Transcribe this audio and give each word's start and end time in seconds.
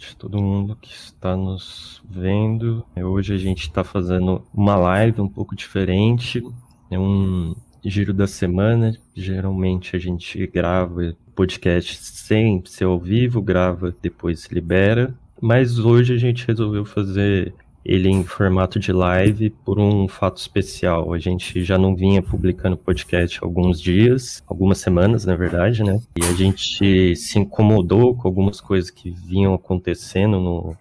noite 0.00 0.16
todo 0.16 0.40
mundo 0.40 0.76
que 0.80 0.92
está 0.92 1.36
nos 1.36 2.02
vendo. 2.08 2.84
Hoje 2.96 3.34
a 3.34 3.36
gente 3.36 3.62
está 3.62 3.84
fazendo 3.84 4.42
uma 4.52 4.74
live 4.74 5.20
um 5.20 5.28
pouco 5.28 5.54
diferente. 5.54 6.42
É 6.90 6.98
um 6.98 7.54
giro 7.84 8.14
da 8.14 8.26
semana. 8.26 8.96
Geralmente 9.14 9.94
a 9.94 9.98
gente 9.98 10.46
grava 10.46 11.14
podcast 11.34 11.96
sem 11.96 12.62
ser 12.64 12.84
ao 12.84 12.98
vivo, 12.98 13.42
grava, 13.42 13.94
depois 14.00 14.46
libera. 14.50 15.14
Mas 15.40 15.78
hoje 15.78 16.14
a 16.14 16.18
gente 16.18 16.46
resolveu 16.46 16.86
fazer 16.86 17.52
ele 17.84 18.08
em 18.08 18.24
formato 18.24 18.78
de 18.78 18.92
live 18.92 19.50
por 19.50 19.78
um 19.78 20.06
fato 20.06 20.36
especial. 20.38 21.12
A 21.12 21.18
gente 21.18 21.64
já 21.64 21.78
não 21.78 21.94
vinha 21.94 22.22
publicando 22.22 22.76
podcast 22.76 23.38
há 23.38 23.46
alguns 23.46 23.80
dias, 23.80 24.42
algumas 24.46 24.78
semanas, 24.78 25.24
na 25.24 25.34
verdade, 25.34 25.82
né? 25.82 26.00
E 26.16 26.24
a 26.24 26.32
gente 26.32 27.16
se 27.16 27.38
incomodou 27.38 28.14
com 28.14 28.28
algumas 28.28 28.60
coisas 28.60 28.90
que 28.90 29.10
vinham 29.10 29.54
acontecendo 29.54 30.38
no, 30.38 30.76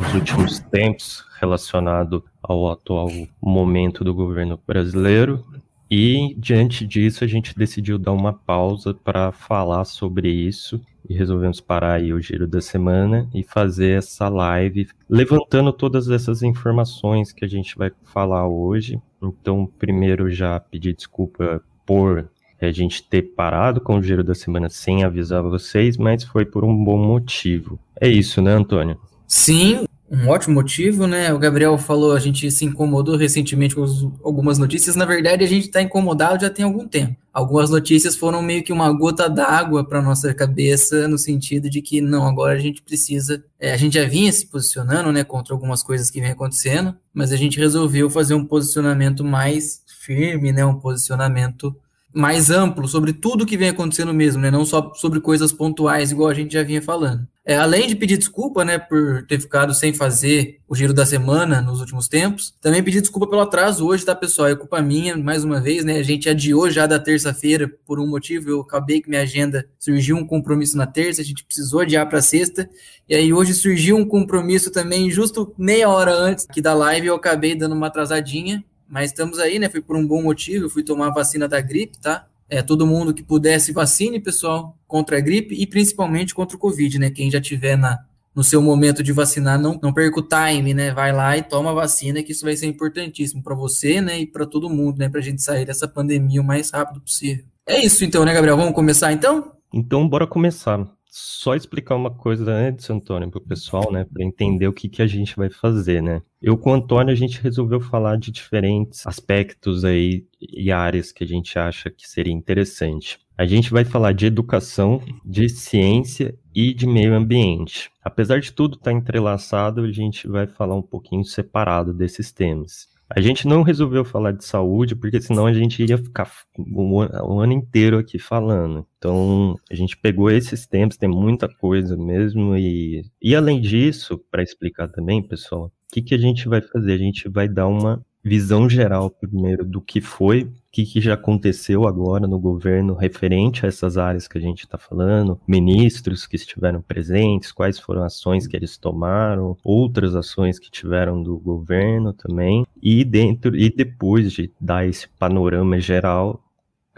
nos 0.00 0.14
últimos 0.14 0.58
tempos 0.58 1.24
relacionado 1.40 2.24
ao 2.42 2.70
atual 2.70 3.08
momento 3.40 4.04
do 4.04 4.14
governo 4.14 4.58
brasileiro. 4.66 5.44
E 5.90 6.34
diante 6.36 6.86
disso, 6.86 7.24
a 7.24 7.26
gente 7.26 7.56
decidiu 7.56 7.98
dar 7.98 8.12
uma 8.12 8.32
pausa 8.32 8.92
para 8.92 9.32
falar 9.32 9.84
sobre 9.84 10.30
isso 10.30 10.80
e 11.08 11.14
resolvemos 11.14 11.60
parar 11.60 11.94
aí 11.94 12.12
o 12.12 12.20
giro 12.20 12.46
da 12.46 12.60
semana 12.60 13.28
e 13.34 13.42
fazer 13.42 13.96
essa 13.96 14.28
live 14.28 14.88
levantando 15.08 15.72
todas 15.72 16.10
essas 16.10 16.42
informações 16.42 17.32
que 17.32 17.44
a 17.44 17.48
gente 17.48 17.76
vai 17.76 17.90
falar 18.04 18.46
hoje. 18.46 19.00
Então, 19.22 19.66
primeiro 19.78 20.30
já 20.30 20.60
pedir 20.60 20.94
desculpa 20.94 21.62
por 21.86 22.28
a 22.60 22.70
gente 22.70 23.02
ter 23.02 23.22
parado 23.22 23.80
com 23.80 23.96
o 23.96 24.02
giro 24.02 24.22
da 24.22 24.34
semana 24.34 24.68
sem 24.68 25.04
avisar 25.04 25.42
vocês, 25.42 25.96
mas 25.96 26.24
foi 26.24 26.44
por 26.44 26.64
um 26.64 26.84
bom 26.84 26.98
motivo. 26.98 27.78
É 27.98 28.08
isso, 28.08 28.42
né, 28.42 28.52
Antônio? 28.52 28.98
Sim, 29.26 29.84
um 30.10 30.28
ótimo 30.28 30.54
motivo, 30.54 31.06
né? 31.06 31.32
O 31.34 31.38
Gabriel 31.38 31.76
falou, 31.76 32.12
a 32.12 32.18
gente 32.18 32.50
se 32.50 32.64
incomodou 32.64 33.16
recentemente 33.16 33.74
com 33.74 33.84
algumas 34.24 34.58
notícias. 34.58 34.96
Na 34.96 35.04
verdade, 35.04 35.44
a 35.44 35.46
gente 35.46 35.66
está 35.66 35.82
incomodado 35.82 36.40
já 36.40 36.50
tem 36.50 36.64
algum 36.64 36.88
tempo. 36.88 37.14
Algumas 37.32 37.68
notícias 37.68 38.16
foram 38.16 38.42
meio 38.42 38.64
que 38.64 38.72
uma 38.72 38.90
gota 38.90 39.28
d'água 39.28 39.84
para 39.86 40.00
nossa 40.00 40.32
cabeça, 40.32 41.06
no 41.06 41.18
sentido 41.18 41.68
de 41.68 41.82
que 41.82 42.00
não, 42.00 42.26
agora 42.26 42.54
a 42.54 42.58
gente 42.58 42.82
precisa. 42.82 43.44
É, 43.60 43.72
a 43.72 43.76
gente 43.76 43.94
já 43.94 44.08
vinha 44.08 44.32
se 44.32 44.46
posicionando, 44.46 45.12
né, 45.12 45.22
contra 45.24 45.54
algumas 45.54 45.82
coisas 45.82 46.10
que 46.10 46.20
vem 46.20 46.30
acontecendo, 46.30 46.96
mas 47.12 47.30
a 47.30 47.36
gente 47.36 47.58
resolveu 47.58 48.08
fazer 48.08 48.34
um 48.34 48.44
posicionamento 48.44 49.22
mais 49.22 49.82
firme, 50.00 50.52
né, 50.52 50.64
um 50.64 50.80
posicionamento 50.80 51.76
mais 52.12 52.50
amplo 52.50 52.88
sobre 52.88 53.12
tudo 53.12 53.46
que 53.46 53.56
vem 53.56 53.68
acontecendo 53.68 54.14
mesmo, 54.14 54.40
né? 54.40 54.50
Não 54.50 54.64
só 54.64 54.92
sobre 54.94 55.20
coisas 55.20 55.52
pontuais, 55.52 56.10
igual 56.10 56.30
a 56.30 56.34
gente 56.34 56.54
já 56.54 56.62
vinha 56.62 56.80
falando. 56.80 57.28
É, 57.48 57.56
além 57.56 57.86
de 57.86 57.96
pedir 57.96 58.18
desculpa, 58.18 58.62
né, 58.62 58.78
por 58.78 59.22
ter 59.22 59.40
ficado 59.40 59.72
sem 59.72 59.94
fazer 59.94 60.60
o 60.68 60.74
giro 60.76 60.92
da 60.92 61.06
semana 61.06 61.62
nos 61.62 61.80
últimos 61.80 62.06
tempos, 62.06 62.54
também 62.60 62.82
pedir 62.82 63.00
desculpa 63.00 63.26
pelo 63.26 63.40
atraso 63.40 63.86
hoje, 63.86 64.04
tá, 64.04 64.14
pessoal? 64.14 64.48
É 64.48 64.54
culpa 64.54 64.82
minha, 64.82 65.16
mais 65.16 65.44
uma 65.44 65.58
vez, 65.58 65.82
né? 65.82 65.96
A 65.96 66.02
gente 66.02 66.28
adiou 66.28 66.70
já 66.70 66.86
da 66.86 66.98
terça-feira 66.98 67.66
por 67.86 67.98
um 67.98 68.06
motivo. 68.06 68.50
Eu 68.50 68.60
acabei 68.60 69.00
que 69.00 69.08
minha 69.08 69.22
agenda 69.22 69.66
surgiu 69.78 70.18
um 70.18 70.26
compromisso 70.26 70.76
na 70.76 70.86
terça, 70.86 71.22
a 71.22 71.24
gente 71.24 71.42
precisou 71.42 71.80
adiar 71.80 72.06
para 72.06 72.20
sexta. 72.20 72.68
E 73.08 73.14
aí 73.14 73.32
hoje 73.32 73.54
surgiu 73.54 73.96
um 73.96 74.04
compromisso 74.04 74.70
também, 74.70 75.10
justo 75.10 75.54
meia 75.56 75.88
hora 75.88 76.12
antes 76.12 76.46
aqui 76.46 76.60
da 76.60 76.74
live, 76.74 77.06
eu 77.06 77.14
acabei 77.14 77.54
dando 77.54 77.74
uma 77.74 77.86
atrasadinha. 77.86 78.62
Mas 78.86 79.10
estamos 79.10 79.38
aí, 79.38 79.58
né? 79.58 79.70
Foi 79.70 79.80
por 79.80 79.96
um 79.96 80.06
bom 80.06 80.22
motivo. 80.22 80.68
Fui 80.68 80.82
tomar 80.82 81.06
a 81.06 81.14
vacina 81.14 81.48
da 81.48 81.62
gripe, 81.62 81.98
tá? 81.98 82.26
É, 82.46 82.60
todo 82.60 82.86
mundo 82.86 83.14
que 83.14 83.22
pudesse 83.22 83.72
vacine, 83.72 84.20
pessoal, 84.20 84.77
contra 84.88 85.18
a 85.18 85.20
gripe 85.20 85.54
e 85.54 85.66
principalmente 85.66 86.34
contra 86.34 86.56
o 86.56 86.58
Covid, 86.58 86.98
né? 86.98 87.10
Quem 87.10 87.30
já 87.30 87.40
tiver 87.40 87.76
na, 87.76 87.98
no 88.34 88.42
seu 88.42 88.60
momento 88.60 89.02
de 89.02 89.12
vacinar, 89.12 89.60
não, 89.60 89.78
não 89.80 89.92
perca 89.92 90.18
o 90.18 90.26
time, 90.26 90.74
né? 90.74 90.92
Vai 90.92 91.12
lá 91.12 91.36
e 91.36 91.42
toma 91.42 91.70
a 91.70 91.74
vacina, 91.74 92.22
que 92.22 92.32
isso 92.32 92.44
vai 92.44 92.56
ser 92.56 92.66
importantíssimo 92.66 93.42
para 93.42 93.54
você, 93.54 94.00
né? 94.00 94.18
E 94.18 94.26
para 94.26 94.46
todo 94.46 94.68
mundo, 94.68 94.98
né? 94.98 95.08
Para 95.08 95.20
a 95.20 95.22
gente 95.22 95.42
sair 95.42 95.64
dessa 95.64 95.86
pandemia 95.86 96.40
o 96.40 96.44
mais 96.44 96.70
rápido 96.70 97.00
possível. 97.00 97.44
É 97.66 97.78
isso 97.84 98.04
então, 98.04 98.24
né, 98.24 98.34
Gabriel? 98.34 98.56
Vamos 98.56 98.74
começar 98.74 99.12
então? 99.12 99.52
Então, 99.72 100.08
bora 100.08 100.26
começar 100.26 100.88
só 101.10 101.54
explicar 101.54 101.96
uma 101.96 102.10
coisa 102.10 102.50
antes, 102.50 102.88
Antônio, 102.90 103.30
para 103.30 103.38
o 103.38 103.44
pessoal, 103.44 103.90
né, 103.90 104.04
para 104.04 104.24
entender 104.24 104.68
o 104.68 104.72
que, 104.72 104.88
que 104.88 105.02
a 105.02 105.06
gente 105.06 105.34
vai 105.36 105.50
fazer, 105.50 106.02
né. 106.02 106.22
Eu 106.40 106.56
com 106.56 106.70
o 106.70 106.74
Antônio, 106.74 107.12
a 107.12 107.16
gente 107.16 107.40
resolveu 107.40 107.80
falar 107.80 108.16
de 108.16 108.30
diferentes 108.30 109.06
aspectos 109.06 109.84
aí 109.84 110.26
e 110.40 110.70
áreas 110.70 111.10
que 111.10 111.24
a 111.24 111.26
gente 111.26 111.58
acha 111.58 111.90
que 111.90 112.08
seria 112.08 112.32
interessante. 112.32 113.18
A 113.38 113.46
gente 113.46 113.70
vai 113.70 113.84
falar 113.84 114.10
de 114.10 114.26
educação, 114.26 115.00
de 115.24 115.48
ciência 115.48 116.36
e 116.52 116.74
de 116.74 116.88
meio 116.88 117.14
ambiente. 117.14 117.88
Apesar 118.02 118.40
de 118.40 118.52
tudo 118.52 118.74
estar 118.74 118.90
tá 118.90 118.92
entrelaçado, 118.92 119.82
a 119.82 119.92
gente 119.92 120.26
vai 120.26 120.48
falar 120.48 120.74
um 120.74 120.82
pouquinho 120.82 121.24
separado 121.24 121.94
desses 121.94 122.32
temas. 122.32 122.88
A 123.08 123.20
gente 123.20 123.46
não 123.46 123.62
resolveu 123.62 124.04
falar 124.04 124.32
de 124.32 124.44
saúde, 124.44 124.96
porque 124.96 125.20
senão 125.20 125.46
a 125.46 125.52
gente 125.52 125.80
iria 125.80 125.96
ficar 125.96 126.28
o 126.58 127.38
ano 127.38 127.52
inteiro 127.52 127.96
aqui 127.96 128.18
falando. 128.18 128.84
Então, 128.98 129.54
a 129.70 129.74
gente 129.76 129.96
pegou 129.96 130.28
esses 130.28 130.66
tempos, 130.66 130.96
tem 130.96 131.08
muita 131.08 131.48
coisa 131.48 131.96
mesmo. 131.96 132.56
E, 132.56 133.04
e 133.22 133.36
além 133.36 133.60
disso, 133.60 134.18
para 134.32 134.42
explicar 134.42 134.88
também, 134.88 135.22
pessoal, 135.22 135.66
o 135.66 135.72
que, 135.94 136.02
que 136.02 136.14
a 136.14 136.18
gente 136.18 136.48
vai 136.48 136.60
fazer? 136.60 136.94
A 136.94 136.98
gente 136.98 137.28
vai 137.28 137.48
dar 137.48 137.68
uma 137.68 138.04
visão 138.22 138.68
geral 138.68 139.10
primeiro 139.10 139.64
do 139.64 139.80
que 139.80 140.00
foi, 140.00 140.42
o 140.42 140.52
que, 140.70 140.84
que, 140.84 141.00
já 141.00 141.14
aconteceu 141.14 141.86
agora 141.86 142.26
no 142.26 142.38
governo 142.38 142.94
referente 142.94 143.64
a 143.64 143.68
essas 143.68 143.96
áreas 143.96 144.28
que 144.28 144.36
a 144.36 144.40
gente 144.40 144.60
está 144.60 144.76
falando, 144.76 145.40
ministros 145.46 146.26
que 146.26 146.36
estiveram 146.36 146.82
presentes, 146.82 147.52
quais 147.52 147.78
foram 147.78 148.02
ações 148.02 148.46
que 148.46 148.56
eles 148.56 148.76
tomaram, 148.76 149.56
outras 149.64 150.14
ações 150.14 150.58
que 150.58 150.70
tiveram 150.70 151.22
do 151.22 151.38
governo 151.38 152.12
também, 152.12 152.66
e 152.82 153.04
dentro 153.04 153.56
e 153.56 153.70
depois 153.70 154.32
de 154.32 154.52
dar 154.60 154.86
esse 154.86 155.08
panorama 155.08 155.80
geral, 155.80 156.44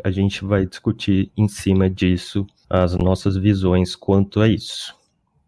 a 0.03 0.11
gente 0.11 0.45
vai 0.45 0.67
discutir 0.67 1.31
em 1.37 1.47
cima 1.47 1.89
disso 1.89 2.47
as 2.69 2.97
nossas 2.97 3.37
visões 3.37 3.95
quanto 3.95 4.41
a 4.41 4.49
isso. 4.49 4.95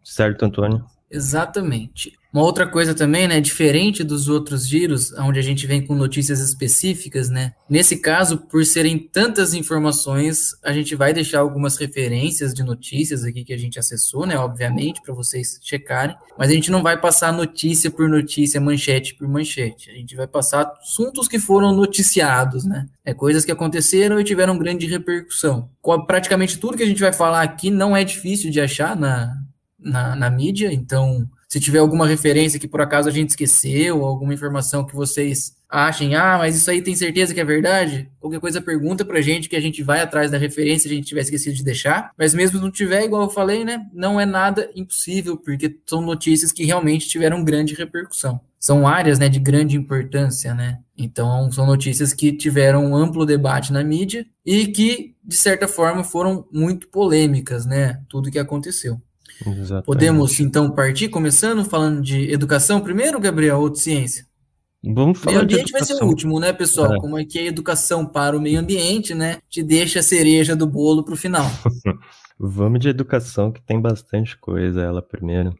Certo, 0.03 0.44
Antônio? 0.44 0.84
Exatamente. 1.12 2.12
Uma 2.33 2.45
outra 2.45 2.67
coisa 2.67 2.95
também, 2.95 3.28
né, 3.28 3.43
diferente 3.43 4.03
dos 4.03 4.27
outros 4.27 4.67
giros, 4.67 5.12
onde 5.19 5.39
a 5.39 5.43
gente 5.43 5.67
vem 5.67 5.87
com 5.87 5.95
notícias 5.95 6.41
específicas, 6.41 7.28
né? 7.28 7.53
Nesse 7.69 7.99
caso, 7.99 8.39
por 8.39 8.65
serem 8.65 8.99
tantas 8.99 9.53
informações, 9.53 10.56
a 10.65 10.73
gente 10.73 10.95
vai 10.97 11.12
deixar 11.12 11.41
algumas 11.41 11.77
referências 11.77 12.55
de 12.55 12.62
notícias 12.62 13.23
aqui 13.23 13.45
que 13.45 13.53
a 13.53 13.59
gente 13.59 13.78
acessou, 13.78 14.25
né, 14.25 14.39
obviamente, 14.39 15.03
para 15.03 15.12
vocês 15.12 15.61
checarem, 15.62 16.17
mas 16.39 16.50
a 16.50 16.55
gente 16.55 16.71
não 16.71 16.83
vai 16.83 16.99
passar 16.99 17.34
notícia 17.34 17.91
por 17.91 18.09
notícia, 18.09 18.59
manchete 18.59 19.15
por 19.15 19.29
manchete. 19.29 19.91
A 19.91 19.94
gente 19.94 20.17
vai 20.17 20.27
passar 20.27 20.73
assuntos 20.81 21.29
que 21.29 21.39
foram 21.39 21.77
noticiados, 21.77 22.65
né? 22.65 22.87
É 23.05 23.12
coisas 23.12 23.44
que 23.44 23.53
aconteceram 23.53 24.19
e 24.19 24.25
tiveram 24.25 24.56
grande 24.56 24.87
repercussão. 24.87 25.69
Praticamente 26.06 26.56
tudo 26.56 26.79
que 26.79 26.83
a 26.83 26.87
gente 26.87 27.00
vai 27.03 27.12
falar 27.12 27.43
aqui 27.43 27.71
não 27.71 27.94
é 27.94 28.03
difícil 28.05 28.50
de 28.50 28.59
achar 28.59 28.97
na 28.97 29.37
na, 29.82 30.15
na 30.16 30.31
mídia, 30.31 30.72
então 30.72 31.28
se 31.53 31.60
tiver 31.60 31.81
alguma 31.81 32.06
referência 32.06 32.59
que 32.59 32.66
por 32.66 32.81
acaso 32.81 33.10
a 33.10 33.12
gente 33.12 33.28
esqueceu, 33.28 34.04
alguma 34.04 34.32
informação 34.32 34.87
que 34.87 34.94
vocês 34.94 35.54
achem, 35.69 36.15
ah, 36.15 36.37
mas 36.38 36.56
isso 36.56 36.70
aí 36.70 36.81
tem 36.81 36.94
certeza 36.94 37.34
que 37.34 37.41
é 37.41 37.44
verdade? 37.44 38.10
Qualquer 38.20 38.41
coisa 38.41 38.60
pergunta 38.60 39.04
pra 39.04 39.20
gente 39.20 39.48
que 39.48 39.56
a 39.56 39.60
gente 39.60 39.82
vai 39.82 40.00
atrás 40.00 40.31
da 40.31 40.38
referência 40.38 40.90
a 40.90 40.94
gente 40.94 41.06
tiver 41.06 41.20
esquecido 41.23 41.55
de 41.55 41.62
deixar. 41.62 42.11
Mas 42.17 42.32
mesmo 42.32 42.56
se 42.56 42.62
não 42.62 42.70
tiver, 42.70 43.05
igual 43.05 43.25
eu 43.25 43.29
falei, 43.31 43.64
né, 43.64 43.87
não 43.93 44.19
é 44.19 44.25
nada 44.25 44.70
impossível, 44.75 45.37
porque 45.37 45.79
são 45.87 46.00
notícias 46.00 46.52
que 46.52 46.64
realmente 46.64 47.08
tiveram 47.08 47.44
grande 47.44 47.75
repercussão. 47.75 48.40
São 48.58 48.87
áreas, 48.87 49.19
né, 49.19 49.28
de 49.28 49.38
grande 49.38 49.76
importância, 49.76 50.55
né? 50.55 50.78
Então, 50.96 51.50
são 51.50 51.67
notícias 51.67 52.14
que 52.14 52.32
tiveram 52.32 52.87
um 52.87 52.96
amplo 52.96 53.26
debate 53.26 53.73
na 53.75 53.82
mídia 53.82 54.25
e 54.46 54.69
que, 54.69 55.17
de 55.25 55.37
certa 55.37 55.67
forma, 55.67 56.05
foram 56.05 56.46
muito 56.52 56.88
polêmicas, 56.88 57.67
né? 57.67 58.00
Tudo 58.08 58.31
que 58.31 58.38
aconteceu. 58.38 59.00
Exatamente. 59.47 59.87
Podemos 59.87 60.41
então 60.41 60.71
partir, 60.71 61.09
começando 61.09 61.65
falando 61.65 62.00
de 62.00 62.31
educação 62.31 62.81
primeiro, 62.81 63.21
Gabriel, 63.21 63.61
ou 63.61 63.71
de 63.71 63.81
ciência? 63.81 64.27
Vamos 64.85 65.21
falar 65.21 65.37
meio 65.37 65.44
ambiente 65.44 65.71
vai 65.71 65.85
ser 65.85 66.03
o 66.03 66.06
último, 66.06 66.41
né, 66.41 66.53
pessoal? 66.53 66.94
É. 66.94 66.99
Como 66.99 67.17
é 67.17 67.25
que 67.25 67.39
a 67.39 67.44
educação 67.44 68.05
para 68.05 68.37
o 68.37 68.41
meio 68.41 68.59
ambiente, 68.59 69.15
né? 69.15 69.39
Te 69.49 69.62
deixa 69.62 70.00
a 70.00 70.03
cereja 70.03 70.56
do 70.56 70.67
bolo 70.67 71.05
para 71.05 71.15
o 71.15 71.17
final. 71.17 71.47
Vamos 72.39 72.81
de 72.81 72.89
educação, 72.89 73.53
que 73.53 73.62
tem 73.62 73.81
bastante 73.81 74.37
coisa, 74.37 74.81
ela 74.81 75.00
primeiro. 75.00 75.55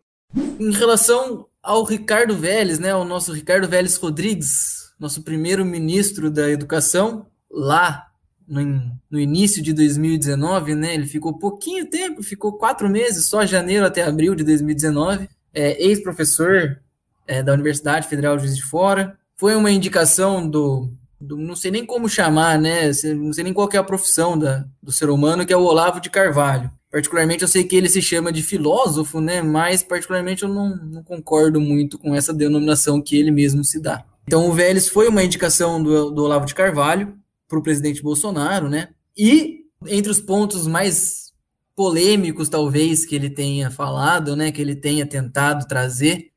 Em 0.59 0.73
relação 0.73 1.47
ao 1.63 1.85
Ricardo 1.85 2.37
Vélez, 2.37 2.81
né? 2.81 2.93
O 2.95 3.05
nosso 3.05 3.33
Ricardo 3.33 3.69
Vélez 3.69 3.97
Rodrigues, 3.97 4.93
nosso 4.99 5.23
primeiro 5.23 5.65
ministro 5.65 6.29
da 6.29 6.51
educação, 6.51 7.27
lá 7.49 8.09
no, 8.53 8.93
no, 9.11 9.19
início 9.19 9.63
de 9.63 9.73
2019, 9.73 10.75
né? 10.75 10.95
Ele 10.95 11.07
ficou 11.07 11.39
pouquinho 11.39 11.87
tempo, 11.87 12.23
ficou 12.23 12.53
quatro 12.53 12.89
meses, 12.89 13.25
só 13.25 13.47
janeiro 13.47 13.87
até 13.87 14.03
abril 14.03 14.35
de 14.35 14.45
2019. 14.45 15.27
É, 15.55 15.83
Ex-professor 15.83 16.79
é, 17.27 17.43
da 17.43 17.55
Universidade 17.55 18.07
Federal 18.07 18.37
de 18.37 18.43
Juiz 18.45 18.57
de 18.57 18.63
Fora. 18.63 19.17
Foi 19.37 19.57
uma 19.57 19.71
indicação 19.71 20.47
do, 20.47 20.93
do, 21.19 21.39
não 21.39 21.57
sei 21.57 21.71
nem 21.71 21.87
como 21.87 22.11
chamar, 22.11 22.59
né? 22.59 22.91
Não 23.17 23.33
sei 23.33 23.43
nem 23.43 23.55
qual 23.55 23.71
é 23.73 23.79
a 23.79 23.83
profissão 23.83 24.39
da, 24.39 24.67
do 24.83 24.93
ser 24.93 25.09
humano, 25.09 25.47
que 25.47 25.53
é 25.53 25.57
o 25.57 25.65
Olavo 25.65 25.99
de 25.99 26.11
Carvalho. 26.11 26.71
Particularmente, 26.91 27.41
eu 27.43 27.49
sei 27.49 27.65
que 27.65 27.75
ele 27.75 27.89
se 27.89 28.03
chama 28.03 28.31
de 28.31 28.43
filósofo, 28.43 29.19
né? 29.19 29.41
Mas, 29.41 29.83
particularmente, 29.83 30.43
eu 30.43 30.49
não, 30.51 30.77
não 30.77 31.03
concordo 31.03 31.59
muito 31.59 31.99
com 31.99 32.15
essa 32.15 32.35
denominação 32.35 33.01
que 33.01 33.17
ele 33.17 33.31
mesmo 33.31 33.65
se 33.65 33.81
dá. 33.81 34.05
Então, 34.27 34.47
o 34.47 34.53
Vélez 34.53 34.89
foi 34.89 35.09
uma 35.09 35.25
indicação 35.25 35.83
do, 35.83 36.11
do 36.11 36.23
Olavo 36.23 36.45
de 36.45 36.55
Carvalho 36.55 37.17
para 37.53 37.59
o 37.59 37.63
presidente 37.63 38.03
Bolsonaro, 38.03 38.71
né? 38.71 38.89
E, 39.15 39.67
entre 39.87 40.11
os 40.11 40.23
pontos 40.23 40.67
mais 40.67 41.33
polêmicos, 41.77 42.49
talvez, 42.49 43.05
que 43.05 43.15
ele 43.15 43.29
tenha 43.29 43.71
falado, 43.71 44.35
né? 44.35 44.51
Que 44.51 44.63
ele 44.63 44.75
tenha 44.75 45.05
tentado 45.05 45.69
trazer 45.69 46.33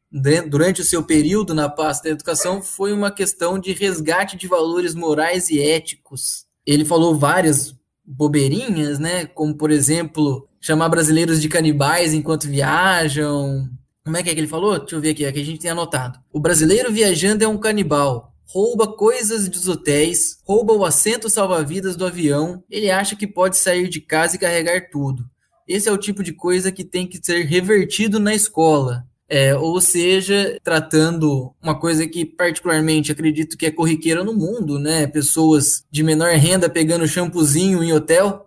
durante 0.49 0.81
o 0.81 0.85
seu 0.85 1.03
período 1.03 1.53
na 1.53 1.69
pasta 1.69 2.03
da 2.03 2.09
educação 2.11 2.61
foi 2.61 2.93
uma 2.93 3.11
questão 3.11 3.59
de 3.59 3.73
resgate 3.73 4.37
de 4.37 4.47
valores 4.47 4.93
morais 4.93 5.49
e 5.49 5.59
éticos. 5.59 6.45
Ele 6.65 6.85
falou 6.85 7.15
várias 7.15 7.75
bobeirinhas, 8.03 8.99
né? 8.99 9.25
Como, 9.25 9.55
por 9.55 9.71
exemplo, 9.71 10.47
chamar 10.59 10.89
brasileiros 10.89 11.41
de 11.41 11.47
canibais 11.47 12.13
enquanto 12.13 12.47
viajam. 12.47 13.69
Como 14.03 14.17
é 14.17 14.23
que 14.23 14.29
é 14.29 14.33
que 14.33 14.39
ele 14.39 14.47
falou? 14.47 14.79
Deixa 14.79 14.95
eu 14.95 15.01
ver 15.01 15.11
aqui, 15.11 15.25
é 15.25 15.31
que 15.31 15.39
a 15.39 15.45
gente 15.45 15.59
tem 15.59 15.71
anotado. 15.71 16.19
O 16.31 16.39
brasileiro 16.41 16.91
viajando 16.91 17.43
é 17.43 17.47
um 17.47 17.57
canibal. 17.57 18.34
Rouba 18.47 18.87
coisas 18.87 19.49
dos 19.49 19.67
hotéis, 19.67 20.39
rouba 20.43 20.73
o 20.73 20.85
assento 20.85 21.29
salva-vidas 21.29 21.95
do 21.95 22.05
avião. 22.05 22.63
Ele 22.69 22.89
acha 22.89 23.15
que 23.15 23.27
pode 23.27 23.57
sair 23.57 23.89
de 23.89 23.99
casa 23.99 24.35
e 24.35 24.39
carregar 24.39 24.89
tudo. 24.89 25.25
Esse 25.67 25.89
é 25.89 25.91
o 25.91 25.97
tipo 25.97 26.23
de 26.23 26.31
coisa 26.31 26.71
que 26.71 26.83
tem 26.83 27.07
que 27.07 27.19
ser 27.21 27.43
revertido 27.45 28.19
na 28.19 28.35
escola. 28.35 29.03
É, 29.27 29.55
ou 29.55 29.81
seja, 29.81 30.59
tratando 30.63 31.51
uma 31.61 31.77
coisa 31.77 32.07
que 32.07 32.23
particularmente 32.23 33.11
acredito 33.11 33.57
que 33.57 33.65
é 33.65 33.71
corriqueira 33.71 34.23
no 34.23 34.33
mundo, 34.33 34.77
né? 34.77 35.07
Pessoas 35.07 35.83
de 35.89 36.03
menor 36.03 36.35
renda 36.35 36.69
pegando 36.69 37.07
shampoozinho 37.07 37.83
em 37.83 37.91
hotel. 37.91 38.45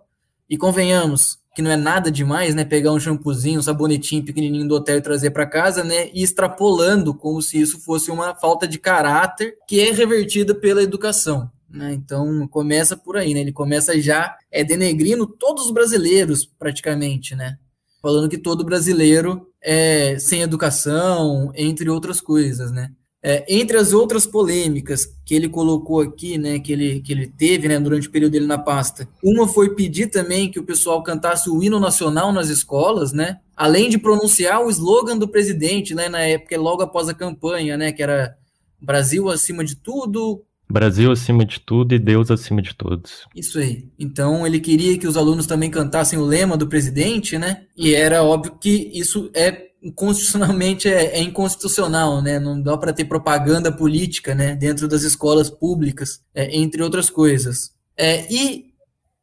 E 0.49 0.57
convenhamos 0.57 1.38
que 1.55 1.61
não 1.61 1.71
é 1.71 1.75
nada 1.75 2.11
demais, 2.11 2.55
né? 2.55 2.63
Pegar 2.63 2.91
um 2.91 2.99
shampoozinho, 2.99 3.59
um 3.59 3.63
sabonetinho 3.63 4.23
pequenininho 4.23 4.67
do 4.67 4.75
hotel 4.75 4.97
e 4.97 5.01
trazer 5.01 5.31
para 5.31 5.45
casa, 5.45 5.83
né? 5.83 6.09
E 6.13 6.23
extrapolando 6.23 7.13
como 7.13 7.41
se 7.41 7.59
isso 7.59 7.79
fosse 7.79 8.11
uma 8.11 8.35
falta 8.35 8.67
de 8.67 8.77
caráter 8.77 9.55
que 9.67 9.79
é 9.79 9.91
revertida 9.91 10.53
pela 10.53 10.83
educação. 10.83 11.49
Né? 11.69 11.93
Então 11.93 12.47
começa 12.47 12.97
por 12.97 13.17
aí, 13.17 13.33
né? 13.33 13.41
Ele 13.41 13.51
começa 13.51 13.99
já 13.99 14.35
é 14.51 14.63
denegrindo 14.63 15.27
todos 15.27 15.65
os 15.65 15.71
brasileiros 15.71 16.45
praticamente, 16.45 17.35
né? 17.35 17.57
falando 18.01 18.29
que 18.29 18.37
todo 18.37 18.63
brasileiro 18.63 19.47
é 19.61 20.17
sem 20.19 20.41
educação, 20.41 21.51
entre 21.55 21.89
outras 21.89 22.21
coisas, 22.21 22.71
né? 22.71 22.91
É, 23.21 23.45
entre 23.49 23.77
as 23.77 23.91
outras 23.91 24.25
polêmicas 24.25 25.05
que 25.25 25.35
ele 25.35 25.49
colocou 25.49 25.99
aqui, 25.99 26.37
né, 26.37 26.57
que 26.57 26.71
ele, 26.71 27.01
que 27.01 27.11
ele 27.11 27.27
teve 27.27 27.67
né, 27.67 27.77
durante 27.77 28.07
o 28.07 28.11
período 28.11 28.31
dele 28.31 28.45
na 28.45 28.57
pasta, 28.57 29.09
uma 29.21 29.45
foi 29.45 29.75
pedir 29.75 30.07
também 30.07 30.49
que 30.49 30.57
o 30.57 30.63
pessoal 30.63 31.03
cantasse 31.03 31.49
o 31.49 31.61
hino 31.61 31.81
nacional 31.81 32.31
nas 32.31 32.47
escolas, 32.47 33.11
né, 33.11 33.39
além 33.57 33.89
de 33.89 33.97
pronunciar 33.97 34.61
o 34.63 34.69
slogan 34.69 35.17
do 35.17 35.27
presidente, 35.27 35.93
né, 35.93 36.07
na 36.07 36.21
época, 36.21 36.57
logo 36.57 36.81
após 36.81 37.09
a 37.09 37.13
campanha, 37.13 37.75
né, 37.75 37.91
que 37.91 38.01
era 38.01 38.35
Brasil 38.81 39.29
acima 39.29 39.65
de 39.65 39.75
tudo, 39.75 40.41
Brasil 40.71 41.11
acima 41.11 41.43
de 41.43 41.59
tudo 41.59 41.95
e 41.95 41.99
Deus 41.99 42.29
acima 42.29 42.61
de 42.61 42.75
todos. 42.75 43.25
Isso 43.35 43.57
aí. 43.57 43.89
Então 43.97 44.45
ele 44.45 44.59
queria 44.59 44.99
que 44.99 45.07
os 45.07 45.17
alunos 45.17 45.47
também 45.47 45.71
cantassem 45.71 46.19
o 46.19 46.23
lema 46.23 46.55
do 46.55 46.67
presidente, 46.67 47.39
né? 47.39 47.63
E 47.75 47.95
era 47.95 48.23
óbvio 48.23 48.55
que 48.61 48.91
isso 48.93 49.31
é 49.33 49.68
constitucionalmente 49.95 50.87
é, 50.87 51.17
é 51.17 51.21
inconstitucional, 51.21 52.21
né? 52.21 52.39
Não 52.39 52.61
dá 52.61 52.77
para 52.77 52.93
ter 52.93 53.05
propaganda 53.05 53.71
política, 53.71 54.35
né? 54.35 54.55
Dentro 54.55 54.87
das 54.87 55.03
escolas 55.03 55.49
públicas, 55.49 56.21
é, 56.33 56.55
entre 56.57 56.83
outras 56.83 57.09
coisas. 57.09 57.71
É, 57.95 58.31
e 58.31 58.69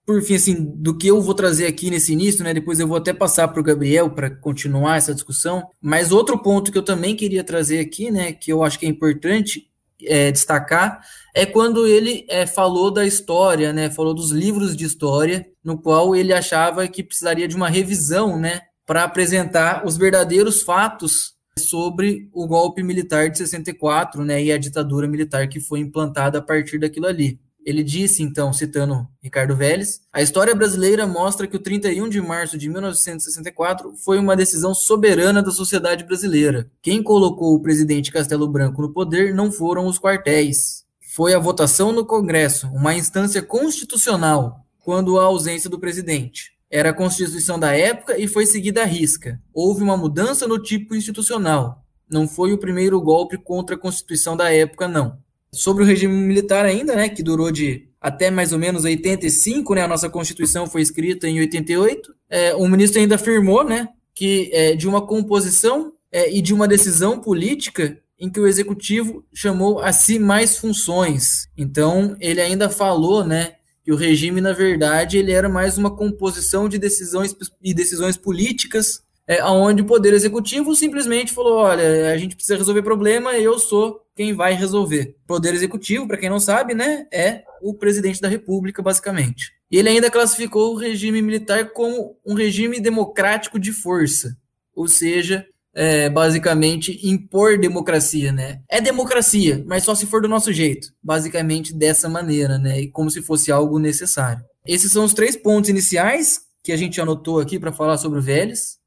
por 0.06 0.22
fim, 0.22 0.36
assim, 0.36 0.54
do 0.76 0.96
que 0.96 1.08
eu 1.08 1.20
vou 1.20 1.34
trazer 1.34 1.66
aqui 1.66 1.90
nesse 1.90 2.12
início, 2.12 2.44
né? 2.44 2.54
Depois 2.54 2.78
eu 2.78 2.86
vou 2.86 2.96
até 2.96 3.12
passar 3.12 3.48
para 3.48 3.60
o 3.60 3.64
Gabriel 3.64 4.08
para 4.10 4.30
continuar 4.30 4.96
essa 4.96 5.12
discussão. 5.12 5.68
Mas 5.80 6.12
outro 6.12 6.38
ponto 6.38 6.70
que 6.70 6.78
eu 6.78 6.84
também 6.84 7.16
queria 7.16 7.42
trazer 7.42 7.80
aqui, 7.80 8.10
né? 8.10 8.32
Que 8.32 8.52
eu 8.52 8.62
acho 8.62 8.78
que 8.78 8.86
é 8.86 8.88
importante 8.88 9.68
é, 10.04 10.30
destacar 10.30 11.00
é 11.34 11.44
quando 11.44 11.86
ele 11.86 12.24
é, 12.28 12.46
falou 12.46 12.90
da 12.90 13.04
história, 13.04 13.72
né? 13.72 13.90
Falou 13.90 14.14
dos 14.14 14.30
livros 14.30 14.76
de 14.76 14.84
história, 14.84 15.46
no 15.62 15.76
qual 15.76 16.14
ele 16.14 16.32
achava 16.32 16.86
que 16.86 17.02
precisaria 17.02 17.48
de 17.48 17.56
uma 17.56 17.68
revisão, 17.68 18.38
né? 18.38 18.62
Para 18.86 19.04
apresentar 19.04 19.84
os 19.84 19.96
verdadeiros 19.96 20.62
fatos 20.62 21.34
sobre 21.58 22.28
o 22.32 22.46
golpe 22.46 22.82
militar 22.82 23.28
de 23.28 23.38
64, 23.38 24.24
né? 24.24 24.42
E 24.42 24.52
a 24.52 24.58
ditadura 24.58 25.08
militar 25.08 25.48
que 25.48 25.60
foi 25.60 25.80
implantada 25.80 26.38
a 26.38 26.42
partir 26.42 26.78
daquilo 26.78 27.06
ali. 27.06 27.40
Ele 27.66 27.82
disse, 27.82 28.22
então, 28.22 28.52
citando 28.52 29.08
Ricardo 29.20 29.56
Vélez, 29.56 30.00
a 30.12 30.22
história 30.22 30.54
brasileira 30.54 31.04
mostra 31.04 31.48
que 31.48 31.56
o 31.56 31.60
31 31.60 32.08
de 32.08 32.20
março 32.20 32.56
de 32.56 32.68
1964 32.68 33.92
foi 33.96 34.20
uma 34.20 34.36
decisão 34.36 34.72
soberana 34.72 35.42
da 35.42 35.50
sociedade 35.50 36.04
brasileira. 36.04 36.70
Quem 36.80 37.02
colocou 37.02 37.54
o 37.54 37.60
presidente 37.60 38.12
Castelo 38.12 38.46
Branco 38.46 38.80
no 38.80 38.92
poder 38.92 39.34
não 39.34 39.50
foram 39.50 39.86
os 39.86 39.98
quartéis, 39.98 40.86
foi 41.16 41.34
a 41.34 41.40
votação 41.40 41.90
no 41.92 42.04
Congresso, 42.04 42.68
uma 42.68 42.94
instância 42.94 43.42
constitucional, 43.42 44.64
quando 44.78 45.18
a 45.18 45.24
ausência 45.24 45.68
do 45.68 45.80
presidente. 45.80 46.55
Era 46.70 46.90
a 46.90 46.94
Constituição 46.94 47.58
da 47.58 47.72
época 47.72 48.18
e 48.18 48.26
foi 48.26 48.46
seguida 48.46 48.82
à 48.82 48.84
risca. 48.84 49.40
Houve 49.52 49.82
uma 49.82 49.96
mudança 49.96 50.46
no 50.46 50.60
tipo 50.60 50.94
institucional. 50.94 51.84
Não 52.10 52.26
foi 52.28 52.52
o 52.52 52.58
primeiro 52.58 53.00
golpe 53.00 53.36
contra 53.36 53.76
a 53.76 53.78
Constituição 53.78 54.36
da 54.36 54.52
época, 54.52 54.88
não. 54.88 55.18
Sobre 55.52 55.82
o 55.82 55.86
regime 55.86 56.14
militar 56.14 56.64
ainda, 56.64 56.94
né, 56.94 57.08
que 57.08 57.22
durou 57.22 57.50
de 57.50 57.88
até 58.00 58.30
mais 58.30 58.52
ou 58.52 58.58
menos 58.58 58.84
85, 58.84 59.74
né, 59.74 59.82
a 59.82 59.88
nossa 59.88 60.08
Constituição 60.08 60.66
foi 60.66 60.82
escrita 60.82 61.26
em 61.28 61.40
88, 61.40 62.14
é, 62.28 62.54
o 62.54 62.68
ministro 62.68 63.00
ainda 63.00 63.16
afirmou, 63.16 63.64
né, 63.64 63.88
que 64.14 64.50
é, 64.52 64.74
de 64.76 64.86
uma 64.86 65.04
composição 65.04 65.92
é, 66.12 66.32
e 66.32 66.40
de 66.40 66.54
uma 66.54 66.68
decisão 66.68 67.20
política 67.20 67.98
em 68.18 68.30
que 68.30 68.40
o 68.40 68.46
executivo 68.46 69.24
chamou 69.34 69.80
a 69.80 69.92
si 69.92 70.18
mais 70.18 70.56
funções. 70.56 71.48
Então, 71.56 72.16
ele 72.20 72.40
ainda 72.40 72.70
falou, 72.70 73.24
né, 73.24 73.55
que 73.86 73.92
o 73.92 73.96
regime, 73.96 74.40
na 74.40 74.52
verdade, 74.52 75.16
ele 75.16 75.30
era 75.30 75.48
mais 75.48 75.78
uma 75.78 75.94
composição 75.94 76.68
de 76.68 76.76
decisões 76.76 77.32
e 77.62 77.72
decisões 77.72 78.16
políticas, 78.16 79.00
é, 79.28 79.44
onde 79.44 79.82
o 79.82 79.86
poder 79.86 80.12
executivo 80.12 80.74
simplesmente 80.74 81.32
falou, 81.32 81.58
olha, 81.58 82.10
a 82.10 82.16
gente 82.16 82.34
precisa 82.34 82.58
resolver 82.58 82.82
problema, 82.82 83.38
eu 83.38 83.60
sou 83.60 84.04
quem 84.16 84.34
vai 84.34 84.54
resolver. 84.54 85.14
Poder 85.24 85.54
executivo, 85.54 86.08
para 86.08 86.16
quem 86.16 86.28
não 86.28 86.40
sabe, 86.40 86.74
né, 86.74 87.06
é 87.12 87.44
o 87.62 87.74
presidente 87.74 88.20
da 88.20 88.26
República, 88.26 88.82
basicamente. 88.82 89.52
E 89.70 89.78
ele 89.78 89.88
ainda 89.88 90.10
classificou 90.10 90.74
o 90.74 90.78
regime 90.78 91.22
militar 91.22 91.70
como 91.70 92.16
um 92.26 92.34
regime 92.34 92.80
democrático 92.80 93.56
de 93.56 93.70
força, 93.70 94.36
ou 94.74 94.88
seja, 94.88 95.46
é, 95.76 96.08
basicamente 96.08 96.98
impor 97.06 97.58
democracia, 97.58 98.32
né? 98.32 98.62
É 98.66 98.80
democracia, 98.80 99.62
mas 99.66 99.84
só 99.84 99.94
se 99.94 100.06
for 100.06 100.22
do 100.22 100.28
nosso 100.28 100.50
jeito, 100.50 100.88
basicamente 101.02 101.74
dessa 101.74 102.08
maneira, 102.08 102.56
né? 102.58 102.80
E 102.80 102.90
como 102.90 103.10
se 103.10 103.20
fosse 103.20 103.52
algo 103.52 103.78
necessário. 103.78 104.42
Esses 104.66 104.90
são 104.90 105.04
os 105.04 105.12
três 105.12 105.36
pontos 105.36 105.68
iniciais 105.68 106.40
que 106.64 106.72
a 106.72 106.76
gente 106.78 106.98
anotou 106.98 107.40
aqui 107.40 107.58
para 107.58 107.72
falar 107.72 107.98
sobre 107.98 108.18
o 108.18 108.22
Vélez. 108.22 108.78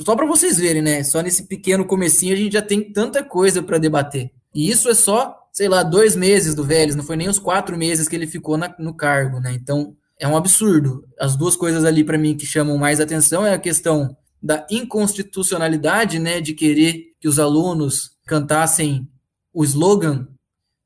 Só 0.00 0.16
para 0.16 0.26
vocês 0.26 0.58
verem, 0.58 0.82
né? 0.82 1.04
Só 1.04 1.22
nesse 1.22 1.44
pequeno 1.44 1.84
comecinho 1.84 2.34
a 2.34 2.36
gente 2.36 2.54
já 2.54 2.62
tem 2.62 2.92
tanta 2.92 3.22
coisa 3.22 3.62
para 3.62 3.78
debater. 3.78 4.32
E 4.52 4.68
isso 4.68 4.90
é 4.90 4.94
só, 4.94 5.38
sei 5.52 5.68
lá, 5.68 5.84
dois 5.84 6.16
meses 6.16 6.56
do 6.56 6.64
Vélez, 6.64 6.96
não 6.96 7.04
foi 7.04 7.16
nem 7.16 7.28
os 7.28 7.38
quatro 7.38 7.78
meses 7.78 8.08
que 8.08 8.16
ele 8.16 8.26
ficou 8.26 8.58
na, 8.58 8.74
no 8.80 8.92
cargo, 8.92 9.38
né? 9.38 9.52
Então 9.52 9.96
é 10.18 10.26
um 10.26 10.36
absurdo. 10.36 11.04
As 11.20 11.36
duas 11.36 11.54
coisas 11.54 11.84
ali 11.84 12.02
para 12.02 12.18
mim 12.18 12.36
que 12.36 12.44
chamam 12.44 12.76
mais 12.76 12.98
atenção 12.98 13.46
é 13.46 13.54
a 13.54 13.58
questão 13.58 14.16
da 14.42 14.66
inconstitucionalidade, 14.70 16.18
né, 16.18 16.40
de 16.40 16.54
querer 16.54 17.12
que 17.20 17.28
os 17.28 17.38
alunos 17.38 18.12
cantassem 18.26 19.08
o 19.52 19.64
slogan 19.64 20.28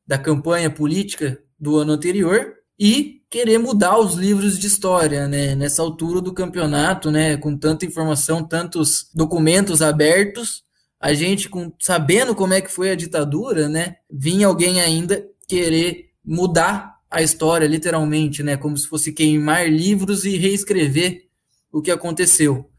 da 0.07 0.19
campanha 0.19 0.71
política 0.71 1.43
do 1.59 1.77
ano 1.77 1.93
anterior 1.93 2.55
e 2.79 3.23
querer 3.29 3.59
mudar 3.59 3.99
os 3.99 4.15
livros 4.15 4.59
de 4.59 4.67
história, 4.67 5.29
né, 5.29 5.55
nessa 5.55 5.83
altura 5.83 6.21
do 6.21 6.33
campeonato, 6.33 7.11
né, 7.11 7.37
com 7.37 7.57
tanta 7.57 7.85
informação, 7.85 8.43
tantos 8.43 9.11
documentos 9.15 9.83
abertos, 9.83 10.63
a 10.99 11.15
gente 11.15 11.49
com 11.49 11.73
sabendo 11.79 12.35
como 12.35 12.55
é 12.55 12.61
que 12.61 12.71
foi 12.71 12.91
a 12.91 12.97
ditadura, 12.97 13.69
né, 13.69 13.97
vinha 14.11 14.47
alguém 14.47 14.81
ainda 14.81 15.25
querer 15.47 16.11
mudar 16.25 16.97
a 17.11 17.23
história 17.23 17.67
literalmente, 17.67 18.43
né, 18.43 18.57
como 18.57 18.77
se 18.77 18.87
fosse 18.87 19.13
queimar 19.13 19.69
livros 19.69 20.25
e 20.25 20.37
reescrever 20.37 21.29
o 21.73 21.83
que 21.83 21.91
aconteceu 21.91 22.71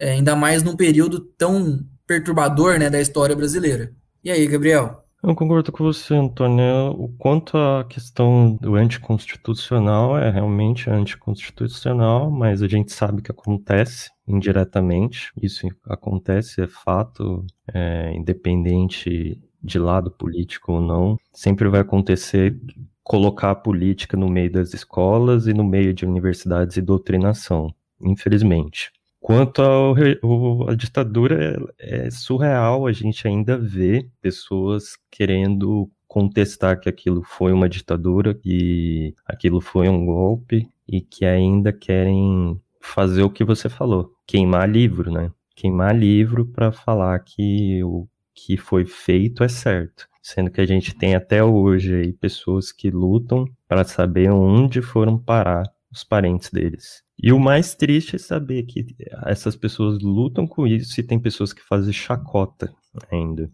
é, 0.00 0.12
ainda 0.12 0.34
mais 0.34 0.62
num 0.62 0.74
período 0.74 1.20
tão 1.20 1.84
perturbador 2.06 2.78
né, 2.78 2.88
da 2.88 3.00
história 3.00 3.36
brasileira. 3.36 3.92
E 4.24 4.30
aí, 4.30 4.46
Gabriel? 4.46 5.04
Eu 5.22 5.34
concordo 5.34 5.70
com 5.70 5.84
você, 5.84 6.14
Antônio. 6.14 6.92
O 6.98 7.08
quanto 7.18 7.58
à 7.58 7.84
questão 7.84 8.56
do 8.56 8.74
anticonstitucional 8.74 10.16
é 10.16 10.30
realmente 10.30 10.88
anticonstitucional, 10.88 12.30
mas 12.30 12.62
a 12.62 12.68
gente 12.68 12.90
sabe 12.90 13.20
que 13.20 13.30
acontece 13.30 14.10
indiretamente. 14.26 15.30
Isso 15.40 15.68
acontece, 15.86 16.62
é 16.62 16.66
fato, 16.66 17.44
é, 17.72 18.12
independente 18.14 19.38
de 19.62 19.78
lado 19.78 20.10
político 20.10 20.72
ou 20.72 20.80
não. 20.80 21.18
Sempre 21.34 21.68
vai 21.68 21.80
acontecer 21.80 22.58
colocar 23.04 23.50
a 23.50 23.56
política 23.56 24.16
no 24.16 24.28
meio 24.28 24.50
das 24.50 24.72
escolas 24.72 25.46
e 25.46 25.52
no 25.52 25.64
meio 25.64 25.92
de 25.92 26.06
universidades 26.06 26.78
e 26.78 26.82
doutrinação, 26.82 27.74
infelizmente. 28.00 28.90
Quanto 29.20 29.62
à 29.62 30.74
ditadura, 30.74 31.68
é, 31.78 32.06
é 32.06 32.10
surreal 32.10 32.86
a 32.86 32.92
gente 32.92 33.28
ainda 33.28 33.58
vê 33.58 34.08
pessoas 34.20 34.96
querendo 35.10 35.90
contestar 36.08 36.80
que 36.80 36.88
aquilo 36.88 37.22
foi 37.22 37.52
uma 37.52 37.68
ditadura, 37.68 38.34
que 38.34 39.14
aquilo 39.26 39.60
foi 39.60 39.88
um 39.88 40.04
golpe 40.06 40.68
e 40.88 41.00
que 41.00 41.24
ainda 41.24 41.72
querem 41.72 42.60
fazer 42.80 43.22
o 43.22 43.30
que 43.30 43.44
você 43.44 43.68
falou, 43.68 44.10
queimar 44.26 44.68
livro, 44.68 45.12
né? 45.12 45.30
Queimar 45.54 45.96
livro 45.96 46.46
para 46.46 46.72
falar 46.72 47.18
que 47.20 47.84
o 47.84 48.08
que 48.34 48.56
foi 48.56 48.86
feito 48.86 49.44
é 49.44 49.48
certo, 49.48 50.08
sendo 50.22 50.50
que 50.50 50.62
a 50.62 50.66
gente 50.66 50.94
tem 50.94 51.14
até 51.14 51.44
hoje 51.44 51.94
aí 51.94 52.12
pessoas 52.12 52.72
que 52.72 52.90
lutam 52.90 53.44
para 53.68 53.84
saber 53.84 54.32
onde 54.32 54.80
foram 54.80 55.18
parar 55.18 55.64
os 55.92 56.04
parentes 56.04 56.50
deles. 56.50 57.02
E 57.22 57.32
o 57.32 57.38
mais 57.38 57.74
triste 57.74 58.16
é 58.16 58.18
saber 58.18 58.62
que 58.62 58.86
essas 59.26 59.54
pessoas 59.56 60.02
lutam 60.02 60.46
com 60.46 60.66
isso 60.66 60.98
e 61.00 61.02
tem 61.04 61.18
pessoas 61.18 61.52
que 61.52 61.62
fazem 61.62 61.92
chacota 61.92 62.72
ainda. 63.10 63.50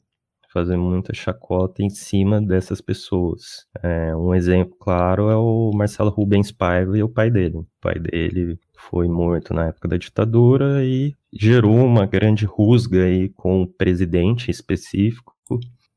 Fazem 0.53 0.79
muita 0.79 1.13
chacota 1.13 1.83
em 1.83 1.91
cima 1.91 2.41
dessas 2.41 2.81
pessoas. 2.81 3.67
É, 3.83 4.17
um 4.17 4.35
exemplo 4.35 4.75
claro 4.81 5.29
é 5.29 5.37
o 5.37 5.71
Marcelo 5.75 6.09
Rubens 6.09 6.51
Paiva 6.51 6.97
e 6.97 7.03
o 7.03 7.09
pai 7.11 7.31
dele. 7.31 7.59
O 7.59 7.67
pai 7.79 7.99
dele 7.99 8.59
foi 8.75 9.07
morto 9.07 9.53
na 9.53 9.67
época 9.67 9.89
da 9.89 9.99
ditadura 9.99 10.83
e 10.83 11.13
gerou 11.31 11.75
uma 11.75 12.07
grande 12.07 12.47
rusga 12.47 13.05
aí 13.05 13.29
com 13.29 13.63
o 13.63 13.67
presidente 13.67 14.51
específico, 14.51 15.35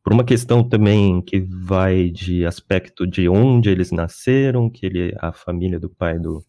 por 0.10 0.14
uma 0.16 0.24
questão 0.24 0.68
também 0.68 1.22
que 1.22 1.40
vai 1.40 2.10
de 2.10 2.44
aspecto 2.44 3.06
de 3.06 3.30
onde 3.30 3.70
eles 3.70 3.92
nasceram, 3.92 4.68
que 4.68 4.88
ele, 4.88 5.16
a 5.20 5.32
família 5.32 5.80
do 5.80 5.88
pai 5.88 6.18
do 6.18 6.44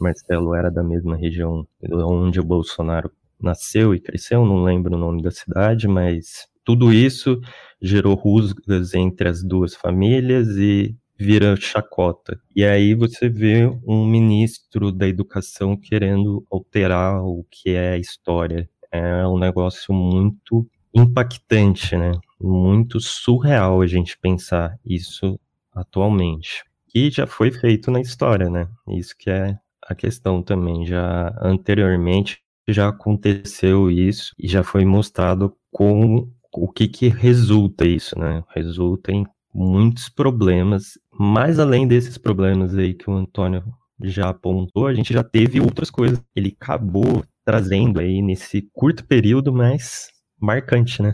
Marcelo 0.00 0.54
era 0.54 0.70
da 0.70 0.84
mesma 0.84 1.16
região 1.16 1.66
onde 1.92 2.38
o 2.38 2.44
Bolsonaro 2.44 3.10
nasceu 3.42 3.92
e 3.96 3.98
cresceu, 3.98 4.46
não 4.46 4.62
lembro 4.62 4.94
o 4.94 4.98
nome 4.98 5.24
da 5.24 5.32
cidade, 5.32 5.88
mas 5.88 6.46
tudo 6.64 6.92
isso 6.92 7.40
gerou 7.82 8.14
rusgas 8.14 8.94
entre 8.94 9.28
as 9.28 9.42
duas 9.42 9.74
famílias 9.74 10.46
e 10.50 10.94
vira 11.18 11.56
chacota. 11.56 12.40
E 12.54 12.64
aí 12.64 12.94
você 12.94 13.28
vê 13.28 13.66
um 13.84 14.06
ministro 14.06 14.92
da 14.92 15.08
educação 15.08 15.76
querendo 15.76 16.46
alterar 16.48 17.24
o 17.24 17.44
que 17.50 17.70
é 17.70 17.94
a 17.94 17.98
história. 17.98 18.70
É 18.92 19.26
um 19.26 19.36
negócio 19.36 19.92
muito 19.92 20.64
impactante, 20.94 21.96
né? 21.96 22.12
Muito 22.40 23.00
surreal 23.00 23.80
a 23.80 23.86
gente 23.86 24.18
pensar 24.18 24.78
isso 24.84 25.38
atualmente. 25.72 26.64
E 26.94 27.10
já 27.10 27.26
foi 27.26 27.50
feito 27.50 27.90
na 27.90 28.00
história, 28.00 28.50
né? 28.50 28.68
Isso 28.88 29.14
que 29.16 29.30
é 29.30 29.56
a 29.86 29.94
questão 29.94 30.42
também. 30.42 30.86
Já 30.86 31.34
anteriormente 31.40 32.38
já 32.68 32.88
aconteceu 32.88 33.90
isso 33.90 34.32
e 34.38 34.48
já 34.48 34.62
foi 34.62 34.84
mostrado 34.84 35.54
com 35.70 36.28
o 36.52 36.68
que 36.68 36.88
que 36.88 37.08
resulta 37.08 37.86
isso, 37.86 38.18
né? 38.18 38.42
Resulta 38.54 39.12
em 39.12 39.26
muitos 39.52 40.08
problemas. 40.08 40.98
Mais 41.12 41.58
além 41.58 41.86
desses 41.86 42.18
problemas 42.18 42.76
aí 42.76 42.94
que 42.94 43.10
o 43.10 43.14
Antônio 43.14 43.62
já 44.02 44.30
apontou, 44.30 44.86
a 44.86 44.94
gente 44.94 45.12
já 45.12 45.22
teve 45.22 45.60
outras 45.60 45.90
coisas. 45.90 46.20
Ele 46.34 46.56
acabou 46.60 47.24
trazendo 47.44 48.00
aí 48.00 48.22
nesse 48.22 48.68
curto 48.72 49.04
período, 49.06 49.52
mas 49.52 50.08
marcante, 50.40 51.02
né? 51.02 51.12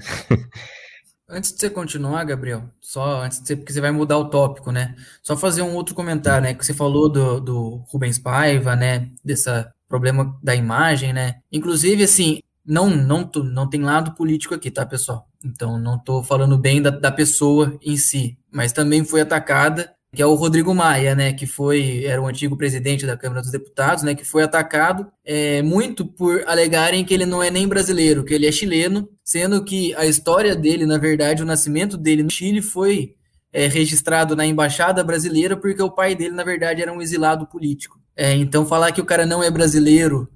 Antes 1.28 1.52
de 1.52 1.58
você 1.58 1.68
continuar, 1.68 2.22
Gabriel, 2.22 2.70
só 2.80 3.22
antes 3.22 3.40
de 3.40 3.48
você, 3.48 3.56
porque 3.56 3.72
você 3.72 3.80
vai 3.80 3.90
mudar 3.90 4.16
o 4.16 4.30
tópico, 4.30 4.70
né? 4.70 4.94
Só 5.22 5.36
fazer 5.36 5.60
um 5.62 5.74
outro 5.74 5.92
comentário, 5.92 6.44
né? 6.44 6.54
Que 6.54 6.64
você 6.64 6.72
falou 6.72 7.08
do, 7.08 7.40
do 7.40 7.84
Rubens 7.88 8.16
Paiva, 8.16 8.76
né? 8.76 9.10
Desse 9.24 9.50
problema 9.88 10.38
da 10.40 10.54
imagem, 10.54 11.12
né? 11.12 11.40
Inclusive, 11.50 12.04
assim, 12.04 12.40
não, 12.64 12.88
não, 12.88 13.28
não 13.52 13.68
tem 13.68 13.82
lado 13.82 14.14
político 14.14 14.54
aqui, 14.54 14.70
tá, 14.70 14.86
pessoal? 14.86 15.28
Então, 15.44 15.78
não 15.78 15.98
tô 15.98 16.22
falando 16.22 16.56
bem 16.56 16.80
da, 16.80 16.90
da 16.90 17.10
pessoa 17.10 17.76
em 17.82 17.96
si, 17.96 18.38
mas 18.50 18.72
também 18.72 19.04
foi 19.04 19.20
atacada 19.20 19.95
que 20.16 20.22
é 20.22 20.26
o 20.26 20.34
Rodrigo 20.34 20.74
Maia, 20.74 21.14
né, 21.14 21.34
que 21.34 21.46
foi 21.46 22.06
era 22.06 22.20
o 22.22 22.26
antigo 22.26 22.56
presidente 22.56 23.04
da 23.04 23.18
Câmara 23.18 23.42
dos 23.42 23.50
Deputados, 23.50 24.02
né, 24.02 24.14
que 24.14 24.24
foi 24.24 24.42
atacado 24.42 25.06
é, 25.22 25.60
muito 25.60 26.06
por 26.06 26.42
alegarem 26.46 27.04
que 27.04 27.12
ele 27.12 27.26
não 27.26 27.42
é 27.42 27.50
nem 27.50 27.68
brasileiro, 27.68 28.24
que 28.24 28.32
ele 28.32 28.46
é 28.46 28.50
chileno, 28.50 29.06
sendo 29.22 29.62
que 29.62 29.94
a 29.94 30.06
história 30.06 30.56
dele, 30.56 30.86
na 30.86 30.96
verdade, 30.96 31.42
o 31.42 31.46
nascimento 31.46 31.98
dele 31.98 32.22
no 32.22 32.30
Chile 32.30 32.62
foi 32.62 33.14
é, 33.52 33.66
registrado 33.66 34.34
na 34.34 34.46
embaixada 34.46 35.04
brasileira 35.04 35.54
porque 35.54 35.82
o 35.82 35.90
pai 35.90 36.14
dele, 36.14 36.34
na 36.34 36.44
verdade, 36.44 36.80
era 36.80 36.92
um 36.92 37.02
exilado 37.02 37.46
político. 37.46 38.00
É, 38.16 38.32
então, 38.32 38.64
falar 38.64 38.92
que 38.92 39.02
o 39.02 39.04
cara 39.04 39.26
não 39.26 39.42
é 39.42 39.50
brasileiro 39.50 40.26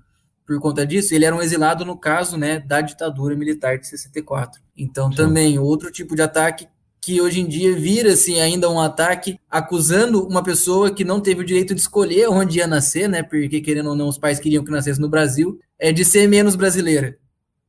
por 0.46 0.60
conta 0.60 0.86
disso, 0.86 1.14
ele 1.14 1.24
era 1.24 1.34
um 1.34 1.40
exilado 1.40 1.86
no 1.86 1.96
caso, 1.96 2.36
né, 2.36 2.60
da 2.60 2.82
ditadura 2.82 3.34
militar 3.34 3.78
de 3.78 3.86
64. 3.86 4.60
Então, 4.76 5.08
também 5.08 5.58
outro 5.58 5.90
tipo 5.90 6.14
de 6.14 6.20
ataque 6.20 6.68
que 7.00 7.20
hoje 7.20 7.40
em 7.40 7.46
dia 7.46 7.74
vira-se 7.74 8.38
ainda 8.38 8.70
um 8.70 8.78
ataque 8.78 9.38
acusando 9.50 10.26
uma 10.26 10.42
pessoa 10.42 10.90
que 10.90 11.04
não 11.04 11.20
teve 11.20 11.40
o 11.40 11.44
direito 11.44 11.74
de 11.74 11.80
escolher 11.80 12.28
onde 12.28 12.58
ia 12.58 12.66
nascer, 12.66 13.08
né? 13.08 13.22
Porque 13.22 13.60
querendo 13.60 13.90
ou 13.90 13.96
não, 13.96 14.08
os 14.08 14.18
pais 14.18 14.38
queriam 14.38 14.64
que 14.64 14.70
nascesse 14.70 15.00
no 15.00 15.08
Brasil, 15.08 15.58
é 15.78 15.92
de 15.92 16.04
ser 16.04 16.28
menos 16.28 16.56
brasileira. 16.56 17.16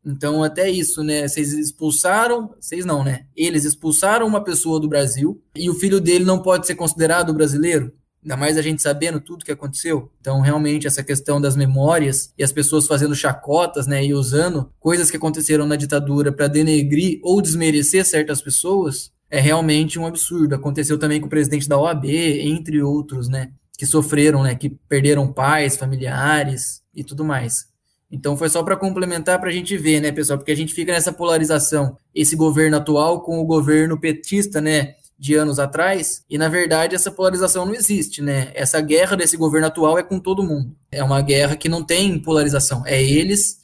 Então, 0.06 0.44
até 0.44 0.70
isso, 0.70 1.04
né? 1.04 1.28
Vocês 1.28 1.54
expulsaram, 1.54 2.54
vocês 2.60 2.84
não, 2.84 3.04
né? 3.04 3.26
Eles 3.36 3.64
expulsaram 3.64 4.26
uma 4.26 4.44
pessoa 4.44 4.80
do 4.80 4.90
Brasil 4.90 5.42
e 5.56 5.70
o 5.70 5.76
filho 5.76 6.02
dele 6.02 6.26
não 6.26 6.42
pode 6.42 6.66
ser 6.66 6.76
considerado 6.76 7.34
brasileiro. 7.34 7.94
Ainda 8.24 8.38
mais 8.38 8.58
a 8.58 8.62
gente 8.62 8.82
sabendo 8.82 9.20
tudo 9.20 9.46
que 9.46 9.52
aconteceu. 9.52 10.12
Então, 10.20 10.42
realmente, 10.42 10.86
essa 10.86 11.04
questão 11.04 11.42
das 11.42 11.56
memórias 11.56 12.32
e 12.38 12.44
as 12.44 12.52
pessoas 12.52 12.86
fazendo 12.86 13.16
chacotas, 13.16 13.88
né, 13.88 14.06
e 14.06 14.14
usando 14.14 14.72
coisas 14.80 15.10
que 15.10 15.18
aconteceram 15.18 15.66
na 15.66 15.76
ditadura 15.76 16.32
para 16.32 16.48
denegrir 16.48 17.20
ou 17.24 17.42
desmerecer 17.42 18.06
certas 18.06 18.42
pessoas, 18.42 19.12
é 19.32 19.40
realmente 19.40 19.98
um 19.98 20.06
absurdo. 20.06 20.54
Aconteceu 20.54 21.00
também 21.00 21.22
com 21.22 21.28
o 21.28 21.30
presidente 21.30 21.68
da 21.68 21.80
OAB, 21.80 22.06
entre 22.06 22.84
outros, 22.84 23.30
né? 23.30 23.50
Que 23.78 23.86
sofreram, 23.86 24.44
né? 24.44 24.54
Que 24.54 24.70
perderam 24.70 25.32
pais, 25.32 25.78
familiares 25.78 26.84
e 26.94 27.02
tudo 27.02 27.24
mais. 27.24 27.72
Então 28.12 28.36
foi 28.36 28.50
só 28.50 28.62
para 28.62 28.76
complementar 28.76 29.40
para 29.40 29.50
a 29.50 29.54
gente 29.54 29.78
ver, 29.78 30.02
né, 30.02 30.12
pessoal? 30.12 30.38
Porque 30.38 30.52
a 30.52 30.56
gente 30.56 30.74
fica 30.74 30.92
nessa 30.92 31.14
polarização, 31.14 31.96
esse 32.14 32.36
governo 32.36 32.76
atual 32.76 33.22
com 33.22 33.40
o 33.40 33.46
governo 33.46 33.98
petista, 33.98 34.60
né? 34.60 34.96
De 35.18 35.36
anos 35.36 35.60
atrás, 35.60 36.26
e 36.28 36.36
na 36.36 36.50
verdade 36.50 36.96
essa 36.96 37.12
polarização 37.12 37.64
não 37.64 37.76
existe, 37.76 38.24
né? 38.24 38.52
Essa 38.56 38.82
guerra 38.82 39.16
desse 39.16 39.38
governo 39.38 39.68
atual 39.68 39.98
é 40.00 40.04
com 40.04 40.20
todo 40.20 40.44
mundo. 40.44 40.76
É 40.92 41.04
uma 41.04 41.22
guerra 41.22 41.56
que 41.56 41.70
não 41.70 41.84
tem 41.84 42.20
polarização. 42.20 42.84
É 42.88 43.02
eles 43.02 43.60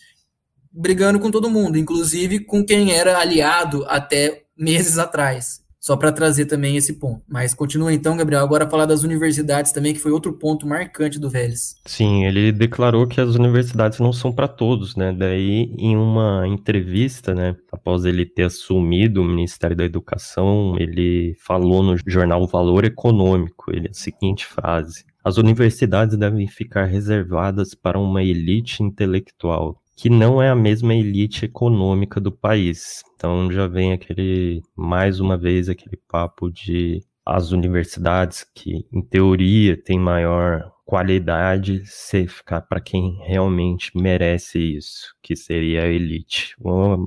brigando 0.72 1.20
com 1.20 1.32
todo 1.32 1.50
mundo, 1.50 1.76
inclusive 1.76 2.42
com 2.42 2.64
quem 2.64 2.92
era 2.92 3.18
aliado 3.18 3.84
até 3.88 4.44
meses 4.58 4.98
atrás. 4.98 5.66
Só 5.80 5.96
para 5.96 6.12
trazer 6.12 6.48
também 6.48 6.76
esse 6.76 6.94
ponto. 6.94 7.22
Mas 7.30 7.54
continua 7.54 7.94
então, 7.94 8.18
Gabriel, 8.18 8.42
agora 8.42 8.70
falar 8.70 8.86
das 8.86 9.04
universidades 9.04 9.72
também, 9.72 9.94
que 9.94 10.02
foi 10.02 10.12
outro 10.12 10.34
ponto 10.34 10.68
marcante 10.68 11.18
do 11.18 11.30
Vélez. 11.30 11.76
Sim, 11.86 12.26
ele 12.26 12.52
declarou 12.52 13.08
que 13.08 13.22
as 13.22 13.36
universidades 13.36 13.98
não 14.00 14.12
são 14.12 14.34
para 14.34 14.50
todos, 14.50 14.98
né? 14.98 15.14
Daí, 15.14 15.74
em 15.78 15.96
uma 15.96 16.46
entrevista, 16.46 17.34
né, 17.34 17.56
após 17.72 18.04
ele 18.04 18.26
ter 18.26 18.44
assumido 18.44 19.22
o 19.22 19.26
Ministério 19.26 19.78
da 19.78 19.86
Educação, 19.86 20.76
ele 20.78 21.36
falou 21.40 21.82
no 21.82 21.96
jornal 22.06 22.46
Valor 22.48 22.84
Econômico, 22.84 23.72
ele 23.72 23.88
a 23.88 23.94
seguinte 23.94 24.46
frase: 24.46 25.06
As 25.24 25.38
universidades 25.38 26.18
devem 26.18 26.48
ficar 26.48 26.84
reservadas 26.84 27.74
para 27.74 27.98
uma 27.98 28.22
elite 28.22 28.84
intelectual 28.84 29.82
que 29.98 30.12
não 30.12 30.40
é 30.40 30.50
a 30.50 30.56
mesma 30.56 30.94
elite 30.94 31.46
econômica 31.46 32.22
do 32.22 32.32
país. 32.32 33.04
Então 33.16 33.52
já 33.52 33.68
vem 33.68 33.94
aquele, 33.94 34.62
mais 34.76 35.20
uma 35.20 35.36
vez, 35.36 35.68
aquele 35.68 35.98
papo 36.08 36.52
de 36.52 37.04
as 37.26 37.52
universidades 37.52 38.46
que, 38.56 38.86
em 38.94 39.02
teoria, 39.02 39.76
têm 39.76 40.00
maior 40.00 40.72
qualidade, 40.86 41.82
se 41.86 42.28
ficar 42.28 42.62
para 42.62 42.80
quem 42.80 43.18
realmente 43.26 43.92
merece 43.96 44.60
isso, 44.60 45.14
que 45.22 45.36
seria 45.36 45.84
a 45.84 45.88
elite. 45.88 46.56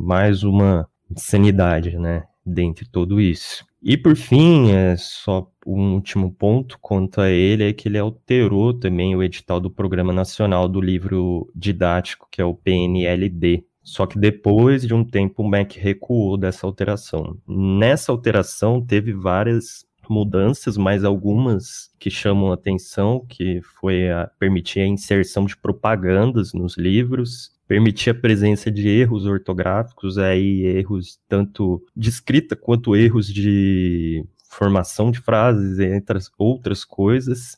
Mais 0.03 0.43
uma 0.43 0.87
insanidade, 1.11 1.97
né? 1.97 2.25
Dentre 2.45 2.87
tudo 2.91 3.21
isso. 3.21 3.65
E 3.83 3.97
por 3.97 4.15
fim, 4.15 4.71
é 4.73 4.95
só 4.97 5.51
um 5.67 5.95
último 5.95 6.31
ponto 6.31 6.79
quanto 6.81 7.21
a 7.21 7.31
ele 7.31 7.65
é 7.65 7.73
que 7.73 7.89
ele 7.89 7.99
alterou 7.99 8.75
também 8.75 9.17
o 9.17 9.23
edital 9.23 9.59
do 9.59 9.71
Programa 9.71 10.13
Nacional 10.13 10.69
do 10.69 10.81
Livro 10.81 11.51
Didático, 11.55 12.29
que 12.31 12.43
é 12.43 12.45
o 12.45 12.55
PNLD. 12.55 13.65
Só 13.83 14.07
que 14.07 14.19
depois 14.19 14.87
de 14.87 14.93
um 14.93 15.03
tempo 15.03 15.43
o 15.43 15.49
MEC 15.49 15.79
recuou 15.81 16.37
dessa 16.37 16.67
alteração. 16.67 17.39
Nessa 17.49 18.13
alteração 18.13 18.85
teve 18.85 19.13
várias 19.13 19.87
mudanças, 20.11 20.77
mas 20.77 21.05
algumas 21.05 21.91
que 21.99 22.11
chamam 22.11 22.53
atenção, 22.53 23.25
que 23.29 23.61
foi 23.81 24.11
a 24.11 24.29
permitir 24.39 24.81
a 24.81 24.87
inserção 24.87 25.47
de 25.47 25.57
propagandas 25.57 26.53
nos 26.53 26.77
livros, 26.77 27.53
permitir 27.69 28.11
a 28.11 28.15
presença 28.15 28.71
de 28.71 28.89
erros 28.89 29.25
ortográficos, 29.25 30.19
aí 30.19 30.67
erros 30.67 31.21
tanto 31.29 31.81
de 31.97 32.09
escrita 32.09 32.57
quanto 32.57 32.97
erros 32.97 33.33
de 33.33 34.25
formação 34.49 35.13
de 35.13 35.21
frases, 35.21 35.79
entre 35.79 36.19
outras 36.37 36.85
coisas. 36.85 37.57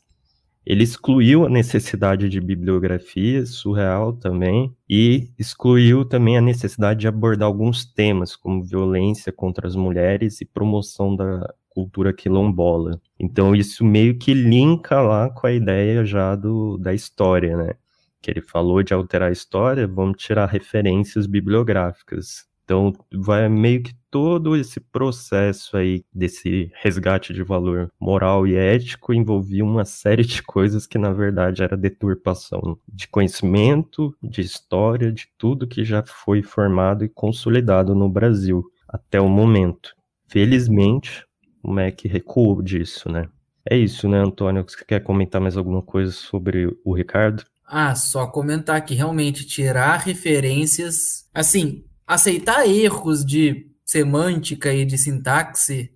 Ele 0.65 0.83
excluiu 0.83 1.45
a 1.45 1.49
necessidade 1.49 2.29
de 2.29 2.39
bibliografia 2.39 3.45
surreal 3.45 4.13
também 4.13 4.73
e 4.89 5.29
excluiu 5.37 6.05
também 6.05 6.37
a 6.37 6.41
necessidade 6.41 7.01
de 7.01 7.07
abordar 7.07 7.47
alguns 7.47 7.83
temas 7.83 8.35
como 8.35 8.63
violência 8.63 9.31
contra 9.31 9.67
as 9.67 9.75
mulheres 9.75 10.39
e 10.39 10.45
promoção 10.45 11.15
da 11.15 11.53
cultura 11.73 12.13
quilombola. 12.13 13.01
Então 13.19 13.55
isso 13.55 13.83
meio 13.83 14.17
que 14.17 14.33
linka 14.33 15.01
lá 15.01 15.29
com 15.29 15.47
a 15.47 15.51
ideia 15.51 16.05
já 16.05 16.35
do, 16.35 16.77
da 16.77 16.93
história, 16.93 17.57
né? 17.57 17.73
Que 18.21 18.31
ele 18.31 18.41
falou 18.41 18.83
de 18.83 18.93
alterar 18.93 19.29
a 19.29 19.31
história, 19.31 19.87
vamos 19.87 20.21
tirar 20.21 20.45
referências 20.45 21.25
bibliográficas. 21.25 22.47
Então, 22.63 22.93
vai 23.11 23.49
meio 23.49 23.83
que 23.83 23.93
todo 24.09 24.55
esse 24.55 24.79
processo 24.79 25.75
aí 25.75 26.05
desse 26.13 26.71
resgate 26.75 27.33
de 27.33 27.43
valor 27.43 27.91
moral 27.99 28.47
e 28.47 28.55
ético 28.55 29.13
envolvia 29.13 29.65
uma 29.65 29.83
série 29.83 30.23
de 30.23 30.41
coisas 30.41 30.87
que 30.87 30.97
na 30.97 31.11
verdade 31.11 31.61
era 31.61 31.75
deturpação 31.75 32.77
de 32.87 33.07
conhecimento, 33.07 34.15
de 34.23 34.41
história, 34.41 35.11
de 35.11 35.27
tudo 35.37 35.67
que 35.67 35.83
já 35.83 36.03
foi 36.03 36.41
formado 36.41 37.03
e 37.03 37.09
consolidado 37.09 37.93
no 37.93 38.07
Brasil 38.07 38.63
até 38.87 39.19
o 39.19 39.27
momento. 39.27 39.93
Felizmente, 40.27 41.25
o 41.63 41.71
MEC 41.71 42.07
recuou 42.07 42.61
disso, 42.61 43.09
né? 43.09 43.27
É 43.69 43.77
isso, 43.77 44.09
né, 44.09 44.19
Antônio? 44.19 44.63
Você 44.67 44.83
quer 44.83 44.99
comentar 45.01 45.39
mais 45.39 45.55
alguma 45.55 45.81
coisa 45.81 46.11
sobre 46.11 46.67
o 46.83 46.93
Ricardo? 46.93 47.43
Ah, 47.65 47.95
só 47.95 48.27
comentar 48.27 48.83
que 48.85 48.93
realmente 48.93 49.45
tirar 49.45 49.97
referências, 49.97 51.27
assim, 51.33 51.85
aceitar 52.05 52.67
erros 52.67 53.25
de 53.25 53.67
semântica 53.85 54.73
e 54.73 54.85
de 54.85 54.97
sintaxe 54.97 55.91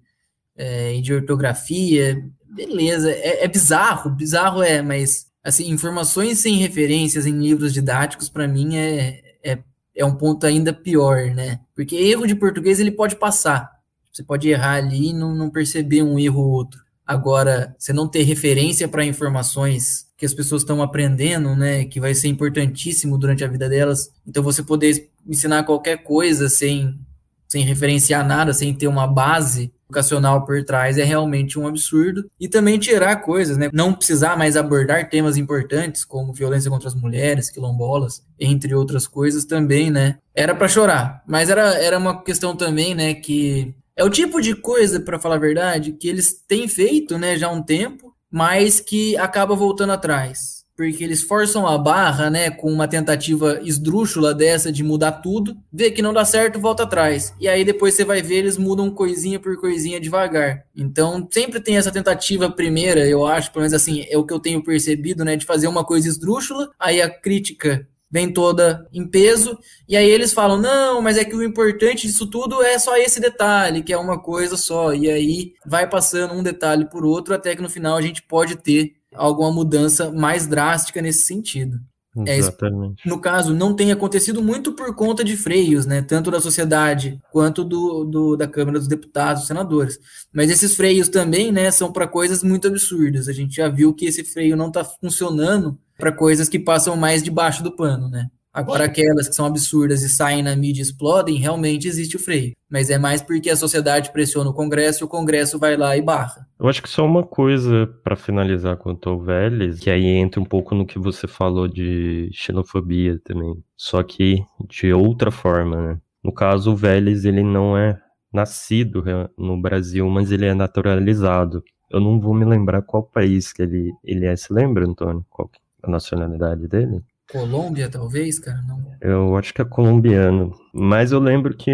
é, 0.56 0.96
e 0.96 1.02
de 1.02 1.14
ortografia, 1.14 2.24
beleza, 2.48 3.12
é, 3.12 3.44
é, 3.44 3.48
bizarro, 3.48 4.10
bizarro 4.10 4.64
é, 4.64 4.82
mas 4.82 5.28
assim, 5.44 5.70
informações 5.70 6.40
sem 6.40 6.56
referências 6.56 7.26
em 7.26 7.38
livros 7.38 7.74
didáticos 7.74 8.30
para 8.30 8.48
mim 8.48 8.76
é, 8.78 9.22
é, 9.44 9.60
é 9.96 10.06
um 10.06 10.16
ponto 10.16 10.46
ainda 10.46 10.74
pior, 10.74 11.28
né? 11.34 11.60
Porque 11.76 11.96
erro 11.96 12.26
de 12.26 12.36
português 12.36 12.80
ele 12.80 12.92
pode 12.92 13.16
passar, 13.16 13.76
você 14.18 14.24
pode 14.24 14.50
errar 14.50 14.78
ali 14.78 15.10
e 15.10 15.14
não, 15.14 15.36
não 15.36 15.48
perceber 15.48 16.02
um 16.02 16.18
erro 16.18 16.42
ou 16.42 16.50
outro. 16.50 16.82
Agora, 17.06 17.76
você 17.78 17.94
não 17.94 18.08
ter 18.08 18.24
referência 18.24 18.88
para 18.88 19.06
informações 19.06 20.08
que 20.18 20.26
as 20.26 20.34
pessoas 20.34 20.64
estão 20.64 20.82
aprendendo, 20.82 21.56
né, 21.56 21.86
que 21.86 22.00
vai 22.00 22.16
ser 22.16 22.28
importantíssimo 22.28 23.16
durante 23.16 23.44
a 23.44 23.48
vida 23.48 23.70
delas. 23.70 24.10
Então, 24.26 24.42
você 24.42 24.64
poder 24.64 25.08
ensinar 25.28 25.64
qualquer 25.66 25.98
coisa 25.98 26.50
sem, 26.50 27.00
sem 27.48 27.64
referenciar 27.64 28.26
nada, 28.26 28.54
sem 28.56 28.74
ter 28.74 28.88
uma 28.88 29.06
base 29.06 29.72
educacional 29.86 30.46
por 30.46 30.66
trás 30.66 30.98
é 30.98 31.04
realmente 31.04 31.60
um 31.60 31.68
absurdo. 31.68 32.28
E 32.40 32.50
também 32.50 32.80
tirar 32.80 33.18
coisas, 33.18 33.56
né? 33.56 33.70
Não 33.72 33.94
precisar 33.94 34.36
mais 34.36 34.58
abordar 34.58 35.10
temas 35.10 35.38
importantes 35.38 36.04
como 36.04 36.34
violência 36.34 36.72
contra 36.72 36.88
as 36.88 36.96
mulheres, 36.96 37.52
quilombolas, 37.52 38.24
entre 38.40 38.74
outras 38.74 39.06
coisas 39.06 39.46
também, 39.46 39.92
né? 39.92 40.18
Era 40.34 40.56
para 40.56 40.68
chorar, 40.68 41.24
mas 41.28 41.52
era, 41.52 41.76
era 41.76 42.00
uma 42.00 42.24
questão 42.24 42.56
também, 42.56 42.96
né, 42.96 43.14
que 43.14 43.76
é 43.98 44.04
o 44.04 44.10
tipo 44.12 44.39
de 44.39 44.56
coisa, 44.56 45.00
para 45.00 45.20
falar 45.20 45.36
a 45.36 45.39
verdade, 45.39 45.92
que 45.92 46.08
eles 46.08 46.32
têm 46.48 46.68
feito, 46.68 47.18
né, 47.18 47.36
já 47.36 47.48
há 47.48 47.51
um 47.51 47.63
tempo, 47.63 48.13
mas 48.32 48.80
que 48.80 49.18
acaba 49.18 49.56
voltando 49.56 49.92
atrás. 49.92 50.58
Porque 50.75 51.04
eles 51.04 51.24
forçam 51.24 51.66
a 51.66 51.75
barra, 51.75 52.30
né, 52.30 52.51
com 52.51 52.72
uma 52.72 52.88
tentativa 52.88 53.60
esdrúxula 53.63 54.36
dessa 54.36 54.72
de 54.72 54.84
mudar 54.84 55.13
tudo, 55.13 55.57
vê 55.74 55.90
que 55.90 56.03
não 56.03 56.14
dá 56.14 56.24
certo, 56.24 56.60
volta 56.60 56.83
atrás. 56.83 57.33
E 57.40 57.48
aí 57.48 57.66
depois 57.66 57.96
você 57.96 58.05
vai 58.05 58.22
ver, 58.22 58.36
eles 58.36 58.55
mudam 58.55 58.92
coisinha 58.92 59.40
por 59.40 59.57
coisinha 59.60 60.00
devagar. 60.00 60.66
Então 60.75 61.27
sempre 61.31 61.60
tem 61.60 61.77
essa 61.77 61.92
tentativa 61.92 62.51
primeira, 62.51 63.07
eu 63.07 63.25
acho, 63.25 63.51
pelo 63.51 63.64
menos 63.64 63.74
assim, 63.74 64.05
é 64.07 64.16
o 64.16 64.24
que 64.24 64.33
eu 64.33 64.40
tenho 64.40 64.64
percebido, 64.64 65.25
né, 65.25 65.36
de 65.36 65.48
fazer 65.48 65.68
uma 65.68 65.83
coisa 65.83 66.07
esdrúxula, 66.07 66.70
aí 66.79 67.01
a 67.01 67.10
crítica 67.10 67.88
vem 68.09 68.31
toda 68.31 68.87
em 68.93 69.05
peso, 69.05 69.57
e 69.87 69.96
aí 69.96 70.09
eles 70.09 70.33
falam: 70.33 70.57
não, 70.57 71.01
mas 71.01 71.17
é 71.17 71.25
que 71.25 71.35
o 71.35 71.43
importante 71.43 72.07
disso 72.07 72.27
tudo 72.27 72.63
é 72.63 72.79
só 72.79 72.96
esse 72.98 73.20
detalhe, 73.20 73.83
que 73.83 73.93
é 73.93 73.98
uma 73.98 74.20
coisa 74.20 74.57
só, 74.57 74.93
e 74.93 75.09
aí 75.09 75.53
vai 75.65 75.89
passando 75.89 76.33
um 76.33 76.43
detalhe 76.43 76.89
por 76.89 77.05
outro, 77.05 77.33
até 77.33 77.55
que 77.55 77.61
no 77.61 77.70
final 77.70 77.98
a 77.98 78.01
gente 78.01 78.24
pode 78.24 78.55
ter 78.55 78.93
alguma 79.13 79.51
mudança 79.51 80.11
mais 80.11 80.48
drástica 80.48 81.01
nesse 81.01 81.25
sentido. 81.25 81.79
É 82.25 82.35
Exatamente. 82.35 83.03
É, 83.05 83.09
no 83.09 83.20
caso, 83.20 83.53
não 83.53 83.75
tem 83.75 83.91
acontecido 83.91 84.41
muito 84.41 84.74
por 84.74 84.96
conta 84.96 85.24
de 85.24 85.37
freios, 85.37 85.85
né? 85.85 86.01
Tanto 86.01 86.31
da 86.31 86.39
sociedade 86.39 87.22
quanto 87.31 87.63
do, 87.63 88.05
do 88.05 88.35
da 88.35 88.48
Câmara 88.48 88.79
dos 88.79 88.87
Deputados, 88.87 89.46
senadores. 89.46 90.00
Mas 90.33 90.50
esses 90.50 90.75
freios 90.75 91.09
também, 91.09 91.51
né, 91.51 91.70
são 91.70 91.91
para 91.91 92.07
coisas 92.07 92.41
muito 92.41 92.67
absurdas. 92.67 93.27
A 93.27 93.33
gente 93.33 93.57
já 93.57 93.70
viu 93.70 93.93
que 93.93 94.05
esse 94.05 94.24
freio 94.24 94.55
não 94.55 94.70
está 94.70 94.83
funcionando 94.83 95.77
para 95.98 96.12
coisas 96.12 96.48
que 96.48 96.60
passam 96.60 96.96
mais 96.96 97.24
debaixo 97.24 97.64
do 97.64 97.75
pano, 97.75 98.10
né? 98.10 98.27
Agora, 98.57 98.86
aquelas 98.86 99.27
que 99.27 99.36
são 99.36 99.46
absurdas 99.46 100.01
e 100.01 100.10
saem 100.10 100.42
na 100.42 100.55
mídia 100.55 100.81
e 100.81 100.83
explodem, 100.83 101.38
realmente 101.38 101.88
existe 101.88 102.16
o 102.16 102.20
freio. 102.20 102.53
Mas 102.68 102.90
é 102.90 102.98
mais 102.98 103.22
porque 103.22 103.51
a 103.51 103.55
sociedade 103.55 104.12
pressiona 104.12 104.50
o 104.50 104.53
Congresso 104.53 105.03
e 105.03 105.05
o 105.05 105.07
Congresso 105.07 105.60
vai 105.60 105.77
lá 105.77 105.96
e 105.96 106.01
barra. 106.01 106.48
Eu 106.60 106.68
acho 106.68 106.81
que 106.81 106.90
só 106.90 107.05
uma 107.05 107.22
coisa 107.22 107.86
para 108.03 108.16
finalizar 108.16 108.75
quanto 108.77 109.10
ao 109.10 109.22
Vélez, 109.22 109.79
que 109.79 109.92
aí 109.92 110.07
entra 110.07 110.42
um 110.42 110.46
pouco 110.46 110.74
no 110.74 110.88
que 110.88 110.98
você 110.98 111.27
falou 111.27 111.68
de 111.68 112.31
xenofobia 112.33 113.22
também. 113.24 113.64
Só 113.75 114.01
que 114.01 114.44
de 114.68 114.92
outra 114.92 115.29
forma, 115.29 115.75
né? 115.79 116.01
No 116.24 116.31
caso, 116.31 116.72
o 116.72 116.75
Vélez, 116.75 117.25
ele 117.25 117.44
não 117.44 117.77
é 117.77 118.00
nascido 118.33 119.03
no 119.38 119.62
Brasil, 119.62 120.10
mas 120.10 120.31
ele 120.31 120.48
é 120.48 120.55
naturalizado. 120.55 121.64
Eu 121.92 122.01
não 122.01 122.20
vou 122.20 122.33
me 122.33 122.44
lembrar 122.44 122.81
qual 122.81 123.03
país 123.03 123.53
que 123.53 123.62
ele, 123.62 123.94
ele 124.03 124.25
é. 124.25 124.36
Você 124.36 124.51
lembra, 124.51 124.86
Antônio? 124.86 125.24
Qual 125.29 125.48
a 125.83 125.90
nacionalidade 125.90 126.68
dele? 126.68 127.01
Colômbia, 127.31 127.90
talvez, 127.90 128.40
cara? 128.40 128.61
Não. 128.61 128.96
Eu 129.01 129.35
acho 129.35 129.53
que 129.53 129.61
é 129.61 129.66
colombiano. 129.66 130.53
Mas 130.74 131.11
eu 131.11 131.20
lembro 131.20 131.55
que 131.55 131.72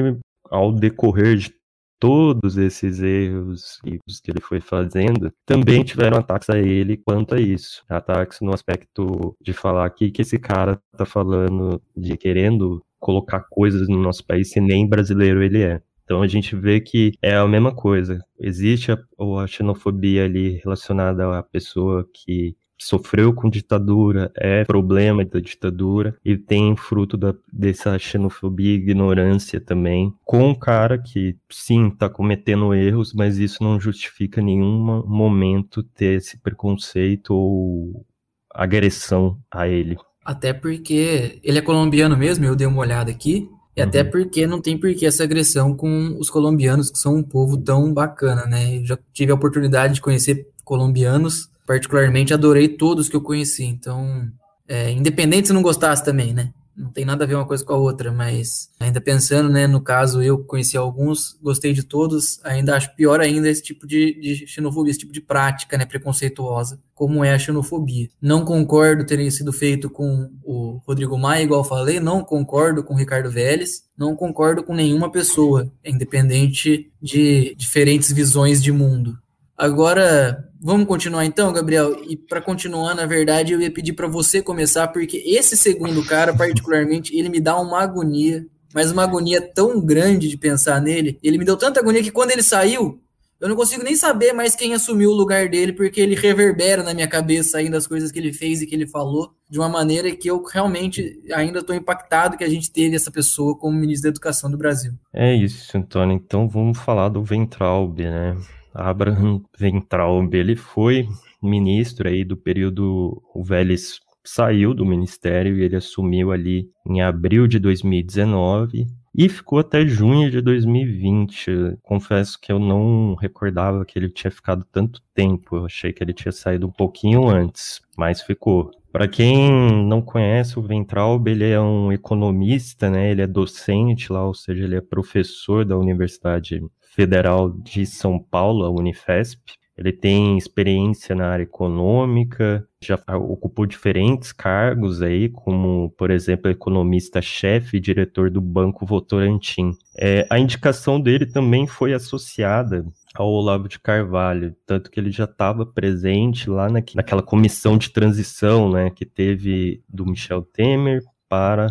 ao 0.50 0.72
decorrer 0.72 1.38
de 1.38 1.54
todos 2.00 2.58
esses 2.58 3.00
erros 3.00 3.80
que 3.82 4.30
ele 4.30 4.42
foi 4.42 4.60
fazendo, 4.60 5.32
também 5.46 5.84
tiveram 5.86 6.18
ataques 6.18 6.50
a 6.50 6.60
ele 6.60 6.98
quanto 6.98 7.36
a 7.36 7.40
isso. 7.40 7.82
Ataques 7.88 8.42
no 8.42 8.54
aspecto 8.54 9.34
de 9.42 9.54
falar 9.54 9.86
aqui 9.86 10.12
que 10.12 10.22
esse 10.22 10.38
cara 10.38 10.78
tá 10.98 11.06
falando 11.06 11.82
de 11.96 12.18
querendo 12.18 12.84
colocar 13.00 13.46
coisas 13.50 13.88
no 13.88 13.98
nosso 14.02 14.26
país 14.26 14.50
se 14.52 14.60
nem 14.60 14.86
brasileiro 14.88 15.42
ele 15.42 15.62
é. 15.62 15.82
Então 16.04 16.22
a 16.22 16.28
gente 16.28 16.56
vê 16.56 16.82
que 16.82 17.14
é 17.22 17.36
a 17.36 17.48
mesma 17.48 17.74
coisa. 17.74 18.20
Existe 18.38 18.92
a, 18.92 18.98
a 19.42 19.48
xenofobia 19.48 20.26
ali 20.26 20.60
relacionada 20.64 21.38
à 21.38 21.42
pessoa 21.42 22.06
que 22.14 22.56
sofreu 22.80 23.34
com 23.34 23.50
ditadura, 23.50 24.32
é 24.36 24.64
problema 24.66 25.24
da 25.24 25.40
ditadura 25.40 26.16
e 26.24 26.38
tem 26.38 26.76
fruto 26.76 27.18
da, 27.18 27.34
dessa 27.52 27.98
xenofobia 27.98 28.72
e 28.72 28.76
ignorância 28.76 29.60
também, 29.60 30.14
com 30.26 30.50
um 30.50 30.56
cara 30.56 30.98
que 30.98 31.36
sim 31.50 31.88
está 31.88 32.10
cometendo 32.10 32.74
erros, 32.74 33.14
mas 33.14 33.38
isso 33.38 33.64
não 33.64 33.80
justifica 33.80 34.42
nenhum 34.42 35.06
momento 35.06 35.84
ter 35.84 36.18
esse 36.18 36.38
preconceito 36.38 37.34
ou 37.34 38.06
agressão 38.54 39.38
a 39.52 39.68
ele. 39.68 39.98
Até 40.24 40.54
porque 40.54 41.40
ele 41.44 41.60
é 41.60 41.62
colombiano 41.62 42.18
mesmo, 42.18 42.46
eu 42.46 42.56
dei 42.56 42.68
uma 42.68 42.82
olhada 42.82 43.12
aqui, 43.12 43.50
e 43.76 43.82
uhum. 43.82 43.88
até 43.88 44.04
porque 44.04 44.46
não 44.46 44.62
tem 44.62 44.78
por 44.78 44.94
que 44.94 45.06
essa 45.06 45.24
agressão 45.24 45.76
com 45.76 46.16
os 46.20 46.30
colombianos, 46.30 46.92
que 46.92 47.00
são 47.00 47.16
um 47.16 47.24
povo 47.24 47.58
tão 47.58 47.94
bacana, 47.94 48.46
né? 48.46 48.78
Eu 48.78 48.86
já 48.86 48.98
tive 49.12 49.32
a 49.32 49.36
oportunidade 49.36 49.96
de 49.96 50.02
conhecer 50.02 50.48
colombianos 50.64 51.50
particularmente 51.66 52.34
adorei 52.34 52.68
todos 52.68 53.10
que 53.10 53.16
eu 53.16 53.22
conheci. 53.22 53.64
Então, 53.64 54.28
é, 54.68 54.92
independente 54.92 55.48
se 55.48 55.54
não 55.54 55.62
gostasse 55.62 56.04
também, 56.04 56.34
né? 56.34 56.54
Não 56.76 56.90
tem 56.90 57.06
nada 57.06 57.24
a 57.24 57.28
ver 57.28 57.36
uma 57.36 57.46
coisa 57.46 57.64
com 57.64 57.74
a 57.74 57.78
outra, 57.78 58.12
mas 58.12 58.72
ainda 58.80 59.00
pensando, 59.00 59.48
né? 59.48 59.68
No 59.68 59.80
caso, 59.80 60.24
eu 60.24 60.44
conheci 60.44 60.76
alguns, 60.76 61.38
gostei 61.40 61.72
de 61.72 61.84
todos, 61.84 62.40
ainda 62.44 62.76
acho 62.76 62.96
pior 62.96 63.22
ainda 63.22 63.48
esse 63.48 63.62
tipo 63.62 63.86
de, 63.86 64.20
de 64.20 64.48
xenofobia, 64.48 64.90
esse 64.90 65.00
tipo 65.00 65.14
de 65.14 65.22
prática, 65.22 65.78
né? 65.78 65.86
Preconceituosa, 65.86 66.80
como 66.96 67.24
é 67.24 67.32
a 67.32 67.38
xenofobia. 67.38 68.10
Não 68.20 68.44
concordo 68.44 69.06
terem 69.06 69.30
sido 69.30 69.54
feito 69.54 69.88
com 69.88 70.32
o 70.44 70.82
Rodrigo 70.88 71.18
Maia, 71.18 71.44
igual 71.44 71.64
falei, 71.64 72.00
não 72.00 72.24
concordo 72.24 72.84
com 72.84 72.96
o 72.96 72.98
Ricardo 72.98 73.30
Vélez, 73.30 73.84
não 73.96 74.16
concordo 74.16 74.64
com 74.64 74.74
nenhuma 74.74 75.12
pessoa, 75.12 75.72
independente 75.86 76.92
de 77.00 77.54
diferentes 77.56 78.12
visões 78.12 78.64
de 78.64 78.72
mundo. 78.72 79.20
Agora, 79.58 80.50
vamos 80.60 80.88
continuar 80.88 81.26
então, 81.26 81.54
Gabriel? 81.54 81.96
E 82.08 82.18
para 82.18 82.42
continuar, 82.42 82.96
na 82.96 83.06
verdade, 83.06 83.54
eu 83.54 83.62
ia 83.62 83.72
pedir 83.72 83.94
para 83.94 84.08
você 84.08 84.42
começar, 84.42 84.88
porque 84.88 85.24
esse 85.26 85.56
segundo 85.56 86.04
cara, 86.04 86.36
particularmente, 86.36 87.16
ele 87.16 87.30
me 87.30 87.40
dá 87.40 87.60
uma 87.60 87.82
agonia, 87.82 88.46
mas 88.74 88.92
uma 88.92 89.04
agonia 89.04 89.40
tão 89.42 89.80
grande 89.80 90.28
de 90.28 90.38
pensar 90.38 90.82
nele. 90.82 91.20
Ele 91.22 91.38
me 91.38 91.46
deu 91.46 91.56
tanta 91.56 91.80
agonia 91.80 92.02
que 92.02 92.12
quando 92.12 92.32
ele 92.32 92.42
saiu, 92.42 93.00
eu 93.44 93.50
não 93.50 93.58
consigo 93.58 93.84
nem 93.84 93.94
saber 93.94 94.32
mais 94.32 94.56
quem 94.56 94.74
assumiu 94.74 95.12
o 95.12 95.16
lugar 95.16 95.50
dele, 95.50 95.74
porque 95.74 96.00
ele 96.00 96.16
reverbera 96.16 96.82
na 96.82 96.94
minha 96.94 97.10
cabeça 97.10 97.58
ainda 97.58 97.78
as 97.78 97.86
coisas 97.86 98.10
que 98.10 98.18
ele 98.18 98.32
fez 98.32 98.62
e 98.62 98.66
que 98.66 98.74
ele 98.74 98.88
falou, 98.88 99.34
de 99.50 99.60
uma 99.60 99.68
maneira 99.68 100.16
que 100.16 100.30
eu 100.30 100.42
realmente 100.42 101.22
ainda 101.34 101.60
estou 101.60 101.76
impactado 101.76 102.38
que 102.38 102.44
a 102.46 102.50
gente 102.50 102.72
teve 102.72 102.96
essa 102.96 103.12
pessoa 103.12 103.58
como 103.58 103.78
ministro 103.78 104.04
da 104.04 104.14
Educação 104.14 104.50
do 104.50 104.58
Brasil. 104.58 104.94
É 105.14 105.36
isso, 105.36 105.78
Antônio. 105.78 106.16
Então 106.16 106.48
vamos 106.48 106.78
falar 106.78 107.10
do 107.10 107.22
Ventralbe, 107.22 108.06
né? 108.06 108.38
Abraham 108.74 109.42
Ventraub, 109.58 110.34
ele 110.34 110.56
foi 110.56 111.08
ministro 111.42 112.08
aí 112.08 112.24
do 112.24 112.38
período, 112.38 113.22
o 113.34 113.44
Vélez 113.44 114.00
saiu 114.24 114.74
do 114.74 114.86
ministério 114.86 115.58
e 115.58 115.64
ele 115.64 115.76
assumiu 115.76 116.32
ali 116.32 116.70
em 116.88 117.02
abril 117.02 117.46
de 117.46 117.60
2019 117.60 118.88
e 119.16 119.30
ficou 119.30 119.60
até 119.60 119.86
junho 119.86 120.32
de 120.32 120.42
2020. 120.42 121.78
Confesso 121.84 122.40
que 122.40 122.52
eu 122.52 122.58
não 122.58 123.16
recordava 123.16 123.86
que 123.86 124.00
ele 124.00 124.10
tinha 124.10 124.32
ficado 124.32 124.66
tanto 124.72 125.02
tempo. 125.14 125.58
Eu 125.58 125.66
achei 125.66 125.94
que 125.94 126.04
ele 126.04 126.14
tinha 126.14 126.32
saído 126.32 126.66
um 126.68 126.72
pouquinho 126.72 127.28
antes, 127.28 127.82
mas 127.98 128.22
ficou. 128.22 128.72
Para 128.92 129.08
quem 129.08 129.86
não 129.86 130.02
conhece, 130.02 130.58
o 130.58 130.62
Ventralb 130.62 131.28
ele 131.28 131.50
é 131.50 131.60
um 131.60 131.92
economista, 131.92 132.90
né? 132.90 133.12
Ele 133.12 133.22
é 133.22 133.28
docente 133.28 134.12
lá, 134.12 134.26
ou 134.26 134.34
seja, 134.34 134.64
ele 134.64 134.76
é 134.76 134.82
professor 134.82 135.66
da 135.66 135.78
Universidade 135.78 136.62
Federal 136.94 137.50
de 137.50 137.86
São 137.86 138.20
Paulo, 138.20 138.66
a 138.66 138.70
Unifesp. 138.70 139.42
Ele 139.76 139.92
tem 139.92 140.38
experiência 140.38 141.16
na 141.16 141.30
área 141.30 141.44
econômica, 141.44 142.68
já 142.80 143.00
ocupou 143.18 143.66
diferentes 143.66 144.32
cargos 144.32 145.02
aí, 145.02 145.30
como, 145.30 145.90
por 145.98 146.12
exemplo, 146.12 146.52
economista-chefe 146.52 147.78
e 147.78 147.80
diretor 147.80 148.30
do 148.30 148.40
Banco 148.40 148.86
Votorantim. 148.86 149.72
É, 149.98 150.28
a 150.30 150.38
indicação 150.38 151.02
dele 151.02 151.26
também 151.26 151.66
foi 151.66 151.92
associada 151.92 152.86
ao 153.16 153.28
Olavo 153.28 153.68
de 153.68 153.80
Carvalho, 153.80 154.56
tanto 154.64 154.92
que 154.92 155.00
ele 155.00 155.10
já 155.10 155.24
estava 155.24 155.66
presente 155.66 156.48
lá 156.48 156.70
na, 156.70 156.84
naquela 156.94 157.24
comissão 157.24 157.76
de 157.76 157.90
transição, 157.90 158.72
né, 158.72 158.92
que 158.92 159.06
teve 159.06 159.84
do 159.90 160.06
Michel 160.06 160.44
Temer 160.44 161.02
para 161.28 161.68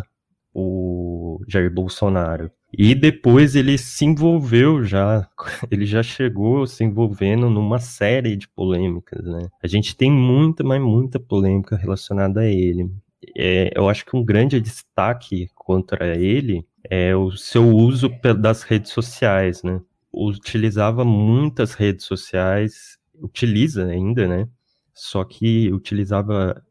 o 0.53 1.39
Jair 1.47 1.73
Bolsonaro. 1.73 2.51
E 2.75 2.95
depois 2.95 3.55
ele 3.55 3.77
se 3.77 4.03
envolveu 4.03 4.83
já, 4.83 5.29
ele 5.69 5.85
já 5.85 6.01
chegou 6.01 6.65
se 6.65 6.83
envolvendo 6.83 7.47
numa 7.47 7.77
série 7.77 8.35
de 8.35 8.47
polêmicas, 8.47 9.23
né? 9.23 9.47
A 9.61 9.67
gente 9.67 9.95
tem 9.95 10.11
muita, 10.11 10.63
mas 10.63 10.81
muita 10.81 11.19
polêmica 11.19 11.75
relacionada 11.75 12.41
a 12.41 12.45
ele. 12.47 12.89
É, 13.37 13.71
eu 13.75 13.87
acho 13.87 14.03
que 14.05 14.17
um 14.17 14.25
grande 14.25 14.59
destaque 14.59 15.47
contra 15.53 16.17
ele 16.17 16.65
é 16.89 17.15
o 17.15 17.31
seu 17.31 17.69
uso 17.69 18.09
das 18.39 18.63
redes 18.63 18.91
sociais, 18.91 19.61
né? 19.61 19.79
Utilizava 20.11 21.05
muitas 21.05 21.73
redes 21.73 22.05
sociais, 22.05 22.97
utiliza 23.21 23.85
ainda, 23.85 24.27
né? 24.27 24.47
Só 24.93 25.23
que 25.23 25.71
utilizava 25.71 26.63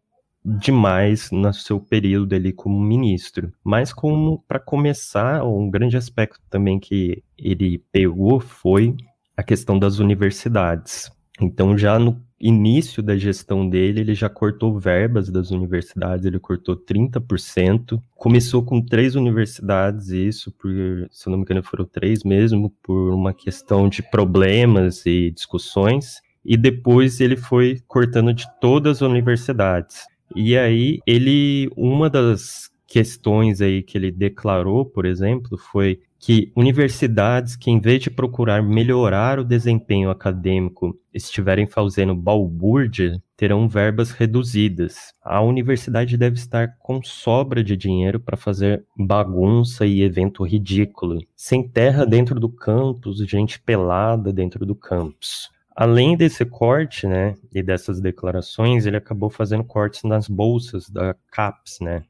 demais 0.44 1.30
no 1.30 1.52
seu 1.52 1.80
período 1.80 2.34
ali 2.34 2.52
como 2.52 2.80
ministro. 2.80 3.52
Mas 3.64 3.92
como 3.92 4.42
para 4.46 4.58
começar, 4.58 5.44
um 5.44 5.70
grande 5.70 5.96
aspecto 5.96 6.40
também 6.50 6.78
que 6.78 7.22
ele 7.38 7.78
pegou 7.92 8.40
foi 8.40 8.94
a 9.36 9.42
questão 9.42 9.78
das 9.78 9.98
universidades. 9.98 11.10
Então 11.40 11.76
já 11.76 11.98
no 11.98 12.20
início 12.42 13.00
da 13.00 13.16
gestão 13.16 13.68
dele, 13.68 14.00
ele 14.00 14.14
já 14.14 14.28
cortou 14.28 14.76
verbas 14.76 15.30
das 15.30 15.52
universidades, 15.52 16.26
ele 16.26 16.40
cortou 16.40 16.76
30%. 16.76 18.00
Começou 18.16 18.64
com 18.64 18.84
três 18.84 19.14
universidades, 19.14 20.08
isso, 20.08 20.50
por, 20.50 20.72
se 21.10 21.30
não 21.30 21.38
me 21.38 21.42
engano, 21.42 21.62
foram 21.62 21.84
três 21.84 22.24
mesmo, 22.24 22.74
por 22.82 23.14
uma 23.14 23.32
questão 23.32 23.88
de 23.88 24.02
problemas 24.02 25.06
e 25.06 25.30
discussões. 25.30 26.20
E 26.44 26.56
depois 26.56 27.20
ele 27.20 27.36
foi 27.36 27.78
cortando 27.86 28.34
de 28.34 28.44
todas 28.60 28.96
as 28.96 29.08
universidades. 29.08 30.02
E 30.34 30.56
aí, 30.56 30.98
ele, 31.06 31.68
uma 31.76 32.08
das 32.08 32.70
questões 32.86 33.62
aí 33.62 33.82
que 33.82 33.96
ele 33.96 34.10
declarou, 34.10 34.84
por 34.84 35.06
exemplo, 35.06 35.56
foi 35.56 36.00
que 36.18 36.52
universidades 36.54 37.56
que, 37.56 37.70
em 37.70 37.80
vez 37.80 38.02
de 38.02 38.10
procurar 38.10 38.62
melhorar 38.62 39.38
o 39.38 39.44
desempenho 39.44 40.10
acadêmico, 40.10 40.94
estiverem 41.12 41.66
fazendo 41.66 42.14
balbúrdia, 42.14 43.20
terão 43.34 43.66
verbas 43.66 44.10
reduzidas. 44.10 45.12
A 45.20 45.40
universidade 45.40 46.16
deve 46.16 46.36
estar 46.36 46.76
com 46.78 47.02
sobra 47.02 47.64
de 47.64 47.76
dinheiro 47.76 48.20
para 48.20 48.36
fazer 48.36 48.84
bagunça 48.96 49.86
e 49.86 50.02
evento 50.02 50.44
ridículo, 50.44 51.18
sem 51.34 51.66
terra 51.66 52.04
dentro 52.04 52.38
do 52.38 52.48
campus, 52.48 53.18
gente 53.26 53.58
pelada 53.58 54.32
dentro 54.32 54.66
do 54.66 54.76
campus. 54.76 55.50
Além 55.74 56.16
desse 56.16 56.44
corte, 56.44 57.06
né, 57.06 57.34
e 57.52 57.62
dessas 57.62 58.00
declarações, 58.00 58.86
ele 58.86 58.96
acabou 58.96 59.30
fazendo 59.30 59.64
cortes 59.64 60.02
nas 60.04 60.28
bolsas 60.28 60.88
da 60.88 61.14
CAPES, 61.30 61.78
né, 61.80 62.04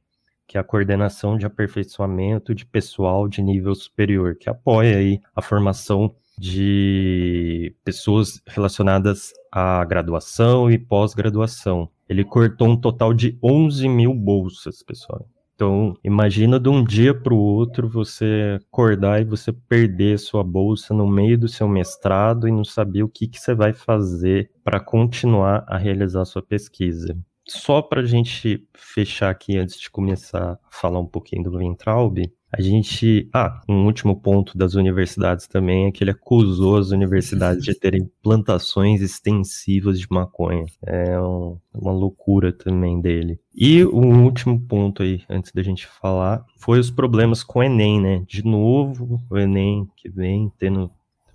que 0.46 0.58
é 0.58 0.60
a 0.60 0.64
coordenação 0.64 1.38
de 1.38 1.46
aperfeiçoamento 1.46 2.54
de 2.54 2.66
pessoal 2.66 3.28
de 3.28 3.40
nível 3.40 3.74
superior, 3.74 4.36
que 4.36 4.50
apoia 4.50 4.98
aí 4.98 5.20
a 5.34 5.40
formação 5.40 6.14
de 6.38 7.74
pessoas 7.84 8.40
relacionadas 8.46 9.32
à 9.50 9.84
graduação 9.84 10.70
e 10.70 10.78
pós-graduação. 10.78 11.88
Ele 12.08 12.24
cortou 12.24 12.68
um 12.68 12.76
total 12.76 13.14
de 13.14 13.38
11 13.42 13.88
mil 13.88 14.14
bolsas, 14.14 14.82
pessoal. 14.82 15.26
Então, 15.62 15.96
imagina 16.02 16.58
de 16.58 16.68
um 16.68 16.82
dia 16.82 17.14
para 17.14 17.32
o 17.32 17.38
outro 17.38 17.88
você 17.88 18.58
acordar 18.66 19.20
e 19.20 19.24
você 19.24 19.52
perder 19.52 20.18
sua 20.18 20.42
bolsa 20.42 20.92
no 20.92 21.06
meio 21.06 21.38
do 21.38 21.46
seu 21.46 21.68
mestrado 21.68 22.48
e 22.48 22.50
não 22.50 22.64
saber 22.64 23.04
o 23.04 23.08
que, 23.08 23.28
que 23.28 23.38
você 23.38 23.54
vai 23.54 23.72
fazer 23.72 24.50
para 24.64 24.80
continuar 24.80 25.64
a 25.68 25.78
realizar 25.78 26.24
sua 26.24 26.42
pesquisa. 26.42 27.16
Só 27.46 27.80
para 27.80 28.00
a 28.00 28.04
gente 28.04 28.66
fechar 28.76 29.30
aqui 29.30 29.56
antes 29.56 29.78
de 29.78 29.88
começar 29.88 30.54
a 30.54 30.58
falar 30.68 30.98
um 30.98 31.06
pouquinho 31.06 31.44
do 31.44 31.56
Ventralb, 31.56 32.28
a 32.52 32.60
gente. 32.60 33.28
Ah, 33.32 33.62
um 33.68 33.86
último 33.86 34.20
ponto 34.20 34.56
das 34.56 34.74
universidades 34.74 35.46
também 35.46 35.86
é 35.86 35.90
que 35.90 36.04
ele 36.04 36.10
acusou 36.10 36.76
as 36.76 36.90
universidades 36.90 37.64
de 37.64 37.74
terem 37.74 38.10
plantações 38.22 39.00
extensivas 39.00 39.98
de 39.98 40.06
maconha. 40.10 40.66
É 40.86 41.18
um, 41.18 41.58
uma 41.72 41.92
loucura 41.92 42.52
também 42.52 43.00
dele. 43.00 43.40
E 43.54 43.82
o 43.84 44.22
último 44.22 44.60
ponto 44.60 45.02
aí, 45.02 45.22
antes 45.28 45.50
da 45.52 45.62
gente 45.62 45.86
falar, 45.86 46.44
foi 46.58 46.78
os 46.78 46.90
problemas 46.90 47.42
com 47.42 47.60
o 47.60 47.62
Enem, 47.62 48.00
né? 48.00 48.22
De 48.26 48.44
novo, 48.44 49.20
o 49.30 49.38
Enem 49.38 49.88
que 49.96 50.10
vem 50.10 50.52
tendo 50.58 50.90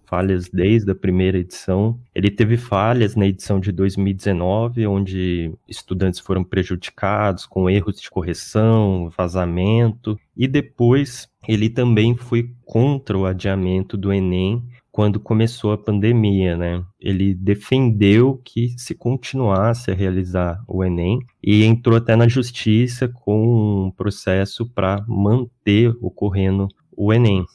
falhas 0.07 0.49
desde 0.49 0.89
a 0.89 0.95
primeira 0.95 1.37
edição. 1.37 1.99
Ele 2.15 2.31
teve 2.31 2.57
falhas 2.57 3.15
na 3.15 3.27
edição 3.27 3.59
de 3.59 3.71
2019, 3.71 4.87
onde 4.87 5.53
estudantes 5.67 6.19
foram 6.19 6.43
prejudicados 6.43 7.45
com 7.45 7.69
erros 7.69 8.01
de 8.01 8.09
correção, 8.09 9.11
vazamento, 9.15 10.17
e 10.35 10.47
depois 10.47 11.27
ele 11.47 11.69
também 11.69 12.15
foi 12.15 12.51
contra 12.65 13.17
o 13.17 13.25
adiamento 13.25 13.97
do 13.97 14.11
Enem 14.11 14.63
quando 14.97 15.19
começou 15.19 15.73
a 15.73 15.77
pandemia, 15.77 16.57
né? 16.57 16.83
Ele 16.99 17.35
defendeu 17.35 18.41
que 18.43 18.69
se 18.79 18.95
continuasse 18.95 19.91
a 19.91 19.93
realizar 19.93 20.59
o 20.67 20.83
Enem 20.83 21.19
e 21.43 21.63
entrou 21.65 21.95
até 21.95 22.15
na 22.15 22.27
justiça 22.27 23.07
com 23.07 23.85
um 23.85 23.91
processo 23.91 24.65
para 24.65 25.05
manter 25.07 25.95
ocorrendo 26.01 26.67
o 26.91 27.13
Enem. 27.13 27.45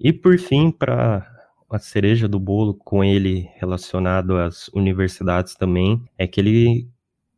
E 0.00 0.12
por 0.12 0.36
fim, 0.38 0.72
para 0.72 1.37
a 1.70 1.78
cereja 1.78 2.26
do 2.26 2.38
bolo 2.40 2.74
com 2.74 3.04
ele 3.04 3.48
relacionado 3.56 4.36
às 4.36 4.68
universidades 4.68 5.54
também 5.54 6.02
é 6.16 6.26
que 6.26 6.40
ele 6.40 6.88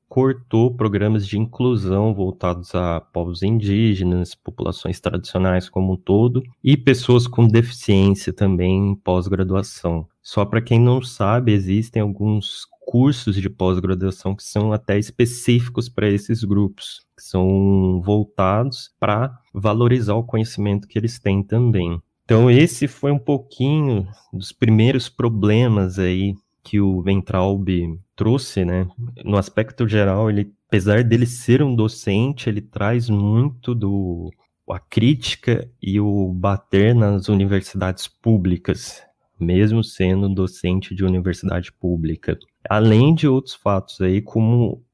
cortou 0.08 0.74
programas 0.74 1.24
de 1.26 1.38
inclusão 1.38 2.12
voltados 2.12 2.74
a 2.74 3.00
povos 3.00 3.44
indígenas, 3.44 4.34
populações 4.34 5.00
tradicionais 5.00 5.68
como 5.68 5.92
um 5.92 5.96
todo 5.96 6.42
e 6.64 6.76
pessoas 6.76 7.28
com 7.28 7.46
deficiência 7.46 8.32
também 8.32 8.90
em 8.90 8.94
pós-graduação. 8.96 10.08
Só 10.20 10.44
para 10.44 10.60
quem 10.60 10.80
não 10.80 11.00
sabe, 11.00 11.52
existem 11.52 12.02
alguns 12.02 12.66
cursos 12.80 13.36
de 13.36 13.48
pós-graduação 13.48 14.34
que 14.34 14.42
são 14.42 14.72
até 14.72 14.98
específicos 14.98 15.88
para 15.88 16.08
esses 16.08 16.42
grupos, 16.42 17.06
que 17.16 17.22
são 17.22 18.02
voltados 18.04 18.92
para 18.98 19.32
valorizar 19.54 20.14
o 20.14 20.24
conhecimento 20.24 20.88
que 20.88 20.98
eles 20.98 21.20
têm 21.20 21.40
também. 21.40 22.02
Então, 22.30 22.48
esse 22.48 22.86
foi 22.86 23.10
um 23.10 23.18
pouquinho 23.18 24.06
dos 24.32 24.52
primeiros 24.52 25.08
problemas 25.08 25.98
aí 25.98 26.36
que 26.62 26.80
o 26.80 27.02
Ventralb 27.02 27.68
trouxe, 28.14 28.64
né? 28.64 28.86
No 29.24 29.36
aspecto 29.36 29.88
geral, 29.88 30.30
ele, 30.30 30.54
apesar 30.68 31.02
dele 31.02 31.26
ser 31.26 31.60
um 31.60 31.74
docente, 31.74 32.48
ele 32.48 32.60
traz 32.60 33.10
muito 33.10 33.74
do 33.74 34.30
a 34.70 34.78
crítica 34.78 35.68
e 35.82 35.98
o 35.98 36.32
bater 36.32 36.94
nas 36.94 37.28
universidades 37.28 38.06
públicas, 38.06 39.02
mesmo 39.36 39.82
sendo 39.82 40.32
docente 40.32 40.94
de 40.94 41.04
universidade 41.04 41.72
pública. 41.72 42.38
Além 42.68 43.12
de 43.12 43.26
outros 43.26 43.56
fatos 43.56 44.00
aí, 44.00 44.22
como 44.22 44.84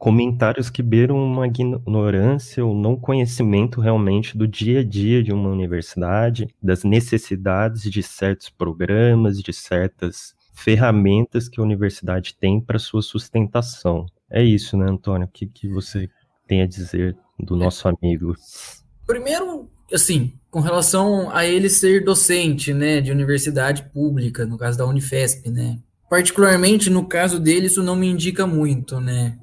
comentários 0.00 0.70
que 0.70 0.82
beiram 0.82 1.22
uma 1.22 1.46
ignorância 1.46 2.64
ou 2.64 2.74
não 2.74 2.96
conhecimento 2.96 3.82
realmente 3.82 4.34
do 4.34 4.48
dia 4.48 4.80
a 4.80 4.82
dia 4.82 5.22
de 5.22 5.30
uma 5.30 5.50
universidade, 5.50 6.48
das 6.62 6.84
necessidades 6.84 7.82
de 7.82 8.02
certos 8.02 8.48
programas, 8.48 9.38
de 9.38 9.52
certas 9.52 10.34
ferramentas 10.54 11.50
que 11.50 11.60
a 11.60 11.62
universidade 11.62 12.34
tem 12.34 12.58
para 12.58 12.78
sua 12.78 13.02
sustentação. 13.02 14.06
É 14.30 14.42
isso, 14.42 14.74
né, 14.74 14.86
Antônio? 14.88 15.26
O 15.26 15.30
que, 15.30 15.46
que 15.46 15.68
você 15.68 16.08
tem 16.48 16.62
a 16.62 16.66
dizer 16.66 17.14
do 17.38 17.54
nosso 17.54 17.86
amigo? 17.86 18.34
Primeiro, 19.06 19.68
assim, 19.92 20.32
com 20.50 20.60
relação 20.60 21.30
a 21.30 21.44
ele 21.44 21.68
ser 21.68 22.02
docente, 22.02 22.72
né, 22.72 23.02
de 23.02 23.12
universidade 23.12 23.82
pública, 23.92 24.46
no 24.46 24.56
caso 24.56 24.78
da 24.78 24.86
Unifesp, 24.86 25.50
né, 25.50 25.78
Particularmente 26.10 26.90
no 26.90 27.06
caso 27.06 27.38
dele, 27.38 27.66
isso 27.66 27.84
não 27.84 27.94
me 27.94 28.08
indica 28.08 28.44
muito, 28.44 29.00
né? 29.00 29.38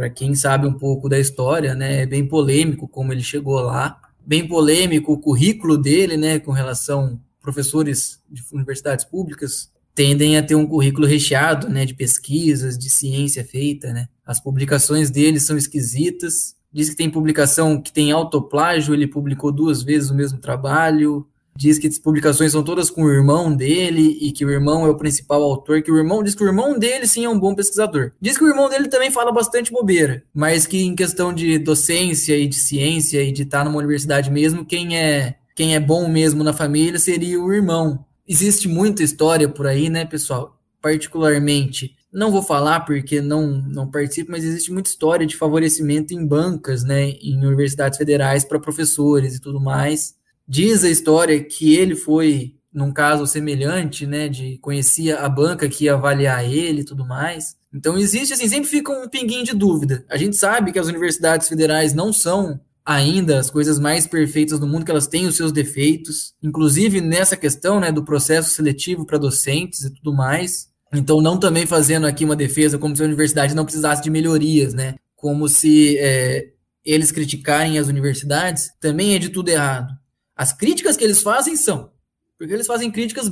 Para 0.00 0.08
quem 0.08 0.34
sabe 0.34 0.66
um 0.66 0.72
pouco 0.72 1.10
da 1.10 1.18
história, 1.18 1.74
né? 1.74 2.04
É 2.04 2.06
bem 2.06 2.26
polêmico 2.26 2.88
como 2.88 3.12
ele 3.12 3.22
chegou 3.22 3.60
lá, 3.60 4.00
bem 4.24 4.48
polêmico 4.48 5.12
o 5.12 5.18
currículo 5.18 5.76
dele, 5.76 6.16
né? 6.16 6.38
Com 6.38 6.52
relação 6.52 7.20
professores 7.38 8.18
de 8.26 8.42
universidades 8.50 9.04
públicas 9.04 9.70
tendem 9.94 10.38
a 10.38 10.42
ter 10.42 10.54
um 10.54 10.66
currículo 10.66 11.06
recheado, 11.06 11.68
né, 11.68 11.84
de 11.84 11.92
pesquisas, 11.92 12.78
de 12.78 12.88
ciência 12.88 13.44
feita, 13.44 13.92
né? 13.92 14.08
As 14.24 14.40
publicações 14.40 15.10
dele 15.10 15.38
são 15.38 15.54
esquisitas. 15.54 16.56
Diz 16.72 16.88
que 16.88 16.96
tem 16.96 17.10
publicação 17.10 17.78
que 17.78 17.92
tem 17.92 18.10
autoplágio, 18.10 18.94
ele 18.94 19.06
publicou 19.06 19.52
duas 19.52 19.82
vezes 19.82 20.08
o 20.08 20.14
mesmo 20.14 20.38
trabalho. 20.38 21.28
Diz 21.56 21.78
que 21.78 21.86
as 21.86 21.98
publicações 21.98 22.52
são 22.52 22.62
todas 22.62 22.90
com 22.90 23.02
o 23.02 23.12
irmão 23.12 23.54
dele 23.54 24.18
e 24.20 24.32
que 24.32 24.44
o 24.44 24.50
irmão 24.50 24.86
é 24.86 24.90
o 24.90 24.96
principal 24.96 25.42
autor, 25.42 25.82
que 25.82 25.90
o 25.90 25.98
irmão 25.98 26.22
diz 26.22 26.34
que 26.34 26.42
o 26.42 26.46
irmão 26.46 26.78
dele 26.78 27.06
sim 27.06 27.24
é 27.24 27.28
um 27.28 27.38
bom 27.38 27.54
pesquisador. 27.54 28.12
Diz 28.20 28.38
que 28.38 28.44
o 28.44 28.48
irmão 28.48 28.68
dele 28.68 28.88
também 28.88 29.10
fala 29.10 29.32
bastante 29.32 29.70
bobeira, 29.70 30.22
mas 30.32 30.66
que 30.66 30.82
em 30.82 30.94
questão 30.94 31.32
de 31.32 31.58
docência 31.58 32.36
e 32.36 32.46
de 32.46 32.56
ciência 32.56 33.22
e 33.22 33.32
de 33.32 33.42
estar 33.42 33.64
numa 33.64 33.78
universidade 33.78 34.30
mesmo, 34.30 34.64
quem 34.64 34.96
é 34.96 35.36
quem 35.54 35.74
é 35.74 35.80
bom 35.80 36.08
mesmo 36.08 36.42
na 36.42 36.54
família 36.54 36.98
seria 36.98 37.38
o 37.38 37.52
irmão. 37.52 38.04
Existe 38.26 38.66
muita 38.66 39.02
história 39.02 39.48
por 39.48 39.66
aí, 39.66 39.90
né, 39.90 40.06
pessoal? 40.06 40.56
Particularmente, 40.80 41.94
não 42.12 42.30
vou 42.30 42.42
falar 42.42 42.80
porque 42.80 43.20
não, 43.20 43.46
não 43.46 43.90
participo, 43.90 44.30
mas 44.30 44.42
existe 44.42 44.72
muita 44.72 44.88
história 44.88 45.26
de 45.26 45.36
favorecimento 45.36 46.14
em 46.14 46.26
bancas, 46.26 46.82
né, 46.82 47.10
em 47.10 47.36
universidades 47.44 47.98
federais 47.98 48.44
para 48.44 48.58
professores 48.58 49.36
e 49.36 49.40
tudo 49.40 49.60
mais. 49.60 50.14
Diz 50.52 50.82
a 50.82 50.90
história 50.90 51.40
que 51.44 51.76
ele 51.76 51.94
foi, 51.94 52.56
num 52.74 52.92
caso 52.92 53.24
semelhante, 53.24 54.04
né, 54.04 54.28
de 54.28 54.58
conhecia 54.58 55.20
a 55.20 55.28
banca 55.28 55.68
que 55.68 55.84
ia 55.84 55.94
avaliar 55.94 56.44
ele 56.44 56.80
e 56.80 56.84
tudo 56.84 57.06
mais. 57.06 57.54
Então 57.72 57.96
existe 57.96 58.34
assim, 58.34 58.48
sempre 58.48 58.68
fica 58.68 58.90
um 58.90 59.08
pinguinho 59.08 59.44
de 59.44 59.54
dúvida. 59.54 60.04
A 60.10 60.16
gente 60.16 60.34
sabe 60.34 60.72
que 60.72 60.78
as 60.80 60.88
universidades 60.88 61.48
federais 61.48 61.94
não 61.94 62.12
são 62.12 62.58
ainda 62.84 63.38
as 63.38 63.48
coisas 63.48 63.78
mais 63.78 64.08
perfeitas 64.08 64.58
do 64.58 64.66
mundo, 64.66 64.84
que 64.84 64.90
elas 64.90 65.06
têm 65.06 65.28
os 65.28 65.36
seus 65.36 65.52
defeitos, 65.52 66.34
inclusive 66.42 67.00
nessa 67.00 67.36
questão 67.36 67.78
né, 67.78 67.92
do 67.92 68.04
processo 68.04 68.50
seletivo 68.50 69.06
para 69.06 69.18
docentes 69.18 69.84
e 69.84 69.94
tudo 69.94 70.12
mais. 70.12 70.68
Então, 70.92 71.20
não 71.20 71.38
também 71.38 71.64
fazendo 71.64 72.08
aqui 72.08 72.24
uma 72.24 72.34
defesa 72.34 72.76
como 72.76 72.96
se 72.96 73.02
a 73.02 73.06
universidade 73.06 73.54
não 73.54 73.64
precisasse 73.64 74.02
de 74.02 74.10
melhorias, 74.10 74.74
né? 74.74 74.96
Como 75.14 75.48
se 75.48 75.96
é, 75.96 76.48
eles 76.84 77.12
criticarem 77.12 77.78
as 77.78 77.86
universidades, 77.86 78.68
também 78.80 79.14
é 79.14 79.18
de 79.20 79.28
tudo 79.28 79.50
errado. 79.50 79.99
As 80.40 80.54
críticas 80.54 80.96
que 80.96 81.04
eles 81.04 81.20
fazem 81.20 81.54
são, 81.54 81.90
porque 82.38 82.54
eles 82.54 82.66
fazem 82.66 82.90
críticas 82.90 83.30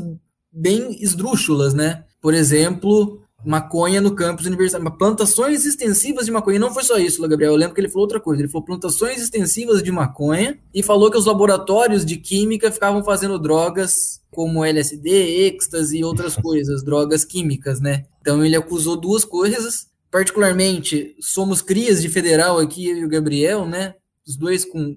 bem 0.53 1.03
esdrúxulas, 1.03 1.73
né? 1.73 2.05
Por 2.21 2.35
exemplo, 2.35 3.23
maconha 3.43 3.99
no 3.99 4.15
campus 4.15 4.45
universitário, 4.45 4.91
plantações 4.99 5.65
extensivas 5.65 6.27
de 6.27 6.31
maconha. 6.31 6.57
E 6.57 6.59
não 6.59 6.71
foi 6.71 6.85
só 6.85 6.99
isso, 6.99 7.27
Gabriel. 7.27 7.53
Eu 7.53 7.57
lembro 7.57 7.75
que 7.75 7.81
ele 7.81 7.89
falou 7.89 8.03
outra 8.03 8.21
coisa. 8.21 8.43
Ele 8.43 8.51
falou 8.51 8.67
plantações 8.67 9.23
extensivas 9.23 9.83
de 9.83 9.91
maconha 9.91 10.59
e 10.75 10.83
falou 10.83 11.11
que 11.11 11.17
os 11.17 11.25
laboratórios 11.25 12.05
de 12.05 12.19
química 12.19 12.71
ficavam 12.71 13.03
fazendo 13.03 13.39
drogas 13.39 14.21
como 14.31 14.63
LSD, 14.63 15.09
êxtase 15.47 15.97
e 15.97 16.05
outras 16.05 16.37
coisas, 16.37 16.85
drogas 16.85 17.25
químicas, 17.25 17.81
né? 17.81 18.05
Então 18.21 18.45
ele 18.45 18.55
acusou 18.55 19.01
duas 19.01 19.25
coisas. 19.25 19.87
Particularmente, 20.11 21.17
somos 21.23 21.63
crias 21.63 22.03
de 22.03 22.11
federal 22.11 22.59
aqui, 22.59 22.87
eu 22.87 22.99
e 22.99 23.05
o 23.07 23.09
Gabriel, 23.09 23.65
né? 23.65 23.95
Os 24.27 24.37
dois 24.37 24.63
com 24.63 24.95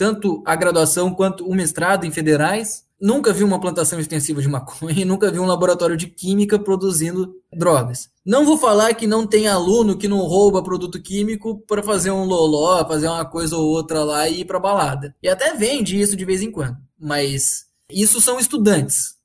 tanto 0.00 0.42
a 0.46 0.56
graduação 0.56 1.12
quanto 1.12 1.46
o 1.46 1.54
mestrado 1.54 2.06
em 2.06 2.10
federais 2.10 2.86
nunca 2.98 3.34
vi 3.34 3.44
uma 3.44 3.60
plantação 3.60 4.00
extensiva 4.00 4.40
de 4.40 4.48
maconha, 4.48 5.04
nunca 5.04 5.30
vi 5.30 5.38
um 5.38 5.44
laboratório 5.44 5.94
de 5.94 6.06
química 6.06 6.58
produzindo 6.58 7.34
drogas. 7.52 8.08
Não 8.24 8.46
vou 8.46 8.56
falar 8.56 8.94
que 8.94 9.06
não 9.06 9.26
tem 9.26 9.46
aluno 9.46 9.98
que 9.98 10.08
não 10.08 10.20
rouba 10.20 10.62
produto 10.62 10.98
químico 11.02 11.62
para 11.66 11.82
fazer 11.82 12.10
um 12.12 12.24
loló, 12.24 12.82
fazer 12.86 13.08
uma 13.08 13.26
coisa 13.26 13.58
ou 13.58 13.68
outra 13.68 14.02
lá 14.02 14.26
e 14.26 14.40
ir 14.40 14.46
para 14.46 14.58
balada. 14.58 15.14
E 15.22 15.28
até 15.28 15.54
vende 15.54 16.00
isso 16.00 16.16
de 16.16 16.24
vez 16.24 16.40
em 16.40 16.50
quando, 16.50 16.78
mas 16.98 17.66
isso 17.90 18.22
são 18.22 18.40
estudantes. 18.40 19.19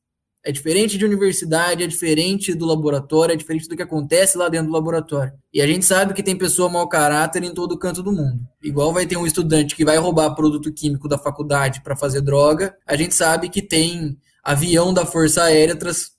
É 0.47 0.51
diferente 0.51 0.95
de 0.95 1.03
universidade, 1.03 1.83
é 1.83 1.87
diferente 1.87 2.53
do 2.53 2.67
laboratório, 2.67 3.33
é 3.33 3.35
diferente 3.35 3.67
do 3.67 3.75
que 3.75 3.81
acontece 3.81 4.37
lá 4.37 4.47
dentro 4.47 4.67
do 4.67 4.73
laboratório. 4.73 5.33
E 5.51 5.59
a 5.59 5.65
gente 5.65 5.83
sabe 5.83 6.13
que 6.13 6.21
tem 6.21 6.37
pessoa 6.37 6.69
mau 6.69 6.87
caráter 6.87 7.43
em 7.43 7.51
todo 7.51 7.79
canto 7.79 8.03
do 8.03 8.11
mundo. 8.11 8.47
Igual 8.63 8.93
vai 8.93 9.07
ter 9.07 9.17
um 9.17 9.25
estudante 9.25 9.75
que 9.75 9.83
vai 9.83 9.97
roubar 9.97 10.35
produto 10.35 10.71
químico 10.71 11.07
da 11.07 11.17
faculdade 11.17 11.81
para 11.81 11.95
fazer 11.95 12.21
droga, 12.21 12.75
a 12.85 12.95
gente 12.95 13.15
sabe 13.15 13.49
que 13.49 13.59
tem 13.59 14.19
avião 14.43 14.93
da 14.93 15.03
Força 15.03 15.41
Aérea 15.41 15.75
trans 15.75 16.11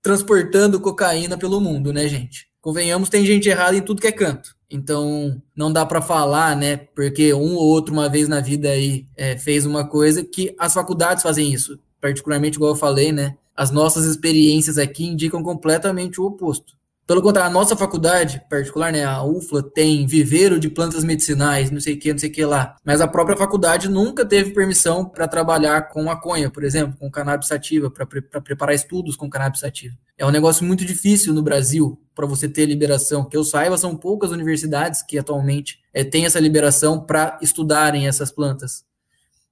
transportando 0.00 0.80
cocaína 0.80 1.36
pelo 1.36 1.60
mundo, 1.60 1.92
né, 1.92 2.08
gente? 2.08 2.46
Convenhamos, 2.62 3.10
tem 3.10 3.26
gente 3.26 3.46
errada 3.48 3.76
em 3.76 3.82
tudo 3.82 4.00
que 4.00 4.06
é 4.06 4.12
canto. 4.12 4.56
Então, 4.70 5.42
não 5.54 5.70
dá 5.70 5.84
para 5.84 6.00
falar, 6.00 6.56
né? 6.56 6.76
Porque 6.76 7.34
um 7.34 7.54
ou 7.54 7.66
outro, 7.66 7.92
uma 7.92 8.08
vez 8.08 8.26
na 8.26 8.40
vida 8.40 8.70
aí, 8.70 9.06
é, 9.16 9.36
fez 9.36 9.66
uma 9.66 9.86
coisa 9.86 10.24
que 10.24 10.54
as 10.58 10.72
faculdades 10.72 11.22
fazem 11.22 11.52
isso. 11.52 11.78
Particularmente, 12.00 12.56
igual 12.56 12.72
eu 12.72 12.76
falei, 12.76 13.12
né? 13.12 13.36
As 13.56 13.70
nossas 13.70 14.04
experiências 14.04 14.78
aqui 14.78 15.06
indicam 15.06 15.42
completamente 15.42 16.20
o 16.20 16.24
oposto. 16.24 16.76
Pelo 17.06 17.22
contrário, 17.22 17.48
a 17.48 17.52
nossa 17.52 17.76
faculdade 17.76 18.42
particular, 18.50 18.92
né, 18.92 19.04
a 19.04 19.22
UFLA, 19.22 19.62
tem 19.62 20.04
viveiro 20.04 20.58
de 20.58 20.68
plantas 20.68 21.04
medicinais, 21.04 21.70
não 21.70 21.80
sei 21.80 21.94
o 21.94 21.98
que, 22.00 22.12
não 22.12 22.18
sei 22.18 22.28
o 22.28 22.32
que 22.32 22.44
lá. 22.44 22.74
Mas 22.84 23.00
a 23.00 23.06
própria 23.06 23.36
faculdade 23.36 23.88
nunca 23.88 24.26
teve 24.26 24.50
permissão 24.50 25.04
para 25.04 25.28
trabalhar 25.28 25.82
com 25.88 26.02
maconha, 26.02 26.50
por 26.50 26.64
exemplo, 26.64 26.98
com 26.98 27.08
cannabis 27.08 27.46
sativa, 27.46 27.88
para 27.88 28.04
pre 28.04 28.20
preparar 28.20 28.74
estudos 28.74 29.14
com 29.14 29.30
cannabis 29.30 29.60
sativa. 29.60 29.94
É 30.18 30.26
um 30.26 30.32
negócio 30.32 30.66
muito 30.66 30.84
difícil 30.84 31.32
no 31.32 31.44
Brasil 31.44 31.96
para 32.12 32.26
você 32.26 32.48
ter 32.48 32.66
liberação. 32.66 33.24
Que 33.24 33.36
eu 33.36 33.44
saiba, 33.44 33.78
são 33.78 33.96
poucas 33.96 34.32
universidades 34.32 35.00
que 35.00 35.16
atualmente 35.16 35.78
é, 35.94 36.02
têm 36.02 36.26
essa 36.26 36.40
liberação 36.40 36.98
para 36.98 37.38
estudarem 37.40 38.08
essas 38.08 38.32
plantas. 38.32 38.84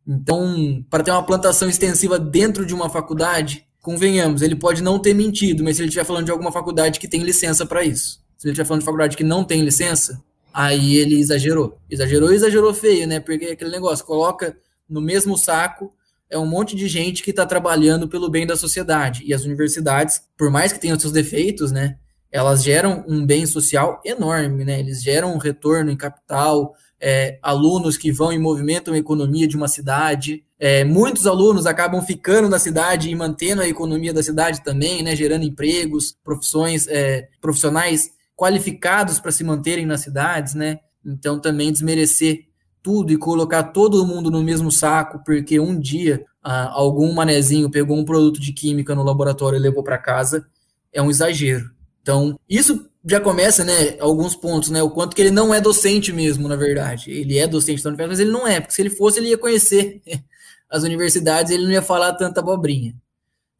Então, 0.04 0.84
para 0.90 1.04
ter 1.04 1.12
uma 1.12 1.24
plantação 1.24 1.68
extensiva 1.68 2.18
dentro 2.18 2.66
de 2.66 2.74
uma 2.74 2.90
faculdade, 2.90 3.64
convenhamos, 3.84 4.40
ele 4.40 4.56
pode 4.56 4.82
não 4.82 4.98
ter 4.98 5.12
mentido, 5.12 5.62
mas 5.62 5.76
se 5.76 5.82
ele 5.82 5.88
estiver 5.88 6.06
falando 6.06 6.24
de 6.24 6.30
alguma 6.30 6.50
faculdade 6.50 6.98
que 6.98 7.06
tem 7.06 7.22
licença 7.22 7.66
para 7.66 7.84
isso, 7.84 8.18
se 8.38 8.46
ele 8.46 8.52
estiver 8.52 8.66
falando 8.66 8.80
de 8.80 8.86
faculdade 8.86 9.14
que 9.14 9.22
não 9.22 9.44
tem 9.44 9.60
licença, 9.60 10.24
aí 10.52 10.96
ele 10.96 11.20
exagerou. 11.20 11.78
Exagerou 11.90 12.32
e 12.32 12.34
exagerou 12.34 12.72
feio, 12.72 13.06
né? 13.06 13.20
Porque 13.20 13.44
aquele 13.44 13.70
negócio, 13.70 14.02
coloca 14.02 14.56
no 14.88 15.02
mesmo 15.02 15.36
saco 15.36 15.92
é 16.30 16.38
um 16.38 16.46
monte 16.46 16.74
de 16.74 16.88
gente 16.88 17.22
que 17.22 17.28
está 17.28 17.44
trabalhando 17.44 18.08
pelo 18.08 18.30
bem 18.30 18.46
da 18.46 18.56
sociedade. 18.56 19.22
E 19.26 19.34
as 19.34 19.44
universidades, 19.44 20.22
por 20.36 20.50
mais 20.50 20.72
que 20.72 20.80
tenham 20.80 20.98
seus 20.98 21.12
defeitos, 21.12 21.70
né? 21.70 21.98
Elas 22.32 22.64
geram 22.64 23.04
um 23.06 23.24
bem 23.24 23.44
social 23.44 24.00
enorme, 24.02 24.64
né? 24.64 24.80
Eles 24.80 25.02
geram 25.02 25.34
um 25.34 25.38
retorno 25.38 25.90
em 25.90 25.96
capital, 25.96 26.74
é, 27.06 27.38
alunos 27.42 27.98
que 27.98 28.10
vão 28.10 28.32
e 28.32 28.38
movimentam 28.38 28.94
a 28.94 28.96
economia 28.96 29.46
de 29.46 29.58
uma 29.58 29.68
cidade. 29.68 30.42
É, 30.58 30.84
muitos 30.84 31.26
alunos 31.26 31.66
acabam 31.66 32.00
ficando 32.00 32.48
na 32.48 32.58
cidade 32.58 33.10
e 33.10 33.14
mantendo 33.14 33.60
a 33.60 33.68
economia 33.68 34.10
da 34.10 34.22
cidade 34.22 34.64
também, 34.64 35.02
né, 35.02 35.14
gerando 35.14 35.44
empregos, 35.44 36.16
profissões, 36.24 36.88
é, 36.88 37.28
profissionais 37.42 38.10
qualificados 38.34 39.20
para 39.20 39.30
se 39.30 39.44
manterem 39.44 39.84
nas 39.84 40.00
cidades, 40.00 40.54
né? 40.54 40.78
Então 41.04 41.38
também 41.38 41.70
desmerecer 41.70 42.46
tudo 42.82 43.12
e 43.12 43.18
colocar 43.18 43.64
todo 43.64 44.06
mundo 44.06 44.30
no 44.30 44.42
mesmo 44.42 44.72
saco, 44.72 45.22
porque 45.26 45.60
um 45.60 45.78
dia 45.78 46.24
ah, 46.42 46.70
algum 46.72 47.12
manezinho 47.12 47.70
pegou 47.70 47.98
um 47.98 48.04
produto 48.04 48.40
de 48.40 48.50
química 48.54 48.94
no 48.94 49.02
laboratório 49.02 49.58
e 49.58 49.62
levou 49.62 49.82
para 49.82 49.98
casa, 49.98 50.46
é 50.90 51.02
um 51.02 51.10
exagero. 51.10 51.70
Então, 52.00 52.40
isso 52.48 52.88
já 53.06 53.20
começa, 53.20 53.62
né, 53.62 53.96
alguns 54.00 54.34
pontos, 54.34 54.70
né, 54.70 54.82
o 54.82 54.90
quanto 54.90 55.14
que 55.14 55.20
ele 55.20 55.30
não 55.30 55.52
é 55.52 55.60
docente 55.60 56.12
mesmo, 56.12 56.48
na 56.48 56.56
verdade. 56.56 57.10
Ele 57.10 57.38
é 57.38 57.46
docente 57.46 57.82
da 57.82 57.90
universidade, 57.90 58.08
mas 58.08 58.20
ele 58.20 58.30
não 58.30 58.46
é, 58.46 58.60
porque 58.60 58.74
se 58.74 58.80
ele 58.80 58.90
fosse, 58.90 59.18
ele 59.18 59.28
ia 59.28 59.38
conhecer 59.38 60.00
as 60.70 60.82
universidades, 60.82 61.52
ele 61.52 61.64
não 61.64 61.72
ia 61.72 61.82
falar 61.82 62.14
tanta 62.14 62.40
abobrinha. 62.40 62.94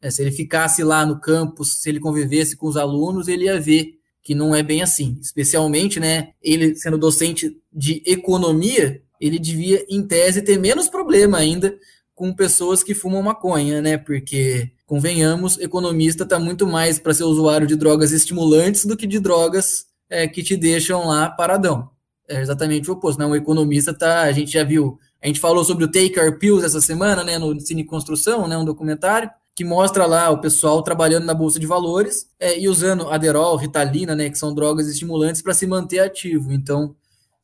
É, 0.01 0.09
se 0.09 0.21
ele 0.21 0.31
ficasse 0.31 0.83
lá 0.83 1.05
no 1.05 1.19
campus, 1.19 1.81
se 1.81 1.89
ele 1.89 1.99
convivesse 1.99 2.55
com 2.55 2.67
os 2.67 2.75
alunos, 2.75 3.27
ele 3.27 3.45
ia 3.45 3.59
ver 3.59 3.99
que 4.21 4.33
não 4.33 4.55
é 4.55 4.63
bem 4.63 4.81
assim. 4.81 5.17
Especialmente, 5.21 5.99
né, 5.99 6.29
ele 6.41 6.75
sendo 6.75 6.97
docente 6.97 7.55
de 7.71 8.01
economia, 8.05 9.01
ele 9.21 9.37
devia, 9.37 9.85
em 9.87 10.01
tese, 10.01 10.41
ter 10.41 10.57
menos 10.59 10.89
problema 10.89 11.37
ainda 11.37 11.77
com 12.15 12.33
pessoas 12.33 12.81
que 12.81 12.95
fumam 12.95 13.21
maconha, 13.21 13.81
né, 13.81 13.97
porque 13.97 14.71
convenhamos, 14.85 15.59
economista 15.59 16.23
está 16.23 16.39
muito 16.39 16.65
mais 16.65 16.97
para 16.97 17.13
ser 17.13 17.25
usuário 17.25 17.67
de 17.67 17.75
drogas 17.75 18.11
estimulantes 18.11 18.85
do 18.85 18.95
que 18.95 19.05
de 19.05 19.19
drogas 19.19 19.85
é, 20.09 20.27
que 20.27 20.41
te 20.41 20.55
deixam 20.55 21.07
lá 21.07 21.29
paradão. 21.29 21.89
É 22.27 22.41
exatamente 22.41 22.89
o 22.89 22.93
oposto, 22.93 23.19
né? 23.19 23.25
Um 23.25 23.35
economista 23.35 23.93
tá, 23.93 24.21
a 24.21 24.31
gente 24.31 24.51
já 24.51 24.63
viu, 24.63 24.97
a 25.21 25.27
gente 25.27 25.39
falou 25.39 25.63
sobre 25.63 25.83
o 25.83 25.91
Take 25.91 26.19
Our 26.19 26.39
Pills 26.39 26.65
essa 26.65 26.81
semana, 26.81 27.23
né, 27.23 27.37
no 27.37 27.59
Cine 27.59 27.83
Construção, 27.83 28.47
né, 28.47 28.57
um 28.57 28.65
documentário 28.65 29.29
que 29.55 29.63
mostra 29.63 30.05
lá 30.05 30.29
o 30.29 30.39
pessoal 30.39 30.81
trabalhando 30.81 31.25
na 31.25 31.33
bolsa 31.33 31.59
de 31.59 31.65
valores 31.65 32.27
é, 32.39 32.59
e 32.59 32.67
usando 32.67 33.09
Aderol, 33.09 33.55
Ritalina, 33.55 34.15
né, 34.15 34.29
que 34.29 34.37
são 34.37 34.53
drogas 34.53 34.87
estimulantes 34.87 35.41
para 35.41 35.53
se 35.53 35.65
manter 35.65 35.99
ativo. 35.99 36.51
Então, 36.51 36.95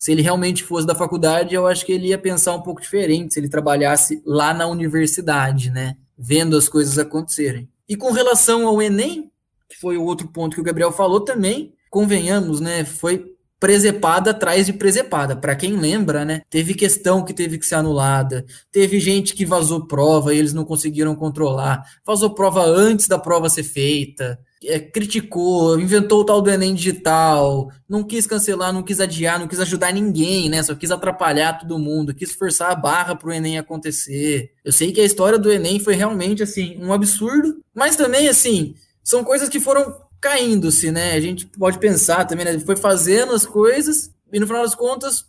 se 0.01 0.11
ele 0.11 0.23
realmente 0.23 0.63
fosse 0.63 0.87
da 0.87 0.95
faculdade, 0.95 1.53
eu 1.53 1.67
acho 1.67 1.85
que 1.85 1.91
ele 1.91 2.07
ia 2.07 2.17
pensar 2.17 2.55
um 2.55 2.61
pouco 2.61 2.81
diferente 2.81 3.35
se 3.35 3.39
ele 3.39 3.47
trabalhasse 3.47 4.21
lá 4.25 4.51
na 4.51 4.65
universidade, 4.65 5.69
né? 5.69 5.95
vendo 6.21 6.55
as 6.55 6.69
coisas 6.69 6.99
acontecerem. 6.99 7.67
E 7.89 7.95
com 7.95 8.11
relação 8.11 8.67
ao 8.67 8.79
Enem, 8.79 9.31
que 9.67 9.79
foi 9.79 9.97
o 9.97 10.03
outro 10.03 10.27
ponto 10.27 10.53
que 10.53 10.61
o 10.61 10.63
Gabriel 10.63 10.91
falou 10.91 11.21
também, 11.21 11.73
convenhamos, 11.89 12.59
né, 12.59 12.85
foi 12.85 13.25
presepada 13.59 14.31
atrás 14.31 14.67
de 14.67 14.73
presepada. 14.73 15.35
Para 15.35 15.55
quem 15.55 15.75
lembra, 15.77 16.25
né? 16.25 16.41
Teve 16.49 16.73
questão 16.73 17.23
que 17.23 17.33
teve 17.33 17.59
que 17.59 17.65
ser 17.65 17.75
anulada, 17.75 18.43
teve 18.71 18.99
gente 18.99 19.35
que 19.35 19.45
vazou 19.45 19.87
prova 19.87 20.33
e 20.33 20.39
eles 20.39 20.53
não 20.53 20.65
conseguiram 20.65 21.15
controlar, 21.15 21.83
vazou 22.03 22.33
prova 22.33 22.63
antes 22.63 23.07
da 23.07 23.19
prova 23.19 23.49
ser 23.49 23.63
feita, 23.63 24.39
é, 24.63 24.80
criticou, 24.80 25.80
inventou 25.80 26.21
o 26.21 26.26
tal 26.26 26.41
do 26.41 26.50
Enem 26.50 26.76
digital, 26.76 27.71
não 27.89 28.04
quis 28.04 28.28
cancelar, 28.28 28.71
não 28.71 28.84
quis 28.84 29.00
adiar, 29.00 29.39
não 29.39 29.47
quis 29.47 29.60
ajudar 29.60 29.91
ninguém, 29.91 30.50
né? 30.50 30.62
Só 30.62 30.76
quis 30.76 30.91
atrapalhar 30.91 31.60
todo 31.60 31.80
mundo, 31.80 32.13
quis 32.13 32.32
forçar 32.32 32.71
a 32.71 32.76
barra 32.76 33.15
pro 33.15 33.34
Enem 33.34 33.58
acontecer. 33.58 34.52
Eu 34.63 34.71
sei 34.71 34.91
que 34.91 35.02
a 35.02 35.06
história 35.06 35.39
do 35.39 35.52
Enem 35.52 35.80
foi 35.80 35.95
realmente 35.95 36.43
assim 36.43 36.78
um 36.80 36.93
absurdo, 36.93 37.60
mas 37.74 37.95
também 37.95 38.28
assim 38.28 38.76
são 39.04 39.24
coisas 39.24 39.50
que 39.50 39.60
foram 39.60 39.95
caindo-se, 40.19 40.91
né? 40.91 41.13
A 41.13 41.19
gente 41.19 41.47
pode 41.47 41.80
pensar 41.80 42.26
também, 42.26 42.45
né? 42.45 42.54
Ele 42.54 42.65
foi 42.65 42.76
fazendo 42.76 43.34
as 43.34 43.45
coisas 43.45 44.13
e 44.32 44.39
no 44.39 44.45
final 44.45 44.62
das 44.62 44.76
contas 44.76 45.26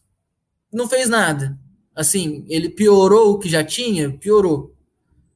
não 0.71 0.87
fez 0.87 1.09
nada. 1.09 1.59
Assim, 1.95 2.45
ele 2.49 2.69
piorou 2.69 3.33
o 3.33 3.39
que 3.39 3.49
já 3.49 3.65
tinha, 3.65 4.11
piorou. 4.11 4.75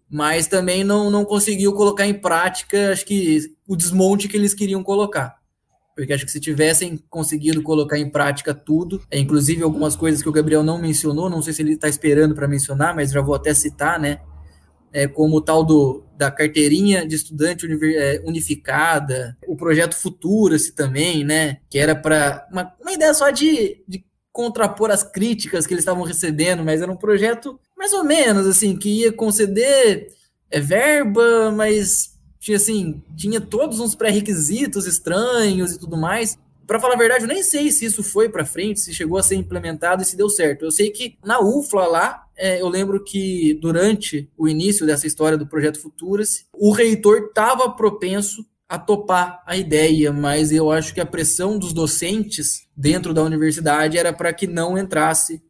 Mas 0.08 0.46
também 0.46 0.84
não, 0.84 1.10
não 1.10 1.24
conseguiu 1.24 1.72
colocar 1.72 2.06
em 2.06 2.14
prática, 2.14 2.92
acho 2.92 3.04
que 3.04 3.55
o 3.66 3.76
desmonte 3.76 4.28
que 4.28 4.36
eles 4.36 4.54
queriam 4.54 4.82
colocar. 4.82 5.36
Porque 5.94 6.12
acho 6.12 6.26
que 6.26 6.32
se 6.32 6.40
tivessem 6.40 6.98
conseguido 7.08 7.62
colocar 7.62 7.98
em 7.98 8.10
prática 8.10 8.52
tudo, 8.52 9.02
é, 9.10 9.18
inclusive 9.18 9.62
algumas 9.62 9.96
coisas 9.96 10.22
que 10.22 10.28
o 10.28 10.32
Gabriel 10.32 10.62
não 10.62 10.78
mencionou, 10.78 11.30
não 11.30 11.40
sei 11.40 11.52
se 11.52 11.62
ele 11.62 11.72
está 11.72 11.88
esperando 11.88 12.34
para 12.34 12.46
mencionar, 12.46 12.94
mas 12.94 13.10
já 13.10 13.20
vou 13.20 13.34
até 13.34 13.54
citar, 13.54 13.98
né? 13.98 14.20
é, 14.96 15.06
como 15.06 15.36
o 15.36 15.40
tal 15.42 15.62
do, 15.62 16.06
da 16.16 16.30
carteirinha 16.30 17.06
de 17.06 17.14
estudante 17.14 17.66
é, 17.96 18.22
unificada, 18.24 19.36
o 19.46 19.54
projeto 19.54 19.94
Futura-se 19.94 20.74
também, 20.74 21.22
né, 21.22 21.58
que 21.68 21.78
era 21.78 21.94
para 21.94 22.48
uma, 22.50 22.74
uma, 22.80 22.92
ideia 22.92 23.12
só 23.12 23.28
de, 23.28 23.84
de 23.86 24.02
contrapor 24.32 24.90
as 24.90 25.02
críticas 25.02 25.66
que 25.66 25.74
eles 25.74 25.82
estavam 25.82 26.02
recebendo, 26.02 26.64
mas 26.64 26.80
era 26.80 26.90
um 26.90 26.96
projeto 26.96 27.60
mais 27.76 27.92
ou 27.92 28.04
menos 28.04 28.46
assim, 28.46 28.74
que 28.74 29.02
ia 29.02 29.12
conceder 29.12 30.08
é, 30.50 30.60
verba, 30.60 31.50
mas 31.50 32.15
tinha 32.46 32.56
assim, 32.58 33.02
tinha 33.16 33.40
todos 33.40 33.80
uns 33.80 33.96
pré-requisitos 33.96 34.86
estranhos 34.86 35.72
e 35.72 35.78
tudo 35.80 35.96
mais. 35.96 36.38
Para 36.64 36.78
falar 36.78 36.94
a 36.94 36.98
verdade, 36.98 37.24
eu 37.24 37.28
nem 37.28 37.42
sei 37.42 37.72
se 37.72 37.84
isso 37.84 38.04
foi 38.04 38.28
para 38.28 38.44
frente, 38.44 38.78
se 38.78 38.94
chegou 38.94 39.18
a 39.18 39.22
ser 39.22 39.34
implementado 39.34 40.00
e 40.00 40.04
se 40.04 40.16
deu 40.16 40.28
certo. 40.28 40.64
Eu 40.64 40.70
sei 40.70 40.90
que 40.90 41.18
na 41.24 41.40
UFLA 41.40 41.86
lá, 41.88 42.26
é, 42.36 42.60
eu 42.62 42.68
lembro 42.68 43.02
que 43.02 43.54
durante 43.54 44.30
o 44.38 44.46
início 44.46 44.86
dessa 44.86 45.08
história 45.08 45.36
do 45.36 45.46
projeto 45.46 45.80
Futuras, 45.80 46.46
o 46.52 46.70
reitor 46.70 47.26
estava 47.28 47.68
propenso 47.70 48.46
a 48.68 48.78
topar 48.78 49.42
a 49.44 49.56
ideia, 49.56 50.12
mas 50.12 50.52
eu 50.52 50.70
acho 50.70 50.94
que 50.94 51.00
a 51.00 51.06
pressão 51.06 51.58
dos 51.58 51.72
docentes 51.72 52.68
dentro 52.76 53.12
da 53.12 53.24
universidade 53.24 53.98
era 53.98 54.12
para 54.12 54.32
que 54.32 54.46
não 54.46 54.78
entrasse 54.78 55.42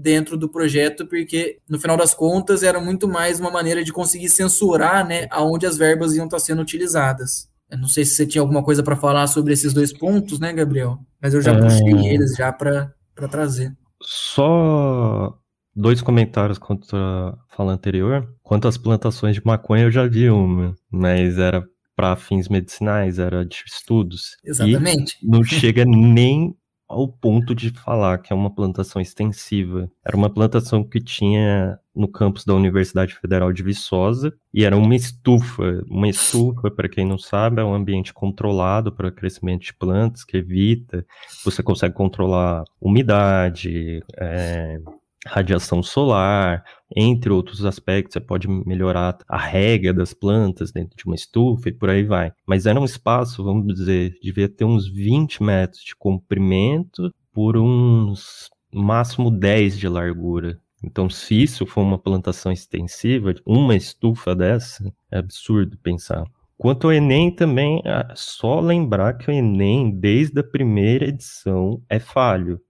dentro 0.00 0.36
do 0.36 0.48
projeto, 0.48 1.06
porque 1.06 1.58
no 1.68 1.78
final 1.78 1.96
das 1.96 2.14
contas 2.14 2.62
era 2.62 2.80
muito 2.80 3.06
mais 3.06 3.38
uma 3.38 3.50
maneira 3.50 3.84
de 3.84 3.92
conseguir 3.92 4.28
censurar, 4.28 5.06
né, 5.06 5.26
aonde 5.30 5.66
as 5.66 5.76
verbas 5.76 6.14
iam 6.14 6.24
estar 6.24 6.38
sendo 6.38 6.62
utilizadas. 6.62 7.48
Eu 7.70 7.78
não 7.78 7.88
sei 7.88 8.04
se 8.04 8.14
você 8.14 8.26
tinha 8.26 8.42
alguma 8.42 8.64
coisa 8.64 8.82
para 8.82 8.96
falar 8.96 9.26
sobre 9.26 9.52
esses 9.52 9.72
dois 9.72 9.92
pontos, 9.92 10.40
né, 10.40 10.52
Gabriel? 10.52 10.98
Mas 11.22 11.34
eu 11.34 11.40
já 11.40 11.52
é... 11.52 11.60
puxei 11.60 12.08
eles 12.08 12.34
já 12.34 12.52
para 12.52 12.92
trazer. 13.30 13.72
Só 14.02 15.38
dois 15.76 16.00
comentários 16.00 16.58
contra 16.58 16.98
a 16.98 17.38
fala 17.54 17.72
anterior. 17.72 18.28
Quanto 18.42 18.66
às 18.66 18.76
plantações 18.76 19.36
de 19.36 19.42
maconha, 19.44 19.84
eu 19.84 19.90
já 19.90 20.06
vi 20.06 20.28
uma, 20.30 20.74
mas 20.90 21.38
era 21.38 21.64
para 21.94 22.16
fins 22.16 22.48
medicinais, 22.48 23.18
era 23.18 23.44
de 23.44 23.62
estudos. 23.66 24.36
Exatamente. 24.44 25.16
E 25.22 25.28
não 25.28 25.44
chega 25.44 25.84
nem 25.84 26.56
ao 26.90 27.06
ponto 27.06 27.54
de 27.54 27.70
falar 27.70 28.18
que 28.18 28.32
é 28.32 28.36
uma 28.36 28.52
plantação 28.52 29.00
extensiva. 29.00 29.88
Era 30.04 30.16
uma 30.16 30.28
plantação 30.28 30.82
que 30.82 31.00
tinha 31.00 31.78
no 31.94 32.08
campus 32.08 32.44
da 32.44 32.52
Universidade 32.52 33.14
Federal 33.14 33.52
de 33.52 33.62
Viçosa 33.62 34.34
e 34.52 34.64
era 34.64 34.76
uma 34.76 34.94
estufa. 34.96 35.84
Uma 35.88 36.08
estufa, 36.08 36.68
para 36.68 36.88
quem 36.88 37.06
não 37.06 37.16
sabe, 37.16 37.60
é 37.60 37.64
um 37.64 37.74
ambiente 37.74 38.12
controlado 38.12 38.90
para 38.90 39.08
o 39.08 39.12
crescimento 39.12 39.62
de 39.62 39.74
plantas 39.74 40.24
que 40.24 40.36
evita. 40.36 41.06
Você 41.44 41.62
consegue 41.62 41.94
controlar 41.94 42.64
umidade, 42.80 44.02
é, 44.18 44.80
radiação 45.26 45.82
solar, 45.82 46.64
entre 46.96 47.30
outros 47.30 47.64
aspectos, 47.64 48.14
você 48.14 48.20
pode 48.20 48.48
melhorar 48.48 49.18
a 49.28 49.38
rega 49.38 49.92
das 49.92 50.14
plantas 50.14 50.72
dentro 50.72 50.96
de 50.96 51.04
uma 51.04 51.14
estufa 51.14 51.68
e 51.68 51.72
por 51.72 51.90
aí 51.90 52.02
vai. 52.02 52.32
Mas 52.46 52.66
era 52.66 52.80
um 52.80 52.84
espaço, 52.84 53.44
vamos 53.44 53.74
dizer, 53.74 54.14
devia 54.22 54.48
ter 54.48 54.64
uns 54.64 54.88
20 54.88 55.42
metros 55.42 55.82
de 55.82 55.94
comprimento 55.94 57.12
por 57.32 57.56
uns 57.56 58.48
máximo 58.72 59.30
10 59.30 59.78
de 59.78 59.88
largura. 59.88 60.58
Então, 60.82 61.10
se 61.10 61.42
isso 61.42 61.66
for 61.66 61.82
uma 61.82 61.98
plantação 61.98 62.50
extensiva, 62.50 63.34
uma 63.44 63.76
estufa 63.76 64.34
dessa, 64.34 64.90
é 65.10 65.18
absurdo 65.18 65.76
pensar. 65.78 66.24
Quanto 66.56 66.86
ao 66.86 66.92
Enem 66.92 67.30
também, 67.30 67.82
é 67.84 68.12
só 68.14 68.60
lembrar 68.60 69.14
que 69.14 69.30
o 69.30 69.32
Enem, 69.32 69.90
desde 69.90 70.40
a 70.40 70.44
primeira 70.44 71.06
edição, 71.06 71.82
é 71.88 71.98
falho. 71.98 72.60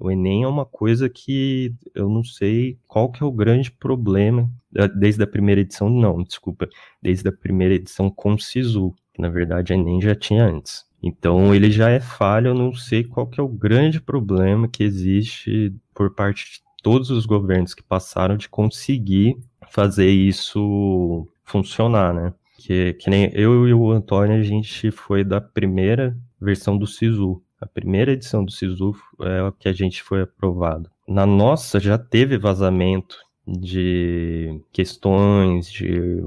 O 0.00 0.10
Enem 0.10 0.44
é 0.44 0.48
uma 0.48 0.64
coisa 0.64 1.10
que 1.10 1.74
eu 1.94 2.08
não 2.08 2.24
sei 2.24 2.78
qual 2.88 3.12
que 3.12 3.22
é 3.22 3.26
o 3.26 3.30
grande 3.30 3.70
problema 3.70 4.50
desde 4.96 5.22
a 5.22 5.26
primeira 5.26 5.60
edição, 5.60 5.90
não, 5.90 6.22
desculpa, 6.22 6.68
desde 7.02 7.28
a 7.28 7.32
primeira 7.32 7.74
edição 7.74 8.08
com 8.08 8.38
SISU, 8.38 8.94
que 9.12 9.20
na 9.20 9.28
verdade 9.28 9.72
o 9.72 9.74
Enem 9.74 10.00
já 10.00 10.14
tinha 10.14 10.46
antes. 10.46 10.86
Então 11.02 11.54
ele 11.54 11.70
já 11.70 11.90
é 11.90 12.00
falho, 12.00 12.48
eu 12.48 12.54
não 12.54 12.74
sei 12.74 13.04
qual 13.04 13.26
que 13.26 13.38
é 13.38 13.42
o 13.42 13.48
grande 13.48 14.00
problema 14.00 14.68
que 14.68 14.82
existe 14.82 15.74
por 15.94 16.14
parte 16.14 16.44
de 16.44 16.62
todos 16.82 17.10
os 17.10 17.26
governos 17.26 17.74
que 17.74 17.82
passaram 17.82 18.36
de 18.36 18.48
conseguir 18.48 19.36
fazer 19.70 20.08
isso 20.08 21.28
funcionar, 21.44 22.14
né? 22.14 22.32
Que, 22.58 22.94
que 22.94 23.08
nem 23.10 23.30
eu 23.34 23.66
e 23.66 23.74
o 23.74 23.90
Antônio, 23.90 24.38
a 24.38 24.42
gente 24.42 24.90
foi 24.90 25.24
da 25.24 25.40
primeira 25.40 26.16
versão 26.40 26.76
do 26.76 26.86
SISU. 26.86 27.42
A 27.60 27.66
primeira 27.66 28.12
edição 28.12 28.44
do 28.44 28.50
SISU 28.50 28.94
é 29.20 29.42
o 29.42 29.52
que 29.52 29.68
a 29.68 29.72
gente 29.72 30.02
foi 30.02 30.22
aprovado. 30.22 30.90
Na 31.06 31.26
nossa 31.26 31.78
já 31.78 31.98
teve 31.98 32.38
vazamento 32.38 33.18
de 33.46 34.60
questões, 34.72 35.70
de 35.70 36.22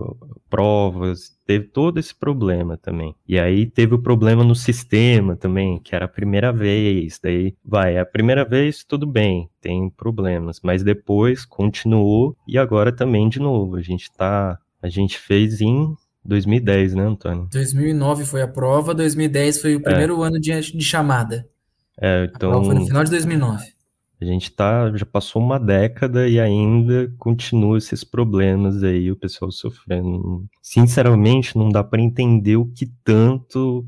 provas, 0.50 1.32
teve 1.46 1.66
todo 1.68 2.00
esse 2.00 2.14
problema 2.14 2.78
também. 2.78 3.16
E 3.28 3.40
aí 3.40 3.66
teve 3.66 3.96
o 3.96 4.02
problema 4.02 4.44
no 4.44 4.56
sistema 4.56 5.36
também, 5.36 5.80
que 5.80 5.96
era 5.96 6.06
a 6.06 6.10
primeira 6.10 6.52
vez, 6.52 7.20
daí 7.22 7.56
vai, 7.64 7.96
é 7.96 8.00
a 8.00 8.06
primeira 8.06 8.44
vez, 8.46 8.84
tudo 8.84 9.08
bem, 9.08 9.50
tem 9.62 9.90
problemas, 9.90 10.60
mas 10.62 10.84
depois 10.84 11.46
continuou 11.46 12.36
e 12.48 12.58
agora 12.58 12.92
também 12.92 13.30
de 13.30 13.40
novo. 13.40 13.76
A 13.76 13.82
gente 13.82 14.12
tá, 14.12 14.60
a 14.82 14.90
gente 14.90 15.18
fez 15.18 15.62
em 15.62 15.96
2010, 16.26 16.96
né, 16.96 17.04
Antônio? 17.04 17.48
2009 17.52 18.26
foi 18.26 18.42
a 18.42 18.48
prova, 18.48 18.94
2010 18.94 19.62
foi 19.62 19.76
o 19.76 19.80
é. 19.80 19.82
primeiro 19.82 20.24
é. 20.24 20.28
ano 20.28 20.40
de, 20.40 20.60
de 20.60 20.84
chamada. 20.84 21.48
É, 22.00 22.30
então. 22.34 22.64
foi 22.64 22.76
no 22.76 22.86
final 22.86 23.04
de 23.04 23.12
2009. 23.12 23.74
A 24.22 24.26
gente 24.26 24.52
tá, 24.52 24.90
já 24.96 25.06
passou 25.06 25.42
uma 25.42 25.60
década 25.60 26.28
e 26.30 26.40
ainda 26.40 27.14
continua 27.18 27.78
esses 27.78 28.06
problemas 28.06 28.82
aí, 28.82 29.12
o 29.12 29.18
pessoal 29.18 29.52
sofrendo. 29.52 30.46
Sinceramente, 30.62 31.58
não 31.58 31.68
dá 31.68 31.84
para 31.84 32.02
entender 32.02 32.56
o 32.56 32.66
que 32.66 32.90
tanto 33.04 33.86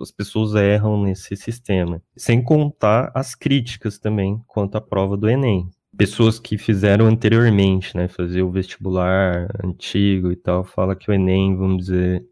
as 0.00 0.12
pessoas 0.12 0.54
erram 0.54 1.02
nesse 1.02 1.36
sistema. 1.36 2.00
Sem 2.16 2.42
contar 2.42 3.10
as 3.14 3.34
críticas 3.34 3.98
também 3.98 4.40
quanto 4.46 4.76
à 4.76 4.80
prova 4.80 5.16
do 5.16 5.28
Enem 5.28 5.68
pessoas 5.96 6.38
que 6.38 6.58
fizeram 6.58 7.06
anteriormente, 7.06 7.96
né, 7.96 8.08
fazer 8.08 8.42
o 8.42 8.50
vestibular 8.50 9.48
antigo 9.64 10.30
e 10.32 10.36
tal, 10.36 10.64
fala 10.64 10.96
que 10.96 11.10
o 11.10 11.14
Enem, 11.14 11.56
vamos 11.56 11.86
dizer, 11.86 12.24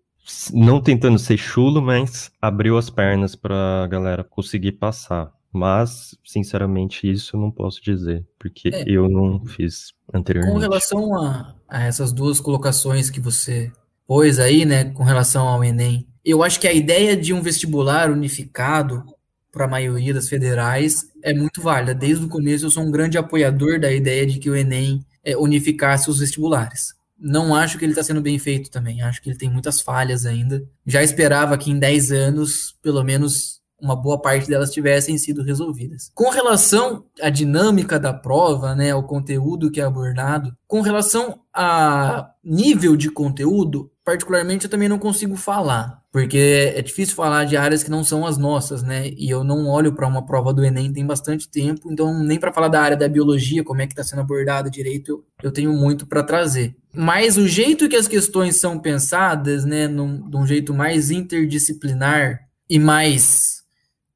não 0.52 0.80
tentando 0.80 1.18
ser 1.18 1.36
chulo, 1.36 1.82
mas 1.82 2.30
abriu 2.40 2.76
as 2.76 2.90
pernas 2.90 3.34
para 3.34 3.84
a 3.84 3.86
galera 3.86 4.24
conseguir 4.24 4.72
passar. 4.72 5.32
Mas, 5.52 6.16
sinceramente, 6.24 7.10
isso 7.10 7.36
eu 7.36 7.40
não 7.40 7.50
posso 7.50 7.82
dizer, 7.82 8.26
porque 8.38 8.70
é, 8.72 8.84
eu 8.86 9.06
não 9.08 9.44
fiz 9.44 9.92
anteriormente. 10.12 10.54
Com 10.54 10.60
relação 10.60 11.14
a, 11.14 11.54
a 11.68 11.82
essas 11.84 12.10
duas 12.10 12.40
colocações 12.40 13.10
que 13.10 13.20
você 13.20 13.70
pôs 14.06 14.38
aí, 14.38 14.64
né, 14.64 14.84
com 14.84 15.02
relação 15.02 15.46
ao 15.46 15.62
Enem, 15.62 16.06
eu 16.24 16.42
acho 16.42 16.58
que 16.58 16.66
a 16.66 16.72
ideia 16.72 17.16
de 17.16 17.34
um 17.34 17.42
vestibular 17.42 18.10
unificado 18.10 19.04
para 19.52 19.66
a 19.66 19.68
maioria 19.68 20.14
das 20.14 20.28
federais 20.28 21.04
é 21.22 21.34
muito 21.34 21.60
válida. 21.60 21.94
Desde 21.94 22.24
o 22.24 22.28
começo 22.28 22.64
eu 22.64 22.70
sou 22.70 22.82
um 22.82 22.90
grande 22.90 23.18
apoiador 23.18 23.78
da 23.78 23.92
ideia 23.92 24.26
de 24.26 24.38
que 24.38 24.48
o 24.48 24.56
Enem 24.56 25.04
é, 25.22 25.36
unificasse 25.36 26.10
os 26.10 26.18
vestibulares. 26.18 26.94
Não 27.18 27.54
acho 27.54 27.78
que 27.78 27.84
ele 27.84 27.92
está 27.92 28.02
sendo 28.02 28.20
bem 28.20 28.38
feito 28.38 28.70
também. 28.70 29.02
Acho 29.02 29.22
que 29.22 29.30
ele 29.30 29.38
tem 29.38 29.48
muitas 29.48 29.80
falhas 29.80 30.26
ainda. 30.26 30.64
Já 30.84 31.02
esperava 31.02 31.56
que 31.56 31.70
em 31.70 31.78
10 31.78 32.10
anos, 32.10 32.74
pelo 32.82 33.04
menos, 33.04 33.60
uma 33.82 33.96
boa 33.96 34.20
parte 34.20 34.48
delas 34.48 34.70
tivessem 34.70 35.18
sido 35.18 35.42
resolvidas. 35.42 36.10
Com 36.14 36.30
relação 36.30 37.04
à 37.20 37.28
dinâmica 37.28 37.98
da 37.98 38.14
prova, 38.14 38.74
né, 38.74 38.92
ao 38.92 39.02
conteúdo 39.02 39.70
que 39.70 39.80
é 39.80 39.84
abordado, 39.84 40.56
com 40.68 40.80
relação 40.80 41.40
a 41.52 42.30
nível 42.44 42.96
de 42.96 43.10
conteúdo, 43.10 43.90
particularmente 44.04 44.64
eu 44.64 44.70
também 44.70 44.88
não 44.88 44.98
consigo 44.98 45.36
falar, 45.36 46.00
porque 46.12 46.72
é 46.74 46.80
difícil 46.82 47.14
falar 47.14 47.44
de 47.44 47.56
áreas 47.56 47.82
que 47.82 47.90
não 47.90 48.04
são 48.04 48.26
as 48.26 48.38
nossas, 48.38 48.82
né? 48.82 49.08
E 49.16 49.30
eu 49.30 49.44
não 49.44 49.68
olho 49.68 49.92
para 49.92 50.06
uma 50.06 50.24
prova 50.24 50.52
do 50.52 50.64
Enem 50.64 50.92
tem 50.92 51.06
bastante 51.06 51.48
tempo, 51.48 51.90
então 51.90 52.22
nem 52.22 52.38
para 52.38 52.52
falar 52.52 52.68
da 52.68 52.80
área 52.80 52.96
da 52.96 53.08
biologia, 53.08 53.64
como 53.64 53.82
é 53.82 53.86
que 53.86 53.92
está 53.92 54.04
sendo 54.04 54.20
abordada 54.20 54.70
direito, 54.70 55.10
eu, 55.10 55.24
eu 55.42 55.52
tenho 55.52 55.72
muito 55.72 56.06
para 56.06 56.22
trazer. 56.22 56.76
Mas 56.94 57.36
o 57.36 57.48
jeito 57.48 57.88
que 57.88 57.96
as 57.96 58.08
questões 58.08 58.56
são 58.56 58.78
pensadas, 58.78 59.64
né, 59.64 59.88
num, 59.88 60.28
de 60.28 60.36
um 60.36 60.46
jeito 60.46 60.74
mais 60.74 61.10
interdisciplinar 61.10 62.40
e 62.68 62.78
mais 62.78 63.61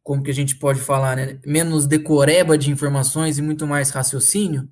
como 0.07 0.23
que 0.23 0.31
a 0.31 0.35
gente 0.35 0.55
pode 0.55 0.79
falar, 0.79 1.17
né, 1.17 1.37
menos 1.45 1.85
decoreba 1.85 2.57
de 2.57 2.71
informações 2.71 3.39
e 3.39 3.43
muito 3.43 3.67
mais 3.67 3.91
raciocínio, 3.91 4.69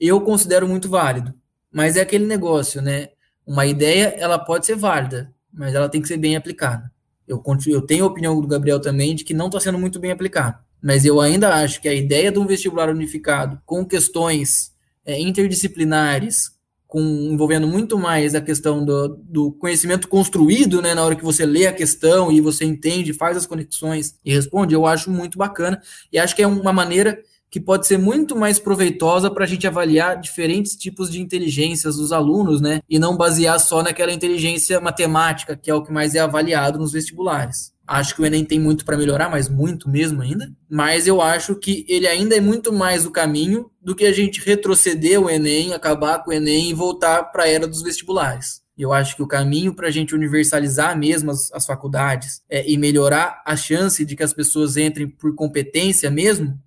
eu 0.00 0.18
considero 0.22 0.66
muito 0.66 0.88
válido. 0.88 1.34
Mas 1.70 1.98
é 1.98 2.00
aquele 2.00 2.24
negócio, 2.24 2.80
né? 2.80 3.10
Uma 3.46 3.66
ideia, 3.66 4.14
ela 4.16 4.38
pode 4.38 4.64
ser 4.64 4.74
válida, 4.74 5.30
mas 5.52 5.74
ela 5.74 5.90
tem 5.90 6.00
que 6.00 6.08
ser 6.08 6.16
bem 6.16 6.36
aplicada. 6.36 6.90
Eu, 7.28 7.38
continuo, 7.38 7.76
eu 7.76 7.82
tenho 7.82 8.06
a 8.06 8.08
opinião 8.08 8.40
do 8.40 8.48
Gabriel 8.48 8.80
também 8.80 9.14
de 9.14 9.24
que 9.24 9.34
não 9.34 9.48
está 9.48 9.60
sendo 9.60 9.78
muito 9.78 10.00
bem 10.00 10.10
aplicada. 10.10 10.58
Mas 10.82 11.04
eu 11.04 11.20
ainda 11.20 11.54
acho 11.54 11.78
que 11.78 11.88
a 11.88 11.94
ideia 11.94 12.32
de 12.32 12.38
um 12.38 12.46
vestibular 12.46 12.88
unificado, 12.88 13.60
com 13.66 13.84
questões 13.84 14.72
é, 15.04 15.20
interdisciplinares, 15.20 16.50
com, 16.92 17.00
envolvendo 17.00 17.66
muito 17.66 17.98
mais 17.98 18.34
a 18.34 18.40
questão 18.42 18.84
do, 18.84 19.08
do, 19.08 19.50
conhecimento 19.52 20.06
construído, 20.06 20.82
né, 20.82 20.94
na 20.94 21.02
hora 21.02 21.16
que 21.16 21.24
você 21.24 21.46
lê 21.46 21.66
a 21.66 21.72
questão 21.72 22.30
e 22.30 22.38
você 22.38 22.66
entende, 22.66 23.14
faz 23.14 23.34
as 23.34 23.46
conexões 23.46 24.14
e 24.22 24.30
responde, 24.30 24.74
eu 24.74 24.84
acho 24.84 25.10
muito 25.10 25.38
bacana 25.38 25.80
e 26.12 26.18
acho 26.18 26.36
que 26.36 26.42
é 26.42 26.46
uma 26.46 26.70
maneira 26.70 27.18
que 27.50 27.58
pode 27.58 27.86
ser 27.86 27.96
muito 27.96 28.36
mais 28.36 28.58
proveitosa 28.58 29.30
para 29.30 29.44
a 29.44 29.46
gente 29.46 29.66
avaliar 29.66 30.20
diferentes 30.20 30.76
tipos 30.76 31.10
de 31.10 31.18
inteligências 31.18 31.96
dos 31.96 32.12
alunos, 32.12 32.60
né, 32.60 32.80
e 32.86 32.98
não 32.98 33.16
basear 33.16 33.58
só 33.58 33.82
naquela 33.82 34.12
inteligência 34.12 34.78
matemática, 34.78 35.56
que 35.56 35.70
é 35.70 35.74
o 35.74 35.82
que 35.82 35.90
mais 35.90 36.14
é 36.14 36.18
avaliado 36.18 36.78
nos 36.78 36.92
vestibulares. 36.92 37.71
Acho 37.86 38.14
que 38.14 38.22
o 38.22 38.26
Enem 38.26 38.44
tem 38.44 38.60
muito 38.60 38.84
para 38.84 38.96
melhorar, 38.96 39.28
mas 39.28 39.48
muito 39.48 39.88
mesmo 39.88 40.22
ainda. 40.22 40.50
Mas 40.68 41.06
eu 41.06 41.20
acho 41.20 41.56
que 41.56 41.84
ele 41.88 42.06
ainda 42.06 42.36
é 42.36 42.40
muito 42.40 42.72
mais 42.72 43.04
o 43.04 43.10
caminho 43.10 43.70
do 43.80 43.94
que 43.94 44.04
a 44.04 44.12
gente 44.12 44.40
retroceder 44.40 45.20
o 45.20 45.28
Enem, 45.28 45.72
acabar 45.72 46.22
com 46.22 46.30
o 46.30 46.32
Enem 46.32 46.70
e 46.70 46.74
voltar 46.74 47.24
para 47.24 47.44
a 47.44 47.48
era 47.48 47.66
dos 47.66 47.82
vestibulares. 47.82 48.62
Eu 48.78 48.92
acho 48.92 49.16
que 49.16 49.22
o 49.22 49.26
caminho 49.26 49.74
para 49.74 49.88
a 49.88 49.90
gente 49.90 50.14
universalizar 50.14 50.96
mesmo 50.96 51.30
as, 51.30 51.52
as 51.52 51.66
faculdades 51.66 52.42
é, 52.48 52.68
e 52.68 52.78
melhorar 52.78 53.42
a 53.44 53.56
chance 53.56 54.04
de 54.04 54.16
que 54.16 54.22
as 54.22 54.32
pessoas 54.32 54.76
entrem 54.76 55.08
por 55.08 55.34
competência 55.34 56.10
mesmo 56.10 56.58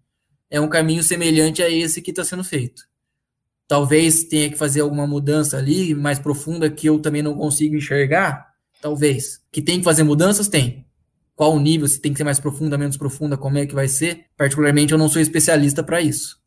é 0.50 0.62
um 0.62 0.70
caminho 0.70 1.02
semelhante 1.02 1.64
a 1.64 1.70
esse 1.70 2.02
que 2.02 2.12
está 2.12 2.24
sendo 2.24 2.44
feito. 2.44 2.84
Talvez 3.68 4.26
tenha 4.26 4.50
que 4.50 4.58
fazer 4.58 4.82
alguma 4.82 5.08
mudança 5.08 5.58
ali 5.58 5.96
mais 5.96 6.20
profunda 6.20 6.70
que 6.70 6.88
eu 6.88 7.00
também 7.00 7.24
não 7.24 7.34
consigo 7.34 7.76
enxergar. 7.76 8.54
Talvez. 8.80 9.42
Que 9.52 9.62
tem 9.62 9.80
que 9.80 9.84
fazer 9.84 10.04
mudanças? 10.04 10.48
Tem 10.48 10.85
qual 11.36 11.54
o 11.54 11.60
nível, 11.60 11.88
se 11.88 12.00
tem 12.00 12.12
que 12.14 12.18
ser 12.18 12.24
mais 12.24 12.40
profunda, 12.40 12.78
menos 12.78 12.98
profunda, 12.98 13.38
como 13.38 13.58
é 13.58 13.66
que 13.66 13.76
vai 13.76 13.88
ser. 13.88 14.26
Particularmente, 14.38 14.94
eu 14.94 14.98
não 14.98 15.10
sou 15.10 15.22
especialista 15.22 15.84
para 15.84 16.02
isso. 16.02 16.38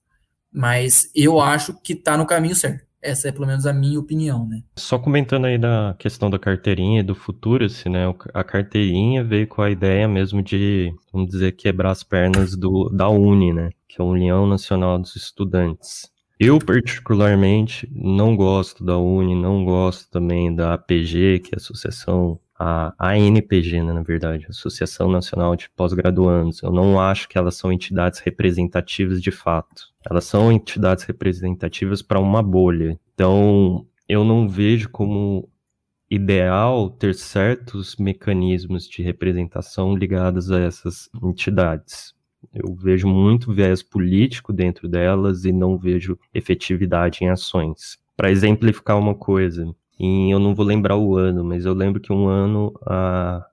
Mas 0.53 1.11
eu 1.14 1.41
acho 1.41 1.74
que 1.82 1.93
está 1.93 2.16
no 2.16 2.26
caminho 2.26 2.55
certo. 2.55 2.89
Essa 3.01 3.28
é 3.28 3.32
pelo 3.32 3.47
menos 3.47 3.64
a 3.64 3.72
minha 3.72 4.01
opinião, 4.01 4.49
né? 4.49 4.62
Só 4.76 4.99
comentando 4.99 5.45
aí 5.45 5.57
da 5.57 5.95
questão 5.99 6.28
da 6.28 6.39
carteirinha 6.39 7.01
e 7.01 7.05
do 7.05 7.14
futuro, 7.14 7.64
assim, 7.64 7.89
né? 7.89 8.12
A 8.34 8.43
carteirinha 8.43 9.22
veio 9.22 9.47
com 9.47 9.62
a 9.62 9.70
ideia 9.70 10.09
mesmo 10.09 10.43
de, 10.43 10.93
vamos 11.12 11.30
dizer, 11.30 11.53
quebrar 11.53 11.93
as 11.93 12.03
pernas 12.03 12.57
do, 12.57 12.89
da 12.89 13.09
UNE, 13.09 13.53
né? 13.53 13.70
Que 13.86 14.01
é 14.01 14.05
a 14.05 14.09
União 14.09 14.49
Nacional 14.49 14.99
dos 14.99 15.14
Estudantes. 15.14 16.11
Eu, 16.41 16.59
particularmente, 16.59 17.89
não 17.93 18.34
gosto 18.36 18.84
da 18.84 18.99
UNE, 18.99 19.34
não 19.34 19.64
gosto 19.64 20.11
também 20.11 20.53
da 20.53 20.74
APG, 20.74 21.41
que 21.41 21.55
é 21.55 21.57
a 21.57 21.59
Associação 21.59 22.41
a 22.59 23.11
ANPG, 23.13 23.83
né, 23.83 23.93
na 23.93 24.03
verdade, 24.03 24.47
Associação 24.49 25.09
Nacional 25.09 25.55
de 25.55 25.71
Pós-Graduandos. 25.71 26.61
Eu 26.63 26.73
não 26.73 27.01
acho 27.01 27.29
que 27.29 27.39
elas 27.39 27.57
são 27.57 27.73
entidades 27.73 28.19
representativas 28.21 29.23
de 29.23 29.31
fato. 29.31 29.85
Elas 30.09 30.25
são 30.25 30.51
entidades 30.51 31.05
representativas 31.05 32.03
para 32.03 32.19
uma 32.19 32.43
bolha. 32.43 32.99
Então, 33.15 33.87
eu 34.09 34.25
não 34.25 34.49
vejo 34.49 34.89
como 34.89 35.49
ideal 36.11 36.91
ter 36.91 37.15
certos 37.15 37.95
mecanismos 37.97 38.89
de 38.89 39.03
representação 39.03 39.95
ligados 39.95 40.51
a 40.51 40.59
essas 40.59 41.09
entidades. 41.23 42.15
Eu 42.53 42.75
vejo 42.75 43.07
muito 43.07 43.53
viés 43.53 43.83
político 43.83 44.53
dentro 44.53 44.89
delas 44.89 45.45
e 45.45 45.53
não 45.53 45.77
vejo 45.77 46.19
efetividade 46.33 47.23
em 47.23 47.29
ações. 47.29 47.99
Para 48.17 48.31
exemplificar 48.31 48.99
uma 48.99 49.15
coisa, 49.15 49.73
eu 49.99 50.38
não 50.38 50.55
vou 50.55 50.64
lembrar 50.64 50.96
o 50.96 51.16
ano, 51.16 51.44
mas 51.44 51.64
eu 51.64 51.74
lembro 51.74 52.01
que 52.01 52.12
um 52.12 52.28
ano 52.28 52.72
a, 52.86 53.44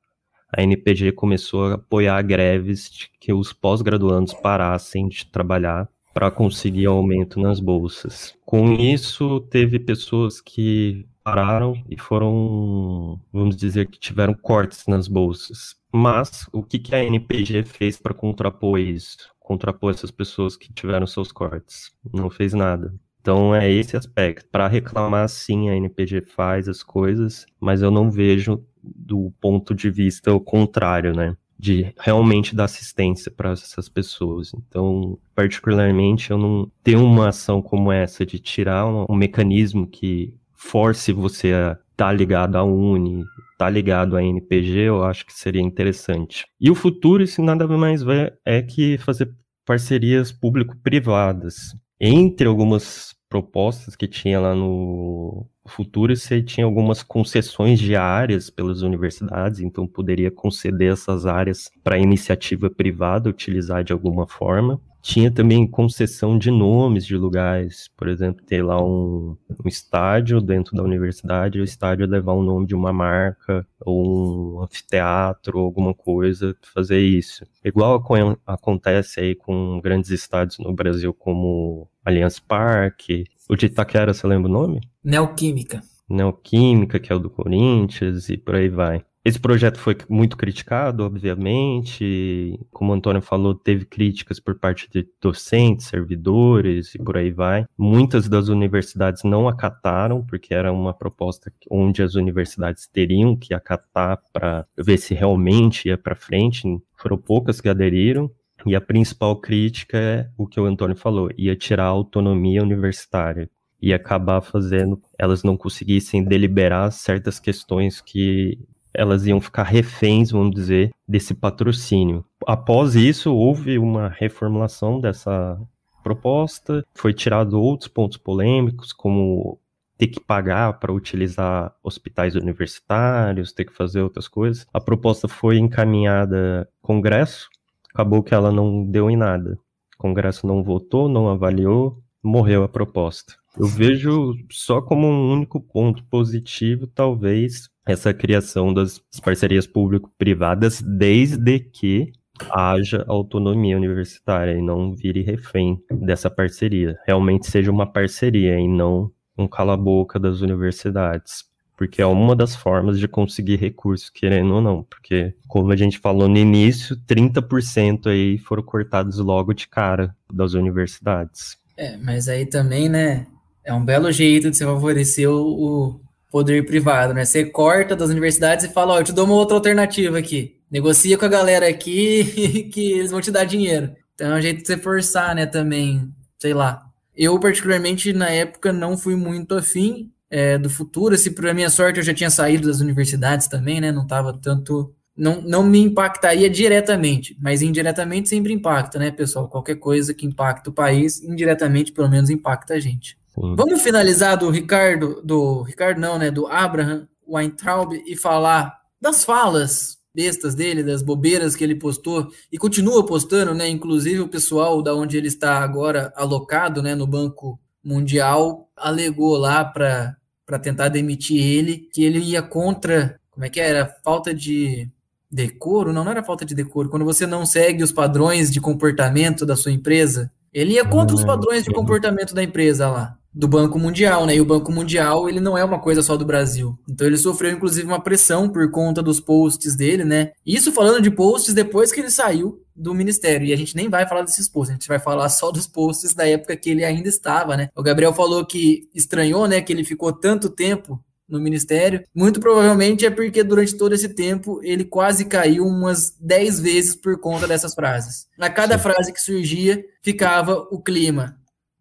a 0.55 0.61
NPG 0.61 1.11
começou 1.13 1.65
a 1.65 1.73
apoiar 1.73 2.21
greves 2.21 2.89
de 2.89 3.09
que 3.19 3.33
os 3.33 3.51
pós-graduandos 3.51 4.33
parassem 4.33 5.07
de 5.07 5.25
trabalhar 5.25 5.89
para 6.13 6.31
conseguir 6.31 6.85
aumento 6.85 7.39
nas 7.39 7.59
bolsas. 7.59 8.35
Com 8.45 8.71
isso, 8.73 9.41
teve 9.41 9.79
pessoas 9.79 10.39
que 10.39 11.05
pararam 11.23 11.73
e 11.89 11.99
foram, 11.99 13.19
vamos 13.33 13.57
dizer, 13.57 13.87
que 13.87 13.99
tiveram 13.99 14.33
cortes 14.33 14.85
nas 14.87 15.07
bolsas. 15.07 15.75
Mas 15.91 16.47
o 16.53 16.61
que, 16.61 16.77
que 16.77 16.93
a 16.93 17.03
NPG 17.03 17.63
fez 17.63 17.97
para 17.97 18.13
contrapor 18.13 18.79
isso? 18.79 19.17
Contrapor 19.39 19.91
essas 19.91 20.11
pessoas 20.11 20.55
que 20.55 20.71
tiveram 20.71 21.07
seus 21.07 21.31
cortes? 21.31 21.91
Não 22.13 22.29
fez 22.29 22.53
nada. 22.53 22.93
Então 23.25 23.55
é 23.55 23.71
esse 23.71 23.97
aspecto. 23.97 24.47
Para 24.51 24.67
reclamar, 24.67 25.27
sim, 25.27 25.67
a 25.67 25.75
NPG 25.75 26.21
faz 26.21 26.69
as 26.69 26.83
coisas, 26.83 27.47
mas 27.59 27.81
eu 27.81 27.89
não 27.89 28.11
vejo 28.11 28.63
do 28.83 29.33
ponto 29.41 29.73
de 29.73 29.89
vista 29.89 30.31
o 30.31 30.39
contrário, 30.39 31.11
né? 31.11 31.35
De 31.57 31.91
realmente 31.97 32.55
dar 32.55 32.65
assistência 32.65 33.31
para 33.31 33.49
essas 33.49 33.89
pessoas. 33.89 34.51
Então, 34.53 35.17
particularmente, 35.33 36.29
eu 36.29 36.37
não 36.37 36.71
tenho 36.83 37.03
uma 37.03 37.29
ação 37.29 37.63
como 37.63 37.91
essa 37.91 38.23
de 38.23 38.37
tirar 38.37 38.85
um, 38.85 39.07
um 39.09 39.15
mecanismo 39.15 39.87
que 39.87 40.31
force 40.53 41.11
você 41.11 41.51
a 41.51 41.79
estar 41.93 42.05
tá 42.05 42.13
ligado 42.13 42.57
à 42.57 42.63
Uni, 42.63 43.23
tá 43.57 43.67
ligado 43.67 44.15
à 44.15 44.23
NPG, 44.23 44.81
eu 44.81 45.03
acho 45.03 45.25
que 45.25 45.33
seria 45.33 45.63
interessante. 45.63 46.45
E 46.61 46.69
o 46.69 46.75
futuro, 46.75 47.23
isso 47.23 47.41
nada 47.41 47.67
mais 47.67 48.01
é 48.45 48.61
que 48.61 48.99
fazer 48.99 49.33
parcerias 49.65 50.31
público-privadas. 50.31 51.75
Entre 51.99 52.45
algumas 52.47 53.14
propostas 53.35 53.97
que 53.97 54.07
tinha 54.07 54.39
lá 54.39 54.55
no 54.55 55.45
futuro, 55.67 56.15
você 56.15 56.41
tinha 56.41 56.65
algumas 56.65 57.03
concessões 57.03 57.81
de 57.81 57.93
áreas 57.93 58.49
pelas 58.49 58.81
universidades, 58.81 59.59
então 59.59 59.85
poderia 59.85 60.31
conceder 60.31 60.93
essas 60.93 61.25
áreas 61.25 61.69
para 61.83 61.99
iniciativa 61.99 62.69
privada 62.69 63.29
utilizar 63.29 63.83
de 63.83 63.91
alguma 63.91 64.25
forma. 64.25 64.79
Tinha 65.01 65.29
também 65.29 65.67
concessão 65.67 66.37
de 66.37 66.49
nomes 66.49 67.05
de 67.05 67.17
lugares, 67.17 67.89
por 67.97 68.07
exemplo, 68.07 68.43
ter 68.45 68.63
lá 68.63 68.81
um, 68.81 69.37
um 69.63 69.67
estádio 69.67 70.39
dentro 70.39 70.73
da 70.73 70.81
universidade, 70.81 71.59
o 71.59 71.63
estádio 71.63 72.07
levar 72.07 72.31
o 72.31 72.41
nome 72.41 72.65
de 72.65 72.73
uma 72.73 72.93
marca, 72.93 73.67
ou 73.81 74.57
um 74.57 74.63
anfiteatro, 74.63 75.59
alguma 75.59 75.93
coisa, 75.93 76.55
fazer 76.73 76.99
isso. 76.99 77.45
Igual 77.63 78.01
acontece 78.47 79.19
aí 79.19 79.35
com 79.35 79.81
grandes 79.81 80.09
estádios 80.09 80.57
no 80.57 80.73
Brasil, 80.73 81.13
como 81.13 81.89
Allianz 82.05 82.39
Parque. 82.39 83.25
O 83.49 83.55
de 83.55 83.65
Itaquera, 83.65 84.13
você 84.13 84.25
lembra 84.27 84.49
o 84.49 84.53
nome? 84.53 84.81
Neoquímica. 85.03 85.81
Neoquímica, 86.07 86.99
que 86.99 87.11
é 87.11 87.15
o 87.15 87.19
do 87.19 87.29
Corinthians, 87.29 88.29
e 88.29 88.37
por 88.37 88.55
aí 88.55 88.69
vai. 88.69 89.03
Esse 89.25 89.39
projeto 89.39 89.79
foi 89.79 89.97
muito 90.07 90.37
criticado, 90.37 91.03
obviamente. 91.03 92.59
Como 92.71 92.91
o 92.91 92.93
Antônio 92.93 93.23
falou, 93.23 93.55
teve 93.55 93.83
críticas 93.83 94.39
por 94.39 94.59
parte 94.59 94.87
de 94.87 95.03
docentes, 95.19 95.87
servidores 95.87 96.93
e 96.93 96.99
por 96.99 97.17
aí 97.17 97.31
vai. 97.31 97.65
Muitas 97.75 98.29
das 98.29 98.49
universidades 98.49 99.23
não 99.23 99.47
acataram, 99.47 100.23
porque 100.23 100.53
era 100.53 100.71
uma 100.71 100.93
proposta 100.93 101.51
onde 101.71 102.03
as 102.03 102.13
universidades 102.13 102.87
teriam 102.87 103.35
que 103.35 103.51
acatar 103.55 104.21
para 104.31 104.63
ver 104.77 104.99
se 104.99 105.15
realmente 105.15 105.87
ia 105.87 105.97
para 105.97 106.15
frente. 106.15 106.61
Foram 106.95 107.17
poucas 107.17 107.59
que 107.59 107.67
aderiram. 107.67 108.29
E 108.65 108.75
a 108.75 108.81
principal 108.81 109.35
crítica 109.35 109.97
é 109.97 110.29
o 110.37 110.47
que 110.47 110.59
o 110.59 110.65
Antônio 110.65 110.95
falou: 110.95 111.29
ia 111.37 111.55
tirar 111.55 111.85
a 111.85 111.89
autonomia 111.89 112.63
universitária 112.63 113.49
e 113.81 113.93
acabar 113.93 114.41
fazendo 114.41 114.99
elas 115.17 115.43
não 115.43 115.55
conseguissem 115.55 116.23
deliberar 116.23 116.91
certas 116.91 117.39
questões 117.39 118.01
que 118.01 118.57
elas 118.93 119.25
iam 119.27 119.41
ficar 119.41 119.63
reféns, 119.63 120.31
vamos 120.31 120.55
dizer, 120.55 120.91
desse 121.07 121.33
patrocínio. 121.33 122.25
Após 122.47 122.95
isso, 122.95 123.33
houve 123.33 123.77
uma 123.77 124.07
reformulação 124.07 124.99
dessa 125.01 125.59
proposta, 126.01 126.85
foi 126.93 127.13
tirado 127.13 127.59
outros 127.59 127.89
pontos 127.89 128.17
polêmicos, 128.17 128.93
como 128.93 129.59
ter 129.97 130.07
que 130.07 130.19
pagar 130.19 130.79
para 130.79 130.93
utilizar 130.93 131.73
hospitais 131.83 132.35
universitários, 132.35 133.51
ter 133.51 133.65
que 133.65 133.73
fazer 133.73 134.01
outras 134.01 134.27
coisas. 134.27 134.65
A 134.73 134.79
proposta 134.79 135.27
foi 135.27 135.57
encaminhada 135.57 136.69
ao 136.81 136.87
Congresso, 136.87 137.49
acabou 137.95 138.21
que 138.21 138.33
ela 138.33 138.51
não 138.51 138.85
deu 138.85 139.09
em 139.09 139.15
nada. 139.15 139.57
O 139.97 140.01
Congresso 140.01 140.45
não 140.45 140.61
votou, 140.61 141.07
não 141.07 141.29
avaliou, 141.29 142.03
morreu 142.21 142.61
a 142.63 142.67
proposta. 142.67 143.33
Eu 143.57 143.67
vejo 143.67 144.33
só 144.51 144.81
como 144.81 145.07
um 145.07 145.31
único 145.31 145.61
ponto 145.61 146.03
positivo, 146.07 146.87
talvez, 146.87 147.69
essa 147.87 148.13
criação 148.13 148.73
das 148.73 149.01
parcerias 149.23 149.65
público-privadas, 149.65 150.81
desde 150.81 151.59
que 151.59 152.11
haja 152.51 153.05
autonomia 153.07 153.77
universitária 153.77 154.57
e 154.57 154.61
não 154.61 154.93
vire 154.93 155.21
refém 155.21 155.81
dessa 155.89 156.29
parceria. 156.29 156.99
Realmente 157.07 157.49
seja 157.49 157.71
uma 157.71 157.89
parceria 157.89 158.59
e 158.59 158.67
não 158.67 159.09
um 159.37 159.47
cala-boca 159.47 160.19
das 160.19 160.41
universidades. 160.41 161.45
Porque 161.77 162.01
é 162.01 162.05
uma 162.05 162.35
das 162.35 162.55
formas 162.55 162.99
de 162.99 163.07
conseguir 163.07 163.57
recursos, 163.57 164.09
querendo 164.09 164.53
ou 164.55 164.61
não. 164.61 164.83
Porque, 164.83 165.33
como 165.47 165.71
a 165.71 165.75
gente 165.75 165.99
falou 165.99 166.27
no 166.27 166.37
início, 166.37 166.95
30% 167.07 168.07
aí 168.07 168.37
foram 168.37 168.63
cortados 168.63 169.17
logo 169.17 169.53
de 169.53 169.67
cara 169.67 170.15
das 170.33 170.53
universidades. 170.53 171.57
É, 171.77 171.97
mas 171.97 172.29
aí 172.29 172.45
também, 172.45 172.87
né, 172.87 173.27
é 173.63 173.73
um 173.73 173.83
belo 173.83 174.11
jeito 174.11 174.49
de 174.49 174.57
você 174.57 174.63
favorecer 174.63 175.29
o, 175.29 175.35
o 175.35 176.01
poder 176.31 176.65
privado, 176.65 177.13
né? 177.13 177.25
Você 177.25 177.45
corta 177.45 177.95
das 177.95 178.09
universidades 178.09 178.65
e 178.65 178.73
fala, 178.73 178.93
ó, 178.93 178.99
eu 178.99 179.03
te 179.03 179.13
dou 179.13 179.25
uma 179.25 179.35
outra 179.35 179.55
alternativa 179.55 180.17
aqui. 180.17 180.57
Negocia 180.71 181.17
com 181.17 181.25
a 181.25 181.29
galera 181.29 181.67
aqui 181.67 182.69
que 182.73 182.93
eles 182.93 183.11
vão 183.11 183.21
te 183.21 183.31
dar 183.31 183.43
dinheiro. 183.43 183.93
Então 184.13 184.33
é 184.33 184.37
um 184.37 184.41
jeito 184.41 184.61
de 184.61 184.67
você 184.67 184.77
forçar, 184.77 185.35
né, 185.35 185.45
também, 185.45 186.09
sei 186.39 186.53
lá. 186.53 186.85
Eu, 187.15 187.39
particularmente, 187.39 188.11
na 188.13 188.29
época, 188.29 188.73
não 188.73 188.97
fui 188.97 189.15
muito 189.15 189.55
afim 189.55 190.11
é, 190.35 190.57
do 190.57 190.69
futuro. 190.69 191.17
Se, 191.17 191.31
por 191.31 191.53
minha 191.53 191.69
sorte, 191.69 191.97
eu 191.97 192.03
já 192.03 192.13
tinha 192.13 192.29
saído 192.29 192.67
das 192.67 192.81
universidades 192.81 193.47
também, 193.47 193.79
né? 193.79 193.89
Não 193.89 194.03
estava 194.03 194.33
tanto 194.33 194.93
não, 195.15 195.41
não 195.41 195.63
me 195.63 195.79
impactaria 195.79 196.49
diretamente, 196.49 197.37
mas 197.41 197.61
indiretamente 197.61 198.27
sempre 198.27 198.51
impacta, 198.51 198.99
né, 198.99 199.11
pessoal? 199.11 199.47
Qualquer 199.47 199.75
coisa 199.75 200.13
que 200.13 200.25
impacta 200.25 200.69
o 200.69 200.73
país, 200.73 201.23
indiretamente, 201.23 201.93
pelo 201.93 202.09
menos, 202.09 202.29
impacta 202.29 202.73
a 202.73 202.79
gente. 202.81 203.17
Sim. 203.33 203.55
Vamos 203.55 203.81
finalizar 203.81 204.37
do 204.37 204.49
Ricardo, 204.49 205.21
do 205.23 205.61
Ricardo 205.61 206.01
não, 206.01 206.19
né, 206.19 206.29
do 206.29 206.47
Abraham 206.47 207.07
Weintraub 207.25 207.93
e 208.05 208.17
falar 208.17 208.77
das 208.99 209.23
falas 209.23 209.97
bestas 210.13 210.53
dele, 210.53 210.83
das 210.83 211.01
bobeiras 211.01 211.55
que 211.55 211.63
ele 211.63 211.75
postou 211.75 212.27
e 212.51 212.57
continua 212.57 213.05
postando, 213.05 213.53
né? 213.53 213.69
Inclusive 213.69 214.19
o 214.19 214.27
pessoal 214.27 214.81
da 214.81 214.93
onde 214.93 215.15
ele 215.15 215.27
está 215.27 215.59
agora 215.59 216.11
alocado, 216.13 216.83
né, 216.83 216.93
no 216.93 217.07
Banco 217.07 217.57
Mundial, 217.81 218.69
alegou 218.75 219.37
lá 219.37 219.63
para 219.63 220.17
para 220.45 220.59
tentar 220.59 220.89
demitir 220.89 221.41
ele 221.41 221.89
que 221.91 222.03
ele 222.03 222.19
ia 222.19 222.41
contra, 222.41 223.19
como 223.31 223.45
é 223.45 223.49
que 223.49 223.59
era, 223.59 223.85
falta 224.03 224.33
de 224.33 224.89
decoro, 225.29 225.91
não, 225.91 226.03
não 226.03 226.11
era 226.11 226.23
falta 226.23 226.45
de 226.45 226.55
decoro, 226.55 226.89
quando 226.89 227.03
você 227.03 227.25
não 227.25 227.45
segue 227.45 227.83
os 227.83 227.91
padrões 227.91 228.51
de 228.51 228.61
comportamento 228.61 229.45
da 229.45 229.55
sua 229.55 229.71
empresa, 229.71 230.31
ele 230.53 230.73
ia 230.73 230.85
contra 230.85 231.15
os 231.15 231.23
padrões 231.23 231.63
de 231.63 231.73
comportamento 231.73 232.33
da 232.33 232.43
empresa 232.43 232.89
lá, 232.89 233.17
do 233.35 233.49
Banco 233.49 233.77
Mundial, 233.77 234.25
né? 234.25 234.35
E 234.35 234.41
o 234.41 234.45
Banco 234.45 234.71
Mundial, 234.71 235.27
ele 235.27 235.41
não 235.41 235.57
é 235.57 235.63
uma 235.63 235.77
coisa 235.77 236.01
só 236.01 236.15
do 236.15 236.23
Brasil. 236.25 236.79
Então 236.89 237.05
ele 237.05 237.17
sofreu 237.17 237.51
inclusive 237.51 237.85
uma 237.85 238.01
pressão 238.01 238.47
por 238.47 238.71
conta 238.71 239.03
dos 239.03 239.19
posts 239.19 239.75
dele, 239.75 240.05
né? 240.05 240.31
Isso 240.45 240.71
falando 240.71 241.01
de 241.01 241.11
posts 241.11 241.53
depois 241.53 241.91
que 241.91 241.99
ele 241.99 242.09
saiu 242.09 242.63
do 242.73 242.93
ministério. 242.93 243.45
E 243.45 243.51
a 243.51 243.57
gente 243.57 243.75
nem 243.75 243.89
vai 243.89 244.07
falar 244.07 244.21
desses 244.21 244.47
posts, 244.47 244.71
a 244.71 244.79
gente 244.79 244.87
vai 244.87 244.99
falar 244.99 245.27
só 245.27 245.51
dos 245.51 245.67
posts 245.67 246.13
da 246.13 246.25
época 246.25 246.55
que 246.55 246.69
ele 246.69 246.85
ainda 246.85 247.09
estava, 247.09 247.57
né? 247.57 247.69
O 247.75 247.83
Gabriel 247.83 248.13
falou 248.13 248.45
que 248.45 248.89
estranhou, 248.95 249.47
né, 249.47 249.61
que 249.61 249.73
ele 249.73 249.83
ficou 249.83 250.13
tanto 250.13 250.49
tempo 250.49 251.03
no 251.27 251.39
ministério. 251.39 252.03
Muito 252.13 252.39
provavelmente 252.39 253.05
é 253.05 253.09
porque 253.09 253.43
durante 253.43 253.75
todo 253.75 253.93
esse 253.93 254.09
tempo 254.09 254.61
ele 254.63 254.85
quase 254.85 255.25
caiu 255.25 255.65
umas 255.65 256.15
10 256.21 256.59
vezes 256.59 256.95
por 256.95 257.19
conta 257.19 257.47
dessas 257.47 257.73
frases. 257.73 258.27
Na 258.37 258.49
cada 258.49 258.79
frase 258.79 259.11
que 259.11 259.21
surgia, 259.21 259.83
ficava 260.01 260.67
o 260.71 260.79
clima. 260.79 261.37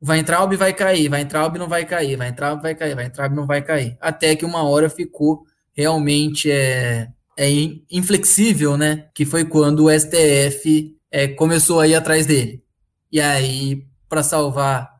Vai 0.07 0.18
entrar 0.18 0.52
e 0.52 0.57
vai 0.57 0.74
cair, 0.74 1.09
vai 1.09 1.22
entrar 1.22 1.55
e 1.55 1.59
não 1.59 1.66
vai 1.66 1.86
cair, 1.86 2.14
vai 2.14 2.28
entrar 2.28 2.55
vai 2.57 2.74
cair, 2.74 2.94
vai 2.94 3.07
entrar 3.07 3.30
não 3.30 3.46
vai 3.46 3.62
cair. 3.62 3.96
Até 3.98 4.36
que 4.36 4.44
uma 4.44 4.62
hora 4.62 4.90
ficou 4.90 5.46
realmente 5.72 6.50
é, 6.50 7.09
é 7.38 7.48
inflexível, 7.90 8.76
né? 8.76 9.07
Que 9.14 9.24
foi 9.24 9.46
quando 9.46 9.86
o 9.86 9.90
STF 9.90 10.94
é, 11.11 11.28
começou 11.28 11.80
a 11.80 11.88
ir 11.88 11.94
atrás 11.94 12.26
dele. 12.26 12.62
E 13.11 13.18
aí, 13.18 13.86
para 14.07 14.22
salvar 14.22 14.94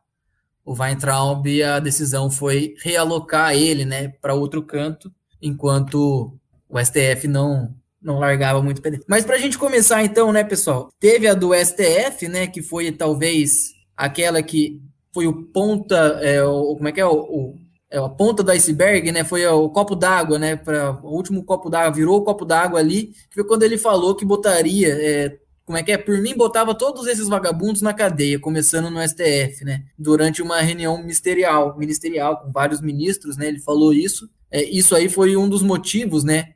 o 0.65 0.73
Weintraub, 0.73 1.45
a 1.61 1.79
decisão 1.79 2.31
foi 2.31 2.73
realocar 2.83 3.53
ele, 3.53 3.85
né, 3.85 4.07
para 4.19 4.33
outro 4.33 4.63
canto, 4.63 5.13
enquanto 5.39 6.35
o 6.67 6.83
STF 6.83 7.27
não 7.27 7.75
não 8.01 8.19
largava 8.19 8.61
muito 8.61 8.81
para 8.81 8.99
Mas 9.07 9.25
para 9.25 9.35
a 9.35 9.39
gente 9.39 9.57
começar 9.57 10.03
então, 10.03 10.31
né, 10.31 10.43
pessoal, 10.43 10.89
teve 10.99 11.27
a 11.27 11.33
do 11.33 11.53
STF, 11.53 12.27
né, 12.27 12.47
que 12.47 12.61
foi 12.61 12.91
talvez 12.91 13.73
aquela 13.95 14.41
que 14.41 14.81
foi 15.15 15.27
o 15.27 15.43
ponta, 15.45 15.95
é, 16.21 16.43
o, 16.43 16.75
como 16.75 16.89
é 16.89 16.91
que 16.91 16.99
é 16.99 17.05
o, 17.05 17.55
é, 17.89 17.97
a 17.97 18.09
ponta 18.09 18.43
do 18.43 18.51
iceberg, 18.51 19.13
né? 19.13 19.23
Foi 19.23 19.47
o 19.47 19.69
copo 19.69 19.95
d'água, 19.95 20.37
né? 20.37 20.57
Para 20.57 20.99
o 21.01 21.15
último 21.15 21.41
copo 21.41 21.69
d'água, 21.69 21.93
virou 21.95 22.17
o 22.17 22.23
copo 22.25 22.43
d'água 22.43 22.81
ali, 22.81 23.13
que 23.29 23.35
foi 23.35 23.45
quando 23.45 23.63
ele 23.63 23.77
falou 23.77 24.13
que 24.13 24.25
botaria 24.25 24.89
é, 24.89 25.37
como 25.63 25.77
é 25.77 25.83
que 25.83 25.93
é? 25.93 25.97
Por 25.97 26.17
mim, 26.19 26.35
botava 26.35 26.75
todos 26.75 27.07
esses 27.07 27.29
vagabundos 27.29 27.81
na 27.81 27.93
cadeia, 27.93 28.37
começando 28.37 28.91
no 28.91 29.01
STF, 29.01 29.63
né? 29.63 29.85
Durante 29.97 30.41
uma 30.41 30.59
reunião 30.59 30.97
ministerial, 30.97 31.77
ministerial 31.77 32.41
com 32.41 32.51
vários 32.51 32.81
ministros, 32.81 33.37
né? 33.37 33.47
Ele 33.47 33.61
falou 33.61 33.93
isso. 33.93 34.29
É, 34.51 34.65
isso 34.65 34.93
aí 34.93 35.07
foi 35.07 35.37
um 35.37 35.47
dos 35.47 35.63
motivos, 35.63 36.25
né? 36.25 36.55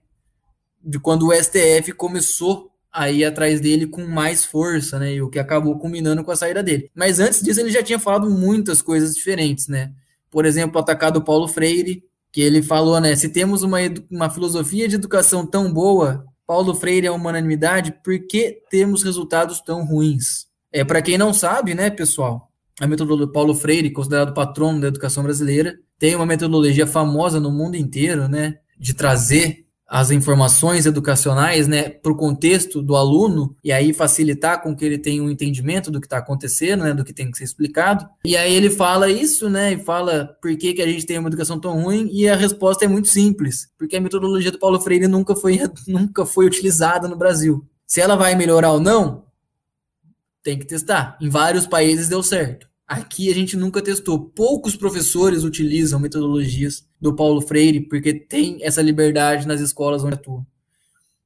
De 0.84 1.00
quando 1.00 1.28
o 1.28 1.34
STF 1.34 1.94
começou 1.94 2.69
a 2.92 3.10
ir 3.10 3.24
atrás 3.24 3.60
dele 3.62 3.88
com 3.88 4.06
mais 4.06 4.46
força, 4.46 5.00
né? 5.00 5.14
E 5.14 5.22
o 5.22 5.30
que 5.30 5.40
acabou 5.40 5.78
culminando 5.78 6.24
com 6.24 6.32
a 6.32 6.36
saída 6.36 6.64
dele. 6.64 6.90
Mas 6.96 7.20
antes 7.20 7.42
disso, 7.42 7.60
ele 7.60 7.72
já 7.72 7.84
tinha 7.84 8.00
falado 8.00 8.30
muitas 8.30 8.82
coisas 8.82 9.16
diferentes, 9.16 9.68
né? 9.68 9.92
Por 10.30 10.46
exemplo, 10.46 10.80
atacado 10.80 11.18
o 11.18 11.24
Paulo 11.24 11.48
Freire, 11.48 12.04
que 12.32 12.42
ele 12.42 12.62
falou, 12.62 13.00
né? 13.00 13.16
Se 13.16 13.30
temos 13.30 13.64
uma, 13.64 13.78
uma 14.10 14.30
filosofia 14.30 14.88
de 14.88 14.96
educação 14.96 15.46
tão 15.46 15.72
boa, 15.72 16.26
Paulo 16.50 16.74
Freire 16.74 17.06
é 17.06 17.12
uma 17.12 17.30
unanimidade, 17.30 17.94
por 18.04 18.18
que 18.28 18.64
temos 18.72 19.04
resultados 19.04 19.62
tão 19.62 19.86
ruins? 19.86 20.48
É, 20.72 20.84
Para 20.84 21.02
quem 21.02 21.16
não 21.16 21.32
sabe, 21.32 21.76
né, 21.76 21.92
pessoal, 21.92 22.50
a 22.80 22.88
metodologia 22.88 23.32
Paulo 23.32 23.54
Freire, 23.54 23.92
considerado 23.92 24.34
patrono 24.34 24.82
da 24.82 24.88
educação 24.88 25.22
brasileira, 25.22 25.78
tem 26.00 26.16
uma 26.16 26.26
metodologia 26.26 26.88
famosa 26.88 27.40
no 27.40 27.52
mundo 27.52 27.76
inteiro, 27.76 28.28
né, 28.28 28.56
de 28.80 28.96
trazer 28.96 29.68
as 29.90 30.12
informações 30.12 30.86
educacionais 30.86 31.68
né, 31.68 31.90
para 31.90 32.12
o 32.12 32.16
contexto 32.16 32.80
do 32.80 32.96
aluno 32.96 33.56
e 33.64 33.72
aí 33.72 33.92
facilitar 33.92 34.62
com 34.62 34.76
que 34.76 34.86
ele 34.86 35.00
tenha 35.00 35.24
um 35.24 35.32
entendimento 35.32 35.90
do 35.90 36.00
que 36.00 36.06
está 36.06 36.20
acontecendo, 36.20 36.84
né, 36.84 36.94
do 36.94 37.04
que 37.04 37.12
tem 37.12 37.32
que 37.32 37.38
ser 37.40 37.46
explicado. 37.46 38.08
E 38.24 38.38
aí 38.38 38.54
ele 38.54 38.70
fala 38.70 39.10
isso, 39.10 39.50
né, 39.50 39.74
e 39.74 39.80
fala 39.80 40.38
por 40.40 40.56
que, 40.56 40.76
que 40.76 40.82
a 40.82 40.88
gente 40.88 41.08
tem 41.08 41.18
uma 41.18 41.28
educação 41.28 41.60
tão 41.60 41.82
ruim 41.82 42.08
e 42.14 42.30
a 42.30 42.36
resposta 42.36 42.86
é 42.86 42.88
muito 42.88 43.08
simples, 43.08 43.68
porque 43.80 43.98
a 43.98 44.02
metodologia 44.02 44.52
do 44.52 44.60
Paulo 44.60 44.80
Freire 44.80 45.08
nunca 45.08 45.36
foi, 45.36 45.60
nunca 45.88 46.24
foi 46.24 46.46
utilizada 46.46 47.08
no 47.08 47.18
Brasil. 47.18 47.66
Se 47.88 48.00
ela 48.00 48.16
vai 48.16 48.36
melhorar 48.36 48.74
ou 48.74 48.80
não, 48.80 49.26
tem 50.44 50.60
que 50.60 50.66
testar. 50.66 51.18
Em 51.20 51.30
vários 51.30 51.66
países 51.66 52.08
deu 52.08 52.22
certo. 52.22 52.70
Aqui 52.88 53.30
a 53.30 53.34
gente 53.36 53.58
nunca 53.58 53.82
testou. 53.82 54.20
Poucos 54.20 54.76
professores 54.76 55.44
utilizam 55.44 56.00
metodologias 56.00 56.89
do 57.00 57.16
Paulo 57.16 57.42
Freire, 57.42 57.82
porque 57.82 58.14
tem 58.14 58.60
essa 58.62 58.82
liberdade 58.82 59.48
nas 59.48 59.62
escolas 59.62 60.04
onde 60.04 60.16
atua. 60.16 60.46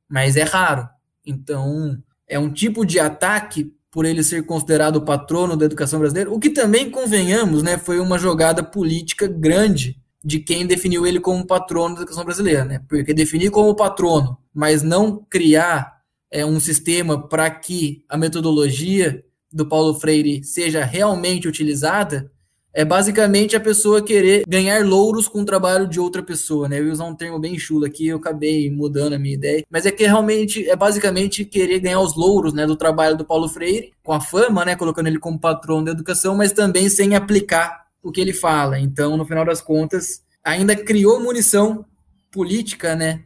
Mas 0.07 0.36
é 0.36 0.43
raro. 0.43 0.88
Então, 1.26 1.97
é 2.28 2.38
um 2.38 2.51
tipo 2.51 2.86
de 2.86 2.99
ataque 2.99 3.74
por 3.89 4.05
ele 4.05 4.24
ser 4.24 4.45
considerado 4.45 4.97
o 4.97 5.05
patrono 5.05 5.55
da 5.55 5.65
educação 5.65 5.99
brasileira, 5.99 6.32
o 6.32 6.39
que 6.39 6.49
também, 6.49 6.89
convenhamos, 6.89 7.61
né, 7.61 7.78
foi 7.78 7.99
uma 7.99 8.17
jogada 8.17 8.63
política 8.63 9.28
grande 9.28 10.01
de 10.24 10.39
quem 10.39 10.65
definiu 10.65 11.05
ele 11.05 11.19
como 11.19 11.45
patrono 11.45 11.95
da 11.95 12.01
educação 12.01 12.24
brasileira, 12.24 12.63
né? 12.63 12.82
Porque 12.88 13.13
definir 13.13 13.51
como 13.51 13.76
patrono, 13.76 14.38
mas 14.53 14.82
não 14.82 15.24
criar 15.30 15.97
é, 16.32 16.45
um 16.45 16.59
sistema 16.59 17.28
para 17.28 17.49
que 17.51 18.03
a 18.07 18.17
metodologia 18.17 19.24
do 19.51 19.67
Paulo 19.67 19.93
Freire 19.93 20.43
seja 20.43 20.84
realmente 20.84 21.47
utilizada, 21.47 22.32
é 22.74 22.84
basicamente 22.84 23.55
a 23.55 23.59
pessoa 23.59 24.01
querer 24.01 24.43
ganhar 24.47 24.84
louros 24.84 25.28
com 25.28 25.41
o 25.41 25.45
trabalho 25.45 25.88
de 25.88 25.99
outra 25.99 26.24
pessoa, 26.24 26.67
né? 26.67 26.80
Eu 26.80 26.88
ia 26.88 26.91
usar 26.91 27.05
um 27.05 27.15
termo 27.15 27.38
bem 27.38 27.57
chulo 27.59 27.86
aqui, 27.86 28.07
eu 28.07 28.17
acabei 28.17 28.69
mudando 28.71 29.13
a 29.13 29.19
minha 29.19 29.36
ideia, 29.36 29.63
mas 29.69 29.86
é 29.86 29.91
que 29.91 30.03
realmente 30.03 30.67
é 30.67 30.76
basicamente 30.76 31.45
querer 31.45 31.80
ganhar 31.80 31.99
os 31.99 32.15
louros, 32.15 32.53
né, 32.53 32.65
do 32.65 32.76
trabalho 32.76 33.15
do 33.15 33.24
Paulo 33.24 33.47
Freire, 33.47 33.91
com 34.01 34.11
a 34.11 34.19
fama, 34.19 34.65
né, 34.65 34.76
colocando 34.76 35.07
ele 35.07 35.19
como 35.19 35.39
patrão 35.39 35.84
da 35.84 35.91
educação, 35.91 36.36
mas 36.36 36.51
também 36.51 36.89
sem 36.89 37.15
aplicar 37.15 37.84
o 38.01 38.11
que 38.11 38.19
ele 38.19 38.34
fala. 38.34 38.80
Então, 38.80 39.15
no 39.15 39.26
final 39.26 39.45
das 39.45 39.61
contas, 39.61 40.24
ainda 40.43 40.76
criou 40.76 41.19
munição 41.19 41.86
política, 42.32 42.95
né, 42.95 43.24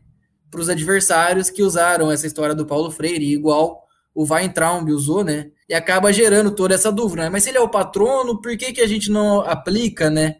para 0.51 0.59
os 0.59 0.69
adversários 0.69 1.49
que 1.49 1.63
usaram 1.63 2.11
essa 2.11 2.27
história 2.27 2.53
do 2.53 2.65
Paulo 2.65 2.91
Freire, 2.91 3.31
igual 3.31 3.86
o 4.17 4.25
Weintraub 4.27 4.89
usou, 4.89 5.23
né? 5.23 5.51
E 5.69 5.75
acaba 5.75 6.11
gerando 6.11 6.49
toda 6.49 6.73
essa 6.73 6.91
dúvida, 6.91 7.21
né? 7.21 7.29
Mas 7.29 7.43
se 7.43 7.49
ele 7.49 7.59
é 7.59 7.61
o 7.61 7.69
patrono, 7.69 8.41
por 8.41 8.57
que, 8.57 8.73
que 8.73 8.81
a 8.81 8.87
gente 8.87 9.11
não 9.11 9.41
aplica, 9.41 10.09
né? 10.09 10.37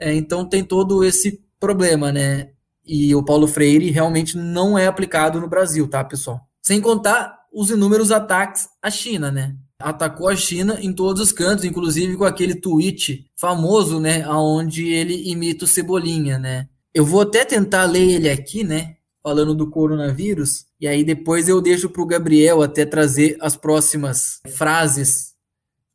É, 0.00 0.12
então 0.12 0.44
tem 0.44 0.64
todo 0.64 1.04
esse 1.04 1.40
problema, 1.60 2.10
né? 2.10 2.48
E 2.84 3.14
o 3.14 3.24
Paulo 3.24 3.46
Freire 3.46 3.88
realmente 3.88 4.36
não 4.36 4.76
é 4.76 4.88
aplicado 4.88 5.40
no 5.40 5.48
Brasil, 5.48 5.86
tá, 5.86 6.02
pessoal? 6.02 6.40
Sem 6.60 6.80
contar 6.80 7.38
os 7.52 7.70
inúmeros 7.70 8.10
ataques 8.10 8.68
à 8.82 8.90
China, 8.90 9.30
né? 9.30 9.54
Atacou 9.78 10.28
a 10.28 10.34
China 10.34 10.78
em 10.80 10.92
todos 10.92 11.22
os 11.22 11.30
cantos, 11.30 11.64
inclusive 11.64 12.16
com 12.16 12.24
aquele 12.24 12.56
tweet 12.56 13.30
famoso, 13.36 14.00
né, 14.00 14.24
aonde 14.24 14.88
ele 14.88 15.30
imita 15.30 15.64
o 15.64 15.68
Cebolinha, 15.68 16.36
né? 16.36 16.68
Eu 16.92 17.04
vou 17.04 17.20
até 17.20 17.44
tentar 17.44 17.84
ler 17.84 18.10
ele 18.10 18.28
aqui, 18.28 18.64
né, 18.64 18.96
falando 19.22 19.54
do 19.54 19.70
coronavírus, 19.70 20.66
e 20.80 20.88
aí 20.88 21.04
depois 21.04 21.48
eu 21.48 21.60
deixo 21.60 21.90
para 21.90 22.02
o 22.02 22.06
Gabriel 22.06 22.62
até 22.62 22.86
trazer 22.86 23.36
as 23.40 23.56
próximas 23.56 24.40
frases 24.48 25.34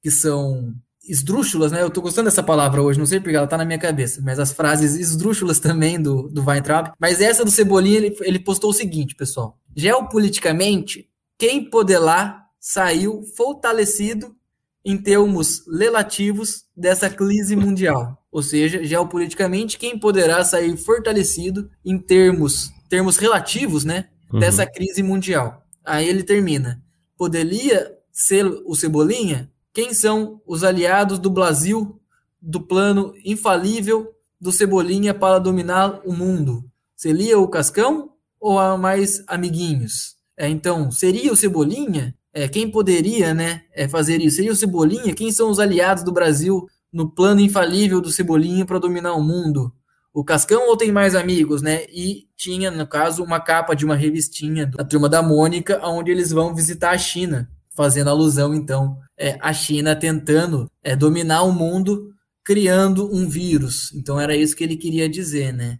que 0.01 0.11
são 0.11 0.73
esdrúxulas, 1.07 1.71
né? 1.71 1.81
Eu 1.81 1.89
tô 1.89 2.01
gostando 2.01 2.25
dessa 2.25 2.43
palavra 2.43 2.81
hoje, 2.81 2.99
não 2.99 3.05
sei 3.05 3.19
porque 3.19 3.35
ela 3.35 3.47
tá 3.47 3.57
na 3.57 3.65
minha 3.65 3.79
cabeça, 3.79 4.21
mas 4.23 4.39
as 4.39 4.51
frases 4.51 4.95
esdrúxulas 4.95 5.59
também 5.59 6.01
do, 6.01 6.29
do 6.29 6.43
Weintraub. 6.43 6.91
Mas 6.99 7.21
essa 7.21 7.45
do 7.45 7.51
Cebolinha, 7.51 7.97
ele, 7.97 8.17
ele 8.21 8.39
postou 8.39 8.71
o 8.71 8.73
seguinte, 8.73 9.15
pessoal. 9.15 9.57
Geopoliticamente, 9.75 11.09
quem 11.37 11.69
poderá 11.69 12.45
saiu 12.59 13.23
fortalecido 13.35 14.35
em 14.83 14.97
termos 14.97 15.63
relativos 15.67 16.65
dessa 16.75 17.09
crise 17.09 17.55
mundial. 17.55 18.23
Ou 18.31 18.43
seja, 18.43 18.83
geopoliticamente, 18.83 19.77
quem 19.77 19.97
poderá 19.97 20.43
sair 20.43 20.75
fortalecido 20.77 21.69
em 21.83 21.97
termos, 21.97 22.71
termos 22.89 23.17
relativos, 23.17 23.83
né? 23.83 24.09
Uhum. 24.31 24.39
Dessa 24.39 24.65
crise 24.65 25.03
mundial. 25.03 25.65
Aí 25.83 26.07
ele 26.07 26.23
termina. 26.23 26.81
Poderia 27.17 27.95
ser 28.11 28.45
o 28.45 28.75
Cebolinha? 28.75 29.49
Quem 29.73 29.93
são 29.93 30.41
os 30.45 30.63
aliados 30.63 31.19
do 31.19 31.29
Brasil 31.29 31.99
do 32.41 32.61
plano 32.61 33.13
infalível 33.23 34.13
do 34.39 34.51
Cebolinha 34.51 35.13
para 35.13 35.39
dominar 35.39 36.01
o 36.05 36.13
mundo? 36.13 36.63
Seria 36.95 37.37
o 37.37 37.47
Cascão 37.47 38.11
ou 38.39 38.57
há 38.57 38.77
mais 38.77 39.23
amiguinhos? 39.27 40.15
É, 40.37 40.49
então, 40.49 40.91
seria 40.91 41.31
o 41.31 41.35
Cebolinha? 41.35 42.15
É, 42.33 42.47
quem 42.47 42.69
poderia 42.69 43.33
né, 43.33 43.63
é, 43.73 43.87
fazer 43.87 44.21
isso? 44.21 44.37
Seria 44.37 44.51
o 44.51 44.55
Cebolinha? 44.55 45.13
Quem 45.13 45.31
são 45.31 45.49
os 45.49 45.59
aliados 45.59 46.03
do 46.03 46.11
Brasil 46.11 46.67
no 46.91 47.09
plano 47.09 47.39
infalível 47.39 48.01
do 48.01 48.11
Cebolinha 48.11 48.65
para 48.65 48.79
dominar 48.79 49.13
o 49.13 49.23
mundo? 49.23 49.73
O 50.15 50.23
Cascão 50.23 50.69
ou 50.69 50.77
tem 50.77 50.93
mais 50.93 51.13
amigos, 51.13 51.61
né? 51.61 51.83
E 51.91 52.29
tinha, 52.37 52.71
no 52.71 52.87
caso, 52.87 53.21
uma 53.21 53.37
capa 53.37 53.75
de 53.75 53.83
uma 53.83 53.97
revistinha 53.97 54.65
da 54.65 54.81
turma 54.81 55.09
da 55.09 55.21
Mônica, 55.21 55.77
onde 55.83 56.09
eles 56.09 56.31
vão 56.31 56.55
visitar 56.55 56.91
a 56.91 56.97
China 56.97 57.51
fazendo 57.75 58.09
alusão, 58.09 58.55
então, 58.55 58.97
é, 59.17 59.37
à 59.41 59.51
China 59.51 59.93
tentando 59.93 60.71
é, 60.81 60.95
dominar 60.95 61.43
o 61.43 61.51
mundo, 61.51 62.13
criando 62.45 63.13
um 63.13 63.27
vírus. 63.27 63.91
Então, 63.93 64.17
era 64.17 64.33
isso 64.33 64.55
que 64.55 64.63
ele 64.63 64.77
queria 64.77 65.09
dizer, 65.09 65.51
né? 65.51 65.79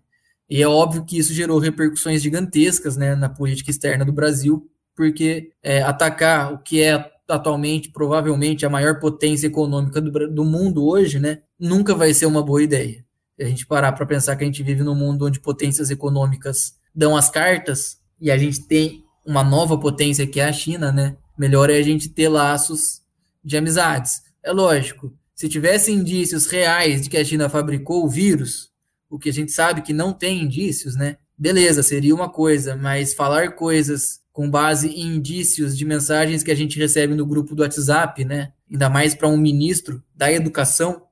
E 0.50 0.62
é 0.62 0.68
óbvio 0.68 1.06
que 1.06 1.18
isso 1.18 1.34
gerou 1.34 1.58
repercussões 1.58 2.22
gigantescas 2.22 2.98
né, 2.98 3.16
na 3.16 3.30
política 3.30 3.72
externa 3.72 4.04
do 4.04 4.12
Brasil, 4.12 4.70
porque 4.98 5.52
é, 5.64 5.82
atacar 5.82 6.52
o 6.54 6.58
que 6.58 6.82
é 6.82 7.10
atualmente, 7.26 7.90
provavelmente, 7.90 8.66
a 8.66 8.70
maior 8.70 9.00
potência 9.00 9.48
econômica 9.48 10.02
do, 10.02 10.12
do 10.30 10.44
mundo 10.44 10.86
hoje, 10.86 11.22
né, 11.22 11.40
nunca 11.58 11.96
vai 11.96 12.14
ser 12.14 12.26
uma 12.26 12.44
boa 12.44 12.62
ideia. 12.62 13.05
A 13.40 13.44
gente 13.46 13.66
parar 13.66 13.92
para 13.92 14.06
pensar 14.06 14.36
que 14.36 14.44
a 14.44 14.48
gente 14.48 14.64
vive 14.64 14.84
num 14.84 14.96
mundo 14.96 15.26
onde 15.26 15.40
potências 15.40 15.90
econômicas 15.90 16.76
dão 16.94 17.18
as 17.18 17.30
cartas, 17.30 18.00
e 18.20 18.32
a 18.32 18.38
gente 18.38 18.62
tem 18.62 19.04
uma 19.26 19.44
nova 19.44 19.78
potência 19.78 20.26
que 20.26 20.40
é 20.40 20.46
a 20.46 20.54
China, 20.54 20.92
né? 20.92 21.18
Melhor 21.38 21.70
é 21.70 21.78
a 21.78 21.82
gente 21.82 22.08
ter 22.10 22.30
laços 22.30 23.02
de 23.44 23.58
amizades. 23.58 24.22
É 24.42 24.52
lógico, 24.52 25.14
se 25.34 25.50
tivesse 25.50 25.92
indícios 25.92 26.48
reais 26.48 27.02
de 27.02 27.10
que 27.10 27.18
a 27.18 27.26
China 27.26 27.50
fabricou 27.50 28.06
o 28.06 28.10
vírus, 28.10 28.72
o 29.10 29.20
que 29.20 29.30
a 29.30 29.34
gente 29.34 29.52
sabe 29.52 29.82
que 29.82 29.92
não 29.92 30.14
tem 30.14 30.44
indícios, 30.44 30.96
né? 30.96 31.18
Beleza, 31.38 31.84
seria 31.84 32.16
uma 32.16 32.30
coisa, 32.30 32.76
mas 32.76 33.14
falar 33.14 33.56
coisas 33.56 34.22
com 34.32 34.50
base 34.50 34.88
em 34.88 35.16
indícios 35.16 35.78
de 35.78 35.86
mensagens 35.86 36.44
que 36.44 36.52
a 36.52 36.56
gente 36.56 36.80
recebe 36.80 37.14
no 37.16 37.26
grupo 37.26 37.54
do 37.54 37.64
WhatsApp, 37.64 38.24
né? 38.24 38.54
Ainda 38.72 38.90
mais 38.90 39.14
para 39.14 39.28
um 39.28 39.38
ministro 39.38 40.02
da 40.16 40.32
educação, 40.32 41.04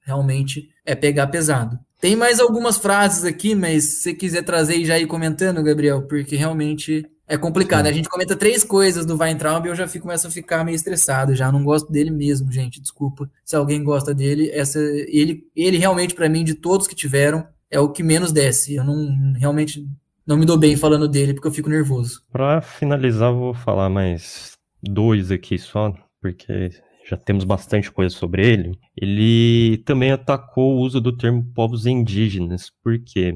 realmente 0.00 0.68
é 0.84 0.94
pegar 0.94 1.26
pesado. 1.28 1.78
Tem 2.00 2.14
mais 2.14 2.38
algumas 2.38 2.76
frases 2.76 3.24
aqui, 3.24 3.54
mas 3.54 3.84
se 3.84 4.02
você 4.02 4.14
quiser 4.14 4.42
trazer 4.42 4.76
e 4.76 4.84
já 4.84 4.98
ir 4.98 5.06
comentando, 5.06 5.62
Gabriel, 5.62 6.02
porque 6.02 6.36
realmente 6.36 7.08
é 7.26 7.38
complicado. 7.38 7.86
A 7.86 7.92
gente 7.92 8.08
comenta 8.08 8.36
três 8.36 8.62
coisas 8.62 9.06
do 9.06 9.16
Weintraub 9.16 9.64
e 9.64 9.70
eu 9.70 9.74
já 9.74 9.88
fico, 9.88 10.06
começo 10.06 10.26
a 10.26 10.30
ficar 10.30 10.64
meio 10.64 10.76
estressado 10.76 11.34
já. 11.34 11.50
Não 11.50 11.64
gosto 11.64 11.90
dele 11.90 12.10
mesmo, 12.10 12.52
gente. 12.52 12.80
Desculpa. 12.80 13.30
Se 13.44 13.56
alguém 13.56 13.82
gosta 13.82 14.14
dele, 14.14 14.50
essa 14.50 14.78
ele, 14.78 15.46
ele 15.56 15.78
realmente, 15.78 16.14
para 16.14 16.28
mim, 16.28 16.44
de 16.44 16.54
todos 16.54 16.86
que 16.86 16.94
tiveram, 16.94 17.46
é 17.70 17.80
o 17.80 17.88
que 17.88 18.02
menos 18.02 18.30
desce. 18.30 18.74
Eu 18.74 18.84
não 18.84 19.32
realmente 19.38 19.86
não 20.26 20.36
me 20.36 20.46
dou 20.46 20.58
bem 20.58 20.76
falando 20.76 21.08
dele 21.08 21.34
porque 21.34 21.48
eu 21.48 21.52
fico 21.52 21.70
nervoso. 21.70 22.22
Para 22.30 22.60
finalizar, 22.60 23.32
vou 23.32 23.54
falar 23.54 23.88
mais 23.88 24.52
dois 24.82 25.30
aqui 25.30 25.58
só, 25.58 25.94
porque 26.20 26.70
já 27.08 27.16
temos 27.16 27.44
bastante 27.44 27.90
coisa 27.90 28.14
sobre 28.14 28.46
ele. 28.46 28.78
Ele 28.96 29.78
também 29.84 30.10
atacou 30.10 30.76
o 30.76 30.80
uso 30.80 31.00
do 31.00 31.16
termo 31.16 31.44
povos 31.54 31.86
indígenas, 31.86 32.70
porque 32.82 33.34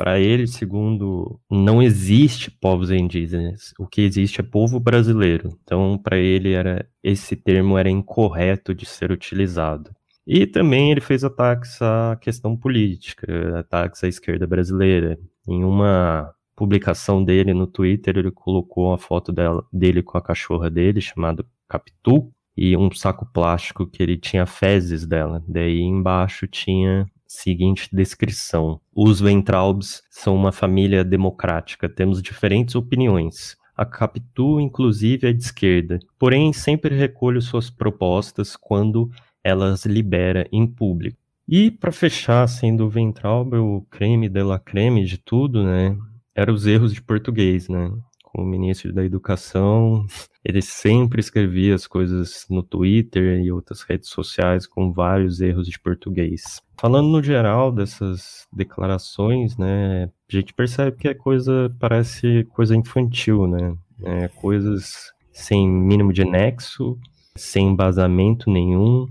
para 0.00 0.18
ele, 0.18 0.46
segundo, 0.46 1.38
não 1.50 1.82
existe 1.82 2.50
povos 2.50 2.90
indígenas. 2.90 3.74
O 3.78 3.86
que 3.86 4.00
existe 4.00 4.40
é 4.40 4.42
povo 4.42 4.80
brasileiro. 4.80 5.58
Então, 5.62 5.98
para 5.98 6.16
ele 6.16 6.52
era 6.52 6.88
esse 7.02 7.36
termo 7.36 7.76
era 7.76 7.90
incorreto 7.90 8.74
de 8.74 8.86
ser 8.86 9.10
utilizado. 9.12 9.90
E 10.26 10.46
também 10.46 10.90
ele 10.90 11.02
fez 11.02 11.22
ataques 11.22 11.82
à 11.82 12.16
questão 12.18 12.56
política, 12.56 13.58
ataques 13.58 14.02
à 14.02 14.08
esquerda 14.08 14.46
brasileira. 14.46 15.18
Em 15.46 15.64
uma 15.64 16.32
publicação 16.56 17.22
dele 17.22 17.52
no 17.52 17.66
Twitter, 17.66 18.16
ele 18.16 18.30
colocou 18.30 18.94
a 18.94 18.98
foto 18.98 19.30
dela, 19.32 19.66
dele 19.72 20.02
com 20.02 20.16
a 20.16 20.22
cachorra 20.22 20.70
dele, 20.70 21.00
chamada 21.00 21.44
Capitu, 21.68 22.32
e 22.60 22.76
um 22.76 22.92
saco 22.92 23.24
plástico 23.24 23.86
que 23.86 24.02
ele 24.02 24.18
tinha 24.18 24.44
fezes 24.44 25.06
dela. 25.06 25.42
Daí 25.48 25.80
embaixo 25.80 26.46
tinha 26.46 27.06
seguinte 27.26 27.88
descrição: 27.90 28.78
Os 28.94 29.18
Ventraubs 29.18 30.02
são 30.10 30.36
uma 30.36 30.52
família 30.52 31.02
democrática, 31.02 31.88
temos 31.88 32.20
diferentes 32.20 32.74
opiniões. 32.74 33.56
A 33.74 33.86
Capitu, 33.86 34.60
inclusive, 34.60 35.26
é 35.26 35.32
de 35.32 35.42
esquerda, 35.42 35.98
porém 36.18 36.52
sempre 36.52 36.94
recolho 36.94 37.40
suas 37.40 37.70
propostas 37.70 38.54
quando 38.54 39.10
elas 39.42 39.86
libera 39.86 40.46
em 40.52 40.66
público. 40.66 41.16
E 41.48 41.70
para 41.70 41.90
fechar, 41.90 42.46
sendo 42.46 42.84
o 42.84 42.90
Ventraub 42.90 43.54
o 43.54 43.86
creme 43.90 44.28
de 44.28 44.42
la 44.42 44.58
creme 44.58 45.02
de 45.06 45.16
tudo, 45.16 45.64
né? 45.64 45.96
Eram 46.34 46.52
os 46.52 46.66
erros 46.66 46.92
de 46.92 47.00
português, 47.00 47.70
né? 47.70 47.90
Como 48.32 48.46
ministro 48.46 48.92
da 48.92 49.04
Educação, 49.04 50.06
ele 50.44 50.62
sempre 50.62 51.20
escrevia 51.20 51.74
as 51.74 51.86
coisas 51.86 52.46
no 52.48 52.62
Twitter 52.62 53.40
e 53.40 53.52
outras 53.52 53.82
redes 53.82 54.08
sociais 54.08 54.66
com 54.66 54.92
vários 54.92 55.40
erros 55.40 55.66
de 55.66 55.78
português. 55.78 56.62
Falando 56.78 57.08
no 57.08 57.22
geral 57.22 57.70
dessas 57.70 58.46
declarações, 58.52 59.56
né, 59.56 60.04
a 60.04 60.08
gente 60.28 60.54
percebe 60.54 60.96
que 60.96 61.08
é 61.08 61.14
coisa, 61.14 61.74
parece 61.78 62.44
coisa 62.54 62.74
infantil, 62.74 63.46
né? 63.46 63.76
É, 64.02 64.28
coisas 64.28 65.12
sem 65.32 65.68
mínimo 65.68 66.12
de 66.12 66.24
nexo, 66.24 66.98
sem 67.36 67.68
embasamento 67.68 68.50
nenhum 68.50 69.06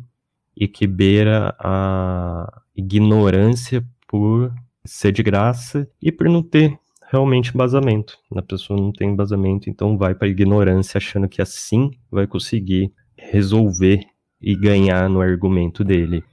e 0.55 0.67
que 0.67 0.87
beira 0.87 1.55
a 1.59 2.61
ignorância 2.75 3.85
por 4.07 4.51
ser 4.83 5.11
de 5.11 5.21
graça 5.21 5.87
e 6.01 6.11
por 6.11 6.27
não 6.27 6.41
ter 6.41 6.77
realmente 7.11 7.51
embasamento. 7.53 8.17
A 8.35 8.41
pessoa 8.41 8.79
não 8.79 8.91
tem 8.91 9.09
embasamento, 9.09 9.69
então 9.69 9.97
vai 9.97 10.13
para 10.13 10.27
ignorância 10.27 10.97
achando 10.97 11.27
que 11.27 11.41
assim 11.41 11.91
vai 12.11 12.27
conseguir 12.27 12.93
resolver 13.17 14.05
e 14.41 14.55
ganhar 14.55 15.09
no 15.09 15.19
argumento 15.19 15.83
dele. 15.83 16.23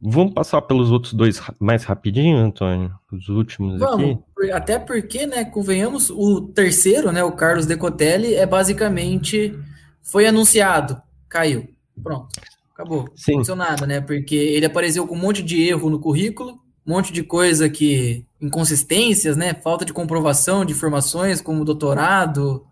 Vamos 0.00 0.34
passar 0.34 0.60
pelos 0.62 0.90
outros 0.90 1.12
dois 1.14 1.40
mais 1.58 1.84
rapidinho, 1.84 2.36
Antônio? 2.36 2.92
Os 3.10 3.28
últimos 3.28 3.78
Vamos, 3.78 4.18
aqui? 4.38 4.52
Até 4.52 4.78
porque, 4.78 5.26
né, 5.26 5.44
convenhamos, 5.44 6.10
o 6.10 6.42
terceiro, 6.42 7.12
né, 7.12 7.24
o 7.24 7.32
Carlos 7.32 7.66
Decotelli, 7.66 8.34
é 8.34 8.46
basicamente 8.46 9.58
foi 10.02 10.26
anunciado, 10.26 11.00
caiu. 11.28 11.68
Pronto. 12.02 12.28
Acabou. 12.72 13.08
Sim. 13.16 13.32
Não 13.32 13.38
aconteceu 13.38 13.56
nada, 13.56 13.86
né? 13.86 14.00
Porque 14.00 14.34
ele 14.34 14.66
apareceu 14.66 15.06
com 15.06 15.14
um 15.14 15.20
monte 15.20 15.42
de 15.42 15.62
erro 15.62 15.88
no 15.88 15.98
currículo, 15.98 16.58
um 16.86 16.92
monte 16.92 17.12
de 17.12 17.22
coisa 17.22 17.68
que. 17.68 18.24
inconsistências, 18.40 19.36
né? 19.36 19.54
Falta 19.54 19.84
de 19.84 19.92
comprovação 19.92 20.64
de 20.64 20.72
informações, 20.72 21.40
como 21.40 21.64
doutorado 21.64 22.64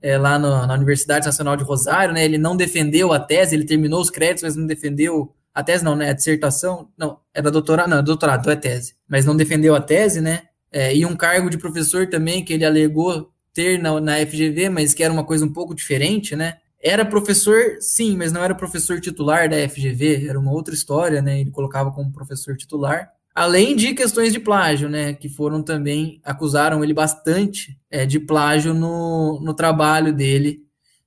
é, 0.00 0.16
lá 0.16 0.38
no, 0.38 0.66
na 0.66 0.74
Universidade 0.74 1.26
Nacional 1.26 1.56
de 1.56 1.64
Rosário, 1.64 2.14
né? 2.14 2.24
Ele 2.24 2.38
não 2.38 2.56
defendeu 2.56 3.12
a 3.12 3.18
tese, 3.18 3.56
ele 3.56 3.64
terminou 3.64 4.00
os 4.00 4.10
créditos, 4.10 4.44
mas 4.44 4.56
não 4.56 4.66
defendeu. 4.66 5.32
A 5.52 5.62
tese 5.62 5.82
não, 5.82 5.96
né? 5.96 6.10
A 6.10 6.12
dissertação. 6.12 6.88
Não, 6.96 7.18
é 7.34 7.42
da 7.42 7.50
doutorado, 7.50 7.88
não, 7.88 7.98
é 7.98 8.02
doutorado, 8.02 8.40
então 8.40 8.52
é 8.52 8.56
tese. 8.56 8.94
Mas 9.08 9.24
não 9.24 9.36
defendeu 9.36 9.74
a 9.74 9.80
tese, 9.80 10.20
né? 10.20 10.42
É, 10.70 10.94
e 10.94 11.04
um 11.06 11.16
cargo 11.16 11.48
de 11.50 11.58
professor 11.58 12.08
também 12.08 12.44
que 12.44 12.52
ele 12.52 12.64
alegou 12.64 13.30
ter 13.52 13.80
na, 13.80 13.98
na 14.00 14.16
FGV, 14.18 14.68
mas 14.68 14.92
que 14.92 15.02
era 15.02 15.12
uma 15.12 15.24
coisa 15.24 15.44
um 15.44 15.52
pouco 15.52 15.74
diferente, 15.74 16.36
né? 16.36 16.58
Era 16.80 17.04
professor, 17.04 17.78
sim, 17.80 18.16
mas 18.16 18.30
não 18.30 18.44
era 18.44 18.54
professor 18.54 19.00
titular 19.00 19.48
da 19.48 19.56
FGV, 19.68 20.28
era 20.28 20.38
uma 20.38 20.52
outra 20.52 20.74
história, 20.74 21.22
né? 21.22 21.40
Ele 21.40 21.50
colocava 21.50 21.90
como 21.90 22.12
professor 22.12 22.56
titular. 22.56 23.10
Além 23.36 23.76
de 23.76 23.92
questões 23.92 24.32
de 24.32 24.40
plágio, 24.40 24.88
né? 24.88 25.12
Que 25.12 25.28
foram 25.28 25.62
também, 25.62 26.22
acusaram 26.24 26.82
ele 26.82 26.94
bastante 26.94 27.78
é, 27.90 28.06
de 28.06 28.18
plágio 28.18 28.72
no, 28.72 29.38
no 29.42 29.52
trabalho 29.52 30.10
dele 30.10 30.62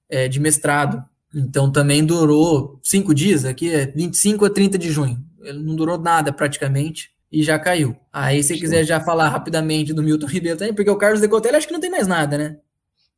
é, 0.07 0.27
de 0.27 0.39
mestrado. 0.39 1.03
Então 1.33 1.71
também 1.71 2.05
durou 2.05 2.79
cinco 2.83 3.15
dias, 3.15 3.45
aqui 3.45 3.73
é 3.73 3.87
25 3.87 4.45
a 4.45 4.49
30 4.51 4.77
de 4.77 4.91
junho. 4.91 5.17
Ele 5.41 5.57
não 5.57 5.75
durou 5.75 5.97
nada 5.97 6.31
praticamente 6.31 7.09
e 7.31 7.41
já 7.41 7.57
caiu. 7.57 7.95
Aí, 8.13 8.43
se 8.43 8.59
quiser 8.59 8.83
já 8.83 8.99
falar 8.99 9.29
rapidamente 9.29 9.91
do 9.91 10.03
Milton 10.03 10.27
Ribeiro 10.27 10.57
também, 10.57 10.73
porque 10.73 10.89
o 10.91 10.97
Carlos 10.97 11.21
Decotelli 11.21 11.55
acho 11.55 11.67
que 11.67 11.73
não 11.73 11.79
tem 11.79 11.89
mais 11.89 12.07
nada, 12.07 12.37
né? 12.37 12.57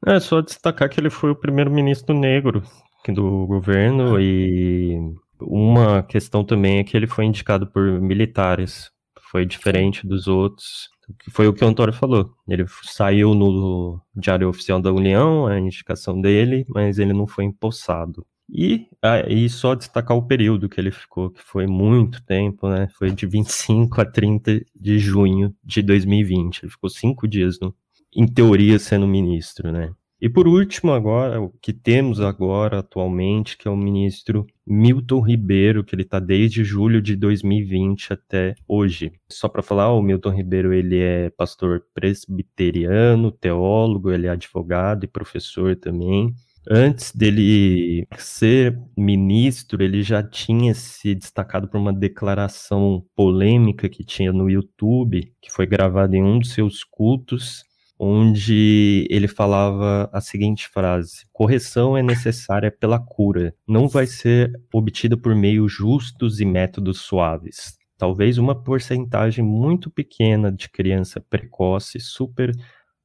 É 0.07 0.21
só 0.21 0.39
destacar 0.39 0.89
que 0.89 0.99
ele 0.99 1.09
foi 1.09 1.31
o 1.31 1.35
primeiro-ministro 1.35 2.17
negro 2.17 2.63
do 3.09 3.45
governo 3.45 4.15
ah. 4.15 4.21
e 4.21 4.97
uma 5.41 6.01
questão 6.01 6.45
também 6.45 6.79
é 6.79 6.83
que 6.83 6.95
ele 6.95 7.07
foi 7.07 7.25
indicado 7.25 7.67
por 7.67 7.99
militares. 8.01 8.89
Foi 9.31 9.45
diferente 9.45 10.05
dos 10.05 10.27
outros. 10.27 10.89
Foi 11.29 11.47
o 11.47 11.53
que 11.53 11.63
o 11.63 11.67
Antônio 11.67 11.93
falou. 11.93 12.33
Ele 12.45 12.65
saiu 12.83 13.33
no 13.33 14.01
Diário 14.13 14.49
Oficial 14.49 14.81
da 14.81 14.91
União, 14.91 15.47
a 15.47 15.57
indicação 15.57 16.19
dele, 16.19 16.65
mas 16.67 16.99
ele 16.99 17.13
não 17.13 17.25
foi 17.25 17.45
empossado. 17.45 18.25
E, 18.49 18.87
ah, 19.01 19.21
e 19.29 19.47
só 19.49 19.73
destacar 19.73 20.17
o 20.17 20.27
período 20.27 20.67
que 20.67 20.81
ele 20.81 20.91
ficou, 20.91 21.29
que 21.29 21.41
foi 21.41 21.65
muito 21.65 22.21
tempo, 22.25 22.67
né? 22.67 22.89
Foi 22.97 23.09
de 23.09 23.25
25 23.25 24.01
a 24.01 24.05
30 24.05 24.59
de 24.75 24.99
junho 24.99 25.55
de 25.63 25.81
2020. 25.81 26.63
Ele 26.63 26.71
ficou 26.71 26.89
cinco 26.89 27.25
dias, 27.25 27.57
no, 27.61 27.73
em 28.13 28.27
teoria, 28.27 28.77
sendo 28.77 29.07
ministro, 29.07 29.71
né? 29.71 29.93
E 30.21 30.29
por 30.29 30.47
último, 30.47 30.91
agora, 30.91 31.41
o 31.41 31.49
que 31.49 31.73
temos 31.73 32.21
agora 32.21 32.77
atualmente, 32.77 33.57
que 33.57 33.67
é 33.67 33.71
o 33.71 33.75
ministro 33.75 34.45
Milton 34.67 35.19
Ribeiro, 35.19 35.83
que 35.83 35.95
ele 35.95 36.03
está 36.03 36.19
desde 36.19 36.63
julho 36.63 37.01
de 37.01 37.15
2020 37.15 38.13
até 38.13 38.53
hoje. 38.67 39.11
Só 39.27 39.49
para 39.49 39.63
falar, 39.63 39.91
o 39.91 40.01
Milton 40.01 40.29
Ribeiro 40.29 40.71
ele 40.71 40.99
é 40.99 41.31
pastor 41.31 41.83
presbiteriano, 41.91 43.31
teólogo, 43.31 44.11
ele 44.11 44.27
é 44.27 44.29
advogado 44.29 45.03
e 45.05 45.07
professor 45.07 45.75
também. 45.75 46.31
Antes 46.69 47.11
dele 47.15 48.05
ser 48.19 48.79
ministro, 48.95 49.83
ele 49.83 50.03
já 50.03 50.21
tinha 50.21 50.75
se 50.75 51.15
destacado 51.15 51.67
por 51.67 51.79
uma 51.79 51.91
declaração 51.91 53.03
polêmica 53.15 53.89
que 53.89 54.03
tinha 54.03 54.31
no 54.31 54.47
YouTube, 54.47 55.33
que 55.41 55.51
foi 55.51 55.65
gravada 55.65 56.15
em 56.15 56.21
um 56.21 56.37
dos 56.37 56.53
seus 56.53 56.83
cultos, 56.83 57.63
onde 58.03 59.07
ele 59.11 59.27
falava 59.27 60.09
a 60.11 60.19
seguinte 60.19 60.67
frase: 60.67 61.27
correção 61.31 61.95
é 61.95 62.01
necessária 62.01 62.71
pela 62.71 62.99
cura, 62.99 63.53
não 63.67 63.87
vai 63.87 64.07
ser 64.07 64.51
obtida 64.73 65.15
por 65.15 65.35
meios 65.35 65.71
justos 65.71 66.39
e 66.39 66.45
métodos 66.45 67.01
suaves. 67.01 67.77
Talvez 67.99 68.39
uma 68.39 68.55
porcentagem 68.55 69.45
muito 69.45 69.91
pequena 69.91 70.51
de 70.51 70.67
criança 70.67 71.21
precoce, 71.29 71.99
super 71.99 72.51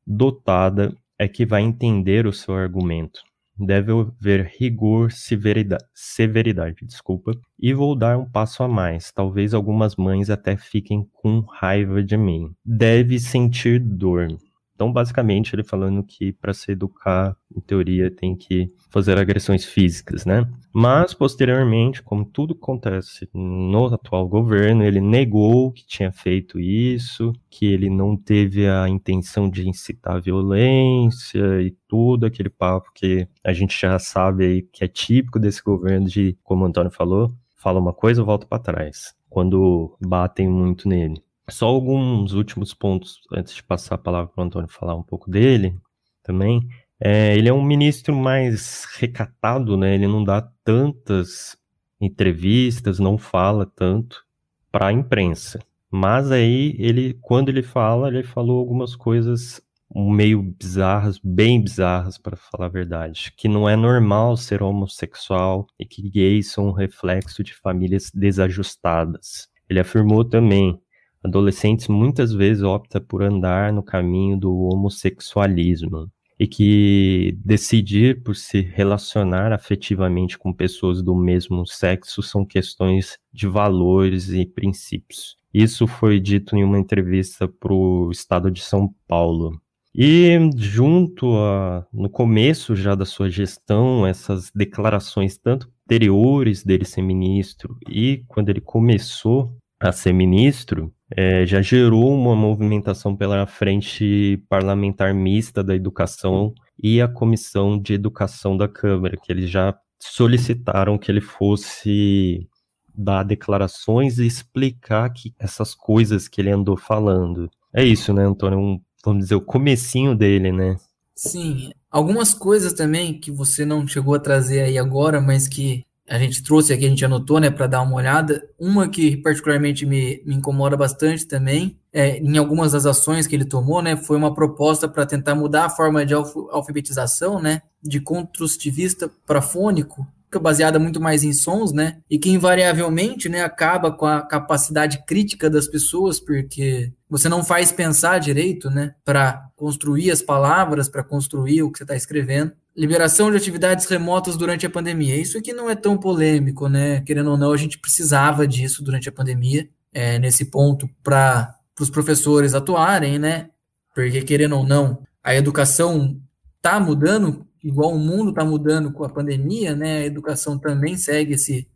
dotada, 0.07 0.97
é 1.19 1.29
que 1.29 1.45
vai 1.45 1.61
entender 1.61 2.27
o 2.27 2.33
seu 2.33 2.55
argumento 2.55 3.21
deve 3.59 3.91
haver 3.91 4.53
rigor, 4.59 5.11
severidade, 5.11 5.85
severidade, 5.95 6.85
desculpa. 6.85 7.33
E 7.59 7.73
vou 7.73 7.97
dar 7.97 8.19
um 8.19 8.29
passo 8.29 8.63
a 8.63 8.69
mais. 8.69 9.11
Talvez 9.11 9.55
algumas 9.55 9.97
mães 9.97 10.29
até 10.29 10.57
fiquem 10.57 11.09
com 11.15 11.41
raiva 11.41 12.03
de 12.03 12.17
mim. 12.17 12.51
Deve 12.65 13.19
sentir 13.19 13.81
dor. 13.81 14.29
Então, 14.77 14.93
basicamente, 14.93 15.55
ele 15.55 15.65
falando 15.65 16.05
que 16.05 16.35
para 16.35 16.53
se 16.53 16.73
educar, 16.73 17.35
em 17.57 17.61
teoria, 17.61 18.11
tem 18.11 18.37
que 18.37 18.71
fazer 18.91 19.19
agressões 19.19 19.65
físicas, 19.65 20.27
né? 20.27 20.47
Mas, 20.71 21.15
posteriormente, 21.15 22.03
como 22.03 22.27
tudo 22.27 22.53
acontece 22.53 23.27
no 23.33 23.87
atual 23.87 24.29
governo, 24.29 24.85
ele 24.85 25.01
negou 25.01 25.73
que 25.73 25.87
tinha 25.87 26.13
feito 26.13 26.61
isso, 26.61 27.33
que 27.49 27.65
ele 27.65 27.89
não 27.89 28.15
teve 28.19 28.69
a 28.69 28.87
intenção 28.87 29.49
de 29.49 29.67
incitar 29.67 30.21
violência 30.21 31.63
e 31.63 31.75
tudo 31.89 32.27
aquele 32.27 32.51
papo 32.51 32.91
que 32.95 33.27
a 33.43 33.55
gente 33.55 33.81
já 33.81 33.99
sabe 33.99 34.45
aí 34.45 34.63
que 34.63 34.85
é 34.85 34.89
típico 34.89 35.41
desse 35.41 35.63
governo 35.63 36.07
de, 36.07 36.37
como 36.45 36.65
o 36.65 36.67
Antônio 36.67 36.91
falou, 36.91 37.33
fala 37.57 37.81
uma 37.81 37.95
coisa, 37.95 38.23
volta 38.23 38.47
para 38.47 38.63
trás, 38.63 39.15
quando 39.31 39.97
batem 40.07 40.47
muito 40.51 40.87
nele. 40.87 41.26
Só 41.49 41.67
alguns 41.67 42.33
últimos 42.33 42.75
pontos 42.75 43.21
antes 43.33 43.55
de 43.55 43.63
passar 43.63 43.95
a 43.95 43.99
palavra 43.99 44.33
para 44.33 44.43
o 44.43 44.47
Antônio 44.47 44.69
falar 44.69 44.95
um 44.95 45.03
pouco 45.03 45.31
dele 45.31 45.77
também. 46.23 46.67
É, 46.99 47.37
ele 47.37 47.49
é 47.49 47.53
um 47.53 47.63
ministro 47.63 48.15
mais 48.15 48.87
recatado, 48.97 49.77
né? 49.77 49.95
Ele 49.95 50.07
não 50.07 50.25
dá 50.25 50.43
tantas 50.65 51.57
entrevistas, 52.01 52.99
não 52.99 53.17
fala 53.17 53.65
tanto 53.65 54.25
para 54.73 54.89
a 54.89 54.93
imprensa. 54.93 55.61
Mas 55.91 56.31
aí 56.31 56.75
ele, 56.79 57.15
quando 57.23 57.49
ele 57.49 57.63
fala, 57.63 58.09
ele 58.09 58.25
falou 58.25 58.59
algumas 58.59 58.97
coisas 58.97 59.61
meio 59.95 60.43
bizarras, 60.43 61.19
bem 61.23 61.63
bizarras 61.63 62.19
para 62.19 62.37
falar 62.37 62.67
a 62.67 62.71
verdade, 62.71 63.33
que 63.37 63.49
não 63.49 63.69
é 63.69 63.77
normal 63.77 64.37
ser 64.37 64.63
homossexual 64.63 65.67
e 65.79 65.87
que 65.87 66.03
gays 66.11 66.51
são 66.51 66.69
um 66.69 66.73
reflexo 66.73 67.45
de 67.45 67.55
famílias 67.55 68.11
desajustadas. 68.13 69.49
Ele 69.69 69.81
afirmou 69.81 70.25
também 70.25 70.81
adolescentes 71.27 71.89
muitas 71.89 72.33
vezes 72.33 72.63
optam 72.63 73.03
por 73.03 73.23
andar 73.23 73.73
no 73.73 73.83
caminho 73.83 74.39
do 74.39 74.53
homossexualismo 74.73 76.11
e 76.39 76.47
que 76.47 77.39
decidir 77.45 78.23
por 78.23 78.37
se 78.37 78.61
relacionar 78.61 79.53
afetivamente 79.53 80.39
com 80.39 80.53
pessoas 80.53 81.03
do 81.03 81.15
mesmo 81.15 81.67
sexo 81.67 82.23
são 82.23 82.45
questões 82.45 83.19
de 83.33 83.47
valores 83.47 84.29
e 84.31 84.45
princípios. 84.45 85.37
Isso 85.53 85.87
foi 85.87 86.21
dito 86.21 86.55
em 86.55 86.63
uma 86.63 86.79
entrevista 86.79 87.49
para 87.49 87.73
o 87.73 88.11
Estado 88.11 88.51
de 88.51 88.61
São 88.61 88.95
Paulo. 89.09 89.59
E 89.95 90.39
junto 90.55 91.35
a, 91.39 91.87
no 91.91 92.11
começo 92.11 92.77
já 92.77 92.95
da 92.95 93.07
sua 93.07 93.31
gestão, 93.31 94.07
essas 94.07 94.51
declarações 94.55 95.39
tanto 95.39 95.71
anteriores 95.87 96.63
dele 96.63 96.85
ser 96.85 97.01
ministro 97.01 97.79
e 97.89 98.23
quando 98.29 98.51
ele 98.51 98.61
começou 98.61 99.57
a 99.81 99.93
ser 99.93 100.13
ministro, 100.13 100.93
é, 101.15 101.47
já 101.47 101.63
gerou 101.63 102.13
uma 102.13 102.35
movimentação 102.35 103.15
pela 103.15 103.47
frente 103.47 104.43
parlamentar 104.49 105.15
mista 105.15 105.63
da 105.63 105.75
educação 105.75 106.53
e 106.83 107.01
a 107.01 107.09
comissão 107.09 107.81
de 107.81 107.95
educação 107.95 108.57
da 108.57 108.69
Câmara, 108.69 109.17
que 109.17 109.33
eles 109.33 109.49
já 109.49 109.75
solicitaram 110.01 110.99
que 110.99 111.11
ele 111.11 111.21
fosse 111.21 112.49
dar 112.95 113.23
declarações 113.23 114.19
e 114.19 114.27
explicar 114.27 115.11
que 115.11 115.35
essas 115.39 115.75
coisas 115.75 116.29
que 116.29 116.41
ele 116.41 116.51
andou 116.51 116.77
falando. 116.77 117.51
É 117.75 117.85
isso, 117.85 118.13
né, 118.13 118.25
Antônio? 118.25 118.59
Um, 118.59 118.81
vamos 119.05 119.25
dizer, 119.25 119.35
o 119.35 119.41
comecinho 119.41 120.15
dele, 120.15 120.51
né? 120.51 120.77
Sim. 121.15 121.71
Algumas 121.91 122.35
coisas 122.35 122.73
também 122.73 123.19
que 123.19 123.31
você 123.31 123.65
não 123.65 123.87
chegou 123.87 124.15
a 124.15 124.19
trazer 124.19 124.61
aí 124.61 124.79
agora, 124.79 125.21
mas 125.21 125.49
que 125.49 125.86
a 126.09 126.19
gente 126.19 126.43
trouxe 126.43 126.73
aqui, 126.73 126.87
a 126.87 126.89
gente 126.89 127.05
anotou, 127.05 127.41
né, 127.41 127.51
para 127.51 127.67
dar 127.67 127.83
uma 127.83 127.97
olhada. 127.97 128.49
Uma 128.59 128.89
que 128.89 129.17
particularmente 129.17 129.85
me, 129.85 130.23
me 130.25 130.35
incomoda 130.35 130.77
bastante 130.77 131.27
também, 131.27 131.79
é, 131.93 132.19
em 132.19 132.37
algumas 132.37 132.73
das 132.73 132.87
ações 132.87 133.27
que 133.27 133.35
ele 133.35 133.45
tomou, 133.45 133.83
né, 133.83 133.97
foi 133.97 134.17
uma 134.17 134.35
proposta 134.35 134.89
para 134.89 135.07
tentar 135.07 135.35
mudar 135.35 135.67
a 135.67 135.71
forma 135.71 136.05
de 136.05 136.15
alfabetização, 136.15 137.41
né, 137.41 137.63
de 137.83 138.01
construtivista 138.01 139.11
para 139.27 139.43
fônico, 139.43 140.07
baseada 140.39 140.79
muito 140.79 141.01
mais 141.01 141.25
em 141.25 141.33
sons, 141.33 141.73
né? 141.73 141.99
E 142.11 142.19
que 142.19 142.31
invariavelmente, 142.31 143.29
né, 143.29 143.43
acaba 143.43 143.91
com 143.91 144.07
a 144.07 144.21
capacidade 144.21 145.05
crítica 145.07 145.49
das 145.49 145.67
pessoas, 145.67 146.21
porque 146.21 146.93
você 147.09 147.29
não 147.29 147.45
faz 147.45 147.73
pensar 147.73 148.19
direito, 148.19 148.69
né, 148.71 148.95
para 149.05 149.49
construir 149.57 150.11
as 150.11 150.21
palavras, 150.21 150.89
para 150.89 151.05
construir 151.05 151.63
o 151.63 151.71
que 151.71 151.79
você 151.79 151.85
está 151.85 151.97
escrevendo. 151.97 152.53
Liberação 152.77 153.31
de 153.31 153.39
atividades 153.39 153.87
remotas 153.87 154.37
durante 154.37 154.67
a 154.67 154.71
pandemia. 154.71 155.17
Isso 155.17 155.39
aqui 155.39 155.53
não 155.53 155.71
é 155.71 155.75
tão 155.75 155.97
polêmico, 155.97 156.69
né? 156.69 157.01
Querendo 157.01 157.31
ou 157.31 157.37
não, 157.39 157.53
a 157.53 157.57
gente 157.57 157.79
precisava 157.79 158.47
disso 158.47 158.85
durante 158.85 159.09
a 159.09 159.13
pandemia, 159.13 159.67
é, 159.95 160.19
nesse 160.19 160.45
ponto, 160.45 160.87
para 161.03 161.59
os 161.81 161.89
professores 161.89 162.55
atuarem, 162.55 163.19
né? 163.19 163.49
Porque, 163.95 164.21
querendo 164.21 164.57
ou 164.57 164.67
não, 164.67 165.03
a 165.25 165.35
educação 165.35 166.21
está 166.57 166.79
mudando, 166.79 167.47
igual 167.65 167.93
o 167.93 167.99
mundo 167.99 168.29
está 168.29 168.45
mudando 168.45 168.93
com 168.93 169.05
a 169.05 169.09
pandemia, 169.09 169.75
né? 169.75 170.01
A 170.01 170.05
educação 170.05 170.59
também 170.59 170.99
segue 170.99 171.33
esse, 171.33 171.67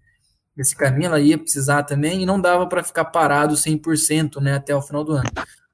esse 0.55 0.77
caminho, 0.77 1.07
ela 1.07 1.21
ia 1.21 1.39
precisar 1.39 1.85
também, 1.85 2.23
e 2.23 2.27
não 2.27 2.39
dava 2.39 2.67
para 2.67 2.85
ficar 2.85 3.07
parado 3.07 3.55
100% 3.55 4.39
né, 4.43 4.53
até 4.55 4.77
o 4.77 4.83
final 4.83 5.03
do 5.03 5.13
ano. 5.13 5.31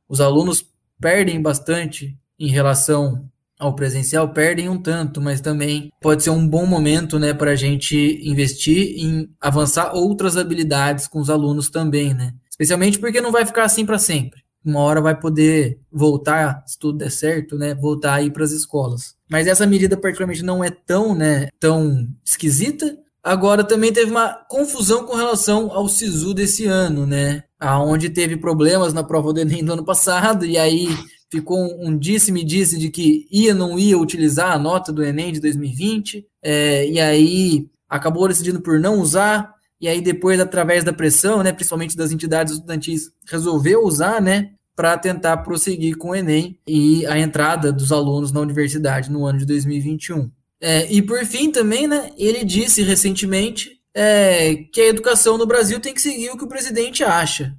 Os 0.09 0.21
alunos 0.21 0.65
perdem 1.01 1.43
bastante 1.43 2.17
em 2.39 2.49
relação 2.49 3.29
ao 3.59 3.75
presencial 3.75 4.29
perdem 4.29 4.69
um 4.69 4.81
tanto, 4.81 5.21
mas 5.21 5.41
também 5.41 5.91
pode 6.01 6.23
ser 6.23 6.31
um 6.31 6.47
bom 6.47 6.67
momento 6.67 7.19
né, 7.19 7.33
para 7.33 7.53
a 7.53 7.57
gente 7.57 8.21
investir 8.23 8.99
em 8.99 9.29
avançar 9.41 9.95
outras 9.95 10.37
habilidades 10.37 11.09
com 11.09 11.19
os 11.19 11.31
alunos 11.31 11.71
também, 11.71 12.15
né? 12.15 12.33
Especialmente 12.51 12.99
porque 12.99 13.21
não 13.21 13.33
vai 13.33 13.45
ficar 13.45 13.65
assim 13.65 13.85
para 13.85 13.99
sempre. 13.99 14.41
Uma 14.65 14.81
hora 14.81 15.01
vai 15.01 15.19
poder 15.19 15.79
voltar, 15.93 16.63
se 16.67 16.79
tudo 16.79 16.99
der 16.99 17.11
certo, 17.11 17.57
né? 17.57 17.75
Voltar 17.75 18.15
aí 18.15 18.31
para 18.31 18.45
as 18.45 18.51
escolas. 18.51 19.15
Mas 19.31 19.47
essa 19.47 19.67
medida 19.67 19.97
particularmente 19.97 20.43
não 20.43 20.63
é 20.63 20.71
tão, 20.71 21.15
né, 21.15 21.49
tão 21.61 22.09
esquisita. 22.25 22.97
Agora 23.23 23.65
também 23.65 23.93
teve 23.93 24.11
uma 24.11 24.35
confusão 24.49 25.05
com 25.05 25.17
relação 25.17 25.73
ao 25.73 25.89
SISU 25.89 26.33
desse 26.35 26.67
ano, 26.67 27.07
né? 27.07 27.43
Aonde 27.59 28.11
teve 28.11 28.37
problemas 28.37 28.93
na 28.93 29.03
prova 29.03 29.33
do 29.33 29.41
Enem 29.41 29.65
do 29.65 29.73
ano 29.73 29.85
passado 29.85 30.45
e 30.45 30.59
aí 30.59 30.89
ficou 31.31 31.59
um 31.81 31.97
disse-me-disse 31.97 32.79
de 32.79 32.91
que 32.91 33.27
ia 33.31 33.53
ou 33.53 33.59
não 33.59 33.79
ia 33.79 33.99
utilizar 33.99 34.53
a 34.53 34.59
nota 34.59 34.93
do 34.93 35.05
Enem 35.05 35.33
de 35.33 35.41
2020, 35.41 36.27
é, 36.43 36.89
e 36.89 37.01
aí 37.01 37.69
acabou 37.89 38.29
decidindo 38.29 38.61
por 38.61 38.79
não 38.79 39.01
usar, 39.01 39.55
e 39.81 39.89
aí 39.89 40.01
depois, 40.01 40.41
através 40.41 40.85
da 40.85 40.93
pressão, 40.93 41.43
né, 41.43 41.53
principalmente 41.53 41.97
das 41.97 42.13
entidades 42.13 42.55
estudantis, 42.55 43.11
resolveu 43.29 43.85
usar, 43.85 44.21
né, 44.23 44.51
para 44.75 44.97
tentar 44.99 45.39
prosseguir 45.39 45.97
com 45.97 46.11
o 46.11 46.15
Enem 46.15 46.59
e 46.67 47.07
a 47.07 47.19
entrada 47.19 47.73
dos 47.73 47.91
alunos 47.91 48.31
na 48.31 48.41
universidade 48.41 49.11
no 49.11 49.25
ano 49.25 49.39
de 49.39 49.47
2021. 49.47 50.31
É, 50.61 50.91
e 50.93 51.01
por 51.03 51.25
fim 51.25 51.51
também, 51.51 51.87
né, 51.87 52.11
ele 52.17 52.45
disse 52.45 52.83
recentemente 52.83 53.71
é, 53.95 54.55
que 54.55 54.81
a 54.83 54.89
educação 54.89 55.39
no 55.39 55.47
Brasil 55.47 55.81
tem 55.81 55.95
que 55.95 56.01
seguir 56.01 56.31
o 56.31 56.37
que 56.37 56.45
o 56.45 56.49
presidente 56.49 57.03
acha. 57.03 57.57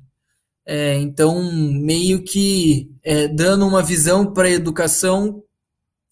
É, 0.69 0.95
então, 0.95 1.41
meio 1.51 2.21
que 2.23 2.91
é, 3.09 3.25
dando 3.25 3.65
uma 3.65 3.81
visão 3.81 4.33
para 4.33 4.49
a 4.49 4.51
educação 4.51 5.41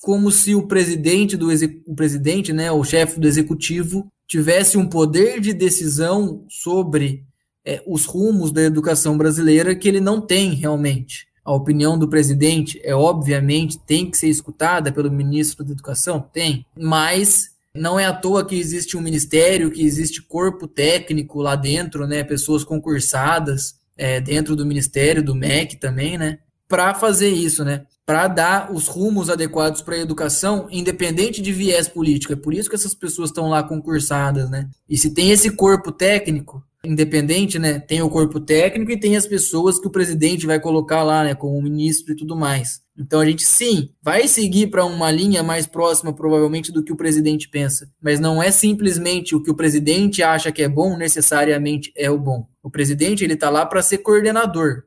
como 0.01 0.31
se 0.31 0.55
o 0.55 0.65
presidente 0.65 1.35
do 1.35 1.49
o 1.85 1.93
presidente, 1.93 2.53
né, 2.53 2.71
o 2.71 2.85
chefe 2.85 3.19
do 3.19 3.27
executivo, 3.27 4.09
tivesse 4.25 4.77
um 4.77 4.87
poder 4.87 5.41
de 5.41 5.51
decisão 5.51 6.45
sobre 6.47 7.25
é, 7.65 7.83
os 7.85 8.05
rumos 8.05 8.49
da 8.49 8.61
educação 8.61 9.17
brasileira 9.17 9.75
que 9.75 9.89
ele 9.89 9.99
não 9.99 10.21
tem 10.21 10.53
realmente. 10.53 11.27
A 11.43 11.53
opinião 11.53 11.99
do 11.99 12.07
presidente 12.07 12.79
é 12.81 12.95
obviamente 12.95 13.77
tem 13.77 14.09
que 14.09 14.17
ser 14.17 14.29
escutada 14.29 14.89
pelo 14.89 15.11
ministro 15.11 15.65
da 15.65 15.73
Educação, 15.73 16.21
tem, 16.31 16.65
mas 16.79 17.49
não 17.73 17.99
é 17.99 18.05
à 18.05 18.13
toa 18.13 18.45
que 18.45 18.55
existe 18.55 18.95
um 18.95 19.01
ministério, 19.01 19.69
que 19.69 19.83
existe 19.83 20.21
corpo 20.21 20.65
técnico 20.65 21.41
lá 21.41 21.57
dentro, 21.57 22.07
né, 22.07 22.23
pessoas 22.23 22.63
concursadas 22.63 23.75
é, 23.97 24.21
dentro 24.21 24.55
do 24.55 24.65
ministério, 24.65 25.21
do 25.21 25.35
MEC 25.35 25.75
também, 25.75 26.17
né, 26.17 26.39
para 26.67 26.93
fazer 26.93 27.29
isso, 27.29 27.63
né, 27.63 27.85
para 28.05 28.27
dar 28.27 28.71
os 28.71 28.87
rumos 28.87 29.29
adequados 29.29 29.81
para 29.81 29.95
a 29.95 29.99
educação, 29.99 30.67
independente 30.69 31.41
de 31.41 31.51
viés 31.51 31.87
político. 31.87 32.33
É 32.33 32.35
por 32.35 32.53
isso 32.53 32.69
que 32.69 32.75
essas 32.75 32.93
pessoas 32.93 33.29
estão 33.29 33.49
lá 33.49 33.63
concursadas, 33.63 34.49
né? 34.49 34.69
E 34.87 34.95
se 34.95 35.11
tem 35.11 35.31
esse 35.31 35.49
corpo 35.49 35.91
técnico, 35.91 36.63
independente, 36.83 37.57
né? 37.57 37.79
Tem 37.79 38.03
o 38.03 38.09
corpo 38.09 38.39
técnico 38.39 38.91
e 38.91 38.99
tem 38.99 39.17
as 39.17 39.25
pessoas 39.25 39.79
que 39.79 39.87
o 39.87 39.91
presidente 39.91 40.45
vai 40.45 40.59
colocar 40.59 41.01
lá, 41.01 41.23
né? 41.23 41.33
Como 41.33 41.59
ministro 41.61 42.13
e 42.13 42.15
tudo 42.15 42.35
mais. 42.35 42.81
Então 42.97 43.19
a 43.19 43.25
gente 43.25 43.43
sim 43.43 43.89
vai 44.01 44.27
seguir 44.27 44.67
para 44.67 44.85
uma 44.85 45.11
linha 45.11 45.43
mais 45.43 45.65
próxima, 45.65 46.13
provavelmente, 46.13 46.71
do 46.71 46.83
que 46.83 46.93
o 46.93 46.95
presidente 46.95 47.49
pensa. 47.49 47.89
Mas 48.01 48.19
não 48.19 48.41
é 48.41 48.51
simplesmente 48.51 49.35
o 49.35 49.41
que 49.41 49.51
o 49.51 49.55
presidente 49.55 50.21
acha 50.21 50.51
que 50.51 50.61
é 50.61 50.69
bom, 50.69 50.95
necessariamente 50.95 51.91
é 51.97 52.09
o 52.09 52.19
bom. 52.19 52.47
O 52.63 52.69
presidente 52.69 53.23
ele 53.23 53.33
está 53.33 53.49
lá 53.49 53.65
para 53.65 53.81
ser 53.81 53.97
coordenador. 53.97 54.83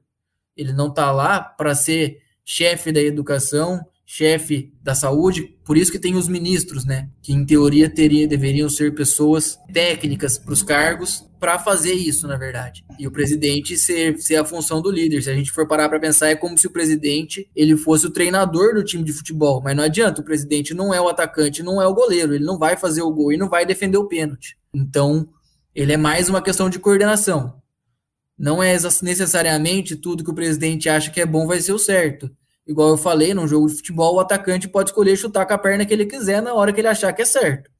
Ele 0.58 0.72
não 0.72 0.88
está 0.88 1.10
lá 1.12 1.40
para 1.40 1.74
ser 1.74 2.18
chefe 2.44 2.90
da 2.92 3.00
educação, 3.00 3.80
chefe 4.04 4.72
da 4.82 4.94
saúde, 4.94 5.56
por 5.64 5.76
isso 5.76 5.92
que 5.92 5.98
tem 5.98 6.16
os 6.16 6.28
ministros, 6.28 6.86
né? 6.86 7.10
Que 7.20 7.32
em 7.32 7.44
teoria 7.44 7.90
teria, 7.90 8.26
deveriam 8.26 8.68
ser 8.68 8.94
pessoas 8.94 9.58
técnicas 9.70 10.38
para 10.38 10.54
os 10.54 10.62
cargos 10.62 11.28
para 11.38 11.58
fazer 11.58 11.92
isso, 11.92 12.26
na 12.26 12.36
verdade. 12.36 12.84
E 12.98 13.06
o 13.06 13.12
presidente 13.12 13.76
ser, 13.76 14.18
ser 14.18 14.36
a 14.36 14.46
função 14.46 14.80
do 14.80 14.90
líder. 14.90 15.22
Se 15.22 15.30
a 15.30 15.34
gente 15.34 15.52
for 15.52 15.68
parar 15.68 15.90
para 15.90 16.00
pensar, 16.00 16.28
é 16.28 16.34
como 16.34 16.56
se 16.56 16.66
o 16.66 16.70
presidente 16.70 17.50
ele 17.54 17.76
fosse 17.76 18.06
o 18.06 18.10
treinador 18.10 18.74
do 18.74 18.82
time 18.82 19.04
de 19.04 19.12
futebol. 19.12 19.60
Mas 19.62 19.76
não 19.76 19.84
adianta, 19.84 20.22
o 20.22 20.24
presidente 20.24 20.72
não 20.72 20.92
é 20.92 21.00
o 21.00 21.08
atacante, 21.08 21.62
não 21.62 21.80
é 21.80 21.86
o 21.86 21.94
goleiro, 21.94 22.34
ele 22.34 22.44
não 22.44 22.58
vai 22.58 22.78
fazer 22.78 23.02
o 23.02 23.12
gol 23.12 23.30
e 23.30 23.36
não 23.36 23.48
vai 23.48 23.66
defender 23.66 23.98
o 23.98 24.08
pênalti. 24.08 24.56
Então, 24.74 25.28
ele 25.74 25.92
é 25.92 25.96
mais 25.98 26.30
uma 26.30 26.42
questão 26.42 26.70
de 26.70 26.78
coordenação. 26.78 27.60
Não 28.38 28.62
é 28.62 28.76
necessariamente 29.02 29.96
tudo 29.96 30.22
que 30.22 30.30
o 30.30 30.34
presidente 30.34 30.88
acha 30.88 31.10
que 31.10 31.20
é 31.20 31.26
bom 31.26 31.46
vai 31.46 31.60
ser 31.60 31.72
o 31.72 31.78
certo. 31.78 32.30
Igual 32.66 32.90
eu 32.90 32.96
falei, 32.96 33.34
num 33.34 33.48
jogo 33.48 33.66
de 33.66 33.74
futebol, 33.74 34.16
o 34.16 34.20
atacante 34.20 34.68
pode 34.68 34.90
escolher 34.90 35.16
chutar 35.16 35.46
com 35.46 35.54
a 35.54 35.58
perna 35.58 35.84
que 35.84 35.92
ele 35.92 36.06
quiser 36.06 36.42
na 36.42 36.54
hora 36.54 36.72
que 36.72 36.80
ele 36.80 36.88
achar 36.88 37.12
que 37.12 37.22
é 37.22 37.24
certo. 37.24 37.70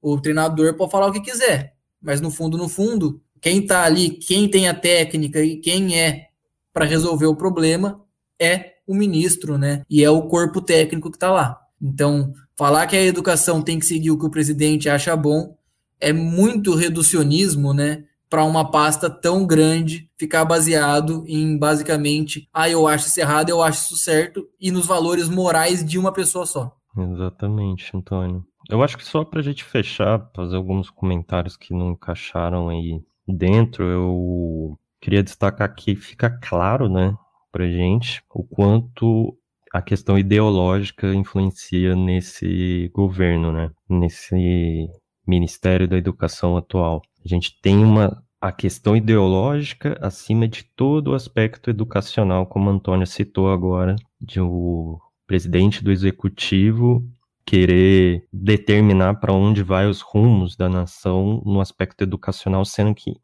O 0.00 0.20
treinador 0.20 0.74
pode 0.74 0.92
falar 0.92 1.08
o 1.08 1.12
que 1.12 1.20
quiser, 1.20 1.74
mas 2.00 2.20
no 2.20 2.30
fundo, 2.30 2.56
no 2.56 2.68
fundo, 2.68 3.20
quem 3.40 3.66
tá 3.66 3.82
ali, 3.82 4.10
quem 4.10 4.48
tem 4.48 4.68
a 4.68 4.74
técnica 4.74 5.42
e 5.42 5.56
quem 5.56 5.98
é 5.98 6.26
para 6.72 6.84
resolver 6.84 7.26
o 7.26 7.34
problema 7.34 8.00
é 8.38 8.74
o 8.86 8.94
ministro, 8.94 9.58
né? 9.58 9.82
E 9.88 10.04
é 10.04 10.10
o 10.10 10.28
corpo 10.28 10.60
técnico 10.60 11.10
que 11.10 11.18
tá 11.18 11.32
lá. 11.32 11.58
Então, 11.80 12.32
falar 12.54 12.86
que 12.86 12.96
a 12.96 13.02
educação 13.02 13.62
tem 13.62 13.78
que 13.78 13.86
seguir 13.86 14.10
o 14.10 14.18
que 14.18 14.26
o 14.26 14.30
presidente 14.30 14.88
acha 14.88 15.16
bom 15.16 15.56
é 15.98 16.12
muito 16.12 16.74
reducionismo, 16.74 17.72
né? 17.72 18.04
Para 18.28 18.44
uma 18.44 18.70
pasta 18.70 19.08
tão 19.08 19.46
grande 19.46 20.10
ficar 20.18 20.44
baseado 20.44 21.24
em 21.26 21.56
basicamente, 21.58 22.48
ah, 22.52 22.68
eu 22.68 22.86
acho 22.86 23.06
isso 23.06 23.20
errado, 23.20 23.50
eu 23.50 23.62
acho 23.62 23.84
isso 23.84 23.96
certo, 23.96 24.46
e 24.60 24.70
nos 24.70 24.86
valores 24.86 25.28
morais 25.28 25.84
de 25.84 25.98
uma 25.98 26.12
pessoa 26.12 26.46
só. 26.46 26.74
Exatamente, 26.96 27.94
Antônio. 27.94 28.44
Eu 28.68 28.82
acho 28.82 28.96
que 28.96 29.04
só 29.04 29.24
para 29.24 29.40
a 29.40 29.42
gente 29.42 29.62
fechar, 29.62 30.30
fazer 30.34 30.56
alguns 30.56 30.90
comentários 30.90 31.56
que 31.56 31.72
não 31.72 31.92
encaixaram 31.92 32.68
aí 32.68 33.00
dentro, 33.28 33.84
eu 33.84 34.78
queria 35.00 35.22
destacar 35.22 35.72
que 35.74 35.94
fica 35.94 36.30
claro, 36.30 36.88
né, 36.88 37.14
para 37.52 37.68
gente, 37.68 38.22
o 38.34 38.42
quanto 38.42 39.36
a 39.72 39.80
questão 39.82 40.18
ideológica 40.18 41.14
influencia 41.14 41.94
nesse 41.94 42.90
governo, 42.94 43.52
né, 43.52 43.70
nesse 43.88 44.88
Ministério 45.26 45.86
da 45.86 45.96
Educação 45.96 46.56
atual. 46.56 47.02
A 47.26 47.28
gente 47.28 47.60
tem 47.60 47.84
uma 47.84 48.22
a 48.40 48.52
questão 48.52 48.96
ideológica 48.96 49.98
acima 50.00 50.46
de 50.46 50.62
todo 50.76 51.08
o 51.08 51.14
aspecto 51.14 51.70
educacional, 51.70 52.46
como 52.46 52.70
Antônio 52.70 53.04
citou 53.04 53.50
agora, 53.50 53.96
de 54.20 54.40
o 54.40 55.00
presidente 55.26 55.82
do 55.82 55.90
executivo 55.90 57.04
querer 57.44 58.28
determinar 58.32 59.16
para 59.16 59.32
onde 59.32 59.60
vai 59.60 59.88
os 59.88 60.00
rumos 60.02 60.54
da 60.54 60.68
nação 60.68 61.42
no 61.44 61.60
aspecto 61.60 62.02
educacional, 62.02 62.64
sendo 62.64 62.94
que 62.94 63.14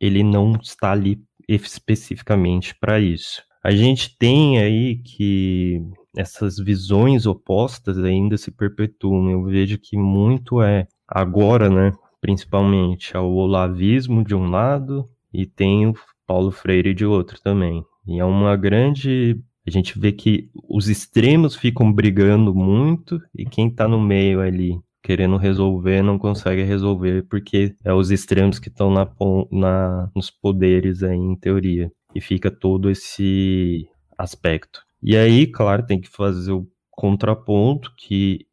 ele 0.00 0.22
não 0.22 0.52
está 0.52 0.92
ali 0.92 1.22
especificamente 1.46 2.74
para 2.80 2.98
isso. 2.98 3.42
A 3.62 3.72
gente 3.72 4.16
tem 4.16 4.58
aí 4.58 5.02
que 5.02 5.82
essas 6.16 6.56
visões 6.56 7.26
opostas 7.26 7.98
ainda 7.98 8.38
se 8.38 8.50
perpetuam. 8.50 9.30
Eu 9.30 9.44
vejo 9.44 9.76
que 9.78 9.98
muito 9.98 10.62
é 10.62 10.86
agora, 11.06 11.68
né, 11.68 11.92
principalmente 12.20 13.16
ao 13.16 13.32
olavismo 13.32 14.24
de 14.24 14.34
um 14.34 14.50
lado 14.50 15.08
e 15.32 15.46
tem 15.46 15.86
o 15.86 15.94
Paulo 16.26 16.50
Freire 16.50 16.94
de 16.94 17.04
outro 17.04 17.40
também. 17.40 17.84
E 18.06 18.18
é 18.18 18.24
uma 18.24 18.56
grande. 18.56 19.40
A 19.66 19.70
gente 19.70 19.98
vê 19.98 20.12
que 20.12 20.50
os 20.68 20.88
extremos 20.88 21.54
ficam 21.54 21.92
brigando 21.92 22.54
muito 22.54 23.20
e 23.34 23.44
quem 23.44 23.68
está 23.68 23.86
no 23.86 24.00
meio 24.00 24.40
ali 24.40 24.78
querendo 25.02 25.36
resolver 25.36 26.02
não 26.02 26.18
consegue 26.18 26.62
resolver 26.62 27.26
porque 27.28 27.74
é 27.84 27.92
os 27.92 28.10
extremos 28.10 28.58
que 28.58 28.68
estão 28.68 28.90
na, 28.90 29.10
na, 29.50 30.10
nos 30.14 30.30
poderes 30.30 31.02
aí 31.02 31.16
em 31.16 31.36
teoria. 31.36 31.90
E 32.14 32.20
fica 32.20 32.50
todo 32.50 32.90
esse 32.90 33.88
aspecto. 34.18 34.82
E 35.02 35.16
aí, 35.16 35.46
claro, 35.46 35.86
tem 35.86 36.00
que 36.00 36.08
fazer 36.08 36.52
o 36.52 36.66
contraponto 36.90 37.92
que 37.96 38.46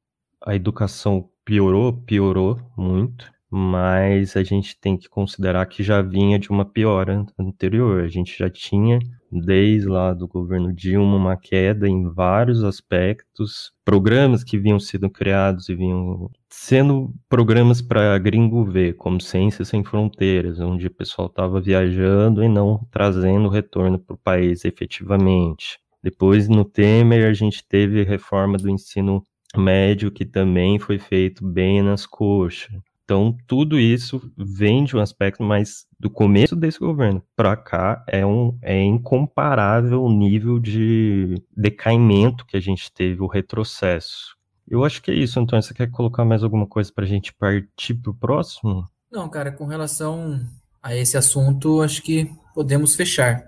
a 0.45 0.55
educação 0.55 1.29
piorou, 1.43 1.93
piorou 1.93 2.59
muito 2.77 3.31
mas 3.49 4.35
a 4.35 4.43
gente 4.43 4.77
tem 4.79 4.97
que 4.97 5.07
considerar 5.07 5.65
que 5.67 5.81
já 5.81 6.01
vinha 6.01 6.37
de 6.37 6.49
uma 6.49 6.65
piora 6.65 7.25
anterior. 7.39 8.03
A 8.03 8.07
gente 8.07 8.37
já 8.37 8.49
tinha, 8.49 8.99
desde 9.31 9.87
lá 9.87 10.13
do 10.13 10.27
governo 10.27 10.73
Dilma, 10.73 11.15
uma 11.15 11.37
queda 11.37 11.87
em 11.87 12.09
vários 12.09 12.63
aspectos, 12.63 13.71
programas 13.85 14.43
que 14.43 14.57
vinham 14.57 14.79
sendo 14.79 15.09
criados 15.09 15.69
e 15.69 15.75
vinham 15.75 16.29
sendo 16.49 17.13
programas 17.29 17.81
para 17.81 18.17
gringo 18.17 18.65
ver, 18.65 18.95
como 18.95 19.21
Ciência 19.21 19.63
Sem 19.63 19.83
Fronteiras, 19.83 20.59
onde 20.59 20.87
o 20.87 20.93
pessoal 20.93 21.27
estava 21.27 21.61
viajando 21.61 22.43
e 22.43 22.49
não 22.49 22.85
trazendo 22.91 23.47
retorno 23.47 23.97
para 23.97 24.15
o 24.15 24.19
país 24.19 24.65
efetivamente. 24.65 25.79
Depois, 26.03 26.47
no 26.47 26.63
Temer, 26.65 27.27
a 27.27 27.33
gente 27.33 27.65
teve 27.67 28.03
reforma 28.03 28.57
do 28.57 28.69
ensino 28.69 29.23
médio, 29.55 30.11
que 30.11 30.25
também 30.25 30.77
foi 30.79 30.99
feito 30.99 31.45
bem 31.45 31.81
nas 31.81 32.05
coxas. 32.05 32.71
Então, 33.07 33.37
tudo 33.47 33.79
isso 33.79 34.21
vem 34.35 34.83
de 34.83 34.97
um 34.97 34.99
aspecto, 34.99 35.41
mas 35.41 35.85
do 35.97 36.09
começo 36.09 36.57
desse 36.57 36.77
governo 36.77 37.23
para 37.37 37.55
cá 37.55 38.03
é, 38.05 38.25
um, 38.25 38.59
é 38.61 38.83
incomparável 38.83 40.03
o 40.03 40.11
nível 40.11 40.59
de 40.59 41.41
decaimento 41.55 42.45
que 42.45 42.57
a 42.57 42.59
gente 42.59 42.91
teve, 42.91 43.21
o 43.21 43.27
retrocesso. 43.27 44.35
Eu 44.67 44.83
acho 44.83 45.01
que 45.01 45.09
é 45.09 45.13
isso, 45.13 45.39
Antônio. 45.39 45.63
Você 45.63 45.73
quer 45.73 45.89
colocar 45.89 46.25
mais 46.25 46.43
alguma 46.43 46.67
coisa 46.67 46.91
para 46.93 47.05
a 47.05 47.07
gente 47.07 47.33
partir 47.33 47.93
para 47.93 48.11
o 48.11 48.13
próximo? 48.13 48.85
Não, 49.09 49.29
cara, 49.29 49.53
com 49.53 49.65
relação 49.65 50.41
a 50.83 50.93
esse 50.93 51.15
assunto, 51.15 51.81
acho 51.81 52.01
que 52.03 52.29
podemos 52.53 52.93
fechar. 52.93 53.47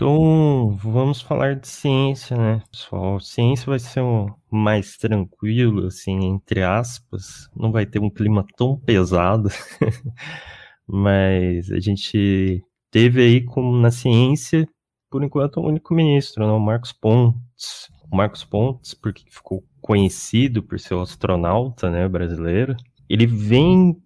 Então, 0.00 0.78
vamos 0.78 1.20
falar 1.20 1.56
de 1.56 1.68
ciência, 1.68 2.34
né, 2.34 2.62
pessoal? 2.72 3.20
Ciência 3.20 3.66
vai 3.66 3.78
ser 3.78 4.00
um 4.00 4.28
mais 4.50 4.96
tranquilo, 4.96 5.88
assim, 5.88 6.24
entre 6.24 6.62
aspas. 6.62 7.50
Não 7.54 7.70
vai 7.70 7.84
ter 7.84 7.98
um 7.98 8.08
clima 8.08 8.42
tão 8.56 8.78
pesado. 8.78 9.50
Mas 10.88 11.70
a 11.70 11.78
gente 11.78 12.64
teve 12.90 13.20
aí, 13.20 13.44
como 13.44 13.76
na 13.76 13.90
ciência, 13.90 14.66
por 15.10 15.22
enquanto, 15.22 15.58
o 15.58 15.68
único 15.68 15.92
ministro, 15.94 16.46
né, 16.46 16.52
o 16.54 16.58
Marcos 16.58 16.94
Pontes. 16.94 17.90
O 18.10 18.16
Marcos 18.16 18.42
Pontes, 18.42 18.94
porque 18.94 19.24
ficou 19.30 19.62
conhecido 19.82 20.62
por 20.62 20.80
ser 20.80 20.94
o 20.94 21.02
astronauta 21.02 21.90
né, 21.90 22.08
brasileiro, 22.08 22.74
ele 23.06 23.26
vem 23.26 24.02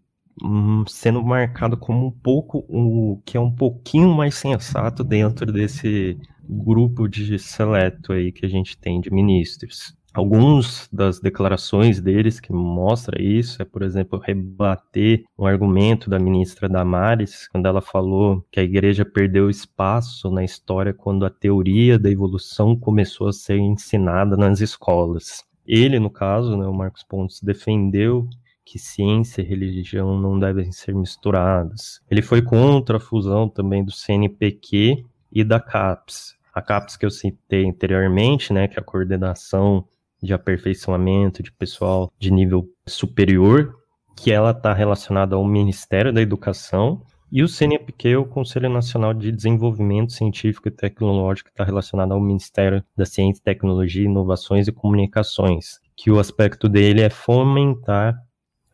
sendo 0.89 1.23
marcado 1.23 1.77
como 1.77 2.07
um 2.07 2.11
pouco 2.11 2.65
o 2.69 3.21
que 3.25 3.37
é 3.37 3.41
um 3.41 3.51
pouquinho 3.51 4.13
mais 4.15 4.35
sensato 4.35 5.05
dentro 5.05 5.53
desse 5.53 6.19
grupo 6.49 7.09
de 7.09 7.39
seleto 7.39 8.13
aí 8.13 8.33
que 8.33 8.45
a 8.45 8.49
gente 8.49 8.77
tem 8.77 9.01
de 9.01 9.11
ministros. 9.11 9.97
Alguns 10.13 10.89
das 10.93 11.19
declarações 11.19 12.01
deles 12.01 12.39
que 12.39 12.53
mostra 12.53 13.21
isso 13.21 13.61
é, 13.61 13.65
por 13.65 13.83
exemplo, 13.83 14.17
rebater 14.17 15.25
um 15.37 15.45
argumento 15.45 16.09
da 16.09 16.21
ministra 16.21 16.69
Damares, 16.69 17.49
quando 17.49 17.67
ela 17.67 17.81
falou 17.81 18.47
que 18.53 18.61
a 18.61 18.63
igreja 18.63 19.05
perdeu 19.05 19.51
espaço 19.51 20.31
na 20.31 20.45
história 20.45 20.95
quando 20.95 21.27
a 21.27 21.31
teoria 21.31 21.99
da 21.99 22.09
evolução 22.09 22.77
começou 22.77 23.27
a 23.27 23.33
ser 23.33 23.59
ensinada 23.59 24.37
nas 24.37 24.61
escolas. 24.61 25.43
Ele, 25.67 25.99
no 25.99 26.11
caso, 26.11 26.57
né, 26.57 26.65
o 26.65 26.73
Marcos 26.73 27.03
Pontes, 27.03 27.41
defendeu 27.43 28.29
que 28.65 28.79
ciência 28.79 29.43
e 29.43 29.45
religião 29.45 30.19
não 30.19 30.39
devem 30.39 30.73
ser 30.73 30.95
misturadas. 30.95 32.01
Ele 32.11 32.23
foi 32.23 32.43
contra 32.43 32.97
a 32.97 33.01
fusão 33.01 33.49
também 33.49 33.85
do 33.85 33.93
CNPq 33.93 35.05
e 35.31 35.45
da 35.45 35.61
CAPES. 35.61 36.35
A 36.55 36.63
CAPES 36.63 36.97
que 36.97 37.05
eu 37.05 37.11
citei 37.11 37.69
anteriormente, 37.69 38.53
né, 38.53 38.69
que 38.69 38.79
é 38.79 38.81
a 38.81 38.85
coordenação 38.85 39.87
de 40.23 40.33
aperfeiçoamento 40.33 41.43
de 41.43 41.53
pessoal 41.53 42.11
de 42.19 42.31
nível 42.31 42.67
superior, 42.87 43.75
que 44.17 44.33
ela 44.33 44.53
está 44.53 44.73
relacionada 44.73 45.35
ao 45.35 45.45
Ministério 45.45 46.13
da 46.13 46.23
Educação, 46.23 47.03
e 47.31 47.43
o 47.43 47.49
CNPq, 47.49 48.17
o 48.17 48.25
Conselho 48.25 48.71
Nacional 48.71 49.13
de 49.13 49.33
Desenvolvimento 49.33 50.13
Científico 50.13 50.69
e 50.69 50.71
Tecnológico, 50.71 51.49
está 51.49 51.65
relacionado 51.65 52.13
ao 52.13 52.21
Ministério 52.21 52.85
da 52.97 53.05
Ciência, 53.05 53.43
Tecnologia, 53.45 54.05
Inovações 54.05 54.69
e 54.69 54.73
Comunicações, 54.73 55.81
que 55.97 56.13
o 56.13 56.21
aspecto 56.21 56.69
dele 56.69 57.01
é 57.01 57.11
fomentar 57.11 58.17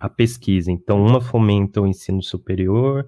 a 0.00 0.08
pesquisa. 0.08 0.72
Então, 0.72 1.04
uma 1.04 1.20
fomenta 1.20 1.80
o 1.80 1.86
ensino 1.86 2.22
superior 2.22 3.06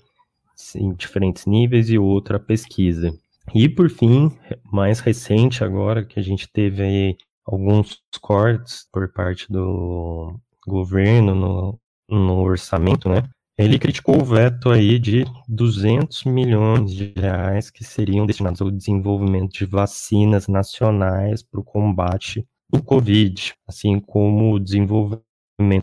em 0.77 0.93
diferentes 0.93 1.47
níveis 1.47 1.89
e 1.91 1.99
outra 1.99 2.37
a 2.37 2.41
pesquisa. 2.41 3.13
E 3.55 3.69
por 3.69 3.91
fim, 3.91 4.31
mais 4.71 5.01
recente 5.01 5.65
agora, 5.65 6.05
que 6.05 6.21
a 6.21 6.23
gente 6.23 6.47
teve 6.47 6.83
aí 6.83 7.17
alguns 7.45 8.01
cortes 8.21 8.87
por 8.93 9.13
parte 9.13 9.51
do 9.51 10.39
governo 10.67 11.35
no, 11.35 11.81
no 12.09 12.41
orçamento, 12.41 13.09
né? 13.09 13.25
Ele 13.59 13.79
criticou 13.79 14.21
o 14.21 14.25
veto 14.25 14.71
aí 14.71 14.99
de 14.99 15.25
200 15.49 16.25
milhões 16.25 16.93
de 16.95 17.13
reais 17.17 17.71
que 17.71 17.85
seriam 17.85 18.27
destinados 18.27 18.63
ao 18.63 18.71
desenvolvimento 18.71 19.53
de 19.53 19.67
vacinas 19.67 20.49
nacionais 20.49 21.43
para 21.43 21.61
o 21.61 21.65
combate 21.65 22.47
do 22.71 22.83
Covid, 22.83 23.53
assim 23.69 24.01
como 24.01 24.55
o 24.55 24.59
desenvolvimento 24.59 25.32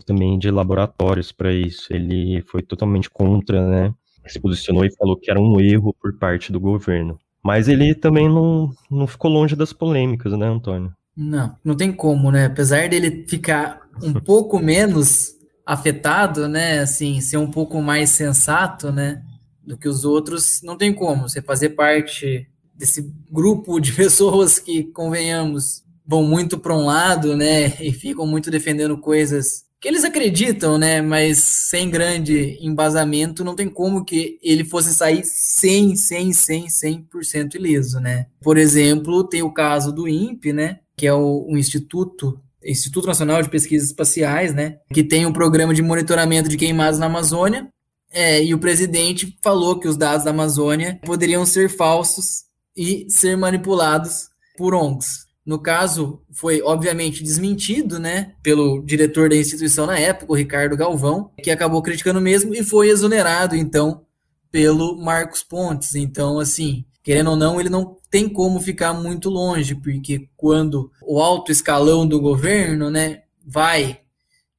também 0.04 0.38
de 0.38 0.50
laboratórios 0.50 1.32
para 1.32 1.52
isso. 1.52 1.92
Ele 1.92 2.42
foi 2.42 2.62
totalmente 2.62 3.08
contra, 3.10 3.66
né? 3.66 3.94
Se 4.26 4.38
posicionou 4.38 4.84
e 4.84 4.94
falou 4.94 5.16
que 5.16 5.30
era 5.30 5.40
um 5.40 5.60
erro 5.60 5.94
por 5.94 6.16
parte 6.18 6.52
do 6.52 6.60
governo. 6.60 7.18
Mas 7.42 7.68
ele 7.68 7.94
também 7.94 8.28
não, 8.28 8.70
não 8.90 9.06
ficou 9.06 9.30
longe 9.30 9.56
das 9.56 9.72
polêmicas, 9.72 10.32
né, 10.36 10.46
Antônio? 10.46 10.92
Não, 11.16 11.56
não 11.64 11.74
tem 11.74 11.92
como, 11.92 12.30
né? 12.30 12.46
Apesar 12.46 12.88
dele 12.88 13.24
ficar 13.26 13.80
um 14.02 14.12
pouco 14.20 14.58
menos 14.58 15.34
afetado, 15.64 16.48
né? 16.48 16.80
Assim, 16.80 17.20
ser 17.20 17.38
um 17.38 17.50
pouco 17.50 17.80
mais 17.80 18.10
sensato, 18.10 18.92
né? 18.92 19.22
Do 19.64 19.76
que 19.76 19.88
os 19.88 20.04
outros, 20.04 20.60
não 20.62 20.76
tem 20.76 20.92
como. 20.92 21.28
Você 21.28 21.40
fazer 21.40 21.70
parte 21.70 22.46
desse 22.74 23.12
grupo 23.30 23.80
de 23.80 23.92
pessoas 23.94 24.58
que, 24.58 24.84
convenhamos, 24.84 25.82
vão 26.06 26.22
muito 26.22 26.58
para 26.58 26.76
um 26.76 26.84
lado, 26.84 27.36
né? 27.36 27.74
E 27.80 27.92
ficam 27.92 28.26
muito 28.26 28.50
defendendo 28.50 28.98
coisas 28.98 29.64
que 29.80 29.88
eles 29.88 30.04
acreditam, 30.04 30.76
né? 30.76 31.00
Mas 31.00 31.38
sem 31.38 31.88
grande 31.88 32.58
embasamento, 32.60 33.42
não 33.42 33.54
tem 33.54 33.68
como 33.68 34.04
que 34.04 34.38
ele 34.42 34.64
fosse 34.64 34.92
sair 34.92 35.22
100, 35.24 35.96
100, 35.96 36.32
100, 36.32 36.66
100% 36.66 37.54
ileso, 37.54 37.98
né? 37.98 38.26
Por 38.42 38.58
exemplo, 38.58 39.24
tem 39.24 39.42
o 39.42 39.52
caso 39.52 39.90
do 39.90 40.06
INPE, 40.06 40.52
né? 40.52 40.80
Que 40.96 41.06
é 41.06 41.12
o, 41.12 41.46
o 41.48 41.56
Instituto 41.56 42.38
Instituto 42.62 43.06
Nacional 43.06 43.42
de 43.42 43.48
Pesquisas 43.48 43.88
Espaciais, 43.88 44.52
né? 44.52 44.78
Que 44.92 45.02
tem 45.02 45.24
um 45.24 45.32
programa 45.32 45.72
de 45.72 45.80
monitoramento 45.80 46.48
de 46.48 46.58
queimadas 46.58 46.98
na 46.98 47.06
Amazônia. 47.06 47.68
É, 48.12 48.42
e 48.44 48.52
o 48.52 48.58
presidente 48.58 49.38
falou 49.40 49.78
que 49.78 49.88
os 49.88 49.96
dados 49.96 50.24
da 50.24 50.30
Amazônia 50.30 51.00
poderiam 51.04 51.46
ser 51.46 51.70
falsos 51.70 52.44
e 52.76 53.06
ser 53.08 53.36
manipulados 53.36 54.28
por 54.58 54.74
ONGs. 54.74 55.29
No 55.50 55.58
caso, 55.58 56.22
foi 56.30 56.62
obviamente 56.62 57.24
desmentido, 57.24 57.98
né, 57.98 58.34
pelo 58.40 58.80
diretor 58.84 59.28
da 59.28 59.34
instituição 59.34 59.84
na 59.84 59.98
época, 59.98 60.30
o 60.30 60.36
Ricardo 60.36 60.76
Galvão, 60.76 61.32
que 61.42 61.50
acabou 61.50 61.82
criticando 61.82 62.20
mesmo 62.20 62.54
e 62.54 62.62
foi 62.62 62.88
exonerado, 62.88 63.56
então, 63.56 64.02
pelo 64.48 64.96
Marcos 64.96 65.42
Pontes. 65.42 65.96
Então, 65.96 66.38
assim, 66.38 66.84
querendo 67.02 67.30
ou 67.30 67.36
não, 67.36 67.58
ele 67.58 67.68
não 67.68 67.96
tem 68.08 68.28
como 68.28 68.60
ficar 68.60 68.92
muito 68.92 69.28
longe, 69.28 69.74
porque 69.74 70.28
quando 70.36 70.88
o 71.02 71.20
alto 71.20 71.50
escalão 71.50 72.06
do 72.06 72.20
governo, 72.20 72.88
né, 72.88 73.22
vai 73.44 74.02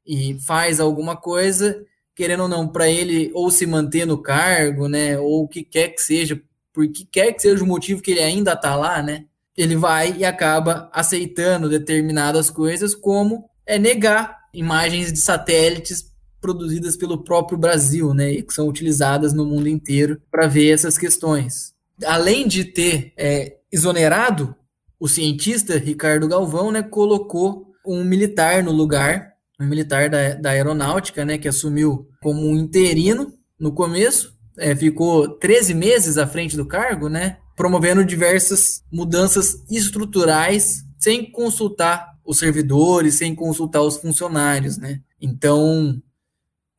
e 0.06 0.38
faz 0.46 0.82
alguma 0.82 1.16
coisa, 1.16 1.82
querendo 2.14 2.44
ou 2.44 2.50
não, 2.50 2.68
para 2.68 2.90
ele 2.90 3.32
ou 3.34 3.50
se 3.50 3.66
manter 3.66 4.06
no 4.06 4.22
cargo, 4.22 4.90
né, 4.90 5.18
ou 5.18 5.44
o 5.44 5.48
que 5.48 5.64
quer 5.64 5.88
que 5.88 6.02
seja, 6.02 6.42
por 6.74 6.86
que 6.92 7.06
quer 7.06 7.32
que 7.32 7.44
seja 7.44 7.64
o 7.64 7.68
motivo 7.68 8.02
que 8.02 8.12
ele 8.12 8.20
ainda 8.20 8.52
está 8.52 8.76
lá, 8.76 9.02
né, 9.02 9.24
ele 9.58 9.76
vai 9.76 10.16
e 10.18 10.26
acaba 10.26 10.90
aceitando 10.94 11.70
determinadas 11.70 12.50
coisas, 12.50 12.96
como 12.96 13.50
é 13.66 13.78
negar 13.78 14.40
imagens 14.54 15.12
de 15.12 15.20
satélites 15.20 16.12
produzidas 16.40 16.98
pelo 16.98 17.24
próprio 17.24 17.58
Brasil, 17.58 18.14
né, 18.14 18.32
e 18.32 18.42
que 18.42 18.54
são 18.54 18.68
utilizadas 18.68 19.32
no 19.32 19.46
mundo 19.46 19.70
inteiro 19.70 20.20
para 20.32 20.48
ver 20.48 20.72
essas 20.72 20.98
questões. 20.98 21.74
Além 22.04 22.48
de 22.48 22.66
ter 22.66 23.14
é, 23.16 23.58
exonerado 23.72 24.56
o 25.00 25.08
cientista 25.08 25.78
Ricardo 25.78 26.28
Galvão, 26.28 26.72
né, 26.72 26.82
colocou 26.82 27.72
um 27.86 28.04
militar 28.04 28.64
no 28.64 28.72
lugar, 28.72 29.34
um 29.60 29.68
militar 29.68 30.10
da, 30.10 30.34
da 30.34 30.50
aeronáutica, 30.50 31.24
né, 31.24 31.38
que 31.38 31.48
assumiu 31.48 32.08
como 32.22 32.42
um 32.42 32.56
interino 32.56 33.34
no 33.60 33.72
começo, 33.72 34.36
é, 34.58 34.76
ficou 34.76 35.28
13 35.28 35.74
meses 35.76 36.18
à 36.18 36.26
frente 36.26 36.58
do 36.58 36.66
cargo, 36.66 37.08
né, 37.08 37.38
promovendo 37.62 38.04
diversas 38.04 38.84
mudanças 38.92 39.64
estruturais 39.70 40.84
sem 40.98 41.32
consultar 41.32 42.18
os 42.26 42.40
servidores, 42.40 43.20
sem 43.20 43.36
consultar 43.36 43.84
os 43.84 43.98
funcionários, 43.98 44.80
né? 44.80 45.00
Então, 45.22 46.02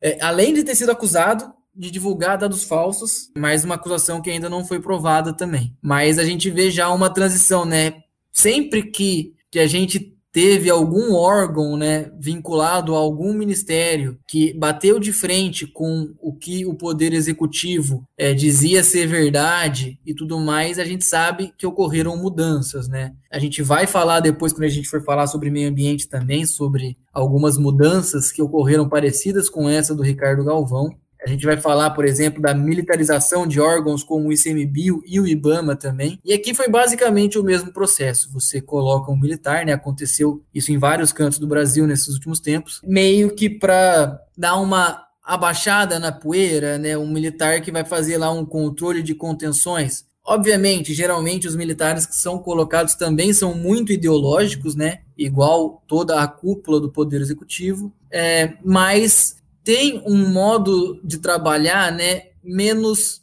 é, 0.01 0.21
além 0.21 0.53
de 0.53 0.61
ter 0.61 0.75
sido 0.75 0.91
acusado 0.91 1.53
de 1.73 1.89
divulgar 1.89 2.37
dados 2.37 2.65
falsos, 2.65 3.31
mais 3.33 3.63
uma 3.63 3.75
acusação 3.75 4.21
que 4.21 4.29
ainda 4.29 4.49
não 4.49 4.65
foi 4.65 4.81
provada 4.81 5.31
também. 5.31 5.73
Mas 5.81 6.19
a 6.19 6.25
gente 6.25 6.49
vê 6.49 6.69
já 6.69 6.89
uma 6.89 7.09
transição, 7.09 7.63
né? 7.63 8.03
Sempre 8.29 8.83
que, 8.83 9.33
que 9.49 9.59
a 9.59 9.67
gente 9.67 10.12
teve 10.33 10.67
algum 10.67 11.13
órgão 11.13 11.77
né, 11.77 12.11
vinculado 12.19 12.95
a 12.95 12.97
algum 12.97 13.31
ministério 13.33 14.17
que 14.27 14.51
bateu 14.53 14.99
de 14.99 15.13
frente 15.13 15.67
com 15.67 16.11
o 16.19 16.33
que 16.33 16.65
o 16.65 16.73
Poder 16.73 17.13
Executivo 17.13 18.03
é, 18.17 18.33
dizia 18.33 18.83
ser 18.83 19.05
verdade 19.05 19.99
e 20.03 20.11
tudo 20.11 20.39
mais, 20.39 20.79
a 20.79 20.85
gente 20.85 21.05
sabe 21.05 21.53
que 21.55 21.67
ocorreram 21.67 22.17
mudanças. 22.17 22.87
Né? 22.87 23.13
A 23.31 23.37
gente 23.37 23.61
vai 23.61 23.85
falar 23.85 24.21
depois, 24.21 24.51
quando 24.51 24.63
a 24.63 24.69
gente 24.69 24.89
for 24.89 25.03
falar 25.03 25.27
sobre 25.27 25.51
meio 25.51 25.69
ambiente 25.69 26.07
também, 26.07 26.47
sobre 26.47 26.97
algumas 27.13 27.55
mudanças 27.55 28.31
que 28.31 28.41
ocorreram 28.41 28.89
parecidas 28.89 29.47
com 29.47 29.69
essa 29.69 29.93
do 29.93 30.01
Ricardo 30.01 30.43
Galvão. 30.43 30.97
A 31.25 31.29
gente 31.29 31.45
vai 31.45 31.55
falar, 31.55 31.91
por 31.91 32.05
exemplo, 32.05 32.41
da 32.41 32.53
militarização 32.53 33.47
de 33.47 33.59
órgãos 33.59 34.03
como 34.03 34.27
o 34.27 34.33
ICMBio 34.33 35.01
e 35.05 35.19
o 35.19 35.27
IBAMA 35.27 35.75
também. 35.75 36.19
E 36.23 36.33
aqui 36.33 36.53
foi 36.53 36.67
basicamente 36.67 37.39
o 37.39 37.43
mesmo 37.43 37.71
processo. 37.71 38.29
Você 38.33 38.59
coloca 38.59 39.09
um 39.09 39.17
militar, 39.17 39.65
né? 39.65 39.71
Aconteceu 39.71 40.43
isso 40.53 40.71
em 40.71 40.77
vários 40.77 41.13
cantos 41.13 41.39
do 41.39 41.47
Brasil 41.47 41.87
nesses 41.87 42.13
últimos 42.13 42.41
tempos, 42.41 42.81
meio 42.83 43.33
que 43.33 43.49
para 43.49 44.19
dar 44.37 44.57
uma 44.57 45.01
abaixada 45.23 45.97
na 45.97 46.11
poeira, 46.11 46.77
né? 46.77 46.97
Um 46.97 47.09
militar 47.09 47.61
que 47.61 47.71
vai 47.71 47.85
fazer 47.85 48.17
lá 48.17 48.29
um 48.29 48.45
controle 48.45 49.01
de 49.01 49.15
contenções. 49.15 50.05
Obviamente, 50.25 50.93
geralmente 50.93 51.47
os 51.47 51.55
militares 51.55 52.05
que 52.05 52.15
são 52.15 52.37
colocados 52.37 52.95
também 52.95 53.33
são 53.33 53.53
muito 53.55 53.91
ideológicos, 53.91 54.75
né? 54.75 54.99
Igual 55.17 55.83
toda 55.87 56.21
a 56.21 56.27
cúpula 56.27 56.79
do 56.79 56.91
Poder 56.91 57.21
Executivo, 57.21 57.93
é, 58.11 58.53
mas 58.63 59.37
tem 59.63 60.03
um 60.05 60.29
modo 60.29 60.99
de 61.03 61.19
trabalhar, 61.19 61.91
né, 61.91 62.27
menos, 62.43 63.21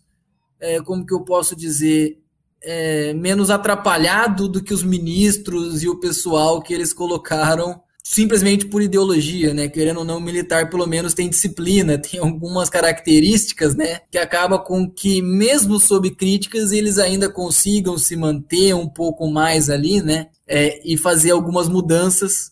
é, 0.59 0.81
como 0.81 1.05
que 1.05 1.13
eu 1.13 1.21
posso 1.21 1.55
dizer, 1.55 2.19
é, 2.63 3.13
menos 3.15 3.51
atrapalhado 3.51 4.49
do 4.49 4.63
que 4.63 4.75
os 4.75 4.83
ministros 4.83 5.83
e 5.83 5.89
o 5.89 5.99
pessoal 5.99 6.63
que 6.63 6.75
eles 6.75 6.93
colocaram 6.93 7.81
simplesmente 8.03 8.67
por 8.67 8.83
ideologia, 8.83 9.55
né? 9.55 9.69
Querendo 9.69 9.99
ou 9.99 10.05
não, 10.05 10.19
o 10.19 10.21
militar 10.21 10.69
pelo 10.69 10.85
menos 10.85 11.15
tem 11.15 11.29
disciplina, 11.29 11.97
tem 11.97 12.19
algumas 12.19 12.69
características, 12.69 13.77
né? 13.77 14.01
Que 14.11 14.19
acaba 14.19 14.59
com 14.59 14.91
que, 14.91 15.23
mesmo 15.23 15.79
sob 15.79 16.11
críticas, 16.11 16.73
eles 16.73 16.99
ainda 16.99 17.31
consigam 17.31 17.97
se 17.97 18.17
manter 18.17 18.75
um 18.75 18.89
pouco 18.89 19.31
mais 19.31 19.71
ali, 19.71 20.03
né? 20.03 20.27
É, 20.45 20.81
e 20.85 20.97
fazer 20.97 21.31
algumas 21.31 21.69
mudanças 21.69 22.51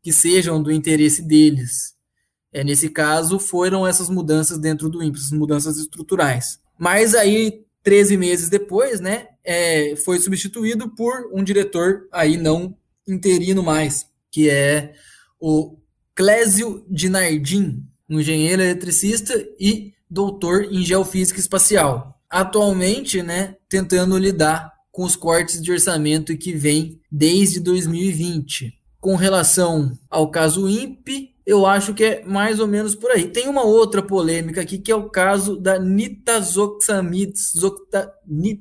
que 0.00 0.12
sejam 0.12 0.62
do 0.62 0.70
interesse 0.70 1.22
deles. 1.22 1.94
É, 2.52 2.64
nesse 2.64 2.88
caso, 2.88 3.38
foram 3.38 3.86
essas 3.86 4.08
mudanças 4.08 4.58
dentro 4.58 4.88
do 4.88 5.02
INPE, 5.02 5.18
essas 5.18 5.32
mudanças 5.32 5.78
estruturais. 5.78 6.58
Mas 6.78 7.14
aí, 7.14 7.64
13 7.82 8.16
meses 8.16 8.48
depois, 8.48 9.00
né, 9.00 9.28
é, 9.44 9.94
foi 9.96 10.18
substituído 10.18 10.88
por 10.94 11.30
um 11.32 11.42
diretor 11.42 12.08
aí 12.12 12.36
não 12.36 12.76
interino 13.06 13.62
mais, 13.62 14.06
que 14.30 14.48
é 14.48 14.94
o 15.38 15.76
Clésio 16.14 16.84
Dinardim, 16.88 17.84
um 18.08 18.20
engenheiro 18.20 18.62
eletricista 18.62 19.34
e 19.58 19.94
doutor 20.08 20.64
em 20.64 20.84
geofísica 20.84 21.40
espacial. 21.40 22.20
Atualmente, 22.28 23.22
né, 23.22 23.56
tentando 23.68 24.18
lidar 24.18 24.72
com 24.92 25.04
os 25.04 25.16
cortes 25.16 25.62
de 25.62 25.72
orçamento 25.72 26.36
que 26.36 26.52
vem 26.52 27.00
desde 27.10 27.60
2020. 27.60 28.74
Com 29.00 29.16
relação 29.16 29.96
ao 30.10 30.30
caso 30.30 30.68
INPE, 30.68 31.29
eu 31.46 31.66
acho 31.66 31.94
que 31.94 32.04
é 32.04 32.24
mais 32.24 32.60
ou 32.60 32.66
menos 32.66 32.94
por 32.94 33.10
aí. 33.10 33.28
Tem 33.28 33.48
uma 33.48 33.62
outra 33.62 34.02
polêmica 34.02 34.60
aqui, 34.60 34.78
que 34.78 34.92
é 34.92 34.96
o 34.96 35.08
caso 35.08 35.56
da 35.56 35.78
nitazoxamid... 35.78 37.32
Zocta, 37.58 38.12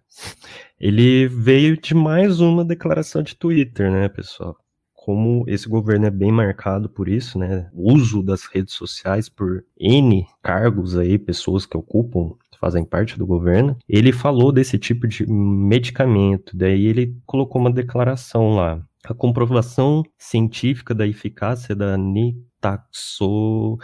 ele 0.80 1.28
veio 1.28 1.80
de 1.80 1.94
mais 1.94 2.40
uma 2.40 2.64
declaração 2.64 3.22
de 3.22 3.36
Twitter, 3.36 3.90
né, 3.90 4.08
pessoal? 4.08 4.56
Como 4.92 5.44
esse 5.46 5.68
governo 5.68 6.06
é 6.06 6.10
bem 6.10 6.32
marcado 6.32 6.88
por 6.88 7.08
isso, 7.08 7.38
né? 7.38 7.70
O 7.72 7.92
uso 7.92 8.22
das 8.22 8.46
redes 8.46 8.74
sociais 8.74 9.28
por 9.28 9.64
N 9.78 10.26
cargos 10.42 10.96
aí, 10.96 11.18
pessoas 11.18 11.64
que 11.64 11.76
ocupam 11.76 12.34
fazem 12.60 12.84
parte 12.84 13.18
do 13.18 13.26
governo, 13.26 13.76
ele 13.88 14.12
falou 14.12 14.52
desse 14.52 14.78
tipo 14.78 15.08
de 15.08 15.26
medicamento, 15.26 16.56
daí 16.56 16.86
ele 16.86 17.16
colocou 17.24 17.60
uma 17.60 17.72
declaração 17.72 18.50
lá. 18.50 18.80
A 19.04 19.14
comprovação 19.14 20.02
científica 20.18 20.94
da 20.94 21.06
eficácia 21.06 21.74
da 21.74 21.96
nitaxo 21.96 23.78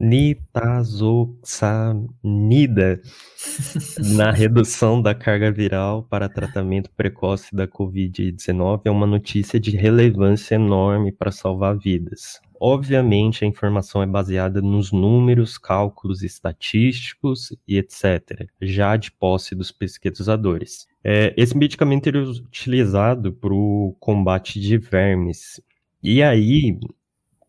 nitazoxanida 0.00 3.00
na 4.16 4.32
redução 4.32 5.00
da 5.00 5.14
carga 5.14 5.52
viral 5.52 6.02
para 6.02 6.28
tratamento 6.28 6.90
precoce 6.96 7.54
da 7.54 7.68
Covid-19 7.68 8.80
é 8.84 8.90
uma 8.90 9.06
notícia 9.06 9.60
de 9.60 9.76
relevância 9.76 10.56
enorme 10.56 11.12
para 11.12 11.30
salvar 11.30 11.78
vidas. 11.78 12.40
Obviamente, 12.66 13.44
a 13.44 13.46
informação 13.46 14.02
é 14.02 14.06
baseada 14.06 14.62
nos 14.62 14.90
números, 14.90 15.58
cálculos 15.58 16.22
estatísticos 16.22 17.54
e 17.68 17.76
etc., 17.76 18.48
já 18.58 18.96
de 18.96 19.12
posse 19.12 19.54
dos 19.54 19.70
pesquisadores. 19.70 20.88
É, 21.04 21.34
esse 21.36 21.54
medicamento 21.54 22.08
é 22.08 22.18
utilizado 22.18 23.34
para 23.34 23.52
o 23.52 23.94
combate 24.00 24.58
de 24.58 24.78
vermes. 24.78 25.60
E 26.02 26.22
aí, 26.22 26.78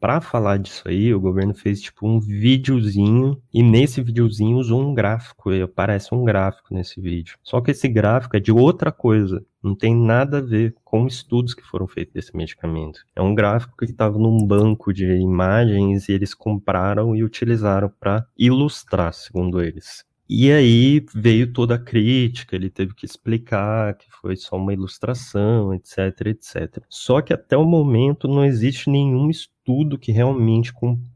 para 0.01 0.19
falar 0.19 0.57
disso 0.57 0.83
aí, 0.85 1.13
o 1.13 1.21
governo 1.21 1.53
fez 1.53 1.81
tipo 1.81 2.05
um 2.05 2.19
videozinho 2.19 3.41
e 3.53 3.63
nesse 3.63 4.01
videozinho 4.01 4.57
usou 4.57 4.81
um 4.81 4.93
gráfico, 4.93 5.49
aparece 5.63 6.13
um 6.13 6.25
gráfico 6.25 6.73
nesse 6.73 6.99
vídeo. 6.99 7.37
Só 7.41 7.61
que 7.61 7.71
esse 7.71 7.87
gráfico 7.87 8.35
é 8.35 8.39
de 8.41 8.51
outra 8.51 8.91
coisa, 8.91 9.41
não 9.65 9.75
tem 9.75 9.95
nada 9.95 10.37
a 10.37 10.41
ver 10.41 10.75
com 10.83 11.07
estudos 11.07 11.53
que 11.53 11.63
foram 11.63 11.87
feitos 11.87 12.13
desse 12.13 12.37
medicamento. 12.37 12.99
É 13.15 13.21
um 13.21 13.33
gráfico 13.33 13.75
que 13.77 13.85
estava 13.85 14.17
num 14.19 14.45
banco 14.45 14.93
de 14.93 15.05
imagens 15.05 16.07
e 16.07 16.13
eles 16.13 16.33
compraram 16.33 17.15
e 17.15 17.23
utilizaram 17.23 17.91
para 17.99 18.25
ilustrar, 18.37 19.13
segundo 19.13 19.61
eles. 19.61 20.05
E 20.27 20.51
aí 20.51 21.05
veio 21.13 21.53
toda 21.53 21.75
a 21.75 21.79
crítica, 21.79 22.55
ele 22.55 22.69
teve 22.69 22.95
que 22.95 23.05
explicar 23.05 23.95
que 23.95 24.07
foi 24.09 24.35
só 24.35 24.55
uma 24.57 24.73
ilustração, 24.73 25.73
etc, 25.73 26.27
etc. 26.27 26.83
Só 26.89 27.21
que 27.21 27.31
até 27.31 27.55
o 27.55 27.65
momento 27.65 28.27
não 28.27 28.43
existe 28.43 28.89
nenhum 28.89 29.29
estudo 29.29 29.99
que 29.99 30.11
realmente 30.11 30.73
comprove 30.73 31.14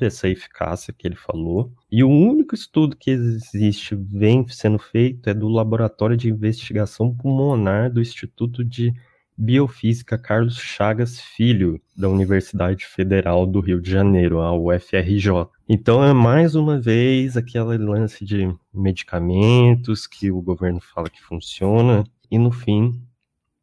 essa 0.00 0.28
eficácia 0.28 0.94
que 0.96 1.06
ele 1.06 1.16
falou. 1.16 1.72
E 1.90 2.04
o 2.04 2.08
único 2.08 2.54
estudo 2.54 2.96
que 2.96 3.10
existe, 3.10 3.94
vem 3.94 4.46
sendo 4.48 4.78
feito, 4.78 5.28
é 5.28 5.34
do 5.34 5.48
Laboratório 5.48 6.16
de 6.16 6.30
Investigação 6.30 7.14
Pulmonar 7.14 7.92
do 7.92 8.00
Instituto 8.00 8.64
de 8.64 8.94
Biofísica 9.36 10.18
Carlos 10.18 10.56
Chagas 10.56 11.20
Filho, 11.20 11.80
da 11.96 12.08
Universidade 12.08 12.84
Federal 12.86 13.46
do 13.46 13.60
Rio 13.60 13.80
de 13.80 13.88
Janeiro, 13.90 14.40
a 14.40 14.52
UFRJ. 14.52 15.48
Então 15.68 16.02
é 16.02 16.12
mais 16.12 16.56
uma 16.56 16.80
vez 16.80 17.36
aquele 17.36 17.78
lance 17.78 18.24
de 18.24 18.52
medicamentos 18.74 20.06
que 20.06 20.30
o 20.30 20.40
governo 20.40 20.80
fala 20.80 21.08
que 21.08 21.22
funciona 21.22 22.02
e 22.28 22.38
no 22.38 22.50
fim 22.50 23.00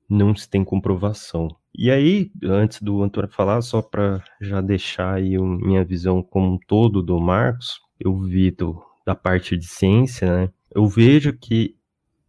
não 0.10 0.36
se 0.36 0.50
tem 0.50 0.64
comprovação. 0.64 1.48
E 1.78 1.92
aí, 1.92 2.32
antes 2.44 2.82
do 2.82 3.04
Antônio 3.04 3.30
falar, 3.30 3.62
só 3.62 3.82
para 3.82 4.24
já 4.40 4.62
deixar 4.62 5.16
aí 5.16 5.38
minha 5.38 5.84
visão 5.84 6.24
como 6.24 6.54
um 6.54 6.60
todo 6.68 7.02
do 7.02 7.20
Marcos, 7.20 7.80
eu 8.00 8.18
vi 8.18 8.52
do, 8.52 8.82
da 9.06 9.14
parte 9.14 9.58
de 9.58 9.66
ciência, 9.66 10.34
né? 10.34 10.50
Eu 10.74 10.88
vejo 10.88 11.34
que 11.34 11.76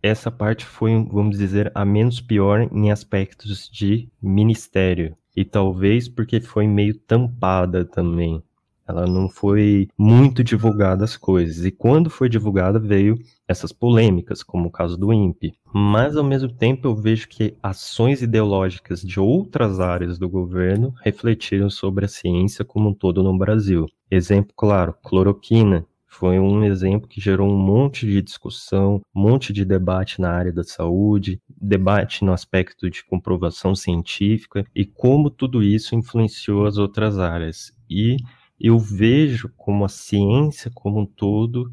essa 0.03 0.31
parte 0.31 0.64
foi, 0.64 0.93
vamos 1.11 1.39
dizer, 1.39 1.70
a 1.74 1.85
menos 1.85 2.20
pior 2.20 2.68
em 2.72 2.91
aspectos 2.91 3.68
de 3.68 4.09
ministério. 4.22 5.16
E 5.37 5.45
talvez 5.45 6.09
porque 6.09 6.41
foi 6.41 6.66
meio 6.66 6.95
tampada 6.95 7.85
também. 7.85 8.43
Ela 8.87 9.07
não 9.07 9.28
foi 9.28 9.89
muito 9.99 10.45
divulgada 10.45 11.05
as 11.05 11.16
coisas. 11.16 11.64
E 11.64 11.70
quando 11.70 12.09
foi 12.09 12.28
divulgada, 12.28 12.78
veio 12.78 13.16
essas 13.49 13.72
polêmicas, 13.72 14.43
como 14.43 14.68
o 14.68 14.70
caso 14.70 14.97
do 14.97 15.12
INPE. 15.12 15.55
Mas, 15.72 16.16
ao 16.16 16.24
mesmo 16.24 16.53
tempo, 16.53 16.87
eu 16.89 16.95
vejo 16.95 17.28
que 17.28 17.57
ações 17.63 18.22
ideológicas 18.22 19.03
de 19.03 19.21
outras 19.21 19.80
áreas 19.80 20.18
do 20.18 20.29
governo 20.29 20.95
refletiram 21.04 21.68
sobre 21.68 22.04
a 22.04 22.08
ciência 22.08 22.64
como 22.64 22.91
um 22.91 22.95
todo 22.95 23.22
no 23.22 23.37
Brasil. 23.37 23.87
Exemplo 24.11 24.53
claro, 24.57 24.95
cloroquina, 25.03 25.87
foi 26.18 26.38
um 26.38 26.64
exemplo 26.64 27.07
que 27.07 27.21
gerou 27.21 27.46
um 27.46 27.58
monte 27.58 28.07
de 28.07 28.22
discussão, 28.22 29.03
um 29.14 29.21
monte 29.21 29.53
de 29.53 29.67
debate 29.67 30.18
na 30.18 30.30
área 30.30 30.50
da 30.50 30.64
saúde, 30.64 31.38
debate 31.46 32.25
no 32.25 32.33
aspecto 32.33 32.88
de 32.88 33.04
comprovação 33.04 33.75
científica 33.75 34.64
e 34.75 34.87
como 34.87 35.29
tudo 35.29 35.63
isso 35.63 35.95
influenciou 35.95 36.64
as 36.64 36.79
outras 36.79 37.18
áreas. 37.18 37.71
E 37.91 38.17
eu 38.58 38.78
vejo 38.78 39.50
como 39.57 39.84
a 39.84 39.88
ciência 39.88 40.70
como 40.74 41.00
um 41.00 41.07
todo, 41.07 41.70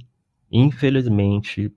infelizmente, 0.52 1.74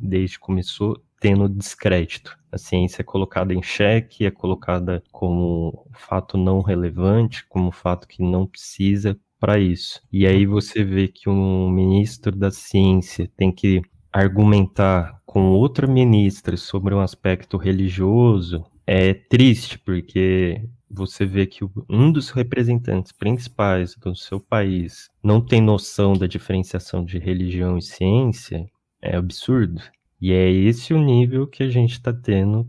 desde 0.00 0.36
que 0.36 0.44
começou, 0.44 1.02
tendo 1.20 1.48
descrédito. 1.48 2.38
A 2.50 2.58
ciência 2.58 3.02
é 3.02 3.04
colocada 3.04 3.52
em 3.52 3.62
xeque, 3.62 4.24
é 4.24 4.30
colocada 4.30 5.02
como 5.12 5.86
fato 5.92 6.38
não 6.38 6.60
relevante, 6.60 7.46
como 7.48 7.70
fato 7.70 8.08
que 8.08 8.22
não 8.22 8.46
precisa 8.46 9.18
para 9.38 9.58
isso. 9.58 10.00
E 10.12 10.26
aí 10.26 10.46
você 10.46 10.82
vê 10.84 11.08
que 11.08 11.28
um 11.28 11.70
ministro 11.70 12.34
da 12.34 12.50
ciência 12.50 13.30
tem 13.36 13.52
que 13.52 13.82
argumentar 14.12 15.20
com 15.24 15.50
outra 15.52 15.86
ministra 15.86 16.56
sobre 16.56 16.94
um 16.94 17.00
aspecto 17.00 17.56
religioso, 17.56 18.64
é 18.92 19.14
triste, 19.14 19.78
porque 19.78 20.60
você 20.90 21.24
vê 21.24 21.46
que 21.46 21.64
um 21.88 22.10
dos 22.10 22.30
representantes 22.30 23.12
principais 23.12 23.94
do 23.94 24.16
seu 24.16 24.40
país 24.40 25.08
não 25.22 25.40
tem 25.40 25.60
noção 25.60 26.14
da 26.14 26.26
diferenciação 26.26 27.04
de 27.04 27.16
religião 27.16 27.78
e 27.78 27.82
ciência, 27.82 28.66
é 29.00 29.14
absurdo. 29.14 29.80
E 30.20 30.32
é 30.32 30.50
esse 30.50 30.92
o 30.92 30.98
nível 30.98 31.46
que 31.46 31.62
a 31.62 31.68
gente 31.68 31.92
está 31.92 32.12
tendo 32.12 32.68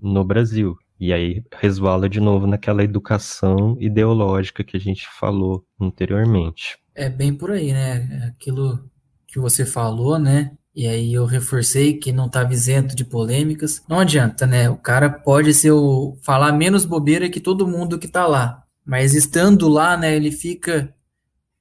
no 0.00 0.22
Brasil. 0.22 0.76
E 1.00 1.12
aí 1.12 1.42
resvala 1.52 2.08
de 2.08 2.20
novo 2.20 2.46
naquela 2.46 2.84
educação 2.84 3.76
ideológica 3.80 4.62
que 4.62 4.76
a 4.76 4.80
gente 4.80 5.08
falou 5.08 5.66
anteriormente. 5.80 6.78
É 6.94 7.10
bem 7.10 7.34
por 7.34 7.50
aí, 7.50 7.72
né? 7.72 8.28
Aquilo 8.28 8.88
que 9.26 9.40
você 9.40 9.66
falou, 9.66 10.20
né? 10.20 10.56
E 10.74 10.86
aí 10.86 11.12
eu 11.12 11.24
reforcei 11.24 11.94
que 11.94 12.12
não 12.12 12.26
estava 12.26 12.52
isento 12.52 12.94
de 12.94 13.04
polêmicas. 13.04 13.82
Não 13.88 13.98
adianta, 13.98 14.46
né? 14.46 14.70
O 14.70 14.76
cara 14.76 15.10
pode 15.10 15.52
ser 15.52 15.72
o 15.72 16.16
falar 16.22 16.52
menos 16.52 16.84
bobeira 16.84 17.28
que 17.28 17.40
todo 17.40 17.66
mundo 17.66 17.98
que 17.98 18.06
tá 18.06 18.26
lá. 18.26 18.62
Mas 18.84 19.14
estando 19.14 19.68
lá, 19.68 19.96
né, 19.96 20.14
ele 20.16 20.30
fica 20.30 20.94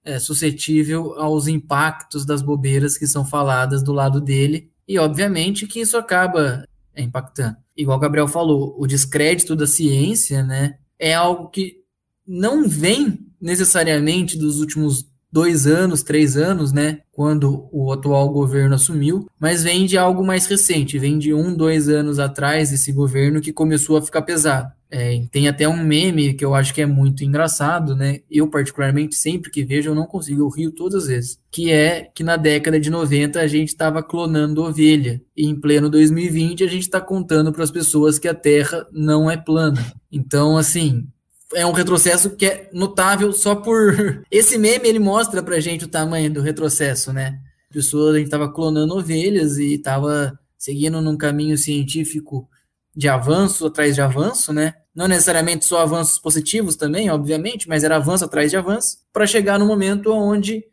é, 0.08 0.18
suscetível 0.18 1.20
aos 1.20 1.48
impactos 1.48 2.26
das 2.26 2.42
bobeiras 2.42 2.98
que 2.98 3.06
são 3.06 3.26
faladas 3.26 3.84
do 3.84 3.92
lado 3.92 4.22
dele, 4.22 4.72
e 4.88 4.98
obviamente 4.98 5.68
que 5.68 5.82
isso 5.82 5.98
acaba 5.98 6.64
é, 6.96 7.02
impactando. 7.02 7.58
Igual 7.76 7.98
o 7.98 8.02
Gabriel 8.02 8.28
falou, 8.30 8.74
o 8.80 8.88
descrédito 8.88 9.54
da 9.54 9.68
ciência, 9.68 10.44
né, 10.44 10.78
é 10.98 11.14
algo 11.14 11.50
que 11.50 11.84
não 12.26 12.68
vem 12.68 13.20
necessariamente 13.42 14.38
dos 14.38 14.62
últimos 14.62 15.06
dois 15.38 15.68
anos, 15.68 16.02
três 16.02 16.36
anos, 16.36 16.74
né? 16.74 17.02
Quando 17.12 17.70
o 17.72 17.92
atual 17.92 18.28
governo 18.30 18.74
assumiu, 18.74 19.28
mas 19.40 19.64
vem 19.64 19.86
de 19.86 19.96
algo 19.96 20.26
mais 20.26 20.48
recente, 20.48 20.98
vem 20.98 21.20
de 21.20 21.32
um, 21.32 21.56
dois 21.56 21.88
anos 21.88 22.18
atrás 22.18 22.72
desse 22.72 22.92
governo 22.92 23.40
que 23.40 23.54
começou 23.54 23.98
a 23.98 24.02
ficar 24.02 24.24
pesado. 24.24 24.72
É, 24.90 25.22
tem 25.30 25.48
até 25.48 25.68
um 25.68 25.78
meme 25.78 26.34
que 26.34 26.44
eu 26.44 26.56
acho 26.56 26.74
que 26.74 26.82
é 26.82 26.88
muito 26.88 27.24
engraçado, 27.24 27.96
né? 27.96 28.22
Eu, 28.32 28.50
particularmente, 28.50 29.16
sempre 29.16 29.52
que 29.52 29.64
vejo, 29.64 29.92
eu 29.92 29.96
não 29.96 30.08
consigo, 30.08 30.42
eu 30.42 30.50
rio 30.50 30.72
todas 30.72 31.04
as 31.04 31.10
vezes. 31.10 31.40
Que 31.52 31.72
é 31.72 32.10
que 32.16 32.24
na 32.24 32.36
década 32.36 32.80
de 32.80 32.90
90 32.90 33.40
a 33.40 33.46
gente 33.46 33.68
estava 33.68 34.02
clonando 34.02 34.64
ovelha. 34.64 35.22
E 35.36 35.46
em 35.46 35.56
pleno 35.56 35.88
2020 35.88 36.64
a 36.64 36.68
gente 36.68 36.84
está 36.84 37.00
contando 37.00 37.52
para 37.52 37.64
as 37.64 37.70
pessoas 37.70 38.18
que 38.18 38.28
a 38.28 38.34
Terra 38.34 38.88
não 38.92 39.30
é 39.30 39.38
plana. 39.38 39.86
Então, 40.12 40.58
assim, 40.58 41.06
é 41.54 41.66
um 41.66 41.72
retrocesso 41.72 42.32
que 42.32 42.46
é 42.46 42.70
notável 42.74 43.32
só 43.32 43.56
por. 43.56 44.24
Esse 44.30 44.58
meme 44.58 44.88
ele 44.88 45.00
mostra 45.00 45.42
pra 45.42 45.60
gente 45.60 45.86
o 45.86 45.90
tamanho 45.90 46.32
do 46.32 46.42
retrocesso, 46.42 47.14
né? 47.14 47.40
Pessoas, 47.72 48.16
a 48.16 48.20
gente 48.20 48.30
tava 48.30 48.52
clonando 48.52 48.98
ovelhas 48.98 49.58
e 49.58 49.78
tava 49.78 50.38
seguindo 50.58 51.02
num 51.02 51.18
caminho 51.18 51.58
científico 51.58 52.50
de 52.96 53.08
avanço 53.08 53.68
atrás 53.68 53.94
de 53.94 54.02
avanço, 54.02 54.52
né? 54.52 54.74
Não 54.96 55.08
necessariamente 55.08 55.66
só 55.66 55.82
avanços 55.82 56.18
positivos 56.18 56.76
também, 56.76 57.10
obviamente, 57.10 57.70
mas 57.70 57.84
era 57.84 57.98
avanço 57.98 58.26
atrás 58.26 58.50
de 58.50 58.58
avanço, 58.58 58.98
para 59.14 59.28
chegar 59.28 59.60
no 59.60 59.68
momento 59.68 60.12
onde 60.12 60.64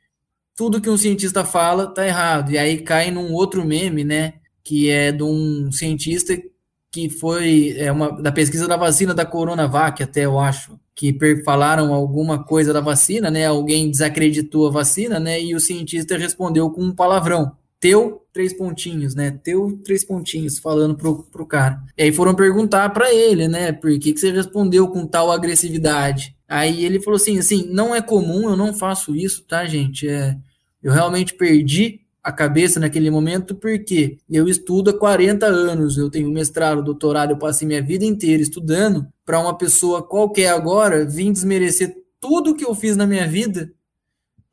tudo 0.56 0.80
que 0.80 0.88
um 0.88 0.96
cientista 0.96 1.44
fala 1.44 1.86
tá 1.86 2.06
errado. 2.06 2.50
E 2.50 2.58
aí 2.58 2.80
cai 2.80 3.10
num 3.10 3.32
outro 3.32 3.64
meme, 3.64 4.04
né? 4.04 4.34
Que 4.64 4.88
é 4.88 5.12
de 5.12 5.22
um 5.22 5.70
cientista 5.70 6.34
que 6.94 7.10
foi 7.10 7.74
é, 7.76 7.90
uma 7.90 8.12
da 8.22 8.30
pesquisa 8.30 8.68
da 8.68 8.76
vacina 8.76 9.12
da 9.12 9.26
Coronavac, 9.26 10.00
até 10.00 10.26
eu 10.26 10.38
acho, 10.38 10.78
que 10.94 11.12
falaram 11.44 11.92
alguma 11.92 12.44
coisa 12.44 12.72
da 12.72 12.80
vacina, 12.80 13.32
né? 13.32 13.46
Alguém 13.46 13.90
desacreditou 13.90 14.68
a 14.68 14.70
vacina, 14.70 15.18
né? 15.18 15.42
E 15.42 15.56
o 15.56 15.60
cientista 15.60 16.16
respondeu 16.16 16.70
com 16.70 16.84
um 16.84 16.94
palavrão. 16.94 17.50
Teu 17.80 18.22
três 18.32 18.52
pontinhos, 18.56 19.12
né? 19.12 19.36
Teu 19.42 19.76
três 19.84 20.04
pontinhos, 20.04 20.60
falando 20.60 20.94
pro, 20.94 21.24
pro 21.24 21.44
cara. 21.44 21.82
E 21.98 22.04
aí 22.04 22.12
foram 22.12 22.32
perguntar 22.32 22.88
para 22.90 23.12
ele, 23.12 23.48
né? 23.48 23.72
Por 23.72 23.90
que, 23.98 24.12
que 24.12 24.20
você 24.20 24.30
respondeu 24.30 24.86
com 24.86 25.04
tal 25.04 25.32
agressividade? 25.32 26.36
Aí 26.48 26.84
ele 26.84 27.00
falou 27.00 27.16
assim, 27.16 27.40
assim, 27.40 27.68
não 27.72 27.92
é 27.92 28.00
comum, 28.00 28.48
eu 28.48 28.56
não 28.56 28.72
faço 28.72 29.16
isso, 29.16 29.42
tá, 29.42 29.66
gente? 29.66 30.06
É, 30.06 30.36
eu 30.80 30.92
realmente 30.92 31.34
perdi 31.34 32.03
a 32.24 32.32
cabeça 32.32 32.80
naquele 32.80 33.10
momento, 33.10 33.54
porque 33.54 34.16
eu 34.30 34.48
estudo 34.48 34.90
há 34.90 34.98
40 34.98 35.44
anos, 35.46 35.98
eu 35.98 36.10
tenho 36.10 36.30
mestrado, 36.30 36.82
doutorado, 36.82 37.30
eu 37.32 37.36
passei 37.36 37.68
minha 37.68 37.82
vida 37.82 38.04
inteira 38.04 38.42
estudando 38.42 39.06
para 39.24 39.38
uma 39.38 39.56
pessoa 39.56 40.02
qualquer 40.02 40.48
agora 40.48 41.04
vir 41.04 41.30
desmerecer 41.30 41.94
tudo 42.18 42.54
que 42.54 42.64
eu 42.64 42.74
fiz 42.74 42.96
na 42.96 43.06
minha 43.06 43.28
vida 43.28 43.70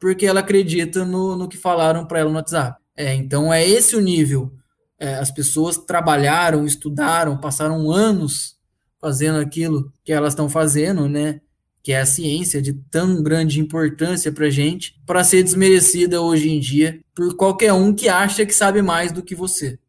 porque 0.02 0.26
ela 0.26 0.40
acredita 0.40 1.06
no, 1.06 1.36
no 1.36 1.48
que 1.48 1.56
falaram 1.56 2.04
para 2.08 2.20
ela 2.20 2.30
no 2.30 2.36
WhatsApp. 2.36 2.82
É, 2.98 3.14
então 3.14 3.54
é 3.54 3.66
esse 3.66 3.96
o 3.96 4.02
nível. 4.02 4.52
É, 5.00 5.14
as 5.16 5.30
pessoas 5.30 5.78
trabalharam, 5.78 6.66
estudaram, 6.66 7.40
passaram 7.40 7.92
anos 7.92 8.58
fazendo 9.00 9.40
aquilo 9.40 9.94
que 10.04 10.12
elas 10.12 10.34
estão 10.34 10.50
fazendo, 10.50 11.08
né? 11.08 11.40
Que 11.84 11.94
é 11.94 12.00
a 12.00 12.06
ciência 12.06 12.62
de 12.62 12.74
tão 12.74 13.22
grande 13.24 13.60
importância 13.60 14.32
para 14.32 14.50
gente, 14.50 14.96
para 15.06 15.24
ser 15.24 15.44
desmerecida 15.44 16.22
hoje 16.22 16.50
em 16.50 16.60
dia 16.60 17.00
por 17.16 17.36
qualquer 17.36 17.74
um 17.74 17.94
que 17.94 18.08
acha 18.08 18.46
que 18.46 18.54
sabe 18.54 18.82
mais 18.82 19.12
do 19.12 19.24
que 19.24 19.36
você, 19.36 19.80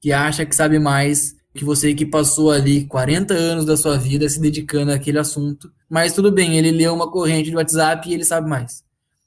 que 0.00 0.12
acha 0.12 0.46
que 0.46 0.54
sabe 0.54 0.78
mais 0.78 1.34
que 1.54 1.64
você 1.64 1.94
que 1.94 2.06
passou 2.06 2.50
ali 2.50 2.84
40 2.86 3.34
anos 3.34 3.64
da 3.64 3.76
sua 3.76 3.98
vida 3.98 4.28
se 4.28 4.40
dedicando 4.40 4.92
àquele 4.92 5.18
assunto, 5.18 5.70
mas 5.88 6.12
tudo 6.14 6.32
bem, 6.32 6.56
ele 6.56 6.70
leu 6.70 6.94
uma 6.94 7.10
corrente 7.10 7.50
de 7.50 7.56
WhatsApp 7.56 8.08
e 8.08 8.14
ele 8.14 8.24
sabe 8.24 8.48
mais. 8.48 8.82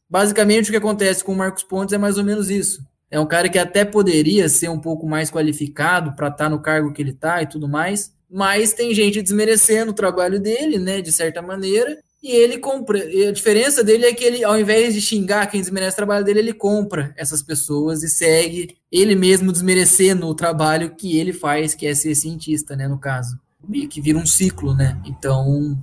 Basicamente 0.09 0.69
o 0.69 0.71
que 0.71 0.77
acontece 0.77 1.23
com 1.23 1.33
o 1.33 1.37
Marcos 1.37 1.63
Pontes 1.63 1.93
é 1.93 1.97
mais 1.97 2.17
ou 2.17 2.23
menos 2.23 2.49
isso. 2.49 2.83
É 3.11 3.19
um 3.19 3.25
cara 3.25 3.47
que 3.47 3.59
até 3.59 3.85
poderia 3.85 4.49
ser 4.49 4.69
um 4.69 4.79
pouco 4.79 5.07
mais 5.07 5.29
qualificado 5.29 6.13
para 6.15 6.27
estar 6.27 6.45
tá 6.45 6.49
no 6.49 6.59
cargo 6.59 6.91
que 6.91 7.01
ele 7.01 7.11
está 7.11 7.41
e 7.41 7.47
tudo 7.47 7.67
mais, 7.67 8.11
mas 8.35 8.73
tem 8.73 8.93
gente 8.93 9.21
desmerecendo 9.21 9.91
o 9.91 9.95
trabalho 9.95 10.41
dele, 10.41 10.77
né, 10.77 10.99
de 10.99 11.09
certa 11.09 11.41
maneira, 11.41 11.97
e 12.21 12.31
ele 12.35 12.57
compra. 12.57 13.01
E 13.05 13.27
a 13.27 13.31
diferença 13.31 13.81
dele 13.81 14.05
é 14.05 14.13
que 14.13 14.25
ele, 14.25 14.43
ao 14.43 14.59
invés 14.59 14.93
de 14.93 14.99
xingar 14.99 15.47
quem 15.47 15.61
desmerece 15.61 15.93
o 15.93 15.95
trabalho 15.95 16.25
dele, 16.25 16.39
ele 16.39 16.53
compra 16.53 17.13
essas 17.15 17.41
pessoas 17.41 18.03
e 18.03 18.09
segue 18.09 18.75
ele 18.91 19.15
mesmo 19.15 19.53
desmerecendo 19.53 20.27
o 20.27 20.35
trabalho 20.35 20.93
que 20.97 21.17
ele 21.17 21.31
faz, 21.31 21.73
que 21.73 21.87
é 21.87 21.95
ser 21.95 22.13
cientista, 22.13 22.75
né, 22.75 22.89
no 22.89 22.99
caso. 22.99 23.39
Meio 23.65 23.87
que 23.87 24.01
vira 24.01 24.17
um 24.17 24.25
ciclo, 24.25 24.75
né? 24.75 24.99
Então, 25.05 25.81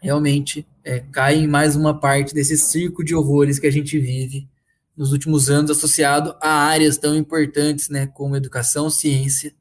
realmente, 0.00 0.66
é, 0.82 0.98
cai 1.12 1.36
em 1.36 1.46
mais 1.46 1.76
uma 1.76 1.96
parte 1.96 2.34
desse 2.34 2.58
circo 2.58 3.04
de 3.04 3.14
horrores 3.14 3.60
que 3.60 3.68
a 3.68 3.72
gente 3.72 3.96
vive 4.00 4.48
nos 4.96 5.12
últimos 5.12 5.48
anos, 5.48 5.70
associado 5.70 6.34
a 6.40 6.50
áreas 6.50 6.98
tão 6.98 7.14
importantes, 7.14 7.88
né, 7.88 8.08
como 8.08 8.36
educação, 8.36 8.90
ciência, 8.90 9.54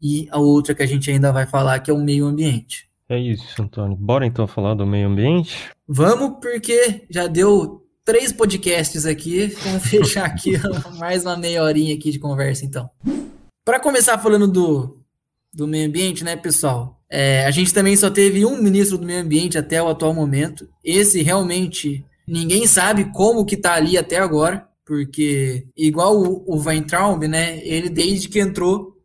e 0.00 0.28
a 0.30 0.38
outra 0.38 0.74
que 0.74 0.82
a 0.82 0.86
gente 0.86 1.10
ainda 1.10 1.32
vai 1.32 1.46
falar, 1.46 1.80
que 1.80 1.90
é 1.90 1.94
o 1.94 1.98
meio 1.98 2.26
ambiente. 2.26 2.88
É 3.08 3.18
isso, 3.18 3.62
Antônio. 3.62 3.96
Bora 3.96 4.26
então 4.26 4.46
falar 4.46 4.74
do 4.74 4.86
meio 4.86 5.08
ambiente? 5.08 5.70
Vamos, 5.86 6.38
porque 6.40 7.06
já 7.08 7.26
deu 7.26 7.82
três 8.04 8.32
podcasts 8.32 9.06
aqui. 9.06 9.46
Vamos 9.62 9.84
fechar 9.88 10.26
aqui 10.26 10.52
mais 10.98 11.24
uma 11.24 11.36
meia 11.36 11.62
horinha 11.62 11.94
aqui 11.94 12.10
de 12.10 12.18
conversa, 12.18 12.64
então. 12.64 12.90
Para 13.64 13.80
começar 13.80 14.18
falando 14.18 14.46
do, 14.46 14.98
do 15.52 15.66
meio 15.66 15.88
ambiente, 15.88 16.22
né, 16.22 16.36
pessoal? 16.36 17.00
É, 17.10 17.46
a 17.46 17.50
gente 17.50 17.72
também 17.72 17.96
só 17.96 18.10
teve 18.10 18.44
um 18.44 18.60
ministro 18.62 18.98
do 18.98 19.06
meio 19.06 19.22
ambiente 19.22 19.56
até 19.56 19.82
o 19.82 19.88
atual 19.88 20.12
momento. 20.12 20.68
Esse 20.84 21.22
realmente 21.22 22.04
ninguém 22.26 22.66
sabe 22.66 23.10
como 23.12 23.46
que 23.46 23.56
tá 23.56 23.72
ali 23.72 23.96
até 23.96 24.18
agora, 24.18 24.68
porque 24.84 25.66
igual 25.74 26.14
o, 26.14 26.44
o 26.46 26.62
Weintraub, 26.62 27.26
né? 27.26 27.58
Ele 27.64 27.88
desde 27.88 28.28
que 28.28 28.38
entrou 28.38 28.97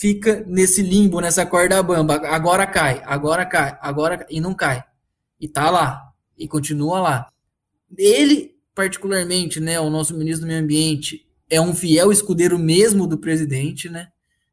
fica 0.00 0.42
nesse 0.46 0.80
limbo, 0.80 1.20
nessa 1.20 1.44
corda 1.44 1.82
bamba. 1.82 2.14
Agora 2.28 2.66
cai, 2.66 3.02
agora 3.04 3.44
cai, 3.44 3.76
agora 3.82 4.26
e 4.30 4.40
não 4.40 4.54
cai. 4.54 4.82
E 5.38 5.46
tá 5.46 5.68
lá, 5.68 6.10
e 6.38 6.48
continua 6.48 7.00
lá. 7.00 7.28
Ele, 7.98 8.56
particularmente, 8.74 9.60
né, 9.60 9.78
o 9.78 9.90
nosso 9.90 10.16
ministro 10.16 10.46
do 10.46 10.48
Meio 10.48 10.62
Ambiente, 10.62 11.28
é 11.50 11.60
um 11.60 11.74
fiel 11.74 12.10
escudeiro 12.10 12.58
mesmo 12.58 13.06
do 13.06 13.18
presidente, 13.18 13.90
né? 13.90 14.08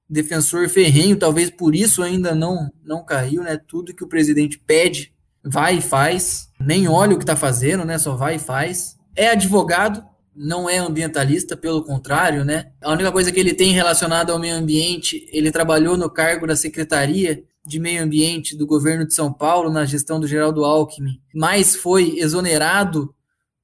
Defensor 0.10 0.68
ferrenho, 0.68 1.16
talvez 1.16 1.50
por 1.50 1.74
isso 1.74 2.04
ainda 2.04 2.36
não 2.36 2.70
não 2.84 3.06
caiu, 3.06 3.42
né? 3.42 3.58
Tudo 3.58 3.96
que 3.96 4.04
o 4.04 4.10
presidente 4.10 4.60
pede, 4.60 5.14
vai 5.42 5.78
e 5.78 5.82
faz. 5.82 6.50
Nem 6.60 6.90
olha 6.90 7.16
o 7.16 7.20
que 7.20 7.26
tá 7.26 7.38
fazendo, 7.38 7.86
né? 7.86 7.98
Só 7.98 8.18
vai 8.18 8.36
e 8.36 8.40
faz. 8.40 8.98
É 9.16 9.30
advogado, 9.30 10.04
não 10.38 10.70
é 10.70 10.78
ambientalista, 10.78 11.58
pelo 11.58 11.84
contrário, 11.84 12.46
né? 12.46 12.72
A 12.82 12.92
única 12.92 13.12
coisa 13.12 13.32
que 13.32 13.40
ele 13.40 13.54
tem 13.54 13.72
relacionada 13.72 14.32
ao 14.32 14.40
meio 14.40 14.56
ambiente, 14.56 15.28
ele 15.32 15.52
trabalhou 15.52 15.98
no 15.98 16.10
cargo 16.10 16.46
da 16.46 16.56
Secretaria 16.56 17.44
de 17.66 17.80
Meio 17.80 18.02
Ambiente 18.02 18.56
do 18.56 18.66
governo 18.66 19.06
de 19.06 19.14
São 19.14 19.34
Paulo 19.34 19.70
na 19.70 19.84
gestão 19.84 20.20
do 20.20 20.28
Geraldo 20.28 20.64
Alckmin, 20.64 21.20
mas 21.34 21.76
foi 21.76 22.18
exonerado 22.18 23.14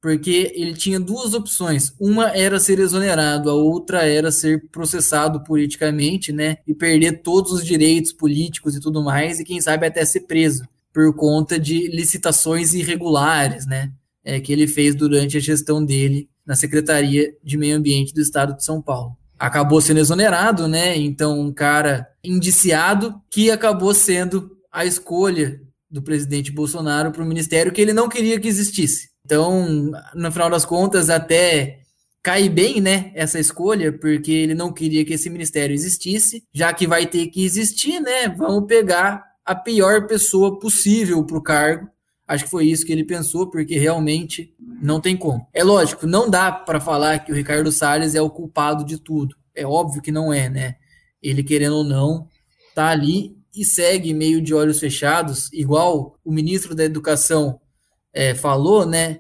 porque 0.02 0.52
ele 0.54 0.74
tinha 0.74 1.00
duas 1.00 1.34
opções. 1.34 1.94
Uma 1.98 2.28
era 2.36 2.60
ser 2.60 2.78
exonerado, 2.78 3.50
a 3.50 3.54
outra 3.54 4.06
era 4.06 4.34
ser 4.34 4.68
processado 4.70 5.42
politicamente, 5.46 6.34
né? 6.34 6.58
E 6.68 6.74
perder 6.74 7.22
todos 7.22 7.54
os 7.54 7.66
direitos 7.66 8.12
políticos 8.12 8.76
e 8.76 8.82
tudo 8.82 9.02
mais, 9.02 9.40
e 9.40 9.46
quem 9.46 9.62
sabe 9.62 9.88
até 9.88 10.04
ser 10.04 10.22
preso 10.22 10.68
por 10.94 11.16
conta 11.16 11.58
de 11.58 11.88
licitações 11.88 12.74
irregulares, 12.74 13.66
né? 13.66 13.94
É, 14.26 14.42
que 14.42 14.52
ele 14.52 14.68
fez 14.68 14.94
durante 14.94 15.38
a 15.38 15.40
gestão 15.40 15.84
dele 15.84 16.30
na 16.46 16.56
Secretaria 16.56 17.34
de 17.44 17.58
Meio 17.58 17.78
Ambiente 17.78 18.14
do 18.14 18.22
Estado 18.22 18.56
de 18.56 18.64
São 18.64 18.82
Paulo. 18.82 19.16
Acabou 19.38 19.82
sendo 19.82 20.00
exonerado, 20.00 20.68
né? 20.68 20.96
Então, 20.98 21.40
um 21.40 21.54
cara 21.54 22.08
indiciado 22.24 23.22
que 23.30 23.52
acabou 23.52 23.94
sendo 23.94 24.52
a 24.72 24.86
escolha 24.86 25.62
do 25.90 26.02
presidente 26.02 26.52
Bolsonaro 26.52 27.12
para 27.12 27.24
o 27.24 27.26
ministério 27.26 27.72
que 27.72 27.82
ele 27.82 27.94
não 27.94 28.10
queria 28.10 28.40
que 28.40 28.48
existisse. 28.48 29.10
Então, 29.26 29.92
no 30.16 30.32
final 30.32 30.50
das 30.50 30.66
contas, 30.66 31.10
até 31.10 31.80
cai 32.24 32.48
bem, 32.48 32.80
né, 32.80 33.12
essa 33.16 33.38
escolha, 33.38 33.92
porque 33.92 34.32
ele 34.32 34.56
não 34.56 34.72
queria 34.72 35.04
que 35.04 35.14
esse 35.14 35.30
ministério 35.30 35.74
existisse, 35.74 36.44
já 36.54 36.74
que 36.74 36.88
vai 36.88 37.06
ter 37.06 37.28
que 37.28 37.44
existir, 37.44 38.00
né? 38.00 38.30
Vamos 38.30 38.66
pegar 38.66 39.24
a 39.46 39.54
pior 39.54 40.08
pessoa 40.08 40.58
possível 40.58 41.24
para 41.26 41.38
o 41.38 41.44
cargo 41.44 41.90
Acho 42.28 42.46
que 42.46 42.50
foi 42.50 42.66
isso 42.66 42.86
que 42.86 42.92
ele 42.92 43.04
pensou, 43.04 43.50
porque 43.50 43.78
realmente 43.78 44.54
não 44.82 45.00
tem 45.02 45.16
como. 45.16 45.46
É 45.54 45.64
lógico, 45.64 46.08
não 46.08 46.30
dá 46.30 46.52
para 46.52 46.80
falar 46.80 47.20
que 47.20 47.32
o 47.32 47.36
Ricardo 47.36 47.72
Salles 47.72 48.16
é 48.16 48.22
o 48.22 48.30
culpado 48.30 48.86
de 48.86 48.98
tudo. 48.98 49.36
É 49.54 49.66
óbvio 49.66 50.02
que 50.02 50.12
não 50.12 50.34
é, 50.34 50.50
né? 50.50 50.76
Ele, 51.22 51.44
querendo 51.44 51.78
ou 51.78 51.84
não, 51.84 52.28
tá 52.74 52.88
ali 52.88 53.36
e 53.56 53.64
segue 53.64 54.14
meio 54.14 54.42
de 54.42 54.54
olhos 54.54 54.80
fechados, 54.80 55.52
igual 55.54 56.18
o 56.24 56.32
ministro 56.32 56.74
da 56.74 56.84
Educação 56.84 57.60
é, 58.12 58.34
falou, 58.34 58.86
né? 58.86 59.20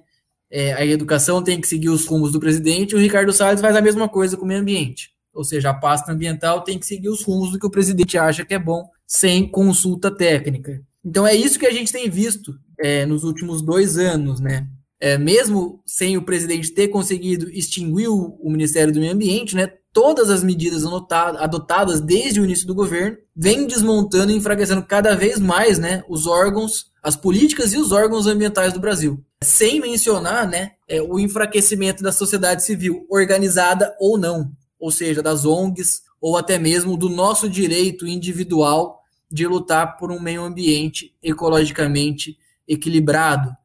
É, 0.49 0.73
a 0.73 0.85
educação 0.85 1.43
tem 1.43 1.59
que 1.59 1.67
seguir 1.67 1.89
os 1.89 2.05
rumos 2.05 2.31
do 2.31 2.39
presidente, 2.39 2.91
e 2.91 2.95
o 2.95 2.99
Ricardo 2.99 3.33
Salles 3.33 3.59
faz 3.59 3.75
a 3.75 3.81
mesma 3.81 4.07
coisa 4.07 4.37
com 4.37 4.45
o 4.45 4.47
meio 4.47 4.61
ambiente. 4.61 5.11
Ou 5.33 5.43
seja, 5.43 5.71
a 5.71 5.73
pasta 5.73 6.11
ambiental 6.11 6.61
tem 6.61 6.77
que 6.77 6.85
seguir 6.85 7.09
os 7.09 7.23
rumos 7.23 7.51
do 7.51 7.59
que 7.59 7.65
o 7.65 7.71
presidente 7.71 8.17
acha 8.17 8.45
que 8.45 8.53
é 8.53 8.59
bom, 8.59 8.87
sem 9.05 9.49
consulta 9.49 10.11
técnica. 10.11 10.81
Então 11.03 11.25
é 11.25 11.35
isso 11.35 11.59
que 11.59 11.65
a 11.65 11.71
gente 11.71 11.91
tem 11.91 12.09
visto 12.09 12.57
é, 12.79 13.05
nos 13.05 13.23
últimos 13.23 13.61
dois 13.61 13.97
anos, 13.97 14.39
né? 14.39 14.67
É, 14.99 15.17
mesmo 15.17 15.81
sem 15.85 16.15
o 16.15 16.23
presidente 16.23 16.71
ter 16.71 16.87
conseguido 16.87 17.49
extinguir 17.49 18.07
o, 18.07 18.37
o 18.39 18.49
Ministério 18.49 18.93
do 18.93 18.99
Meio 18.99 19.13
Ambiente, 19.13 19.55
né? 19.55 19.71
Todas 19.91 20.29
as 20.29 20.43
medidas 20.43 20.83
adotadas 20.85 22.01
desde 22.01 22.39
o 22.39 22.45
início 22.45 22.65
do 22.65 22.73
governo 22.73 23.17
vêm 23.35 23.67
desmontando 23.67 24.31
e 24.31 24.35
enfraquecendo 24.35 24.81
cada 24.83 25.15
vez 25.15 25.39
mais, 25.39 25.77
né? 25.77 26.03
Os 26.09 26.25
órgãos, 26.25 26.87
as 27.03 27.15
políticas 27.15 27.73
e 27.73 27.77
os 27.77 27.91
órgãos 27.91 28.25
ambientais 28.25 28.73
do 28.73 28.79
Brasil 28.79 29.23
sem 29.43 29.79
mencionar 29.79 30.47
né, 30.47 30.71
é, 30.87 31.01
o 31.01 31.19
enfraquecimento 31.19 32.01
da 32.01 32.11
sociedade 32.11 32.63
civil, 32.63 33.05
organizada 33.09 33.95
ou 33.99 34.17
não, 34.17 34.51
ou 34.79 34.89
seja, 34.89 35.21
das 35.21 35.45
ONGs, 35.45 36.01
ou 36.19 36.37
até 36.37 36.57
mesmo 36.57 36.97
do 36.97 37.09
nosso 37.09 37.49
direito 37.49 38.07
individual 38.07 39.01
de 39.29 39.45
lutar 39.45 39.97
por 39.97 40.11
um 40.11 40.19
meio 40.19 40.43
ambiente 40.43 41.13
ecologicamente 41.21 42.37
equilibrado. 42.67 43.55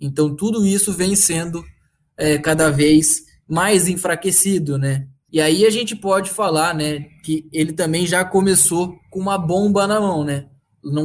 Então, 0.00 0.34
tudo 0.34 0.66
isso 0.66 0.92
vem 0.92 1.16
sendo 1.16 1.64
é, 2.16 2.38
cada 2.38 2.70
vez 2.70 3.22
mais 3.48 3.88
enfraquecido, 3.88 4.78
né? 4.78 5.06
E 5.30 5.40
aí 5.40 5.66
a 5.66 5.70
gente 5.70 5.94
pode 5.94 6.30
falar, 6.30 6.74
né, 6.74 7.00
que 7.22 7.48
ele 7.52 7.72
também 7.72 8.06
já 8.06 8.24
começou 8.24 8.98
com 9.10 9.20
uma 9.20 9.36
bomba 9.36 9.86
na 9.86 10.00
mão, 10.00 10.24
né? 10.24 10.46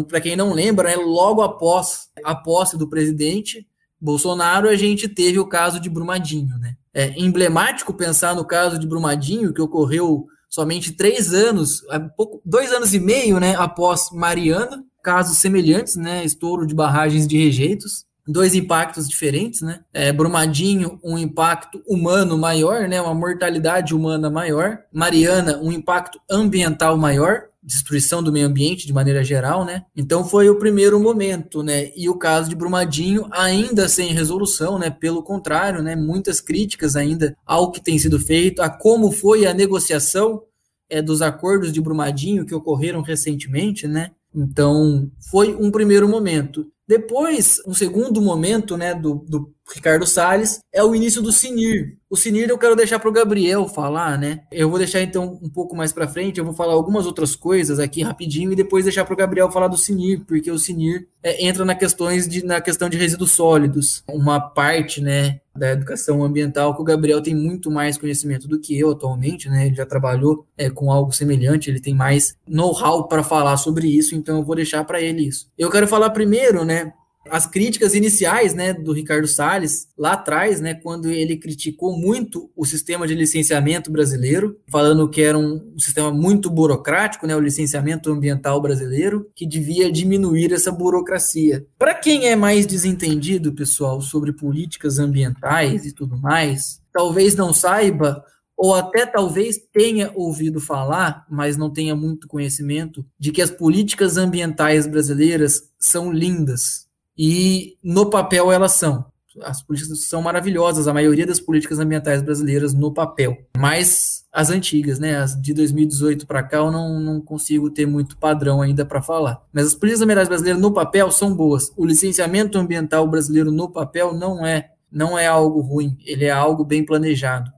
Para 0.07 0.21
quem 0.21 0.35
não 0.35 0.53
lembra, 0.53 0.89
né, 0.89 0.95
logo 0.95 1.41
após 1.41 2.07
a 2.23 2.33
posse 2.33 2.77
do 2.77 2.89
presidente, 2.89 3.67
Bolsonaro, 3.99 4.69
a 4.69 4.75
gente 4.75 5.07
teve 5.07 5.39
o 5.39 5.47
caso 5.47 5.79
de 5.79 5.89
Brumadinho, 5.89 6.57
né? 6.57 6.75
É 6.93 7.19
emblemático 7.19 7.93
pensar 7.93 8.35
no 8.35 8.45
caso 8.45 8.77
de 8.77 8.87
Brumadinho, 8.87 9.53
que 9.53 9.61
ocorreu 9.61 10.27
somente 10.49 10.93
três 10.93 11.33
anos, 11.33 11.81
pouco, 12.15 12.41
dois 12.45 12.71
anos 12.71 12.93
e 12.93 12.99
meio, 12.99 13.39
né, 13.39 13.55
após 13.55 14.11
Mariana, 14.11 14.83
casos 15.03 15.37
semelhantes, 15.37 15.95
né, 15.97 16.23
estouro 16.23 16.65
de 16.65 16.73
barragens 16.73 17.27
de 17.27 17.37
rejeitos, 17.37 18.05
dois 18.25 18.55
impactos 18.55 19.07
diferentes, 19.07 19.61
né? 19.61 19.81
É, 19.93 20.11
Brumadinho, 20.13 20.97
um 21.03 21.17
impacto 21.17 21.83
humano 21.85 22.37
maior, 22.37 22.87
né, 22.87 23.01
uma 23.01 23.13
mortalidade 23.13 23.93
humana 23.93 24.29
maior, 24.29 24.79
Mariana, 24.93 25.59
um 25.61 25.71
impacto 25.71 26.19
ambiental 26.31 26.97
maior, 26.97 27.49
destruição 27.61 28.21
do 28.21 28.31
meio 28.31 28.47
ambiente 28.47 28.85
de 28.85 28.93
maneira 28.93 29.23
geral, 29.23 29.63
né? 29.63 29.85
Então 29.95 30.25
foi 30.25 30.49
o 30.49 30.59
primeiro 30.59 30.99
momento, 30.99 31.63
né? 31.63 31.91
E 31.95 32.09
o 32.09 32.17
caso 32.17 32.49
de 32.49 32.55
Brumadinho 32.55 33.25
ainda 33.31 33.87
sem 33.87 34.13
resolução, 34.13 34.77
né? 34.77 34.89
Pelo 34.89 35.23
contrário, 35.23 35.81
né? 35.81 35.95
Muitas 35.95 36.41
críticas 36.41 36.97
ainda 36.97 37.37
ao 37.45 37.71
que 37.71 37.81
tem 37.81 37.97
sido 37.97 38.19
feito, 38.19 38.61
a 38.61 38.69
como 38.69 39.11
foi 39.11 39.45
a 39.45 39.53
negociação 39.53 40.43
é, 40.89 41.01
dos 41.01 41.21
acordos 41.21 41.71
de 41.71 41.79
Brumadinho 41.79 42.45
que 42.45 42.53
ocorreram 42.53 43.01
recentemente, 43.01 43.87
né? 43.87 44.11
Então 44.33 45.09
foi 45.29 45.53
um 45.55 45.71
primeiro 45.71 46.07
momento. 46.07 46.65
Depois, 46.93 47.59
um 47.65 47.73
segundo 47.73 48.21
momento, 48.21 48.77
né, 48.77 48.93
do, 48.93 49.15
do 49.27 49.51
Ricardo 49.73 50.05
Salles 50.05 50.59
é 50.71 50.83
o 50.83 50.93
início 50.93 51.21
do 51.21 51.31
Sinir. 51.31 51.97
O 52.09 52.15
Sinir 52.15 52.49
eu 52.49 52.57
quero 52.57 52.75
deixar 52.75 52.99
para 52.99 53.09
o 53.09 53.13
Gabriel 53.13 53.67
falar, 53.67 54.19
né? 54.19 54.41
Eu 54.51 54.69
vou 54.69 54.77
deixar 54.77 55.01
então 55.01 55.39
um 55.41 55.49
pouco 55.49 55.75
mais 55.75 55.91
para 55.91 56.07
frente, 56.07 56.37
eu 56.37 56.45
vou 56.45 56.53
falar 56.53 56.73
algumas 56.73 57.07
outras 57.07 57.35
coisas 57.35 57.79
aqui 57.79 58.03
rapidinho 58.03 58.51
e 58.51 58.55
depois 58.55 58.83
deixar 58.83 59.05
para 59.05 59.13
o 59.13 59.17
Gabriel 59.17 59.51
falar 59.51 59.67
do 59.67 59.77
Sinir, 59.77 60.21
porque 60.27 60.51
o 60.51 60.59
Sinir 60.59 61.07
é, 61.23 61.43
entra 61.47 61.65
na, 61.65 61.73
questões 61.73 62.27
de, 62.27 62.45
na 62.45 62.61
questão 62.61 62.87
de 62.87 62.97
resíduos 62.97 63.31
sólidos, 63.31 64.03
uma 64.07 64.39
parte, 64.39 65.01
né, 65.01 65.39
da 65.55 65.71
educação 65.71 66.23
ambiental 66.23 66.75
que 66.75 66.81
o 66.81 66.85
Gabriel 66.85 67.21
tem 67.21 67.35
muito 67.35 67.71
mais 67.71 67.97
conhecimento 67.97 68.47
do 68.47 68.59
que 68.59 68.77
eu 68.77 68.91
atualmente, 68.91 69.49
né? 69.49 69.67
Ele 69.67 69.75
já 69.75 69.85
trabalhou 69.85 70.45
é, 70.57 70.69
com 70.69 70.91
algo 70.91 71.11
semelhante, 71.11 71.69
ele 71.69 71.79
tem 71.79 71.93
mais 71.93 72.35
know-how 72.47 73.07
para 73.07 73.23
falar 73.23 73.57
sobre 73.57 73.87
isso, 73.87 74.15
então 74.15 74.37
eu 74.37 74.43
vou 74.43 74.55
deixar 74.55 74.83
para 74.83 75.01
ele 75.01 75.27
isso. 75.27 75.47
Eu 75.57 75.69
quero 75.69 75.87
falar 75.87 76.09
primeiro, 76.09 76.65
né, 76.65 76.82
as 77.29 77.45
críticas 77.45 77.95
iniciais, 77.95 78.53
né, 78.53 78.73
do 78.73 78.91
Ricardo 78.91 79.27
Salles, 79.27 79.87
lá 79.97 80.13
atrás, 80.13 80.59
né, 80.59 80.73
quando 80.73 81.09
ele 81.09 81.37
criticou 81.37 81.97
muito 81.97 82.51
o 82.55 82.65
sistema 82.65 83.07
de 83.07 83.15
licenciamento 83.15 83.91
brasileiro, 83.91 84.59
falando 84.67 85.09
que 85.09 85.21
era 85.21 85.37
um, 85.37 85.73
sistema 85.77 86.11
muito 86.11 86.49
burocrático, 86.49 87.25
né, 87.25 87.35
o 87.35 87.39
licenciamento 87.39 88.11
ambiental 88.11 88.61
brasileiro, 88.61 89.29
que 89.35 89.45
devia 89.45 89.91
diminuir 89.91 90.51
essa 90.51 90.71
burocracia. 90.71 91.65
Para 91.77 91.93
quem 91.93 92.27
é 92.27 92.35
mais 92.35 92.65
desentendido, 92.65 93.53
pessoal, 93.53 94.01
sobre 94.01 94.33
políticas 94.33 94.99
ambientais 94.99 95.85
e 95.85 95.93
tudo 95.93 96.17
mais, 96.17 96.81
talvez 96.91 97.35
não 97.35 97.53
saiba 97.53 98.23
ou 98.55 98.75
até 98.75 99.05
talvez 99.05 99.57
tenha 99.73 100.11
ouvido 100.13 100.59
falar, 100.59 101.25
mas 101.29 101.57
não 101.57 101.73
tenha 101.73 101.95
muito 101.95 102.27
conhecimento, 102.27 103.03
de 103.19 103.31
que 103.31 103.41
as 103.41 103.49
políticas 103.49 104.15
ambientais 104.15 104.85
brasileiras 104.85 105.63
são 105.79 106.11
lindas 106.11 106.87
e 107.17 107.77
no 107.83 108.09
papel 108.09 108.51
elas 108.51 108.73
são. 108.73 109.05
As 109.41 109.63
políticas 109.63 110.05
são 110.05 110.21
maravilhosas, 110.21 110.87
a 110.87 110.93
maioria 110.93 111.25
das 111.25 111.39
políticas 111.39 111.79
ambientais 111.79 112.21
brasileiras 112.21 112.73
no 112.73 112.93
papel. 112.93 113.35
Mas 113.57 114.25
as 114.31 114.49
antigas, 114.51 114.99
né, 114.99 115.17
as 115.17 115.39
de 115.39 115.53
2018 115.53 116.27
para 116.27 116.43
cá, 116.43 116.57
eu 116.57 116.71
não, 116.71 116.99
não 116.99 117.19
consigo 117.19 117.69
ter 117.69 117.87
muito 117.87 118.17
padrão 118.17 118.61
ainda 118.61 118.85
para 118.85 119.01
falar. 119.01 119.41
Mas 119.51 119.67
as 119.67 119.73
políticas 119.73 120.03
ambientais 120.03 120.27
brasileiras 120.27 120.61
no 120.61 120.71
papel 120.71 121.09
são 121.09 121.35
boas. 121.35 121.71
O 121.75 121.85
licenciamento 121.85 122.57
ambiental 122.57 123.07
brasileiro 123.07 123.51
no 123.51 123.69
papel 123.69 124.13
não 124.13 124.45
é 124.45 124.69
não 124.93 125.17
é 125.17 125.25
algo 125.25 125.59
ruim, 125.59 125.97
ele 126.05 126.25
é 126.25 126.29
algo 126.29 126.63
bem 126.63 126.85
planejado. 126.85 127.51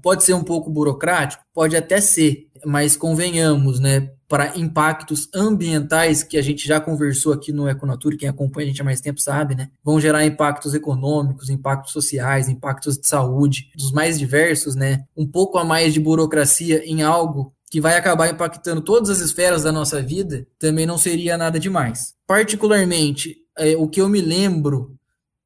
Pode 0.00 0.24
ser 0.24 0.32
um 0.32 0.42
pouco 0.42 0.70
burocrático? 0.70 1.44
Pode 1.52 1.76
até 1.76 2.00
ser, 2.00 2.48
mas 2.64 2.96
convenhamos, 2.96 3.78
né? 3.78 4.10
Para 4.32 4.56
impactos 4.56 5.28
ambientais, 5.34 6.22
que 6.22 6.38
a 6.38 6.42
gente 6.42 6.66
já 6.66 6.80
conversou 6.80 7.34
aqui 7.34 7.52
no 7.52 7.68
Econatura, 7.68 8.16
quem 8.16 8.30
acompanha 8.30 8.64
a 8.64 8.68
gente 8.70 8.80
há 8.80 8.84
mais 8.84 8.98
tempo 8.98 9.20
sabe, 9.20 9.54
né? 9.54 9.68
Vão 9.84 10.00
gerar 10.00 10.24
impactos 10.24 10.72
econômicos, 10.72 11.50
impactos 11.50 11.92
sociais, 11.92 12.48
impactos 12.48 12.96
de 12.96 13.06
saúde, 13.06 13.70
dos 13.76 13.92
mais 13.92 14.18
diversos, 14.18 14.74
né? 14.74 15.04
Um 15.14 15.26
pouco 15.26 15.58
a 15.58 15.64
mais 15.64 15.92
de 15.92 16.00
burocracia 16.00 16.82
em 16.86 17.02
algo 17.02 17.52
que 17.70 17.78
vai 17.78 17.94
acabar 17.94 18.26
impactando 18.30 18.80
todas 18.80 19.10
as 19.10 19.20
esferas 19.20 19.64
da 19.64 19.70
nossa 19.70 20.00
vida, 20.00 20.46
também 20.58 20.86
não 20.86 20.96
seria 20.96 21.36
nada 21.36 21.60
demais. 21.60 22.14
Particularmente, 22.26 23.36
é, 23.58 23.76
o 23.76 23.86
que 23.86 24.00
eu 24.00 24.08
me 24.08 24.22
lembro 24.22 24.96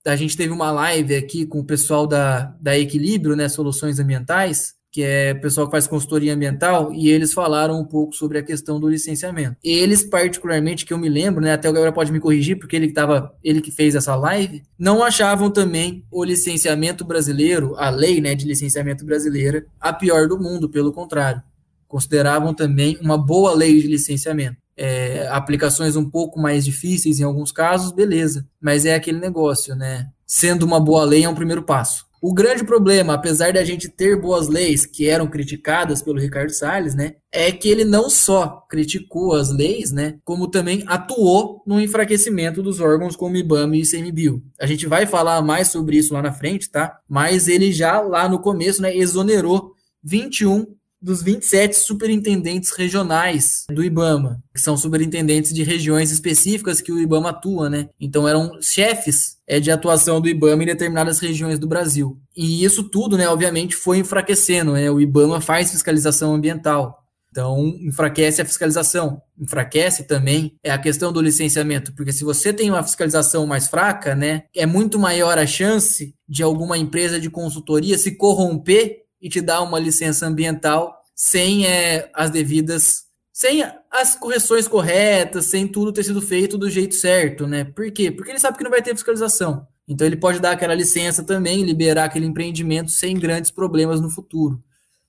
a 0.05 0.15
gente 0.15 0.37
teve 0.37 0.53
uma 0.53 0.71
live 0.71 1.17
aqui 1.17 1.45
com 1.45 1.59
o 1.59 1.65
pessoal 1.65 2.07
da, 2.07 2.55
da 2.61 2.79
Equilíbrio, 2.79 3.35
né, 3.35 3.49
Soluções 3.49 3.99
Ambientais, 3.99 4.77
que 4.97 5.03
é 5.03 5.33
o 5.33 5.41
pessoal 5.43 5.67
que 5.67 5.73
faz 5.73 5.87
consultoria 5.87 6.33
ambiental, 6.33 6.91
e 6.91 7.11
eles 7.11 7.35
falaram 7.35 7.79
um 7.79 7.85
pouco 7.85 8.15
sobre 8.15 8.39
a 8.39 8.43
questão 8.43 8.81
do 8.81 8.89
licenciamento. 8.89 9.55
Eles, 9.63 10.03
particularmente, 10.03 10.87
que 10.87 10.95
eu 10.95 10.97
me 10.97 11.11
lembro, 11.11 11.45
né, 11.45 11.53
até 11.53 11.69
o 11.69 11.73
Gabriel 11.75 11.93
pode 11.93 12.11
me 12.11 12.19
corrigir, 12.19 12.59
porque 12.59 12.75
ele, 12.75 12.91
tava, 12.91 13.31
ele 13.45 13.61
que 13.61 13.71
fez 13.71 13.95
essa 13.95 14.17
live, 14.17 14.63
não 14.79 15.05
achavam 15.05 15.51
também 15.51 16.03
o 16.11 16.25
licenciamento 16.25 17.05
brasileiro, 17.05 17.75
a 17.77 17.91
lei 17.91 18.23
né, 18.23 18.35
de 18.35 18.47
licenciamento 18.47 19.05
brasileira, 19.05 19.67
a 19.79 19.93
pior 19.93 20.29
do 20.29 20.41
mundo, 20.41 20.67
pelo 20.67 20.91
contrário. 20.91 21.43
Consideravam 21.87 22.55
também 22.55 22.97
uma 23.03 23.19
boa 23.19 23.55
lei 23.55 23.79
de 23.79 23.87
licenciamento 23.87 24.57
é, 24.77 25.29
aplicações 25.29 25.95
um 25.95 26.09
pouco 26.09 26.39
mais 26.41 26.65
difíceis 26.65 27.19
em 27.19 27.25
alguns 27.25 27.51
casos, 27.51 27.93
beleza. 27.93 28.47
Mas 28.59 28.85
é 28.85 28.95
aquele 28.95 29.19
negócio, 29.19 29.75
né? 29.75 30.09
Sendo 30.27 30.65
uma 30.65 30.81
boa 30.81 31.05
lei 31.05 31.25
é 31.25 31.29
um 31.29 31.35
primeiro 31.35 31.63
passo. 31.63 32.06
O 32.29 32.35
grande 32.35 32.65
problema, 32.65 33.15
apesar 33.15 33.53
da 33.53 33.63
gente 33.63 33.89
ter 33.89 34.21
boas 34.21 34.49
leis 34.49 34.85
que 34.85 35.09
eram 35.09 35.29
criticadas 35.29 36.03
pelo 36.03 36.19
Ricardo 36.19 36.51
Salles, 36.51 36.93
né, 36.93 37.15
é 37.31 37.53
que 37.53 37.69
ele 37.69 37.85
não 37.85 38.11
só 38.11 38.67
criticou 38.69 39.33
as 39.33 39.53
leis, 39.53 39.93
né, 39.93 40.19
como 40.25 40.49
também 40.49 40.83
atuou 40.89 41.63
no 41.65 41.81
enfraquecimento 41.81 42.65
dos 42.65 42.81
órgãos 42.81 43.15
como 43.15 43.37
IBAMA 43.37 43.77
e 43.77 43.83
ICMBio. 43.83 44.43
A 44.61 44.67
gente 44.67 44.89
vai 44.89 45.07
falar 45.07 45.41
mais 45.41 45.69
sobre 45.69 45.99
isso 45.99 46.15
lá 46.15 46.21
na 46.21 46.33
frente, 46.33 46.69
tá? 46.69 46.99
Mas 47.09 47.47
ele 47.47 47.71
já 47.71 48.01
lá 48.01 48.29
no 48.29 48.41
começo, 48.41 48.83
né, 48.83 48.93
exonerou 48.97 49.77
21 50.03 50.67
dos 51.01 51.23
27 51.23 51.77
superintendentes 51.77 52.71
regionais 52.71 53.65
do 53.71 53.85
IBAMA, 53.85 54.43
que 54.55 54.61
são 54.61 54.77
superintendentes 54.77 55.53
de 55.53 55.63
regiões 55.63 56.11
específicas 56.11 56.81
que 56.81 56.93
o 56.93 56.99
IBAMA 56.99 57.31
atua, 57.31 57.69
né? 57.69 57.89
Então 58.01 58.27
eram 58.27 58.59
chefes 58.61 59.37
é, 59.47 59.61
de 59.61 59.71
atuação 59.71 60.21
do 60.21 60.29
IBAMA 60.29 60.63
em 60.63 60.67
determinadas 60.67 61.19
regiões 61.19 61.59
do 61.59 61.67
Brasil. 61.67 62.19
E 62.37 62.65
isso 62.65 62.83
tudo, 62.85 63.17
né, 63.17 63.29
obviamente, 63.29 63.77
foi 63.77 63.99
enfraquecendo, 63.99 64.73
né? 64.73 64.91
O 64.91 65.01
IBAMA 65.01 65.41
faz 65.41 65.71
fiscalização 65.71 66.35
ambiental. 66.35 67.07
Então, 67.37 67.77
enfraquece 67.83 68.41
a 68.41 68.47
fiscalização. 68.47 69.21
Enfraquece 69.39 70.05
também 70.05 70.57
é 70.65 70.71
a 70.71 70.79
questão 70.79 71.13
do 71.13 71.21
licenciamento, 71.21 71.93
porque 71.95 72.11
se 72.11 72.25
você 72.25 72.51
tem 72.51 72.71
uma 72.71 72.83
fiscalização 72.83 73.47
mais 73.47 73.69
fraca, 73.69 74.15
né, 74.15 74.45
é 74.55 74.65
muito 74.65 74.99
maior 74.99 75.37
a 75.39 75.47
chance 75.47 76.15
de 76.27 76.43
alguma 76.43 76.79
empresa 76.79 77.21
de 77.21 77.29
consultoria 77.29 77.99
se 77.99 78.13
corromper 78.13 79.03
e 79.27 79.29
te 79.29 79.41
dar 79.41 79.61
uma 79.63 79.81
licença 79.81 80.25
ambiental 80.25 81.03
sem 81.13 81.67
é, 81.67 82.09
as 82.15 82.31
devidas 82.31 83.07
sem 83.33 83.63
as 83.91 84.15
correções 84.15 84.69
corretas, 84.69 85.47
sem 85.47 85.67
tudo 85.67 85.93
ter 85.93 86.05
sido 86.05 86.23
feito 86.23 86.57
do 86.57 86.71
jeito 86.71 86.95
certo, 86.95 87.47
né? 87.47 87.65
Por 87.65 87.91
quê? 87.91 88.11
Porque 88.11 88.31
ele 88.31 88.39
sabe 88.39 88.57
que 88.57 88.63
não 88.63 88.71
vai 88.71 88.81
ter 88.81 88.95
fiscalização. 88.95 89.67
Então 89.87 90.07
ele 90.07 90.17
pode 90.17 90.39
dar 90.39 90.53
aquela 90.53 90.75
licença 90.75 91.25
também, 91.25 91.65
liberar 91.65 92.05
aquele 92.05 92.25
empreendimento 92.25 92.91
sem 92.93 93.19
grandes 93.19 93.51
problemas 93.51 94.01
no 94.01 94.09
futuro. 94.09 94.63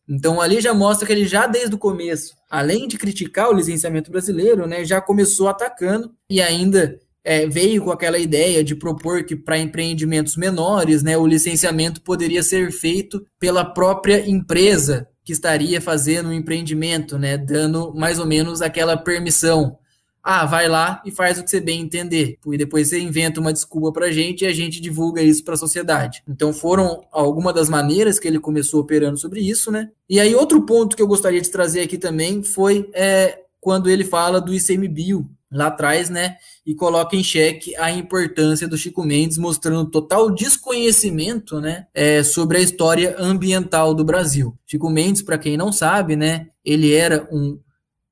Então 0.10 0.42
ali 0.42 0.60
já 0.60 0.74
mostra 0.74 1.06
que 1.06 1.14
ele 1.14 1.26
já 1.26 1.46
desde 1.46 1.76
o 1.76 1.78
começo, 1.78 2.36
além 2.50 2.88
de 2.88 2.98
criticar 2.98 3.50
o 3.50 3.54
licenciamento 3.54 4.10
brasileiro, 4.10 4.66
né, 4.66 4.84
já 4.84 5.00
começou 5.00 5.48
atacando 5.48 6.12
e 6.28 6.42
ainda 6.42 7.00
é, 7.28 7.46
veio 7.46 7.84
com 7.84 7.92
aquela 7.92 8.18
ideia 8.18 8.64
de 8.64 8.74
propor 8.74 9.26
que 9.26 9.36
para 9.36 9.58
empreendimentos 9.58 10.38
menores, 10.38 11.04
né, 11.04 11.18
o 11.18 11.28
licenciamento 11.28 12.02
poderia 12.02 12.42
ser 12.42 12.72
feito 12.72 13.22
pela 13.38 13.66
própria 13.66 14.26
empresa 14.30 15.10
que 15.26 15.34
estaria 15.34 15.82
fazendo 15.82 16.28
o 16.28 16.30
um 16.30 16.34
empreendimento, 16.34 17.20
né, 17.20 17.38
dando 17.38 17.94
mais 17.94 18.18
ou 18.18 18.26
menos 18.26 18.62
aquela 18.62 18.96
permissão. 18.96 19.78
Ah, 20.24 20.46
vai 20.46 20.70
lá 20.70 21.02
e 21.06 21.12
faz 21.12 21.38
o 21.38 21.44
que 21.44 21.50
você 21.50 21.60
bem 21.60 21.82
entender. 21.82 22.38
E 22.46 22.58
depois 22.58 22.88
você 22.88 23.00
inventa 23.00 23.42
uma 23.42 23.52
desculpa 23.52 23.92
para 23.92 24.06
a 24.06 24.12
gente 24.12 24.46
e 24.46 24.48
a 24.48 24.54
gente 24.54 24.80
divulga 24.80 25.22
isso 25.22 25.44
para 25.44 25.56
a 25.56 25.58
sociedade. 25.58 26.24
Então 26.30 26.54
foram 26.54 27.02
algumas 27.12 27.54
das 27.54 27.68
maneiras 27.68 28.20
que 28.20 28.28
ele 28.28 28.40
começou 28.40 28.80
operando 28.80 29.18
sobre 29.18 29.42
isso, 29.42 29.70
né? 29.70 29.90
E 30.10 30.18
aí 30.18 30.34
outro 30.34 30.66
ponto 30.66 30.96
que 30.96 31.02
eu 31.02 31.08
gostaria 31.08 31.42
de 31.42 31.52
trazer 31.52 31.82
aqui 31.82 31.98
também 31.98 32.42
foi 32.42 32.90
é, 32.94 33.38
quando 33.68 33.90
ele 33.90 34.06
fala 34.06 34.40
do 34.40 34.54
ICMBio, 34.54 35.30
lá 35.52 35.68
atrás, 35.68 36.10
né? 36.10 36.38
E 36.66 36.74
coloca 36.74 37.18
em 37.18 37.22
xeque 37.22 37.76
a 37.76 37.92
importância 37.92 38.66
do 38.66 38.78
Chico 38.78 39.04
Mendes, 39.04 39.38
mostrando 39.38 39.92
total 39.92 40.32
desconhecimento, 40.32 41.60
né? 41.60 41.86
É, 41.94 42.24
sobre 42.24 42.60
a 42.60 42.62
história 42.62 43.18
ambiental 43.20 43.94
do 43.94 44.06
Brasil. 44.06 44.58
Chico 44.66 44.90
Mendes, 44.90 45.22
para 45.22 45.38
quem 45.38 45.58
não 45.58 45.74
sabe, 45.74 46.16
né? 46.16 46.48
Ele 46.64 46.94
era 46.94 47.28
um 47.30 47.60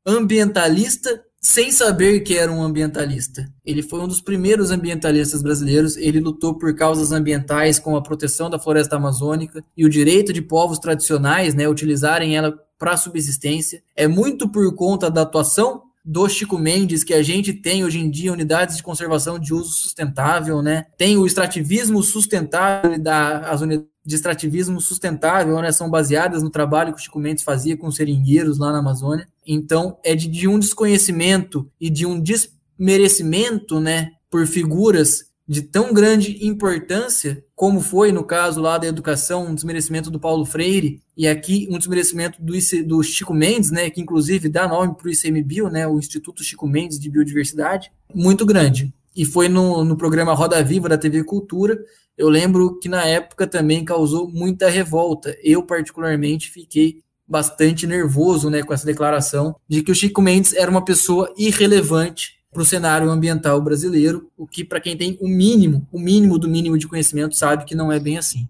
ambientalista 0.06 1.24
sem 1.40 1.72
saber 1.72 2.20
que 2.20 2.38
era 2.38 2.52
um 2.52 2.62
ambientalista. 2.62 3.48
Ele 3.64 3.82
foi 3.82 4.02
um 4.02 4.10
dos 4.10 4.20
primeiros 4.20 4.72
ambientalistas 4.72 5.42
brasileiros. 5.42 5.96
Ele 5.96 6.20
lutou 6.20 6.58
por 6.58 6.76
causas 6.76 7.14
ambientais, 7.14 7.80
como 7.80 7.96
a 7.96 8.04
proteção 8.04 8.50
da 8.50 8.60
floresta 8.60 8.98
amazônica 8.98 9.64
e 9.78 9.86
o 9.86 9.90
direito 9.90 10.34
de 10.34 10.42
povos 10.42 10.80
tradicionais, 10.80 11.56
né, 11.56 11.66
utilizarem 11.70 12.36
ela 12.36 12.54
para 12.78 12.98
subsistência. 12.98 13.84
É 13.96 14.08
muito 14.08 14.50
por 14.50 14.74
conta 14.76 15.10
da 15.10 15.22
atuação 15.22 15.84
do 16.04 16.30
Chico 16.30 16.58
Mendes, 16.58 17.04
que 17.04 17.14
a 17.14 17.24
gente 17.24 17.52
tem 17.52 17.84
hoje 17.84 18.00
em 18.00 18.10
dia 18.10 18.32
unidades 18.32 18.78
de 18.78 18.84
conservação 18.84 19.40
de 19.40 19.54
uso 19.54 19.74
sustentável, 19.74 20.62
né? 20.62 20.86
Tem 20.98 21.18
o 21.18 21.26
extrativismo 21.26 22.04
sustentável 22.04 23.02
da 23.02 23.40
as 23.40 23.62
unidades 23.62 23.96
de 24.06 24.16
extrativismo 24.16 24.80
sustentável, 24.80 25.60
né? 25.62 25.72
São 25.72 25.90
baseadas 25.90 26.44
no 26.44 26.52
trabalho 26.52 26.94
que 26.94 27.00
o 27.00 27.04
Chico 27.04 27.20
Mendes 27.20 27.44
fazia 27.44 27.76
com 27.76 27.90
seringueiros 27.90 28.60
lá 28.60 28.72
na 28.72 28.78
Amazônia. 28.78 29.28
Então, 29.48 29.98
é 30.04 30.14
de, 30.14 30.28
de 30.28 30.48
um 30.48 30.60
desconhecimento 30.60 31.68
e 31.82 31.90
de 31.90 32.06
um 32.06 32.22
desmerecimento, 32.22 33.80
né, 33.80 34.12
por 34.30 34.46
figuras 34.46 35.26
de 35.48 35.62
tão 35.62 35.94
grande 35.94 36.46
importância, 36.46 37.44
como 37.56 37.80
foi 37.80 38.12
no 38.12 38.24
caso 38.24 38.60
lá 38.60 38.78
da 38.78 38.88
educação, 38.88 39.46
um 39.46 39.56
desmerecimento 39.56 40.10
do 40.10 40.20
Paulo 40.20 40.46
Freire, 40.46 41.02
e 41.16 41.28
aqui 41.28 41.68
um 41.70 41.78
desmerecimento 41.78 42.42
do, 42.42 42.56
IC, 42.56 42.82
do 42.84 43.02
Chico 43.04 43.34
Mendes, 43.34 43.70
né, 43.70 43.90
que 43.90 44.02
inclusive 44.02 44.50
dá 44.50 44.68
nome 44.68 44.96
para 44.96 45.08
o 45.08 45.12
ICMBio, 45.12 45.70
né, 45.70 45.88
o 45.88 46.00
Instituto 46.00 46.44
Chico 46.44 46.68
Mendes 46.68 47.00
de 47.00 47.10
Biodiversidade, 47.10 47.92
muito 48.14 48.46
grande. 48.46 48.94
E 49.16 49.24
foi 49.24 49.48
no, 49.48 49.86
no 49.86 49.96
programa 49.96 50.34
Roda 50.34 50.62
Viva 50.64 50.90
da 50.90 50.98
TV 50.98 51.24
Cultura, 51.24 51.80
eu 52.18 52.30
lembro 52.30 52.80
que 52.80 52.90
na 52.90 53.06
época 53.06 53.46
também 53.46 53.84
causou 53.84 54.30
muita 54.30 54.70
revolta. 54.70 55.36
Eu, 55.44 55.64
particularmente, 55.64 56.50
fiquei 56.50 57.04
bastante 57.28 57.86
nervoso 57.86 58.50
né, 58.50 58.64
com 58.64 58.74
essa 58.74 58.86
declaração 58.86 59.56
de 59.68 59.84
que 59.84 59.92
o 59.92 59.96
Chico 59.96 60.22
Mendes 60.22 60.54
era 60.54 60.72
uma 60.72 60.86
pessoa 60.86 61.34
irrelevante 61.38 62.36
para 62.56 62.62
o 62.62 62.66
cenário 62.66 63.10
ambiental 63.10 63.60
brasileiro, 63.62 64.32
o 64.38 64.48
que 64.48 64.64
para 64.64 64.80
quem 64.80 64.96
tem 64.96 65.18
o 65.20 65.28
mínimo, 65.28 65.86
o 65.92 66.00
mínimo 66.00 66.40
do 66.40 66.48
mínimo 66.48 66.78
de 66.78 66.88
conhecimento 66.88 67.36
sabe 67.36 67.66
que 67.66 67.76
não 67.76 67.92
é 67.92 68.00
bem 68.00 68.18
assim. 68.18 68.48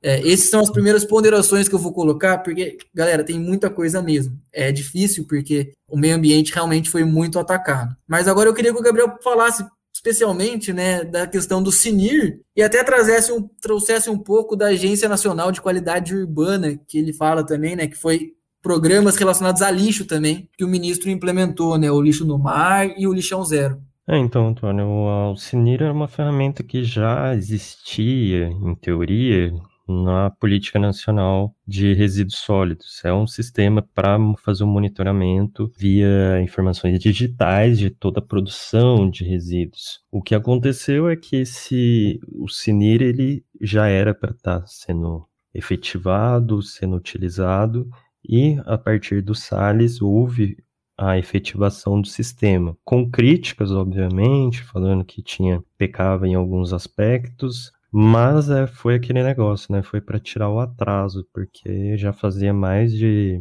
É, 0.00 0.20
essas 0.32 0.48
são 0.48 0.60
as 0.60 0.70
primeiras 0.70 1.04
ponderações 1.04 1.68
que 1.68 1.74
eu 1.74 1.80
vou 1.80 1.92
colocar, 1.92 2.38
porque, 2.38 2.78
galera, 2.94 3.24
tem 3.24 3.40
muita 3.40 3.68
coisa 3.68 4.00
mesmo. 4.00 4.40
É 4.52 4.70
difícil 4.70 5.26
porque 5.26 5.72
o 5.88 5.96
meio 5.96 6.14
ambiente 6.14 6.54
realmente 6.54 6.88
foi 6.88 7.02
muito 7.02 7.40
atacado. 7.40 7.96
Mas 8.06 8.28
agora 8.28 8.48
eu 8.48 8.54
queria 8.54 8.72
que 8.72 8.78
o 8.78 8.82
Gabriel 8.82 9.18
falasse 9.20 9.66
especialmente 9.92 10.72
né, 10.72 11.02
da 11.02 11.26
questão 11.26 11.60
do 11.60 11.72
CINIR 11.72 12.40
e 12.54 12.62
até 12.62 12.84
trouxesse 12.84 13.32
um, 13.32 13.48
trouxesse 13.60 14.08
um 14.08 14.18
pouco 14.18 14.54
da 14.54 14.66
Agência 14.66 15.08
Nacional 15.08 15.50
de 15.50 15.60
Qualidade 15.60 16.14
Urbana, 16.14 16.78
que 16.86 16.98
ele 16.98 17.12
fala 17.12 17.44
também, 17.44 17.74
né, 17.74 17.88
que 17.88 17.96
foi 17.96 18.35
programas 18.66 19.14
relacionados 19.14 19.62
a 19.62 19.70
lixo 19.70 20.04
também, 20.04 20.48
que 20.58 20.64
o 20.64 20.68
ministro 20.68 21.08
implementou, 21.08 21.78
né? 21.78 21.88
O 21.88 22.02
lixo 22.02 22.26
no 22.26 22.36
mar 22.36 22.92
e 22.98 23.06
o 23.06 23.12
lixão 23.12 23.44
zero. 23.44 23.80
É, 24.08 24.18
então, 24.18 24.48
Antônio, 24.48 24.84
o 24.84 25.08
Alcinir 25.08 25.84
era 25.84 25.92
uma 25.92 26.08
ferramenta 26.08 26.64
que 26.64 26.82
já 26.82 27.32
existia, 27.32 28.48
em 28.48 28.74
teoria, 28.74 29.52
na 29.88 30.30
Política 30.30 30.80
Nacional 30.80 31.54
de 31.64 31.94
Resíduos 31.94 32.38
Sólidos. 32.38 33.04
É 33.04 33.12
um 33.12 33.26
sistema 33.26 33.82
para 33.94 34.18
fazer 34.44 34.64
um 34.64 34.68
monitoramento 34.68 35.72
via 35.78 36.42
informações 36.42 36.98
digitais 36.98 37.78
de 37.78 37.88
toda 37.88 38.18
a 38.18 38.26
produção 38.26 39.08
de 39.08 39.22
resíduos. 39.22 40.00
O 40.10 40.20
que 40.20 40.34
aconteceu 40.34 41.08
é 41.08 41.14
que 41.14 41.36
esse, 41.36 42.18
o 42.32 42.48
CINIR 42.48 43.00
ele 43.00 43.44
já 43.60 43.86
era 43.86 44.12
para 44.12 44.32
estar 44.32 44.60
tá 44.62 44.66
sendo 44.66 45.24
efetivado, 45.54 46.60
sendo 46.62 46.96
utilizado, 46.96 47.88
e, 48.28 48.60
a 48.66 48.76
partir 48.76 49.22
do 49.22 49.34
Salles, 49.34 50.00
houve 50.02 50.56
a 50.98 51.18
efetivação 51.18 52.00
do 52.00 52.08
sistema, 52.08 52.76
com 52.84 53.10
críticas, 53.10 53.70
obviamente, 53.70 54.62
falando 54.62 55.04
que 55.04 55.22
tinha 55.22 55.62
pecava 55.76 56.26
em 56.26 56.34
alguns 56.34 56.72
aspectos, 56.72 57.70
mas 57.92 58.48
é, 58.50 58.66
foi 58.66 58.94
aquele 58.94 59.22
negócio, 59.22 59.72
né? 59.72 59.82
Foi 59.82 60.00
para 60.00 60.18
tirar 60.18 60.50
o 60.50 60.58
atraso, 60.58 61.26
porque 61.32 61.96
já 61.96 62.12
fazia 62.12 62.52
mais 62.52 62.92
de 62.92 63.38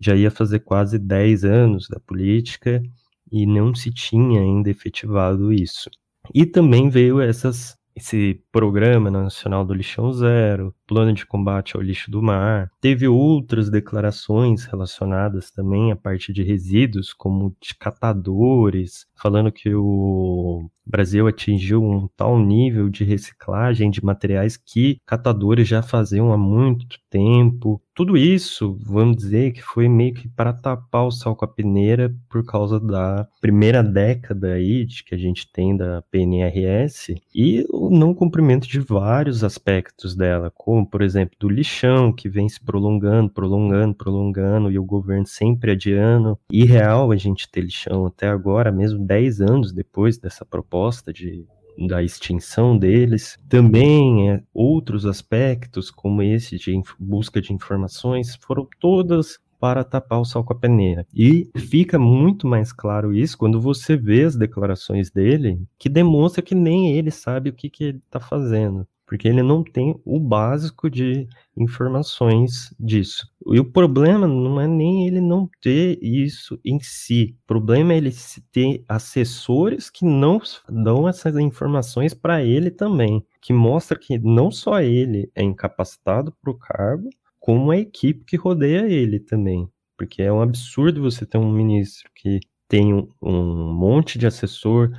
já 0.00 0.14
ia 0.16 0.30
fazer 0.30 0.60
quase 0.60 0.98
10 0.98 1.44
anos 1.44 1.88
da 1.88 2.00
política 2.00 2.82
e 3.30 3.46
não 3.46 3.74
se 3.74 3.92
tinha 3.92 4.40
ainda 4.40 4.70
efetivado 4.70 5.52
isso. 5.52 5.90
E 6.34 6.46
também 6.46 6.88
veio 6.88 7.20
essas 7.20 7.78
esse 7.94 8.42
programa 8.52 9.10
nacional 9.10 9.64
do 9.64 9.74
lixão 9.74 10.12
zero, 10.12 10.74
plano 10.90 11.12
de 11.12 11.24
combate 11.24 11.76
ao 11.76 11.82
lixo 11.82 12.10
do 12.10 12.20
mar. 12.20 12.68
Teve 12.80 13.06
outras 13.06 13.70
declarações 13.70 14.64
relacionadas 14.64 15.48
também 15.48 15.92
à 15.92 15.96
parte 15.96 16.32
de 16.32 16.42
resíduos, 16.42 17.12
como 17.12 17.54
de 17.62 17.76
catadores, 17.76 19.06
falando 19.14 19.52
que 19.52 19.72
o 19.72 20.68
Brasil 20.90 21.28
atingiu 21.28 21.82
um 21.82 22.08
tal 22.16 22.38
nível 22.38 22.88
de 22.88 23.04
reciclagem 23.04 23.90
de 23.90 24.04
materiais 24.04 24.56
que 24.56 24.98
catadores 25.06 25.68
já 25.68 25.82
faziam 25.82 26.32
há 26.32 26.36
muito 26.36 26.98
tempo. 27.08 27.80
Tudo 27.94 28.16
isso, 28.16 28.78
vamos 28.82 29.18
dizer 29.18 29.52
que 29.52 29.62
foi 29.62 29.88
meio 29.88 30.14
que 30.14 30.28
para 30.28 30.52
tapar 30.52 31.06
o 31.06 31.10
sal 31.12 31.36
com 31.36 31.44
a 31.44 31.48
peneira 31.48 32.12
por 32.28 32.44
causa 32.44 32.80
da 32.80 33.28
primeira 33.40 33.82
década 33.82 34.54
aí 34.54 34.84
de 34.84 35.04
que 35.04 35.14
a 35.14 35.18
gente 35.18 35.50
tem 35.52 35.76
da 35.76 36.02
PNRS 36.10 37.14
e 37.34 37.64
o 37.70 37.90
não 37.90 38.14
cumprimento 38.14 38.66
de 38.66 38.80
vários 38.80 39.44
aspectos 39.44 40.16
dela, 40.16 40.50
como 40.54 40.79
por 40.84 41.02
exemplo 41.02 41.36
do 41.38 41.48
lixão 41.48 42.12
que 42.12 42.28
vem 42.28 42.48
se 42.48 42.60
prolongando, 42.60 43.30
prolongando, 43.30 43.94
prolongando 43.94 44.70
e 44.70 44.78
o 44.78 44.84
governo 44.84 45.26
sempre 45.26 45.72
adiando. 45.72 46.38
Irreal 46.50 47.10
a 47.10 47.16
gente 47.16 47.50
ter 47.50 47.62
lixão 47.62 48.06
até 48.06 48.28
agora, 48.28 48.72
mesmo 48.72 49.04
10 49.04 49.40
anos 49.40 49.72
depois 49.72 50.18
dessa 50.18 50.44
proposta 50.44 51.12
de 51.12 51.44
da 51.86 52.02
extinção 52.02 52.76
deles. 52.76 53.38
Também 53.48 54.30
é, 54.30 54.42
outros 54.52 55.06
aspectos, 55.06 55.90
como 55.90 56.22
esse 56.22 56.58
de 56.58 56.78
busca 56.98 57.40
de 57.40 57.52
informações, 57.52 58.36
foram 58.36 58.68
todas 58.78 59.38
para 59.58 59.84
tapar 59.84 60.20
o 60.20 60.24
sol 60.24 60.42
com 60.42 60.54
a 60.54 60.58
peneira. 60.58 61.06
E 61.14 61.50
fica 61.54 61.98
muito 61.98 62.46
mais 62.46 62.72
claro 62.72 63.12
isso 63.12 63.36
quando 63.36 63.60
você 63.60 63.94
vê 63.94 64.24
as 64.24 64.34
declarações 64.34 65.10
dele, 65.10 65.62
que 65.78 65.88
demonstra 65.88 66.42
que 66.42 66.54
nem 66.54 66.96
ele 66.96 67.10
sabe 67.10 67.50
o 67.50 67.52
que, 67.52 67.68
que 67.68 67.84
ele 67.84 67.98
está 67.98 68.18
fazendo 68.18 68.86
porque 69.10 69.26
ele 69.26 69.42
não 69.42 69.64
tem 69.64 70.00
o 70.04 70.20
básico 70.20 70.88
de 70.88 71.26
informações 71.56 72.72
disso. 72.78 73.28
E 73.48 73.58
o 73.58 73.64
problema 73.64 74.24
não 74.28 74.60
é 74.60 74.68
nem 74.68 75.08
ele 75.08 75.20
não 75.20 75.50
ter 75.60 75.98
isso 76.00 76.60
em 76.64 76.78
si, 76.78 77.36
o 77.42 77.46
problema 77.48 77.92
é 77.92 77.96
ele 77.96 78.12
ter 78.52 78.84
assessores 78.88 79.90
que 79.90 80.04
não 80.04 80.40
dão 80.68 81.08
essas 81.08 81.36
informações 81.36 82.14
para 82.14 82.44
ele 82.44 82.70
também, 82.70 83.26
que 83.42 83.52
mostra 83.52 83.98
que 83.98 84.16
não 84.16 84.48
só 84.48 84.80
ele 84.80 85.28
é 85.34 85.42
incapacitado 85.42 86.32
para 86.40 86.52
o 86.52 86.56
cargo, 86.56 87.10
como 87.40 87.72
a 87.72 87.78
equipe 87.78 88.24
que 88.24 88.36
rodeia 88.36 88.86
ele 88.88 89.18
também. 89.18 89.68
Porque 89.98 90.22
é 90.22 90.32
um 90.32 90.40
absurdo 90.40 91.02
você 91.02 91.26
ter 91.26 91.36
um 91.36 91.50
ministro 91.50 92.08
que 92.14 92.38
tem 92.68 92.94
um, 92.94 93.08
um 93.20 93.72
monte 93.74 94.16
de 94.20 94.28
assessor 94.28 94.92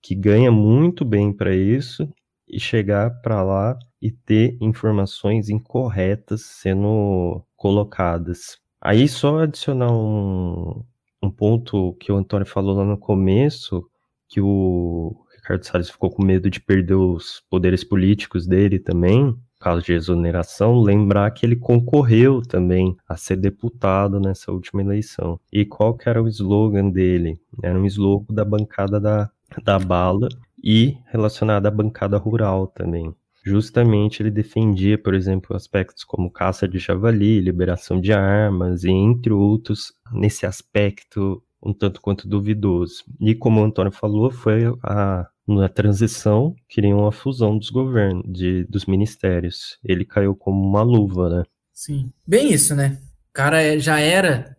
que 0.00 0.14
ganha 0.14 0.52
muito 0.52 1.04
bem 1.04 1.32
para 1.32 1.52
isso 1.52 2.08
e 2.50 2.58
chegar 2.58 3.10
para 3.22 3.42
lá 3.42 3.78
e 4.00 4.10
ter 4.10 4.56
informações 4.60 5.48
incorretas 5.48 6.42
sendo 6.42 7.42
colocadas. 7.56 8.58
Aí 8.80 9.06
só 9.06 9.40
adicionar 9.40 9.92
um, 9.92 10.82
um 11.22 11.30
ponto 11.30 11.94
que 12.00 12.10
o 12.10 12.16
Antônio 12.16 12.46
falou 12.46 12.76
lá 12.76 12.84
no 12.84 12.96
começo, 12.96 13.86
que 14.28 14.40
o 14.40 15.24
Ricardo 15.36 15.64
Salles 15.64 15.90
ficou 15.90 16.10
com 16.10 16.24
medo 16.24 16.48
de 16.48 16.60
perder 16.60 16.94
os 16.94 17.42
poderes 17.50 17.84
políticos 17.84 18.46
dele 18.46 18.78
também, 18.78 19.36
caso 19.58 19.82
de 19.82 19.92
exoneração, 19.92 20.80
lembrar 20.80 21.30
que 21.32 21.44
ele 21.44 21.56
concorreu 21.56 22.40
também 22.40 22.96
a 23.06 23.16
ser 23.16 23.36
deputado 23.36 24.18
nessa 24.18 24.50
última 24.50 24.80
eleição. 24.80 25.38
E 25.52 25.66
qual 25.66 25.94
que 25.94 26.08
era 26.08 26.22
o 26.22 26.28
slogan 26.28 26.88
dele? 26.88 27.38
Era 27.62 27.78
um 27.78 27.84
slogan 27.84 28.34
da 28.34 28.44
bancada 28.44 28.98
da, 28.98 29.30
da 29.62 29.78
bala 29.78 30.28
e 30.62 30.96
relacionado 31.06 31.66
à 31.66 31.70
bancada 31.70 32.16
rural 32.16 32.66
também. 32.66 33.14
Justamente 33.44 34.22
ele 34.22 34.30
defendia, 34.30 34.98
por 34.98 35.14
exemplo, 35.14 35.56
aspectos 35.56 36.04
como 36.04 36.30
caça 36.30 36.68
de 36.68 36.78
javali, 36.78 37.40
liberação 37.40 38.00
de 38.00 38.12
armas 38.12 38.84
e 38.84 38.90
entre 38.90 39.32
outros 39.32 39.94
nesse 40.12 40.44
aspecto 40.44 41.42
um 41.62 41.72
tanto 41.72 42.00
quanto 42.00 42.28
duvidoso. 42.28 43.04
E 43.20 43.34
como 43.34 43.60
o 43.60 43.64
Antônio 43.64 43.92
falou, 43.92 44.30
foi 44.30 44.64
a 44.82 45.26
na 45.46 45.68
transição, 45.68 46.54
queriam 46.68 47.06
a 47.06 47.12
fusão 47.12 47.58
dos 47.58 47.70
governos, 47.70 48.22
de, 48.26 48.64
dos 48.64 48.86
ministérios. 48.86 49.78
Ele 49.84 50.04
caiu 50.04 50.34
como 50.34 50.64
uma 50.64 50.82
luva, 50.82 51.28
né? 51.28 51.42
Sim. 51.72 52.12
Bem 52.26 52.52
isso, 52.52 52.74
né? 52.74 52.98
O 53.30 53.32
cara 53.32 53.60
é, 53.60 53.78
já 53.78 53.98
era, 53.98 54.56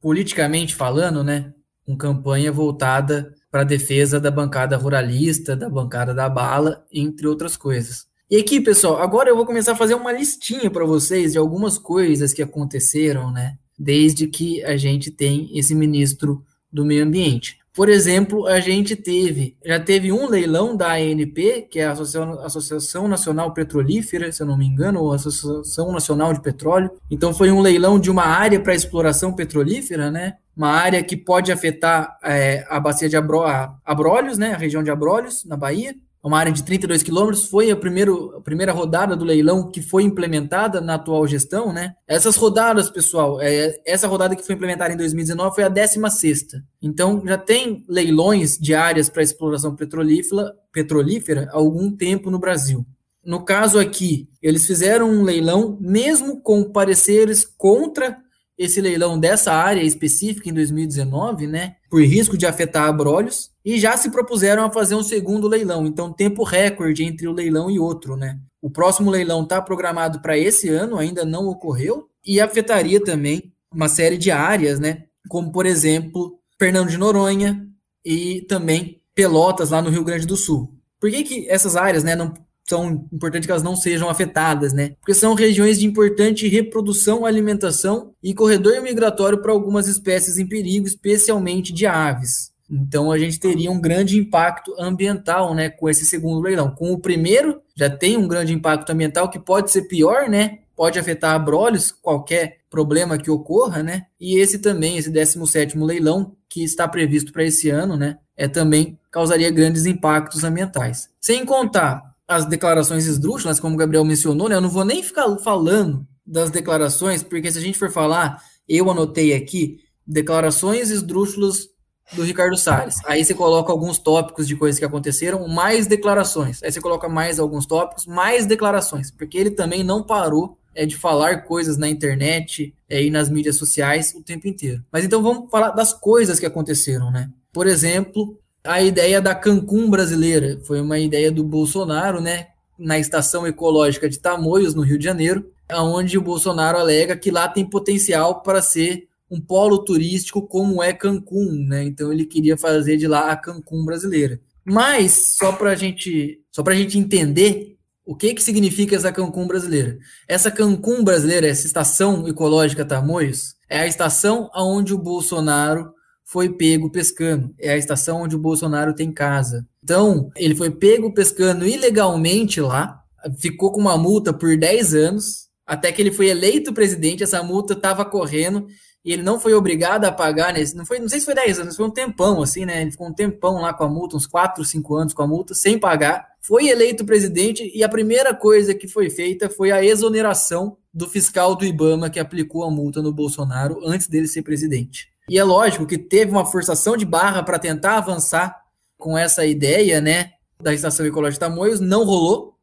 politicamente 0.00 0.74
falando, 0.74 1.24
né? 1.24 1.54
Uma 1.86 1.96
campanha 1.96 2.52
voltada 2.52 3.34
para 3.54 3.60
a 3.60 3.64
defesa 3.64 4.18
da 4.18 4.32
bancada 4.32 4.76
ruralista, 4.76 5.54
da 5.54 5.70
bancada 5.70 6.12
da 6.12 6.28
bala, 6.28 6.84
entre 6.92 7.24
outras 7.28 7.56
coisas. 7.56 8.04
E 8.28 8.36
aqui, 8.36 8.60
pessoal, 8.60 9.00
agora 9.00 9.30
eu 9.30 9.36
vou 9.36 9.46
começar 9.46 9.70
a 9.70 9.76
fazer 9.76 9.94
uma 9.94 10.10
listinha 10.10 10.68
para 10.68 10.84
vocês 10.84 11.30
de 11.30 11.38
algumas 11.38 11.78
coisas 11.78 12.32
que 12.32 12.42
aconteceram, 12.42 13.30
né? 13.30 13.56
Desde 13.78 14.26
que 14.26 14.60
a 14.64 14.76
gente 14.76 15.08
tem 15.08 15.56
esse 15.56 15.72
ministro 15.72 16.44
do 16.72 16.84
meio 16.84 17.04
ambiente. 17.04 17.60
Por 17.72 17.88
exemplo, 17.88 18.44
a 18.44 18.58
gente 18.58 18.96
teve, 18.96 19.56
já 19.64 19.78
teve 19.78 20.10
um 20.10 20.28
leilão 20.28 20.76
da 20.76 20.94
ANP, 20.94 21.68
que 21.70 21.78
é 21.78 21.86
a 21.86 21.92
Associação 21.92 23.06
Nacional 23.06 23.54
Petrolífera, 23.54 24.32
se 24.32 24.42
eu 24.42 24.48
não 24.48 24.58
me 24.58 24.66
engano, 24.66 25.00
ou 25.00 25.12
Associação 25.12 25.92
Nacional 25.92 26.32
de 26.32 26.40
Petróleo. 26.40 26.90
Então 27.08 27.32
foi 27.32 27.52
um 27.52 27.60
leilão 27.60 28.00
de 28.00 28.10
uma 28.10 28.24
área 28.24 28.58
para 28.58 28.74
exploração 28.74 29.32
petrolífera, 29.32 30.10
né? 30.10 30.38
Uma 30.56 30.70
área 30.70 31.02
que 31.02 31.16
pode 31.16 31.50
afetar 31.50 32.18
é, 32.22 32.64
a 32.68 32.78
bacia 32.78 33.08
de 33.08 33.16
Abro, 33.16 33.42
a 33.42 33.76
Abrolhos, 33.84 34.38
né? 34.38 34.54
A 34.54 34.58
região 34.58 34.82
de 34.82 34.90
Abrolhos, 34.90 35.44
na 35.44 35.56
Bahia 35.56 35.94
uma 36.24 36.38
área 36.38 36.50
de 36.50 36.64
32 36.64 37.02
quilômetros, 37.02 37.44
foi 37.44 37.70
a, 37.70 37.76
primeiro, 37.76 38.34
a 38.38 38.40
primeira 38.40 38.72
rodada 38.72 39.14
do 39.14 39.26
leilão 39.26 39.70
que 39.70 39.82
foi 39.82 40.04
implementada 40.04 40.80
na 40.80 40.94
atual 40.94 41.26
gestão, 41.26 41.70
né? 41.70 41.94
Essas 42.08 42.34
rodadas, 42.36 42.88
pessoal, 42.88 43.38
é, 43.42 43.78
essa 43.86 44.08
rodada 44.08 44.34
que 44.34 44.42
foi 44.42 44.54
implementada 44.54 44.94
em 44.94 44.96
2019 44.96 45.54
foi 45.54 45.64
a 45.64 45.68
16 45.68 46.46
Então, 46.80 47.22
já 47.26 47.36
tem 47.36 47.84
leilões 47.86 48.56
de 48.56 48.74
áreas 48.74 49.10
para 49.10 49.22
exploração 49.22 49.76
petrolífera, 49.76 50.50
petrolífera 50.72 51.46
há 51.52 51.58
algum 51.58 51.94
tempo 51.94 52.30
no 52.30 52.38
Brasil. 52.38 52.86
No 53.22 53.44
caso 53.44 53.78
aqui, 53.78 54.26
eles 54.40 54.66
fizeram 54.66 55.10
um 55.10 55.22
leilão, 55.22 55.76
mesmo 55.78 56.40
com 56.40 56.64
pareceres 56.64 57.44
contra 57.44 58.16
esse 58.56 58.80
leilão 58.80 59.18
dessa 59.18 59.52
área 59.52 59.82
específica 59.82 60.48
em 60.48 60.52
2019, 60.52 61.46
né, 61.46 61.76
por 61.90 62.02
risco 62.02 62.36
de 62.36 62.46
afetar 62.46 62.88
abrolhos, 62.88 63.50
e 63.64 63.78
já 63.78 63.96
se 63.96 64.10
propuseram 64.10 64.64
a 64.64 64.70
fazer 64.70 64.94
um 64.94 65.02
segundo 65.02 65.48
leilão, 65.48 65.86
então 65.86 66.12
tempo 66.12 66.44
recorde 66.44 67.04
entre 67.04 67.26
o 67.26 67.32
leilão 67.32 67.70
e 67.70 67.78
outro, 67.78 68.16
né. 68.16 68.38
O 68.62 68.70
próximo 68.70 69.10
leilão 69.10 69.42
está 69.42 69.60
programado 69.60 70.20
para 70.20 70.38
esse 70.38 70.68
ano, 70.68 70.98
ainda 70.98 71.24
não 71.24 71.46
ocorreu, 71.46 72.08
e 72.24 72.40
afetaria 72.40 73.02
também 73.02 73.52
uma 73.72 73.88
série 73.88 74.16
de 74.16 74.30
áreas, 74.30 74.78
né, 74.78 75.04
como 75.28 75.50
por 75.50 75.66
exemplo, 75.66 76.38
Fernando 76.58 76.90
de 76.90 76.98
Noronha 76.98 77.66
e 78.04 78.42
também 78.42 79.00
Pelotas 79.14 79.70
lá 79.70 79.80
no 79.80 79.90
Rio 79.90 80.04
Grande 80.04 80.26
do 80.26 80.36
Sul. 80.36 80.74
Por 81.00 81.10
que, 81.10 81.22
que 81.22 81.48
essas 81.48 81.76
áreas, 81.76 82.02
né, 82.02 82.16
não 82.16 82.32
são 82.66 83.06
importantes 83.12 83.46
que 83.46 83.52
elas 83.52 83.62
não 83.62 83.76
sejam 83.76 84.08
afetadas, 84.08 84.72
né? 84.72 84.94
Porque 85.00 85.14
são 85.14 85.34
regiões 85.34 85.78
de 85.78 85.86
importante 85.86 86.48
reprodução, 86.48 87.26
alimentação 87.26 88.12
e 88.22 88.34
corredor 88.34 88.80
migratório 88.80 89.38
para 89.38 89.52
algumas 89.52 89.86
espécies 89.86 90.38
em 90.38 90.46
perigo, 90.46 90.86
especialmente 90.86 91.72
de 91.72 91.86
aves. 91.86 92.52
Então 92.70 93.12
a 93.12 93.18
gente 93.18 93.38
teria 93.38 93.70
um 93.70 93.80
grande 93.80 94.18
impacto 94.18 94.74
ambiental, 94.78 95.54
né, 95.54 95.68
com 95.68 95.88
esse 95.88 96.06
segundo 96.06 96.40
leilão. 96.40 96.70
Com 96.70 96.92
o 96.92 96.98
primeiro 96.98 97.60
já 97.76 97.90
tem 97.90 98.16
um 98.16 98.26
grande 98.26 98.54
impacto 98.54 98.90
ambiental 98.90 99.28
que 99.30 99.38
pode 99.38 99.70
ser 99.70 99.82
pior, 99.82 100.28
né? 100.28 100.60
Pode 100.74 100.98
afetar 100.98 101.34
abrolhos, 101.34 101.92
qualquer 101.92 102.58
problema 102.68 103.18
que 103.18 103.30
ocorra, 103.30 103.82
né? 103.82 104.06
E 104.18 104.38
esse 104.38 104.58
também, 104.58 104.96
esse 104.96 105.10
17º 105.10 105.84
leilão 105.84 106.34
que 106.48 106.64
está 106.64 106.88
previsto 106.88 107.32
para 107.32 107.44
esse 107.44 107.68
ano, 107.68 107.96
né, 107.96 108.18
é 108.36 108.48
também 108.48 108.98
causaria 109.10 109.50
grandes 109.50 109.86
impactos 109.86 110.42
ambientais. 110.42 111.08
Sem 111.20 111.44
contar 111.44 112.13
as 112.26 112.46
declarações 112.46 113.06
esdrúxulas, 113.06 113.60
como 113.60 113.74
o 113.74 113.78
Gabriel 113.78 114.04
mencionou, 114.04 114.48
né? 114.48 114.56
Eu 114.56 114.60
não 114.60 114.70
vou 114.70 114.84
nem 114.84 115.02
ficar 115.02 115.36
falando 115.38 116.06
das 116.26 116.50
declarações, 116.50 117.22
porque 117.22 117.50
se 117.50 117.58
a 117.58 117.60
gente 117.60 117.78
for 117.78 117.90
falar, 117.90 118.42
eu 118.68 118.90
anotei 118.90 119.34
aqui 119.34 119.78
declarações 120.06 120.90
esdrúxulas 120.90 121.68
do 122.12 122.22
Ricardo 122.22 122.56
Salles. 122.56 122.96
Aí 123.06 123.24
você 123.24 123.34
coloca 123.34 123.72
alguns 123.72 123.98
tópicos 123.98 124.46
de 124.46 124.56
coisas 124.56 124.78
que 124.78 124.84
aconteceram, 124.84 125.46
mais 125.48 125.86
declarações. 125.86 126.62
Aí 126.62 126.70
você 126.70 126.80
coloca 126.80 127.08
mais 127.08 127.38
alguns 127.38 127.66
tópicos, 127.66 128.06
mais 128.06 128.46
declarações, 128.46 129.10
porque 129.10 129.38
ele 129.38 129.50
também 129.50 129.82
não 129.82 130.02
parou 130.02 130.58
é, 130.74 130.84
de 130.84 130.96
falar 130.96 131.44
coisas 131.44 131.76
na 131.76 131.88
internet 131.88 132.74
é, 132.88 133.02
e 133.02 133.10
nas 133.10 133.30
mídias 133.30 133.56
sociais 133.56 134.14
o 134.14 134.22
tempo 134.22 134.48
inteiro. 134.48 134.82
Mas 134.90 135.04
então 135.04 135.22
vamos 135.22 135.50
falar 135.50 135.70
das 135.70 135.92
coisas 135.92 136.38
que 136.38 136.46
aconteceram, 136.46 137.10
né? 137.10 137.30
Por 137.52 137.66
exemplo, 137.66 138.38
a 138.64 138.80
ideia 138.80 139.20
da 139.20 139.34
Cancún 139.34 139.90
brasileira. 139.90 140.58
Foi 140.64 140.80
uma 140.80 140.98
ideia 140.98 141.30
do 141.30 141.44
Bolsonaro, 141.44 142.20
né? 142.20 142.48
Na 142.78 142.98
estação 142.98 143.46
ecológica 143.46 144.08
de 144.08 144.18
Tamoios, 144.18 144.74
no 144.74 144.82
Rio 144.82 144.98
de 144.98 145.04
Janeiro, 145.04 145.50
onde 145.70 146.16
o 146.16 146.22
Bolsonaro 146.22 146.78
alega 146.78 147.16
que 147.16 147.30
lá 147.30 147.46
tem 147.46 147.64
potencial 147.64 148.42
para 148.42 148.62
ser 148.62 149.06
um 149.30 149.40
polo 149.40 149.78
turístico 149.78 150.42
como 150.42 150.82
é 150.82 150.92
Cancún, 150.92 151.66
né? 151.68 151.84
Então 151.84 152.12
ele 152.12 152.24
queria 152.24 152.56
fazer 152.56 152.96
de 152.96 153.06
lá 153.06 153.30
a 153.30 153.36
Cancún 153.36 153.84
brasileira. 153.84 154.40
Mas 154.64 155.36
só 155.36 155.52
para 155.52 155.74
gente, 155.74 156.40
só 156.50 156.62
para 156.62 156.72
a 156.72 156.76
gente 156.76 156.98
entender 156.98 157.76
o 158.06 158.14
que 158.14 158.34
que 158.34 158.42
significa 158.42 158.96
essa 158.96 159.12
Cancún 159.12 159.46
brasileira. 159.46 159.98
Essa 160.26 160.50
Cancún 160.50 161.04
brasileira, 161.04 161.46
essa 161.46 161.66
estação 161.66 162.26
ecológica 162.26 162.84
Tamoios, 162.84 163.54
é 163.68 163.80
a 163.80 163.86
estação 163.86 164.50
aonde 164.52 164.92
o 164.92 164.98
Bolsonaro 164.98 165.93
foi 166.34 166.48
pego 166.48 166.90
pescando. 166.90 167.54
É 167.60 167.70
a 167.70 167.76
estação 167.76 168.22
onde 168.22 168.34
o 168.34 168.40
Bolsonaro 168.40 168.92
tem 168.92 169.12
casa. 169.12 169.64
Então, 169.80 170.32
ele 170.34 170.56
foi 170.56 170.68
pego 170.68 171.14
pescando 171.14 171.64
ilegalmente 171.64 172.60
lá, 172.60 173.00
ficou 173.38 173.70
com 173.70 173.80
uma 173.80 173.96
multa 173.96 174.32
por 174.32 174.56
10 174.56 174.94
anos, 174.96 175.46
até 175.64 175.92
que 175.92 176.02
ele 176.02 176.10
foi 176.10 176.26
eleito 176.26 176.72
presidente, 176.72 177.22
essa 177.22 177.40
multa 177.40 177.74
estava 177.74 178.04
correndo 178.04 178.66
e 179.04 179.12
ele 179.12 179.22
não 179.22 179.38
foi 179.38 179.54
obrigado 179.54 180.06
a 180.06 180.10
pagar, 180.10 180.52
nesse, 180.52 180.74
não 180.74 180.84
foi, 180.84 180.98
não 180.98 181.08
sei 181.08 181.20
se 181.20 181.24
foi 181.24 181.36
10 181.36 181.60
anos, 181.60 181.76
foi 181.76 181.86
um 181.86 181.90
tempão 181.90 182.42
assim, 182.42 182.64
né? 182.64 182.82
Ele 182.82 182.90
ficou 182.90 183.06
um 183.06 183.14
tempão 183.14 183.60
lá 183.60 183.72
com 183.72 183.84
a 183.84 183.88
multa, 183.88 184.16
uns 184.16 184.26
4, 184.26 184.64
5 184.64 184.96
anos 184.96 185.14
com 185.14 185.22
a 185.22 185.28
multa, 185.28 185.54
sem 185.54 185.78
pagar. 185.78 186.26
Foi 186.40 186.66
eleito 186.66 187.04
presidente 187.04 187.70
e 187.72 187.84
a 187.84 187.88
primeira 187.88 188.34
coisa 188.34 188.74
que 188.74 188.88
foi 188.88 189.08
feita 189.08 189.48
foi 189.48 189.70
a 189.70 189.84
exoneração 189.84 190.76
do 190.92 191.08
fiscal 191.08 191.54
do 191.54 191.64
IBAMA 191.64 192.10
que 192.10 192.18
aplicou 192.18 192.64
a 192.64 192.70
multa 192.72 193.00
no 193.00 193.12
Bolsonaro 193.12 193.78
antes 193.84 194.08
dele 194.08 194.26
ser 194.26 194.42
presidente. 194.42 195.13
E 195.28 195.38
é 195.38 195.44
lógico 195.44 195.86
que 195.86 195.98
teve 195.98 196.30
uma 196.30 196.44
forçação 196.44 196.96
de 196.96 197.04
barra 197.04 197.42
para 197.42 197.58
tentar 197.58 197.96
avançar 197.96 198.62
com 198.98 199.16
essa 199.16 199.44
ideia, 199.44 200.00
né, 200.00 200.32
da 200.60 200.72
estação 200.72 201.04
ecológica 201.04 201.46
Tamoios, 201.46 201.80
não 201.80 202.04
rolou, 202.04 202.56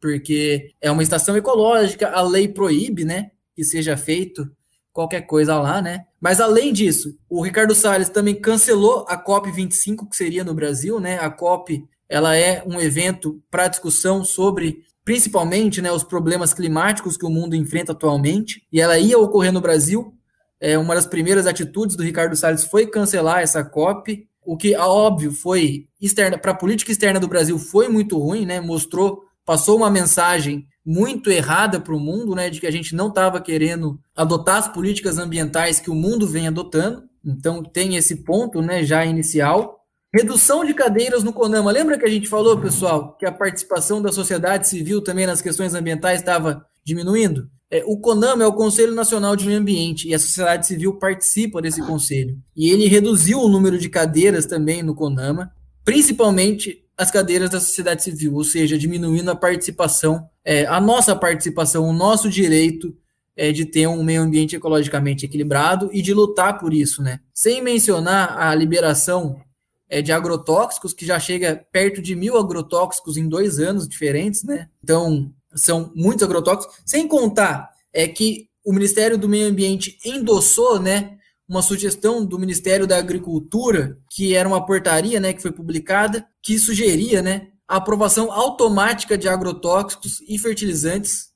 porque 0.00 0.74
é 0.80 0.90
uma 0.90 1.02
estação 1.02 1.36
ecológica, 1.36 2.08
a 2.10 2.22
lei 2.22 2.48
proíbe, 2.48 3.04
né, 3.04 3.30
que 3.54 3.64
seja 3.64 3.96
feito 3.96 4.50
qualquer 4.92 5.22
coisa 5.22 5.58
lá, 5.60 5.80
né? 5.80 6.06
Mas 6.20 6.40
além 6.40 6.72
disso, 6.72 7.16
o 7.28 7.40
Ricardo 7.42 7.74
Salles 7.74 8.08
também 8.08 8.34
cancelou 8.34 9.04
a 9.08 9.16
COP 9.16 9.50
25 9.50 10.08
que 10.08 10.16
seria 10.16 10.42
no 10.42 10.54
Brasil, 10.54 10.98
né? 10.98 11.18
A 11.20 11.30
COP, 11.30 11.84
ela 12.08 12.36
é 12.36 12.64
um 12.66 12.80
evento 12.80 13.40
para 13.48 13.68
discussão 13.68 14.24
sobre 14.24 14.82
principalmente, 15.04 15.80
né, 15.80 15.90
os 15.90 16.04
problemas 16.04 16.52
climáticos 16.52 17.16
que 17.16 17.24
o 17.24 17.30
mundo 17.30 17.56
enfrenta 17.56 17.92
atualmente, 17.92 18.66
e 18.70 18.78
ela 18.78 18.98
ia 18.98 19.18
ocorrer 19.18 19.50
no 19.50 19.60
Brasil, 19.60 20.14
é, 20.60 20.78
uma 20.78 20.94
das 20.94 21.06
primeiras 21.06 21.46
atitudes 21.46 21.96
do 21.96 22.02
Ricardo 22.02 22.36
Salles 22.36 22.64
foi 22.64 22.86
cancelar 22.86 23.40
essa 23.40 23.64
COP, 23.64 24.28
o 24.48 24.56
que, 24.56 24.74
óbvio, 24.74 25.30
foi 25.30 25.86
externa 26.00 26.38
para 26.38 26.52
a 26.52 26.56
política 26.56 26.90
externa 26.90 27.20
do 27.20 27.28
Brasil 27.28 27.58
foi 27.58 27.86
muito 27.86 28.16
ruim, 28.16 28.46
né? 28.46 28.62
Mostrou, 28.62 29.22
passou 29.44 29.76
uma 29.76 29.90
mensagem 29.90 30.66
muito 30.82 31.30
errada 31.30 31.78
para 31.78 31.94
o 31.94 32.00
mundo, 32.00 32.34
né? 32.34 32.48
De 32.48 32.58
que 32.58 32.66
a 32.66 32.70
gente 32.70 32.94
não 32.94 33.08
estava 33.08 33.42
querendo 33.42 34.00
adotar 34.16 34.56
as 34.56 34.66
políticas 34.66 35.18
ambientais 35.18 35.80
que 35.80 35.90
o 35.90 35.94
mundo 35.94 36.26
vem 36.26 36.48
adotando. 36.48 37.02
Então 37.22 37.62
tem 37.62 37.96
esse 37.96 38.24
ponto, 38.24 38.62
né? 38.62 38.82
Já 38.84 39.04
inicial. 39.04 39.84
Redução 40.14 40.64
de 40.64 40.72
cadeiras 40.72 41.22
no 41.22 41.34
CONAMA. 41.34 41.70
Lembra 41.70 41.98
que 41.98 42.06
a 42.06 42.10
gente 42.10 42.26
falou, 42.26 42.58
pessoal, 42.58 43.18
que 43.18 43.26
a 43.26 43.32
participação 43.32 44.00
da 44.00 44.10
sociedade 44.10 44.66
civil 44.66 45.04
também 45.04 45.26
nas 45.26 45.42
questões 45.42 45.74
ambientais 45.74 46.20
estava 46.20 46.64
diminuindo? 46.82 47.50
É, 47.70 47.82
o 47.84 47.98
CONAMA 47.98 48.44
é 48.44 48.46
o 48.46 48.52
Conselho 48.52 48.94
Nacional 48.94 49.36
de 49.36 49.46
Meio 49.46 49.58
Ambiente 49.58 50.08
e 50.08 50.14
a 50.14 50.18
sociedade 50.18 50.66
civil 50.66 50.94
participa 50.94 51.60
desse 51.60 51.82
conselho. 51.82 52.38
E 52.56 52.70
ele 52.70 52.86
reduziu 52.86 53.40
o 53.40 53.48
número 53.48 53.78
de 53.78 53.90
cadeiras 53.90 54.46
também 54.46 54.82
no 54.82 54.94
CONAMA, 54.94 55.52
principalmente 55.84 56.82
as 56.96 57.10
cadeiras 57.10 57.50
da 57.50 57.60
sociedade 57.60 58.02
civil, 58.02 58.34
ou 58.34 58.42
seja, 58.42 58.78
diminuindo 58.78 59.30
a 59.30 59.36
participação, 59.36 60.28
é, 60.44 60.66
a 60.66 60.80
nossa 60.80 61.14
participação, 61.14 61.84
o 61.84 61.92
nosso 61.92 62.28
direito 62.28 62.96
é, 63.36 63.52
de 63.52 63.64
ter 63.64 63.86
um 63.86 64.02
meio 64.02 64.22
ambiente 64.22 64.56
ecologicamente 64.56 65.24
equilibrado 65.24 65.90
e 65.92 66.02
de 66.02 66.12
lutar 66.12 66.58
por 66.58 66.74
isso, 66.74 67.02
né? 67.02 67.20
Sem 67.32 67.62
mencionar 67.62 68.36
a 68.36 68.52
liberação 68.52 69.40
é, 69.88 70.02
de 70.02 70.10
agrotóxicos, 70.10 70.92
que 70.92 71.06
já 71.06 71.20
chega 71.20 71.64
perto 71.70 72.02
de 72.02 72.16
mil 72.16 72.36
agrotóxicos 72.36 73.16
em 73.16 73.28
dois 73.28 73.60
anos 73.60 73.86
diferentes, 73.86 74.42
né? 74.42 74.68
Então, 74.82 75.32
são 75.54 75.92
muitos 75.94 76.22
agrotóxicos, 76.22 76.76
sem 76.84 77.06
contar 77.06 77.70
é 77.92 78.06
que 78.06 78.48
o 78.64 78.72
Ministério 78.72 79.16
do 79.16 79.28
Meio 79.28 79.48
Ambiente 79.48 79.98
endossou, 80.04 80.78
né, 80.78 81.16
uma 81.48 81.62
sugestão 81.62 82.24
do 82.24 82.38
Ministério 82.38 82.86
da 82.86 82.98
Agricultura, 82.98 83.98
que 84.10 84.34
era 84.34 84.48
uma 84.48 84.64
portaria, 84.64 85.18
né, 85.18 85.32
que 85.32 85.40
foi 85.40 85.50
publicada, 85.50 86.26
que 86.42 86.58
sugeria, 86.58 87.22
né, 87.22 87.48
a 87.66 87.76
aprovação 87.76 88.30
automática 88.30 89.16
de 89.16 89.28
agrotóxicos 89.28 90.20
e 90.28 90.38
fertilizantes, 90.38 91.30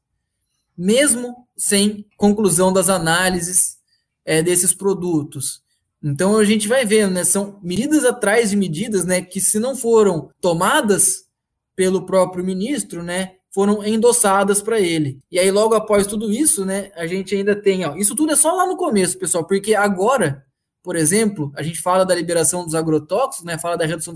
mesmo 0.76 1.46
sem 1.56 2.06
conclusão 2.16 2.72
das 2.72 2.88
análises 2.88 3.76
é, 4.24 4.42
desses 4.42 4.74
produtos. 4.74 5.62
Então 6.02 6.36
a 6.36 6.44
gente 6.44 6.68
vai 6.68 6.84
vendo, 6.84 7.12
né, 7.12 7.24
são 7.24 7.58
medidas 7.62 8.04
atrás 8.04 8.50
de 8.50 8.56
medidas, 8.56 9.04
né, 9.04 9.22
que 9.22 9.40
se 9.40 9.58
não 9.58 9.74
foram 9.74 10.30
tomadas 10.40 11.24
pelo 11.74 12.04
próprio 12.04 12.44
ministro, 12.44 13.02
né, 13.02 13.36
foram 13.52 13.84
endossadas 13.84 14.62
para 14.62 14.80
ele. 14.80 15.18
E 15.30 15.38
aí, 15.38 15.50
logo 15.50 15.74
após 15.74 16.06
tudo 16.06 16.32
isso, 16.32 16.64
né, 16.64 16.90
a 16.96 17.06
gente 17.06 17.34
ainda 17.34 17.54
tem, 17.54 17.84
ó, 17.84 17.94
isso 17.96 18.16
tudo 18.16 18.32
é 18.32 18.36
só 18.36 18.52
lá 18.52 18.66
no 18.66 18.76
começo, 18.76 19.18
pessoal, 19.18 19.44
porque 19.44 19.74
agora, 19.74 20.44
por 20.82 20.96
exemplo, 20.96 21.52
a 21.54 21.62
gente 21.62 21.80
fala 21.80 22.04
da 22.04 22.14
liberação 22.14 22.64
dos 22.64 22.74
agrotóxicos, 22.74 23.44
né, 23.44 23.58
fala 23.58 23.76
da 23.76 23.84
redução 23.84 24.14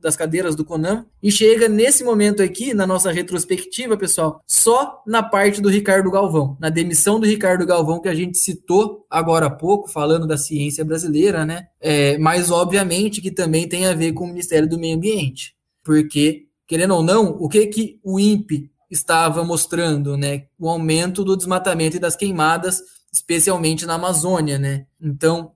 das 0.00 0.16
cadeiras 0.16 0.56
do 0.56 0.64
CONAM, 0.64 1.06
e 1.22 1.30
chega 1.30 1.68
nesse 1.68 2.02
momento 2.02 2.42
aqui, 2.42 2.74
na 2.74 2.84
nossa 2.84 3.12
retrospectiva, 3.12 3.96
pessoal, 3.96 4.42
só 4.46 5.00
na 5.06 5.22
parte 5.22 5.60
do 5.60 5.68
Ricardo 5.68 6.10
Galvão, 6.10 6.56
na 6.60 6.68
demissão 6.68 7.20
do 7.20 7.26
Ricardo 7.26 7.64
Galvão, 7.64 8.00
que 8.00 8.08
a 8.08 8.14
gente 8.14 8.36
citou 8.36 9.06
agora 9.08 9.46
há 9.46 9.50
pouco, 9.50 9.88
falando 9.88 10.26
da 10.26 10.36
ciência 10.36 10.84
brasileira, 10.84 11.46
né, 11.46 11.68
é, 11.80 12.18
mas 12.18 12.50
obviamente 12.50 13.20
que 13.20 13.30
também 13.30 13.68
tem 13.68 13.86
a 13.86 13.94
ver 13.94 14.12
com 14.12 14.24
o 14.24 14.28
Ministério 14.28 14.68
do 14.68 14.78
Meio 14.78 14.96
Ambiente, 14.96 15.54
porque 15.84 16.46
querendo 16.72 16.94
ou 16.94 17.02
não, 17.02 17.36
o 17.38 17.50
que 17.50 17.66
que 17.66 18.00
o 18.02 18.18
INPE 18.18 18.71
estava 18.94 19.42
mostrando, 19.44 20.16
né? 20.16 20.44
O 20.58 20.68
aumento 20.68 21.24
do 21.24 21.36
desmatamento 21.36 21.96
e 21.96 22.00
das 22.00 22.14
queimadas, 22.14 22.82
especialmente 23.12 23.86
na 23.86 23.94
Amazônia, 23.94 24.58
né? 24.58 24.86
Então, 25.00 25.52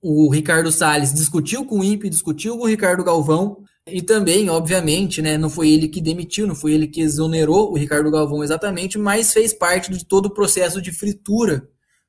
o 0.00 0.30
Ricardo 0.30 0.72
Salles 0.72 1.12
discutiu 1.12 1.64
com 1.64 1.80
o 1.80 1.84
INPE, 1.84 2.08
discutiu 2.08 2.56
com 2.56 2.64
o 2.64 2.68
Ricardo 2.68 3.04
Galvão, 3.04 3.58
e 3.86 4.02
também, 4.02 4.50
obviamente, 4.50 5.22
né, 5.22 5.38
não 5.38 5.48
foi 5.48 5.70
ele 5.70 5.88
que 5.88 6.00
demitiu, 6.00 6.46
não 6.46 6.56
foi 6.56 6.72
ele 6.72 6.88
que 6.88 7.00
exonerou 7.00 7.70
o 7.70 7.76
Ricardo 7.76 8.10
Galvão 8.10 8.42
exatamente, 8.42 8.98
mas 8.98 9.32
fez 9.32 9.52
parte 9.52 9.92
de 9.92 10.04
todo 10.04 10.26
o 10.26 10.34
processo 10.34 10.82
de 10.82 10.90
fritura 10.90 11.68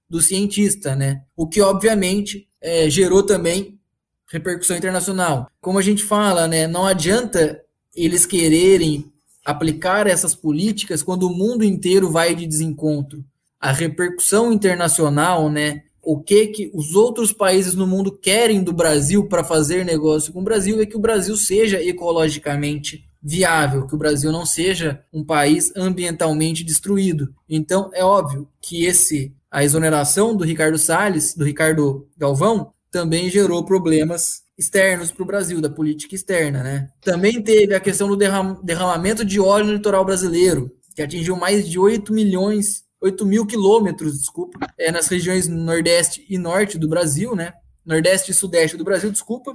do 0.10 0.22
cientista, 0.22 0.96
né? 0.96 1.24
O 1.36 1.48
que, 1.48 1.62
obviamente, 1.62 2.48
é, 2.60 2.90
gerou 2.90 3.22
também 3.22 3.80
repercussão 4.28 4.76
internacional. 4.76 5.50
Como 5.62 5.78
a 5.78 5.82
gente 5.82 6.04
fala, 6.04 6.48
né, 6.48 6.68
não 6.68 6.86
adianta 6.86 7.62
eles 7.96 8.26
quererem 8.26 9.12
aplicar 9.48 10.08
essas 10.08 10.36
políticas 10.36 11.02
quando 11.02 11.24
o 11.24 11.34
mundo 11.34 11.64
inteiro 11.64 12.12
vai 12.12 12.36
de 12.36 12.46
desencontro. 12.46 13.24
A 13.58 13.72
repercussão 13.72 14.52
internacional, 14.52 15.50
né? 15.50 15.84
O 16.04 16.20
que 16.20 16.48
que 16.48 16.70
os 16.74 16.94
outros 16.94 17.32
países 17.32 17.74
no 17.74 17.88
mundo 17.88 18.12
querem 18.12 18.62
do 18.62 18.74
Brasil 18.74 19.26
para 19.26 19.46
fazer 19.46 19.86
negócio 19.86 20.34
com 20.34 20.42
o 20.42 20.44
Brasil 20.44 20.82
é 20.82 20.86
que 20.86 20.98
o 20.98 21.00
Brasil 21.00 21.38
seja 21.38 21.82
ecologicamente 21.82 23.06
viável, 23.24 23.88
que 23.88 23.96
o 23.96 23.98
Brasil 23.98 24.34
não 24.34 24.46
seja 24.46 25.02
um 25.14 25.24
país 25.24 25.72
ambientalmente 25.78 26.62
destruído. 26.62 27.34
Então, 27.48 27.90
é 27.94 28.04
óbvio 28.04 28.50
que 28.62 28.86
esse 28.86 29.34
a 29.50 29.64
exoneração 29.64 30.36
do 30.36 30.44
Ricardo 30.44 30.78
Salles, 30.78 31.34
do 31.34 31.46
Ricardo 31.46 32.06
Galvão, 32.18 32.74
também 32.92 33.30
gerou 33.30 33.64
problemas 33.66 34.42
externos 34.58 35.12
para 35.12 35.24
o 35.24 35.26
Brasil, 35.26 35.62
da 35.62 35.70
política 35.70 36.16
externa, 36.16 36.64
né? 36.64 36.90
Também 37.02 37.42
teve 37.42 37.76
a 37.76 37.80
questão 37.80 38.08
do 38.08 38.16
derram 38.16 38.60
derramamento 38.64 39.24
de 39.24 39.40
óleo 39.40 39.68
no 39.68 39.74
litoral 39.74 40.04
brasileiro, 40.04 40.72
que 40.96 41.02
atingiu 41.02 41.36
mais 41.36 41.70
de 41.70 41.78
8 41.78 42.12
milhões, 42.12 42.84
8 43.00 43.24
mil 43.26 43.46
quilômetros, 43.46 44.18
desculpa, 44.18 44.60
é, 44.80 44.92
nas 44.92 45.08
regiões 45.08 45.48
nordeste 45.48 46.26
e 46.28 46.38
norte 46.38 46.78
do 46.78 46.88
Brasil, 46.88 47.36
né? 47.36 47.54
Nordeste 47.86 48.32
e 48.32 48.34
sudeste 48.34 48.76
do 48.76 48.84
Brasil, 48.84 49.12
desculpa, 49.12 49.54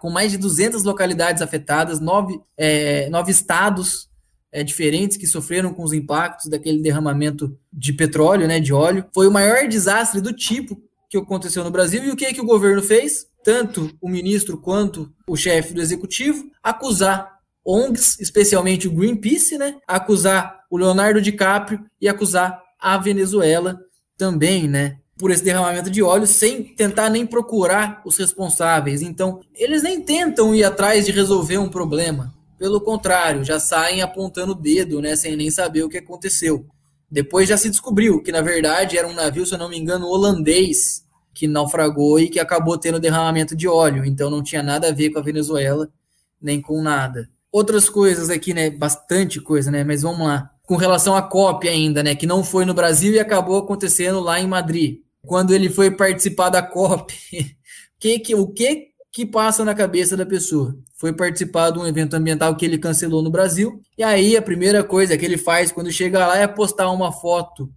com 0.00 0.10
mais 0.10 0.32
de 0.32 0.38
200 0.38 0.82
localidades 0.82 1.42
afetadas, 1.42 2.00
nove, 2.00 2.40
é, 2.56 3.08
nove 3.08 3.30
estados 3.30 4.10
é, 4.52 4.64
diferentes 4.64 5.16
que 5.16 5.26
sofreram 5.26 5.72
com 5.72 5.84
os 5.84 5.92
impactos 5.92 6.50
daquele 6.50 6.82
derramamento 6.82 7.56
de 7.72 7.92
petróleo, 7.92 8.48
né, 8.48 8.58
de 8.58 8.72
óleo. 8.72 9.06
Foi 9.14 9.28
o 9.28 9.32
maior 9.32 9.68
desastre 9.68 10.20
do 10.20 10.32
tipo 10.32 10.82
que 11.10 11.18
aconteceu 11.18 11.62
no 11.62 11.70
Brasil 11.70 12.04
e 12.04 12.10
o 12.10 12.16
que, 12.16 12.32
que 12.32 12.40
o 12.40 12.46
governo 12.46 12.82
fez? 12.82 13.30
tanto 13.42 13.90
o 14.00 14.08
ministro 14.08 14.58
quanto 14.58 15.12
o 15.26 15.36
chefe 15.36 15.74
do 15.74 15.80
executivo, 15.80 16.50
acusar 16.62 17.38
ONGs, 17.64 18.18
especialmente 18.20 18.88
o 18.88 18.92
Greenpeace, 18.92 19.58
né? 19.58 19.76
Acusar 19.86 20.64
o 20.70 20.78
Leonardo 20.78 21.20
DiCaprio 21.20 21.84
e 22.00 22.08
acusar 22.08 22.62
a 22.78 22.96
Venezuela 22.98 23.78
também, 24.16 24.68
né? 24.68 24.98
Por 25.18 25.30
esse 25.30 25.44
derramamento 25.44 25.90
de 25.90 26.02
óleo, 26.02 26.26
sem 26.26 26.64
tentar 26.64 27.10
nem 27.10 27.26
procurar 27.26 28.00
os 28.06 28.16
responsáveis. 28.16 29.02
Então, 29.02 29.40
eles 29.54 29.82
nem 29.82 30.00
tentam 30.00 30.54
ir 30.54 30.64
atrás 30.64 31.04
de 31.04 31.12
resolver 31.12 31.58
um 31.58 31.68
problema. 31.68 32.34
Pelo 32.58 32.80
contrário, 32.80 33.44
já 33.44 33.58
saem 33.58 34.02
apontando 34.02 34.52
o 34.52 34.54
dedo, 34.54 35.00
né? 35.00 35.16
Sem 35.16 35.36
nem 35.36 35.50
saber 35.50 35.82
o 35.82 35.88
que 35.88 35.98
aconteceu. 35.98 36.66
Depois 37.10 37.48
já 37.48 37.56
se 37.56 37.68
descobriu 37.68 38.22
que, 38.22 38.30
na 38.30 38.40
verdade, 38.40 38.96
era 38.96 39.08
um 39.08 39.14
navio, 39.14 39.44
se 39.44 39.52
eu 39.52 39.58
não 39.58 39.68
me 39.68 39.78
engano, 39.78 40.06
holandês, 40.06 41.04
que 41.34 41.48
naufragou 41.48 42.20
e 42.20 42.28
que 42.28 42.38
acabou 42.38 42.78
tendo 42.78 43.00
derramamento 43.00 43.56
de 43.56 43.66
óleo. 43.66 44.04
Então 44.04 44.30
não 44.30 44.42
tinha 44.42 44.62
nada 44.62 44.88
a 44.88 44.92
ver 44.92 45.10
com 45.10 45.18
a 45.18 45.22
Venezuela, 45.22 45.88
nem 46.40 46.60
com 46.60 46.80
nada. 46.80 47.28
Outras 47.50 47.88
coisas 47.88 48.30
aqui, 48.30 48.54
né? 48.54 48.70
Bastante 48.70 49.40
coisa, 49.40 49.70
né? 49.70 49.82
Mas 49.82 50.02
vamos 50.02 50.26
lá. 50.26 50.50
Com 50.62 50.76
relação 50.76 51.16
à 51.16 51.22
COP 51.22 51.68
ainda, 51.68 52.02
né? 52.02 52.14
Que 52.14 52.26
não 52.26 52.44
foi 52.44 52.64
no 52.64 52.74
Brasil 52.74 53.12
e 53.12 53.18
acabou 53.18 53.58
acontecendo 53.58 54.20
lá 54.20 54.38
em 54.38 54.46
Madrid. 54.46 55.00
Quando 55.26 55.52
ele 55.52 55.68
foi 55.68 55.90
participar 55.90 56.48
da 56.48 56.62
COP, 56.62 57.14
que, 57.98 58.18
que, 58.20 58.34
o 58.36 58.46
que 58.46 58.89
que 59.12 59.26
passa 59.26 59.64
na 59.64 59.74
cabeça 59.74 60.16
da 60.16 60.24
pessoa? 60.24 60.76
Foi 60.94 61.12
participar 61.12 61.70
de 61.70 61.78
um 61.78 61.86
evento 61.86 62.14
ambiental 62.14 62.54
que 62.56 62.64
ele 62.64 62.78
cancelou 62.78 63.22
no 63.22 63.30
Brasil. 63.30 63.80
E 63.98 64.02
aí 64.02 64.36
a 64.36 64.42
primeira 64.42 64.84
coisa 64.84 65.16
que 65.16 65.24
ele 65.24 65.36
faz 65.36 65.72
quando 65.72 65.90
chega 65.90 66.26
lá 66.26 66.36
é 66.36 66.46
postar 66.46 66.90
uma 66.90 67.10
foto 67.10 67.72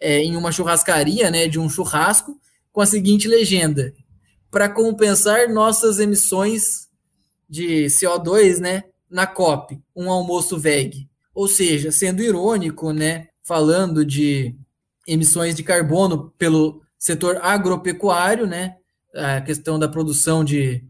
é, 0.00 0.18
em 0.22 0.36
uma 0.36 0.52
churrascaria, 0.52 1.30
né? 1.30 1.48
De 1.48 1.58
um 1.58 1.68
churrasco 1.68 2.38
com 2.72 2.80
a 2.80 2.86
seguinte 2.86 3.26
legenda: 3.26 3.92
para 4.50 4.68
compensar 4.68 5.48
nossas 5.48 5.98
emissões 5.98 6.88
de 7.48 7.86
CO2, 7.86 8.58
né, 8.58 8.84
na 9.10 9.26
COP, 9.26 9.80
um 9.96 10.10
almoço 10.10 10.58
VEG. 10.58 11.08
Ou 11.34 11.48
seja, 11.48 11.90
sendo 11.90 12.22
irônico, 12.22 12.92
né, 12.92 13.28
falando 13.42 14.04
de 14.04 14.54
emissões 15.06 15.54
de 15.54 15.62
carbono 15.62 16.30
pelo 16.36 16.82
setor 16.98 17.38
agropecuário, 17.42 18.46
né, 18.46 18.76
a 19.18 19.40
questão 19.40 19.78
da 19.78 19.88
produção 19.88 20.44
de, 20.44 20.84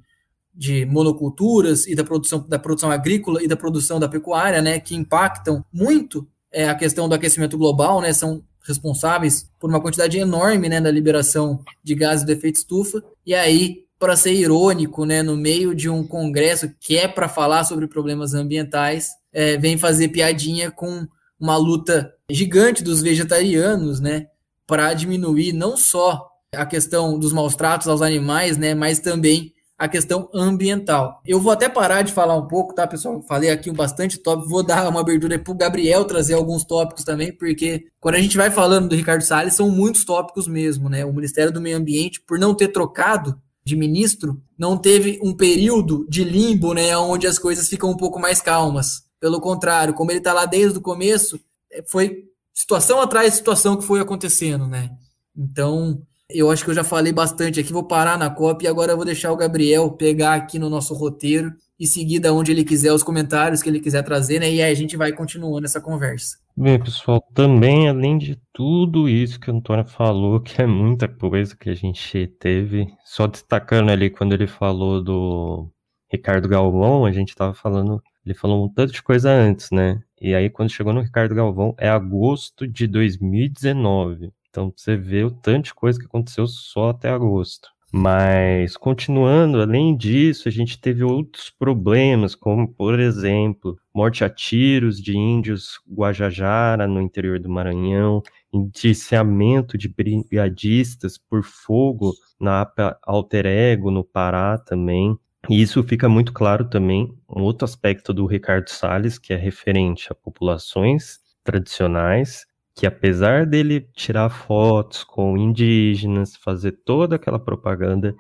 de 0.55 0.85
monoculturas 0.87 1.87
e 1.87 1.95
da 1.95 2.05
produção, 2.05 2.45
da 2.49 2.59
produção 2.59 2.91
agrícola 2.91 3.43
e 3.43 3.49
da 3.49 3.57
produção 3.57 3.99
da 3.99 4.09
pecuária, 4.09 4.61
né, 4.61 4.79
que 4.79 4.95
impactam 4.95 5.65
muito 5.73 6.29
é, 6.53 6.69
a 6.69 6.75
questão 6.75 7.09
do 7.09 7.15
aquecimento 7.15 7.57
global, 7.57 8.01
né, 8.01 8.13
são 8.13 8.43
responsáveis 8.69 9.51
por 9.59 9.71
uma 9.71 9.81
quantidade 9.81 10.19
enorme 10.19 10.69
né, 10.69 10.81
da 10.81 10.91
liberação 10.91 11.65
de 11.83 11.95
gases 11.95 12.25
de 12.25 12.33
efeito 12.33 12.57
estufa. 12.57 13.03
E 13.25 13.35
aí, 13.35 13.85
para 13.99 14.15
ser 14.15 14.33
irônico, 14.33 15.05
né, 15.05 15.23
no 15.23 15.37
meio 15.37 15.75
de 15.75 15.89
um 15.89 16.07
congresso 16.07 16.71
que 16.79 16.97
é 16.97 17.09
para 17.09 17.29
falar 17.29 17.65
sobre 17.65 17.87
problemas 17.87 18.35
ambientais, 18.35 19.11
é, 19.33 19.57
vem 19.57 19.79
fazer 19.79 20.09
piadinha 20.09 20.71
com 20.71 21.07
uma 21.41 21.57
luta 21.57 22.13
gigante 22.31 22.83
dos 22.83 23.01
vegetarianos, 23.01 24.01
né, 24.01 24.27
para 24.67 24.93
diminuir 24.93 25.53
não 25.53 25.77
só 25.77 26.29
a 26.55 26.65
questão 26.65 27.19
dos 27.19 27.33
maus 27.33 27.55
tratos 27.55 27.89
aos 27.89 28.03
animais, 28.03 28.57
né, 28.57 28.75
mas 28.75 29.01
também 29.01 29.53
a 29.77 29.87
questão 29.87 30.29
ambiental. 30.35 31.21
Eu 31.25 31.41
vou 31.41 31.53
até 31.53 31.69
parar 31.69 32.03
de 32.03 32.13
falar 32.13 32.37
um 32.37 32.49
pouco, 32.49 32.75
tá, 32.75 32.85
pessoal? 32.85 33.23
Falei 33.23 33.49
aqui 33.49 33.71
bastante 33.71 34.19
tópico, 34.19 34.49
vou 34.49 34.63
dar 34.63 34.89
uma 34.89 35.01
abertura 35.01 35.39
para 35.39 35.53
o 35.53 35.57
Gabriel 35.57 36.05
trazer 36.05 36.35
alguns 36.35 36.65
tópicos 36.65 37.05
também, 37.05 37.31
porque 37.31 37.85
quando 38.01 38.17
a 38.17 38.21
gente 38.21 38.37
vai 38.37 38.51
falando 38.51 38.89
do 38.89 38.97
Ricardo 38.97 39.23
Salles, 39.23 39.55
são 39.55 39.71
muitos 39.71 40.05
tópicos 40.05 40.49
mesmo, 40.49 40.89
né? 40.89 41.05
O 41.05 41.13
Ministério 41.13 41.53
do 41.53 41.61
Meio 41.61 41.77
Ambiente, 41.77 42.21
por 42.21 42.41
não 42.41 42.55
ter 42.55 42.69
trocado 42.69 43.41
de 43.65 43.77
ministro, 43.77 44.43
não 44.59 44.77
teve 44.77 45.21
um 45.23 45.33
período 45.33 46.07
de 46.09 46.25
limbo, 46.25 46.73
né, 46.73 46.97
onde 46.97 47.27
as 47.27 47.39
coisas 47.39 47.69
ficam 47.69 47.91
um 47.91 47.97
pouco 47.97 48.19
mais 48.19 48.41
calmas. 48.41 49.03
Pelo 49.21 49.41
contrário, 49.41 49.95
como 49.95 50.11
ele 50.11 50.19
está 50.19 50.33
lá 50.33 50.47
desde 50.47 50.79
o 50.79 50.83
começo, 50.83 51.39
é, 51.71 51.85
foi 51.87 52.25
situação 52.55 53.01
atrás 53.01 53.33
de 53.33 53.37
situação 53.37 53.77
que 53.77 53.85
foi 53.85 54.01
acontecendo, 54.01 54.67
né? 54.67 54.91
Então, 55.37 56.03
eu 56.31 56.51
acho 56.51 56.63
que 56.63 56.71
eu 56.71 56.75
já 56.75 56.85
falei 56.85 57.11
bastante 57.11 57.59
aqui, 57.59 57.73
vou 57.73 57.85
parar 57.85 58.19
na 58.19 58.29
cópia 58.29 58.67
e 58.67 58.71
agora 58.71 58.93
eu 58.93 58.97
vou 58.97 59.05
deixar 59.05 59.33
o 59.33 59.37
Gabriel 59.37 59.91
pegar 59.93 60.35
aqui 60.35 60.59
no 60.59 60.69
nosso 60.69 60.93
roteiro 60.93 61.55
e 61.81 61.87
seguir 61.87 62.19
da 62.19 62.33
onde 62.33 62.53
ele 62.53 62.65
quiser 62.65 62.93
os 62.93 63.03
comentários 63.03 63.63
que 63.63 63.69
ele 63.71 63.81
quiser 63.81 64.03
trazer, 64.03 64.39
né? 64.39 64.53
E 64.53 64.61
aí 64.61 64.71
a 64.71 64.75
gente 64.75 64.95
vai 64.95 65.11
continuando 65.13 65.65
essa 65.65 65.81
conversa. 65.81 66.37
Bem, 66.55 66.79
pessoal, 66.79 67.23
também 67.33 67.89
além 67.89 68.19
de 68.19 68.39
tudo 68.53 69.09
isso 69.09 69.41
que 69.41 69.51
o 69.51 69.55
Antônio 69.55 69.87
falou, 69.87 70.41
que 70.41 70.61
é 70.61 70.67
muita 70.67 71.09
coisa 71.09 71.57
que 71.57 71.71
a 71.71 71.75
gente 71.75 72.27
teve, 72.39 72.87
só 73.05 73.27
destacando 73.27 73.91
ali 73.91 74.11
quando 74.11 74.35
ele 74.35 74.47
falou 74.47 75.03
do 75.03 75.71
Ricardo 76.13 76.47
Galvão, 76.47 77.07
a 77.07 77.13
gente 77.13 77.31
estava 77.31 77.55
falando, 77.55 78.03
ele 78.27 78.35
falou 78.35 78.67
um 78.67 78.69
tanto 78.69 78.93
de 78.93 79.03
coisa 79.03 79.31
antes, 79.31 79.71
né? 79.71 80.03
E 80.21 80.35
aí 80.35 80.51
quando 80.51 80.71
chegou 80.71 80.93
no 80.93 81.01
Ricardo 81.01 81.35
Galvão 81.35 81.75
é 81.79 81.89
agosto 81.89 82.67
de 82.67 82.87
2019. 82.87 84.31
Então 84.59 84.73
você 84.77 84.97
vê 84.97 85.23
o 85.23 85.31
tanto 85.31 85.67
de 85.67 85.75
coisa 85.75 86.01
que 86.01 86.07
aconteceu 86.07 86.45
só 86.49 86.91
até 86.91 87.09
agosto. 87.09 87.69
Mas 87.93 88.77
continuando, 88.77 89.63
além 89.63 89.97
disso, 89.97 90.49
a 90.49 90.51
gente 90.51 90.81
teve 90.81 91.05
outros 91.05 91.49
problemas, 91.49 92.35
como 92.35 92.67
por 92.67 92.99
exemplo, 92.99 93.79
morte 93.95 94.25
a 94.25 94.29
tiros 94.29 95.01
de 95.01 95.17
índios 95.17 95.81
Guajajara 95.89 96.89
no 96.89 97.01
interior 97.01 97.39
do 97.39 97.49
Maranhão, 97.49 98.21
indiciamento 98.53 99.79
de 99.79 99.89
brigadistas 99.89 101.17
por 101.17 101.45
fogo 101.45 102.13
na 102.39 102.69
Alter 103.05 103.47
Ego 103.47 103.93
no 103.93 104.03
Pará 104.03 104.59
também. 104.59 105.17
E 105.49 105.63
isso 105.63 105.83
fica 105.85 106.09
muito 106.09 106.33
claro 106.33 106.69
também, 106.69 107.17
um 107.29 107.43
outro 107.43 107.65
aspecto 107.65 108.13
do 108.13 108.27
Ricardo 108.27 108.69
Salles, 108.69 109.19
que 109.19 109.33
é 109.33 109.37
referente 109.37 110.09
a 110.11 110.17
populações 110.17 111.21
tradicionais 111.45 112.45
que 112.79 112.87
apesar 112.87 113.45
dele 113.45 113.89
tirar 113.93 114.31
fotos 114.31 115.03
com 115.03 115.37
indígenas, 115.37 116.37
fazer 116.37 116.71
toda 116.85 117.17
aquela 117.17 117.39
propaganda, 117.41 118.15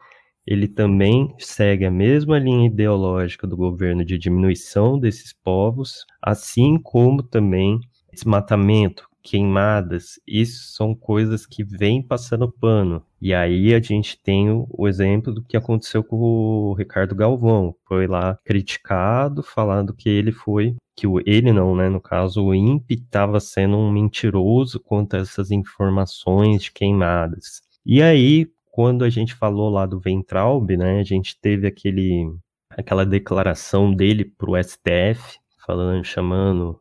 ele 0.44 0.66
também 0.66 1.32
segue 1.38 1.84
a 1.84 1.90
mesma 1.92 2.40
linha 2.40 2.66
ideológica 2.66 3.46
do 3.46 3.56
governo 3.56 4.04
de 4.04 4.18
diminuição 4.18 4.98
desses 4.98 5.32
povos, 5.32 6.04
assim 6.20 6.76
como 6.76 7.22
também 7.22 7.78
desmatamento, 8.12 9.08
queimadas, 9.22 10.18
isso 10.26 10.74
são 10.74 10.92
coisas 10.92 11.46
que 11.46 11.62
vêm 11.62 12.02
passando 12.02 12.50
pano. 12.50 13.04
E 13.20 13.32
aí 13.32 13.72
a 13.72 13.80
gente 13.80 14.20
tem 14.20 14.50
o, 14.50 14.88
exemplo 14.88 15.32
do 15.32 15.44
que 15.44 15.56
aconteceu 15.56 16.02
com 16.02 16.16
o 16.16 16.74
Ricardo 16.74 17.14
Galvão. 17.14 17.76
Foi 17.86 18.08
lá 18.08 18.36
criticado, 18.44 19.40
falando 19.40 19.94
que 19.94 20.08
ele 20.08 20.32
foi, 20.32 20.74
que 20.98 21.06
o 21.06 21.20
ele 21.24 21.52
não, 21.52 21.76
né? 21.76 21.88
No 21.88 22.00
caso, 22.00 22.42
o 22.44 22.52
INPE 22.52 22.94
estava 22.94 23.38
sendo 23.38 23.76
um 23.76 23.88
mentiroso 23.88 24.80
quanto 24.80 25.14
a 25.14 25.20
essas 25.20 25.52
informações 25.52 26.68
queimadas. 26.68 27.62
E 27.86 28.02
aí, 28.02 28.50
quando 28.72 29.04
a 29.04 29.08
gente 29.08 29.32
falou 29.32 29.70
lá 29.70 29.86
do 29.86 30.00
Ventralb, 30.00 30.76
né? 30.76 30.98
A 30.98 31.04
gente 31.04 31.40
teve 31.40 31.68
aquele, 31.68 32.28
aquela 32.70 33.06
declaração 33.06 33.94
dele 33.94 34.24
para 34.24 34.50
o 34.50 34.60
STF, 34.60 35.38
falando, 35.64 36.02
chamando 36.04 36.80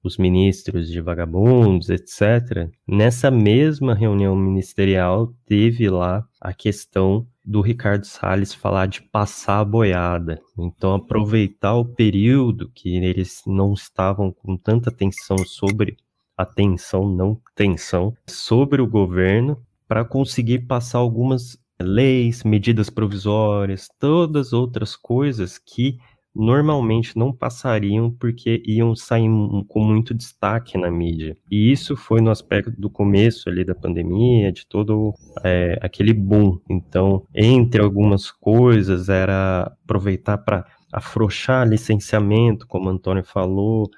os 0.00 0.16
ministros 0.16 0.88
de 0.88 1.00
vagabundos, 1.00 1.90
etc. 1.90 2.70
Nessa 2.86 3.32
mesma 3.32 3.96
reunião 3.96 4.36
ministerial, 4.36 5.34
teve 5.44 5.90
lá 5.90 6.24
a 6.40 6.54
questão 6.54 7.26
do 7.46 7.60
Ricardo 7.60 8.04
Salles 8.04 8.52
falar 8.52 8.86
de 8.86 9.00
passar 9.00 9.60
a 9.60 9.64
boiada. 9.64 10.42
Então, 10.58 10.94
aproveitar 10.94 11.76
o 11.76 11.84
período 11.84 12.68
que 12.74 12.96
eles 12.96 13.42
não 13.46 13.72
estavam 13.72 14.32
com 14.32 14.56
tanta 14.56 14.90
atenção 14.90 15.38
sobre 15.38 15.96
atenção, 16.36 17.08
não 17.08 17.40
tensão, 17.54 18.12
sobre 18.26 18.82
o 18.82 18.86
governo, 18.86 19.56
para 19.86 20.04
conseguir 20.04 20.66
passar 20.66 20.98
algumas 20.98 21.56
leis, 21.80 22.42
medidas 22.42 22.90
provisórias, 22.90 23.88
todas 23.98 24.52
outras 24.52 24.96
coisas 24.96 25.56
que 25.56 25.98
normalmente 26.36 27.16
não 27.16 27.32
passariam 27.32 28.10
porque 28.10 28.62
iam 28.66 28.94
sair 28.94 29.28
com 29.68 29.80
muito 29.80 30.14
destaque 30.14 30.76
na 30.76 30.90
mídia. 30.90 31.36
E 31.50 31.72
isso 31.72 31.96
foi 31.96 32.20
no 32.20 32.30
aspecto 32.30 32.70
do 32.78 32.90
começo 32.90 33.48
ali 33.48 33.64
da 33.64 33.74
pandemia, 33.74 34.52
de 34.52 34.66
todo 34.66 35.14
é, 35.42 35.78
aquele 35.80 36.12
boom. 36.12 36.58
Então, 36.68 37.24
entre 37.34 37.80
algumas 37.80 38.30
coisas, 38.30 39.08
era 39.08 39.72
aproveitar 39.84 40.38
para 40.38 40.66
afrouxar 40.92 41.68
licenciamento, 41.68 42.66
como 42.66 42.86
o 42.86 42.92
Antônio 42.92 43.24
falou, 43.24 43.90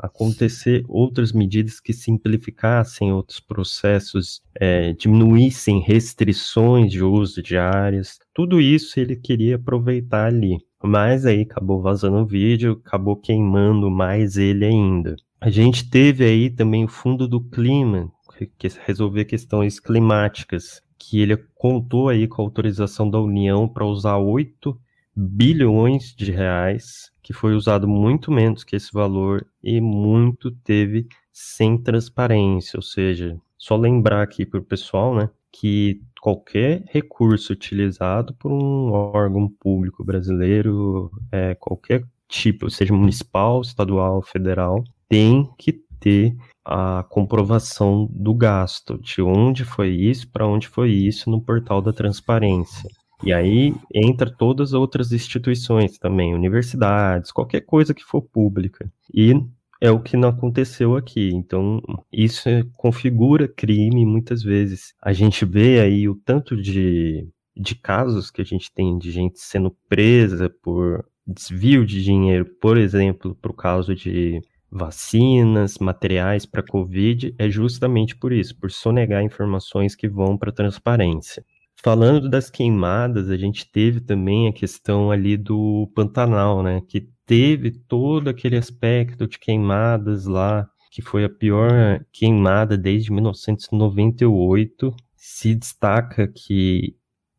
acontecer 0.00 0.84
outras 0.88 1.32
medidas 1.32 1.78
que 1.78 1.92
simplificassem 1.92 3.12
outros 3.12 3.38
processos, 3.38 4.40
é, 4.58 4.92
diminuíssem 4.94 5.80
restrições 5.80 6.90
de 6.90 7.02
uso 7.02 7.42
de 7.42 7.56
áreas. 7.56 8.18
Tudo 8.34 8.60
isso 8.60 8.98
ele 8.98 9.16
queria 9.16 9.56
aproveitar 9.56 10.26
ali. 10.26 10.58
Mas 10.82 11.26
aí 11.26 11.42
acabou 11.42 11.82
vazando 11.82 12.16
o 12.16 12.26
vídeo, 12.26 12.80
acabou 12.84 13.16
queimando 13.16 13.90
mais 13.90 14.36
ele 14.36 14.64
ainda. 14.64 15.14
A 15.38 15.50
gente 15.50 15.88
teve 15.88 16.24
aí 16.24 16.48
também 16.48 16.84
o 16.84 16.88
fundo 16.88 17.28
do 17.28 17.40
clima, 17.40 18.10
que 18.58 18.68
resolver 18.86 19.26
questões 19.26 19.78
climáticas, 19.78 20.82
que 20.98 21.20
ele 21.20 21.36
contou 21.54 22.08
aí 22.08 22.26
com 22.26 22.40
a 22.40 22.44
autorização 22.44 23.10
da 23.10 23.20
União 23.20 23.68
para 23.68 23.86
usar 23.86 24.16
8 24.16 24.78
bilhões 25.14 26.14
de 26.14 26.30
reais, 26.30 27.10
que 27.22 27.32
foi 27.32 27.54
usado 27.54 27.86
muito 27.86 28.30
menos 28.30 28.64
que 28.64 28.76
esse 28.76 28.92
valor 28.92 29.46
e 29.62 29.80
muito 29.80 30.50
teve 30.50 31.06
sem 31.32 31.76
transparência, 31.76 32.76
ou 32.76 32.82
seja, 32.82 33.36
só 33.56 33.76
lembrar 33.76 34.22
aqui 34.22 34.44
para 34.44 34.60
o 34.60 34.64
pessoal, 34.64 35.14
né, 35.14 35.30
que 35.52 36.00
qualquer 36.20 36.84
recurso 36.88 37.52
utilizado 37.52 38.34
por 38.34 38.52
um 38.52 38.92
órgão 38.92 39.48
público 39.48 40.04
brasileiro, 40.04 41.10
é, 41.32 41.54
qualquer 41.54 42.04
tipo, 42.28 42.70
seja 42.70 42.94
municipal, 42.94 43.60
estadual, 43.60 44.22
federal, 44.22 44.84
tem 45.08 45.48
que 45.58 45.72
ter 45.98 46.36
a 46.64 47.04
comprovação 47.08 48.08
do 48.10 48.32
gasto, 48.32 48.98
de 48.98 49.20
onde 49.20 49.64
foi 49.64 49.90
isso, 49.90 50.30
para 50.30 50.46
onde 50.46 50.68
foi 50.68 50.90
isso 50.90 51.30
no 51.30 51.40
portal 51.40 51.82
da 51.82 51.92
transparência. 51.92 52.88
E 53.22 53.32
aí 53.32 53.74
entra 53.94 54.30
todas 54.30 54.70
as 54.70 54.74
outras 54.74 55.12
instituições 55.12 55.98
também, 55.98 56.34
universidades, 56.34 57.30
qualquer 57.30 57.60
coisa 57.60 57.94
que 57.94 58.02
for 58.02 58.22
pública. 58.22 58.90
E 59.12 59.34
é 59.80 59.90
o 59.90 60.00
que 60.00 60.16
não 60.16 60.28
aconteceu 60.28 60.96
aqui. 60.96 61.30
Então, 61.32 61.80
isso 62.12 62.48
configura 62.76 63.48
crime 63.48 64.04
muitas 64.04 64.42
vezes. 64.42 64.94
A 65.02 65.12
gente 65.12 65.44
vê 65.44 65.80
aí 65.80 66.08
o 66.08 66.14
tanto 66.14 66.56
de, 66.56 67.26
de 67.56 67.74
casos 67.74 68.30
que 68.30 68.42
a 68.42 68.44
gente 68.44 68.72
tem 68.72 68.98
de 68.98 69.10
gente 69.10 69.38
sendo 69.40 69.74
presa 69.88 70.50
por 70.62 71.04
desvio 71.26 71.86
de 71.86 72.02
dinheiro, 72.02 72.44
por 72.60 72.76
exemplo, 72.76 73.34
por 73.40 73.54
causa 73.54 73.94
de 73.94 74.42
vacinas, 74.70 75.78
materiais 75.78 76.46
para 76.46 76.62
Covid, 76.62 77.34
é 77.38 77.48
justamente 77.50 78.16
por 78.16 78.32
isso, 78.32 78.56
por 78.56 78.70
sonegar 78.70 79.22
informações 79.22 79.96
que 79.96 80.08
vão 80.08 80.36
para 80.36 80.52
transparência. 80.52 81.44
Falando 81.82 82.28
das 82.28 82.50
queimadas, 82.50 83.30
a 83.30 83.38
gente 83.38 83.70
teve 83.70 84.00
também 84.00 84.46
a 84.46 84.52
questão 84.52 85.10
ali 85.10 85.34
do 85.34 85.90
Pantanal, 85.94 86.62
né? 86.62 86.82
Que 86.86 87.08
teve 87.24 87.70
todo 87.70 88.28
aquele 88.28 88.58
aspecto 88.58 89.26
de 89.26 89.38
queimadas 89.38 90.26
lá, 90.26 90.68
que 90.90 91.00
foi 91.00 91.24
a 91.24 91.30
pior 91.30 92.04
queimada 92.12 92.76
desde 92.76 93.10
1998. 93.10 94.94
Se 95.16 95.54
destaca 95.54 96.28
que 96.28 96.94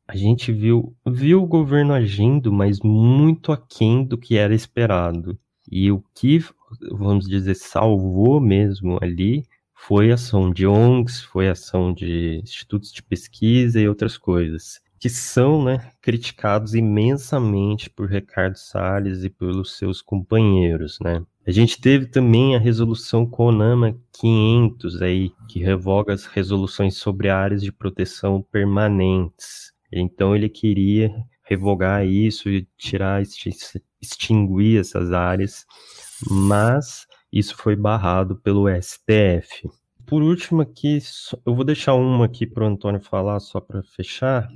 a 0.07 0.15
gente 0.15 0.51
viu, 0.51 0.95
viu 1.05 1.43
o 1.43 1.47
governo 1.47 1.93
agindo, 1.93 2.51
mas 2.51 2.79
muito 2.79 3.51
aquém 3.51 4.03
do 4.03 4.17
que 4.17 4.37
era 4.37 4.55
esperado. 4.55 5.37
E 5.71 5.91
o 5.91 6.03
que, 6.15 6.43
vamos 6.91 7.27
dizer, 7.27 7.53
salvou 7.53 8.41
mesmo 8.41 8.97
ali 9.01 9.43
foi 9.87 10.11
ação 10.11 10.51
de 10.51 10.67
ONGs, 10.67 11.21
foi 11.23 11.49
ação 11.49 11.91
de 11.91 12.39
institutos 12.43 12.91
de 12.91 13.01
pesquisa 13.01 13.79
e 13.79 13.89
outras 13.89 14.15
coisas, 14.15 14.79
que 14.99 15.09
são 15.09 15.63
né, 15.63 15.91
criticados 15.99 16.75
imensamente 16.75 17.89
por 17.89 18.07
Ricardo 18.07 18.57
Salles 18.57 19.23
e 19.23 19.29
pelos 19.29 19.77
seus 19.77 19.99
companheiros. 19.99 20.99
Né? 21.01 21.23
A 21.47 21.51
gente 21.51 21.81
teve 21.81 22.05
também 22.05 22.55
a 22.55 22.59
resolução 22.59 23.25
CONAMA 23.25 23.97
500, 24.13 25.01
aí, 25.01 25.31
que 25.49 25.59
revoga 25.59 26.13
as 26.13 26.25
resoluções 26.25 26.97
sobre 26.97 27.29
áreas 27.29 27.63
de 27.63 27.71
proteção 27.71 28.41
permanentes. 28.51 29.73
Então 29.91 30.35
ele 30.35 30.47
queria 30.47 31.11
revogar 31.43 32.05
isso 32.05 32.49
e 32.49 32.67
tirar, 32.77 33.21
extinguir 33.99 34.79
essas 34.79 35.11
áreas, 35.11 35.65
mas 36.29 37.07
isso 37.31 37.55
foi 37.55 37.75
barrado 37.75 38.35
pelo 38.35 38.67
STF. 38.69 39.69
Por 40.05 40.21
último 40.21 40.61
aqui, 40.61 40.99
eu 41.45 41.55
vou 41.55 41.63
deixar 41.63 41.93
uma 41.93 42.25
aqui 42.25 42.45
para 42.45 42.63
o 42.63 42.67
Antônio 42.67 42.99
falar 42.99 43.39
só 43.39 43.59
para 43.61 43.81
fechar. 43.83 44.49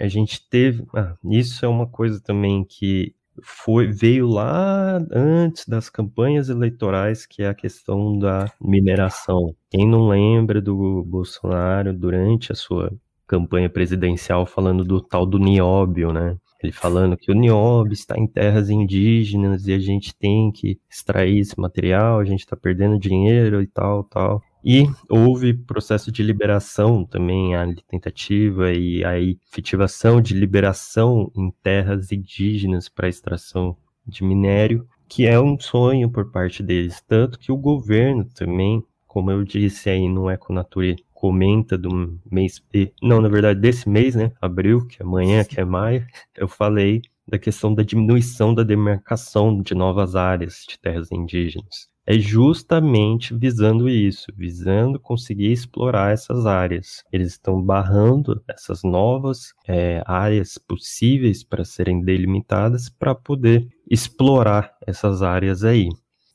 A 0.00 0.08
gente 0.08 0.48
teve, 0.48 0.84
ah, 0.94 1.16
isso 1.30 1.64
é 1.64 1.68
uma 1.68 1.86
coisa 1.86 2.20
também 2.20 2.64
que 2.64 3.14
foi 3.42 3.88
veio 3.88 4.28
lá 4.28 4.98
antes 5.12 5.66
das 5.66 5.90
campanhas 5.90 6.48
eleitorais, 6.48 7.26
que 7.26 7.42
é 7.42 7.48
a 7.48 7.54
questão 7.54 8.18
da 8.18 8.50
mineração. 8.60 9.54
Quem 9.70 9.88
não 9.88 10.08
lembra 10.08 10.60
do 10.60 11.02
Bolsonaro 11.04 11.92
durante 11.92 12.52
a 12.52 12.54
sua 12.54 12.92
campanha 13.26 13.68
presidencial 13.68 14.46
falando 14.46 14.84
do 14.84 15.00
tal 15.00 15.26
do 15.26 15.38
nióbio, 15.38 16.12
né? 16.12 16.36
Ele 16.64 16.72
falando 16.72 17.16
que 17.16 17.30
o 17.30 17.34
nióbio 17.34 17.92
está 17.92 18.18
em 18.18 18.26
terras 18.26 18.70
indígenas 18.70 19.66
e 19.66 19.72
a 19.72 19.78
gente 19.78 20.14
tem 20.14 20.50
que 20.50 20.80
extrair 20.90 21.38
esse 21.38 21.58
material, 21.60 22.18
a 22.18 22.24
gente 22.24 22.40
está 22.40 22.56
perdendo 22.56 22.98
dinheiro 22.98 23.60
e 23.60 23.66
tal, 23.66 24.04
tal. 24.04 24.42
E 24.64 24.86
houve 25.10 25.52
processo 25.52 26.10
de 26.10 26.22
liberação 26.22 27.04
também, 27.04 27.54
a 27.54 27.66
tentativa 27.86 28.72
e 28.72 29.04
a 29.04 29.20
efetivação 29.20 30.22
de 30.22 30.32
liberação 30.32 31.30
em 31.36 31.50
terras 31.62 32.10
indígenas 32.10 32.88
para 32.88 33.08
extração 33.08 33.76
de 34.06 34.24
minério, 34.24 34.88
que 35.06 35.26
é 35.26 35.38
um 35.38 35.60
sonho 35.60 36.10
por 36.10 36.30
parte 36.30 36.62
deles. 36.62 37.02
Tanto 37.06 37.38
que 37.38 37.52
o 37.52 37.58
governo 37.58 38.24
também, 38.34 38.82
como 39.06 39.30
eu 39.30 39.44
disse 39.44 39.90
aí 39.90 40.08
no 40.08 40.30
Econature, 40.30 40.96
comenta 41.24 41.78
do 41.78 42.20
mês, 42.30 42.62
não, 43.02 43.18
na 43.18 43.30
verdade, 43.30 43.58
desse 43.58 43.88
mês, 43.88 44.14
né, 44.14 44.30
abril, 44.42 44.86
que 44.86 45.00
é 45.00 45.06
amanhã, 45.06 45.42
que 45.42 45.58
é 45.58 45.64
maio, 45.64 46.06
eu 46.36 46.46
falei 46.46 47.00
da 47.26 47.38
questão 47.38 47.74
da 47.74 47.82
diminuição 47.82 48.54
da 48.54 48.62
demarcação 48.62 49.62
de 49.62 49.74
novas 49.74 50.14
áreas 50.14 50.66
de 50.68 50.78
terras 50.78 51.10
indígenas 51.10 51.88
é 52.06 52.18
justamente 52.18 53.34
visando 53.34 53.88
isso, 53.88 54.26
visando 54.36 55.00
conseguir 55.00 55.50
explorar 55.50 56.12
essas 56.12 56.44
áreas. 56.44 57.02
Eles 57.10 57.28
estão 57.28 57.62
barrando 57.62 58.42
essas 58.46 58.82
novas 58.82 59.54
é, 59.66 60.02
áreas 60.04 60.58
possíveis 60.58 61.42
para 61.42 61.64
serem 61.64 62.02
delimitadas 62.02 62.90
para 62.90 63.14
poder 63.14 63.66
explorar 63.90 64.76
essas 64.86 65.22
áreas 65.22 65.64
aí. 65.64 65.88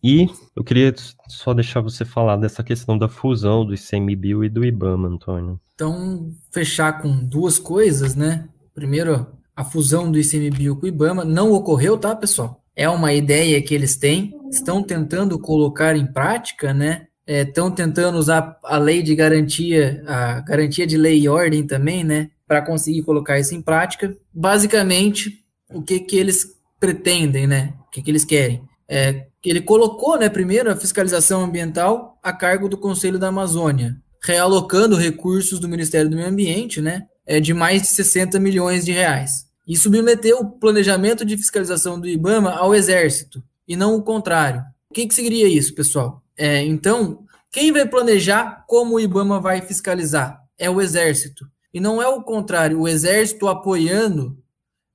E 0.04 0.28
eu 0.56 0.64
queria 0.64 0.94
só 1.28 1.54
deixar 1.54 1.82
você 1.82 2.06
falar 2.06 2.38
dessa 2.38 2.64
questão 2.64 2.98
da 2.98 3.10
fusão 3.10 3.66
do 3.66 3.74
ICMBio 3.74 4.44
e 4.44 4.50
do 4.50 4.64
IBAMA, 4.64 5.10
Antônio. 5.10 5.60
Então, 5.76 6.32
fechar 6.52 7.02
com 7.02 7.18
duas 7.18 7.60
coisas, 7.60 8.16
né? 8.16 8.48
Primeiro, 8.74 9.28
a 9.56 9.64
fusão 9.64 10.10
do 10.10 10.18
ICMBio 10.18 10.78
com 10.78 10.86
o 10.86 10.90
IBAMA 10.90 11.26
não 11.26 11.52
ocorreu, 11.52 11.98
tá, 11.98 12.16
pessoal? 12.16 12.64
É 12.76 12.88
uma 12.88 13.14
ideia 13.14 13.62
que 13.62 13.76
eles 13.76 13.98
têm, 13.98 14.34
estão 14.50 14.82
tentando 14.82 15.38
colocar 15.38 15.98
em 15.98 16.06
prática, 16.06 16.74
né? 16.74 17.08
Estão 17.28 17.68
é, 17.68 17.72
tentando 17.72 18.18
usar 18.18 18.58
a 18.64 18.78
lei 18.78 19.04
de 19.04 19.14
garantia, 19.14 20.02
a 20.08 20.40
garantia 20.40 20.88
de 20.88 20.98
lei 20.98 21.20
e 21.20 21.30
ordem 21.30 21.68
também, 21.68 22.06
né? 22.06 22.32
Para 22.48 22.62
conseguir 22.62 23.04
colocar 23.04 23.38
isso 23.38 23.54
em 23.54 23.62
prática. 23.62 24.16
Basicamente, 24.34 25.44
o 25.70 25.82
que, 25.82 26.00
que 26.00 26.16
eles 26.16 26.56
pretendem, 26.80 27.46
né? 27.46 27.74
O 27.86 27.92
que, 27.92 28.02
que 28.02 28.10
eles 28.10 28.24
querem? 28.24 28.64
É, 28.88 29.28
ele 29.44 29.62
colocou, 29.62 30.18
né, 30.18 30.28
primeiro, 30.28 30.72
a 30.72 30.76
fiscalização 30.76 31.42
ambiental 31.42 32.20
a 32.22 32.34
cargo 32.34 32.68
do 32.68 32.78
Conselho 32.78 33.18
da 33.18 33.30
Amazônia, 33.30 33.96
realocando 34.22 34.98
recursos 34.98 35.60
do 35.60 35.70
Ministério 35.70 36.10
do 36.10 36.16
Meio 36.16 36.28
Ambiente, 36.28 36.82
né, 36.82 37.08
é, 37.26 37.40
de 37.40 37.54
mais 37.54 37.84
de 37.84 37.88
60 37.88 38.40
milhões 38.40 38.84
de 38.84 38.92
reais. 38.92 39.48
E 39.68 39.78
submeteu 39.78 40.40
o 40.40 40.52
planejamento 40.52 41.24
de 41.24 41.38
fiscalização 41.38 42.00
do 42.00 42.08
IBAMA 42.08 42.52
ao 42.52 42.76
Exército, 42.76 43.42
e 43.68 43.76
não 43.76 43.96
o 43.96 44.02
contrário. 44.02 44.62
O 44.90 44.94
que, 44.94 45.08
que 45.08 45.14
seria 45.14 45.48
isso, 45.48 45.74
pessoal? 45.76 46.24
É, 46.36 46.64
então, 46.64 47.24
quem 47.52 47.72
vai 47.72 47.88
planejar 47.88 48.66
como 48.68 48.96
o 48.96 49.00
IBAMA 49.00 49.40
vai 49.40 49.62
fiscalizar? 49.62 50.44
É 50.58 50.70
o 50.70 50.82
Exército. 50.82 51.48
E 51.74 51.80
não 51.80 52.02
é 52.02 52.08
o 52.08 52.24
contrário, 52.24 52.82
o 52.82 52.88
Exército 52.88 53.48
apoiando 53.48 54.38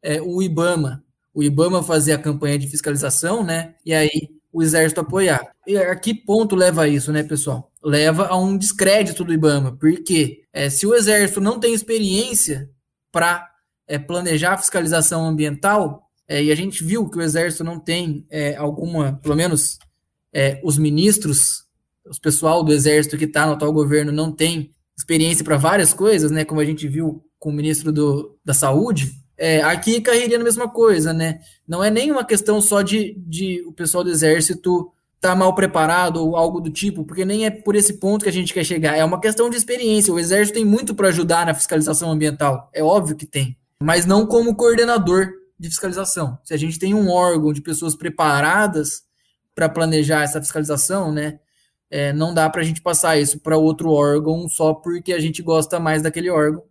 é, 0.03 0.21
o 0.21 0.43
IBAMA. 0.43 1.05
O 1.33 1.43
IBAMA 1.43 1.83
fazer 1.83 2.13
a 2.13 2.19
campanha 2.19 2.59
de 2.59 2.69
fiscalização, 2.69 3.45
né? 3.45 3.75
E 3.85 3.95
aí 3.95 4.34
o 4.55 4.63
Exército 4.63 5.01
apoiar. 5.01 5.51
E 5.67 5.77
a 5.77 5.97
que 5.97 6.15
ponto 6.15 6.55
leva 6.55 6.87
isso, 6.87 7.11
né, 7.11 7.25
pessoal? 7.25 7.73
Leva 7.83 8.29
a 8.29 8.37
um 8.37 8.57
descrédito 8.57 9.25
do 9.25 9.33
IBAMA, 9.33 9.77
porque 9.77 10.45
é, 10.53 10.71
se 10.71 10.87
o 10.87 10.95
Exército 10.95 11.41
não 11.41 11.59
tem 11.59 11.75
experiência 11.75 12.71
para 13.11 13.51
é, 13.89 13.99
planejar 13.99 14.53
a 14.53 14.59
fiscalização 14.59 15.27
ambiental, 15.27 16.09
é, 16.29 16.43
e 16.43 16.53
a 16.53 16.55
gente 16.55 16.85
viu 16.85 17.11
que 17.11 17.19
o 17.19 17.23
Exército 17.23 17.65
não 17.65 17.81
tem 17.81 18.25
é, 18.31 18.55
alguma, 18.55 19.19
pelo 19.21 19.35
menos 19.35 19.77
é, 20.33 20.61
os 20.63 20.79
ministros, 20.79 21.65
os 22.09 22.21
pessoal 22.21 22.63
do 22.63 22.73
Exército 22.73 23.19
que 23.19 23.25
está 23.25 23.47
no 23.47 23.55
atual 23.55 23.73
governo 23.73 24.13
não 24.13 24.31
tem 24.31 24.71
experiência 24.97 25.45
para 25.45 25.57
várias 25.57 25.93
coisas, 25.93 26.31
né? 26.31 26.45
Como 26.45 26.61
a 26.61 26.65
gente 26.65 26.87
viu 26.87 27.25
com 27.41 27.51
o 27.51 27.53
ministro 27.53 27.93
do, 27.93 28.39
da 28.45 28.55
Saúde. 28.55 29.13
É, 29.37 29.63
aqui 29.63 30.01
cairia 30.01 30.39
na 30.39 30.45
mesma 30.45 30.69
coisa, 30.69 31.13
né? 31.13 31.41
Não 31.67 31.83
é 31.83 31.91
nem 31.91 32.11
uma 32.11 32.25
questão 32.25 32.61
só 32.61 32.83
de, 32.83 33.15
de 33.27 33.63
o 33.67 33.73
pessoal 33.73 34.05
do 34.05 34.11
Exército 34.11 34.93
tá 35.21 35.35
mal 35.35 35.55
preparado 35.55 36.19
ou 36.19 36.37
algo 36.37 36.61
do 36.61 36.71
tipo, 36.71 37.03
porque 37.03 37.25
nem 37.25 37.47
é 37.47 37.51
por 37.51 37.75
esse 37.75 37.95
ponto 37.95 38.23
que 38.23 38.29
a 38.29 38.33
gente 38.33 38.53
quer 38.53 38.63
chegar. 38.63 38.97
É 38.97 39.05
uma 39.05 39.21
questão 39.21 39.49
de 39.49 39.57
experiência. 39.57 40.13
O 40.13 40.19
Exército 40.19 40.57
tem 40.57 40.65
muito 40.65 40.95
para 40.95 41.09
ajudar 41.09 41.47
na 41.47 41.55
fiscalização 41.55 42.11
ambiental. 42.11 42.69
É 42.75 42.83
óbvio 42.83 43.17
que 43.17 43.25
tem. 43.25 43.57
Mas 43.83 44.05
não 44.05 44.27
como 44.27 44.55
coordenador 44.55 45.31
de 45.59 45.69
fiscalização. 45.69 46.39
Se 46.45 46.53
a 46.53 46.57
gente 46.57 46.79
tem 46.79 46.93
um 46.95 47.11
órgão 47.11 47.53
de 47.53 47.63
pessoas 47.63 47.95
preparadas 47.97 49.03
para 49.55 49.69
planejar 49.69 50.23
essa 50.23 50.41
fiscalização, 50.41 51.11
né, 51.11 51.39
é, 51.91 52.13
não 52.13 52.35
dá 52.35 52.51
para 52.51 52.61
a 52.61 52.65
gente 52.65 52.83
passar 52.83 53.17
isso 53.17 53.41
para 53.41 53.57
outro 53.57 53.91
órgão 53.91 54.49
só 54.49 54.75
porque 54.75 55.13
a 55.13 55.21
gente 55.21 55.43
gosta 55.43 55.81
mais 55.81 56.03
daquele 56.03 56.29
órgão, 56.29 56.63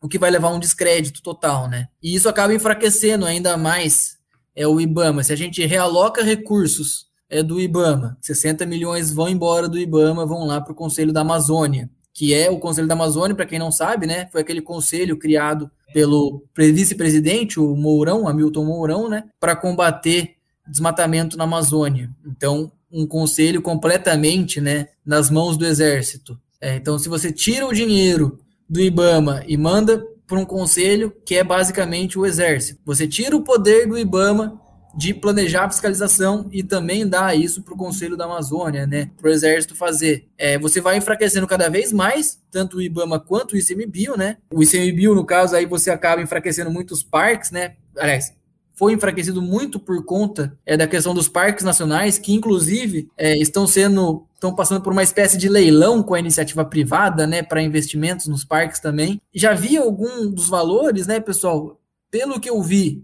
o 0.00 0.08
que 0.08 0.18
vai 0.18 0.30
levar 0.30 0.48
a 0.48 0.52
um 0.52 0.60
descrédito 0.60 1.22
total, 1.22 1.68
né? 1.68 1.88
E 2.02 2.14
isso 2.14 2.28
acaba 2.28 2.54
enfraquecendo 2.54 3.26
ainda 3.26 3.56
mais 3.56 4.18
é, 4.54 4.66
o 4.66 4.80
IBAMA. 4.80 5.22
Se 5.22 5.32
a 5.32 5.36
gente 5.36 5.64
realoca 5.64 6.22
recursos 6.22 7.06
é, 7.28 7.42
do 7.42 7.60
IBAMA, 7.60 8.16
60 8.20 8.64
milhões 8.66 9.12
vão 9.12 9.28
embora 9.28 9.68
do 9.68 9.78
IBAMA, 9.78 10.26
vão 10.26 10.46
lá 10.46 10.60
para 10.60 10.72
o 10.72 10.76
Conselho 10.76 11.12
da 11.12 11.20
Amazônia, 11.20 11.90
que 12.12 12.34
é 12.34 12.50
o 12.50 12.58
Conselho 12.58 12.88
da 12.88 12.94
Amazônia, 12.94 13.36
para 13.36 13.46
quem 13.46 13.58
não 13.58 13.70
sabe, 13.70 14.06
né, 14.06 14.28
foi 14.32 14.40
aquele 14.40 14.60
conselho 14.60 15.16
criado 15.16 15.70
pelo 15.92 16.42
vice-presidente, 16.56 17.60
o 17.60 17.76
Mourão, 17.76 18.26
Hamilton 18.26 18.64
Mourão, 18.64 19.08
né, 19.08 19.24
para 19.38 19.54
combater 19.54 20.34
desmatamento 20.66 21.36
na 21.36 21.44
Amazônia. 21.44 22.10
Então, 22.26 22.72
um 22.90 23.06
conselho 23.06 23.62
completamente 23.62 24.60
né, 24.60 24.88
nas 25.04 25.30
mãos 25.30 25.56
do 25.56 25.64
Exército. 25.64 26.38
É, 26.60 26.76
então, 26.76 26.98
se 26.98 27.08
você 27.08 27.32
tira 27.32 27.66
o 27.66 27.72
dinheiro 27.72 28.38
do 28.68 28.80
IBAMA 28.80 29.44
e 29.46 29.56
manda 29.56 30.04
para 30.26 30.38
um 30.38 30.44
conselho 30.44 31.12
que 31.24 31.36
é 31.36 31.42
basicamente 31.42 32.18
o 32.18 32.26
Exército, 32.26 32.80
você 32.84 33.08
tira 33.08 33.34
o 33.34 33.42
poder 33.42 33.86
do 33.86 33.98
IBAMA 33.98 34.60
de 34.96 35.14
planejar 35.14 35.64
a 35.64 35.70
fiscalização 35.70 36.48
e 36.50 36.62
também 36.62 37.06
dar 37.06 37.36
isso 37.36 37.62
para 37.62 37.74
o 37.74 37.76
Conselho 37.76 38.16
da 38.16 38.24
Amazônia, 38.24 38.86
né, 38.86 39.10
para 39.16 39.28
o 39.28 39.32
Exército 39.32 39.76
fazer. 39.76 40.26
É, 40.36 40.58
você 40.58 40.80
vai 40.80 40.96
enfraquecendo 40.96 41.46
cada 41.46 41.68
vez 41.68 41.92
mais, 41.92 42.40
tanto 42.50 42.78
o 42.78 42.82
IBAMA 42.82 43.20
quanto 43.20 43.52
o 43.52 43.56
ICMBio, 43.56 44.16
né? 44.16 44.38
O 44.52 44.62
ICMBio, 44.62 45.14
no 45.14 45.24
caso, 45.24 45.54
aí 45.54 45.66
você 45.66 45.90
acaba 45.90 46.20
enfraquecendo 46.20 46.70
muitos 46.70 47.02
parques, 47.02 47.50
né? 47.50 47.76
Aliás, 47.96 48.34
foi 48.78 48.92
enfraquecido 48.92 49.42
muito 49.42 49.80
por 49.80 50.04
conta 50.04 50.56
é, 50.64 50.76
da 50.76 50.86
questão 50.86 51.12
dos 51.12 51.28
parques 51.28 51.64
nacionais, 51.64 52.16
que 52.16 52.32
inclusive 52.32 53.10
é, 53.16 53.36
estão 53.36 53.66
sendo 53.66 54.24
estão 54.32 54.54
passando 54.54 54.80
por 54.80 54.92
uma 54.92 55.02
espécie 55.02 55.36
de 55.36 55.48
leilão 55.48 56.00
com 56.00 56.14
a 56.14 56.20
iniciativa 56.20 56.64
privada, 56.64 57.26
né, 57.26 57.42
para 57.42 57.60
investimentos 57.60 58.28
nos 58.28 58.44
parques 58.44 58.78
também. 58.78 59.20
Já 59.34 59.52
vi 59.52 59.76
algum 59.76 60.30
dos 60.30 60.48
valores, 60.48 61.08
né, 61.08 61.18
pessoal? 61.18 61.80
Pelo 62.08 62.38
que 62.38 62.48
eu 62.48 62.62
vi, 62.62 63.02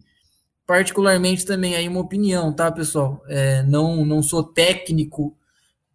particularmente 0.65 1.45
também 1.45 1.75
aí 1.75 1.89
uma 1.89 1.99
opinião, 1.99 2.53
tá, 2.53 2.71
pessoal? 2.71 3.21
É, 3.27 3.65
não, 3.65 4.07
não 4.07 4.23
sou 4.23 4.45
técnico 4.45 5.37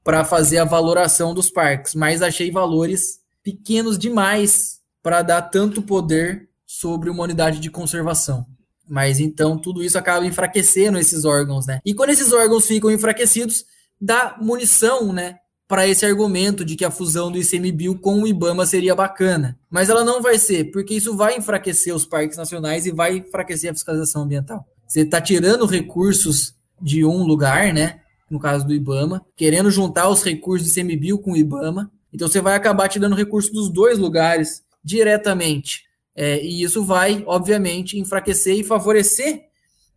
para 0.04 0.26
fazer 0.26 0.58
a 0.58 0.66
valoração 0.66 1.34
dos 1.34 1.50
parques, 1.50 1.96
mas 1.96 2.22
achei 2.22 2.52
valores 2.52 3.22
pequenos 3.42 3.98
demais 3.98 4.82
para 5.02 5.22
dar 5.22 5.44
tanto 5.44 5.82
poder 5.82 6.50
sobre 6.66 7.10
uma 7.10 7.24
unidade 7.24 7.62
de 7.62 7.72
conservação. 7.72 8.46
Mas 8.90 9.20
então 9.20 9.58
tudo 9.58 9.84
isso 9.84 9.98
acaba 9.98 10.26
enfraquecendo 10.26 10.98
esses 10.98 11.24
órgãos, 11.24 11.68
né? 11.68 11.80
E 11.86 11.94
quando 11.94 12.10
esses 12.10 12.34
órgãos 12.34 12.66
ficam 12.66 12.90
enfraquecidos, 12.90 13.64
dá 14.02 14.36
munição, 14.42 15.14
né, 15.14 15.36
para 15.70 15.88
esse 15.88 16.04
argumento 16.04 16.66
de 16.66 16.76
que 16.76 16.84
a 16.84 16.90
fusão 16.90 17.32
do 17.32 17.38
ICMBio 17.38 18.00
com 18.00 18.24
o 18.24 18.28
IBAMA 18.28 18.66
seria 18.66 18.96
bacana. 18.96 19.60
Mas 19.70 19.88
ela 19.88 20.04
não 20.04 20.20
vai 20.20 20.40
ser, 20.40 20.72
porque 20.72 20.96
isso 20.96 21.16
vai 21.16 21.38
enfraquecer 21.38 21.94
os 21.94 22.06
parques 22.06 22.38
nacionais 22.38 22.88
e 22.88 22.92
vai 22.92 23.18
enfraquecer 23.18 23.70
a 23.70 23.74
fiscalização 23.76 24.24
ambiental. 24.24 24.66
Você 24.88 25.02
está 25.02 25.22
tirando 25.22 25.68
recursos 25.68 26.56
de 26.82 27.06
um 27.06 27.24
lugar, 27.24 27.72
né? 27.72 28.00
No 28.32 28.40
caso 28.40 28.66
do 28.66 28.74
IBAMA, 28.74 29.24
querendo 29.36 29.70
juntar 29.70 30.10
os 30.10 30.24
recursos 30.24 30.68
do 30.68 30.72
ICMBio 30.72 31.20
com 31.20 31.34
o 31.34 31.38
IBAMA. 31.38 31.92
Então 32.12 32.28
você 32.28 32.42
vai 32.42 32.56
acabar 32.56 32.88
tirando 32.88 33.16
recursos 33.16 33.52
dos 33.52 33.70
dois 33.70 34.00
lugares 34.00 34.64
diretamente. 34.84 35.84
É, 36.22 36.44
e 36.44 36.64
isso 36.64 36.84
vai, 36.84 37.24
obviamente, 37.26 37.98
enfraquecer 37.98 38.58
e 38.58 38.64
favorecer 38.64 39.44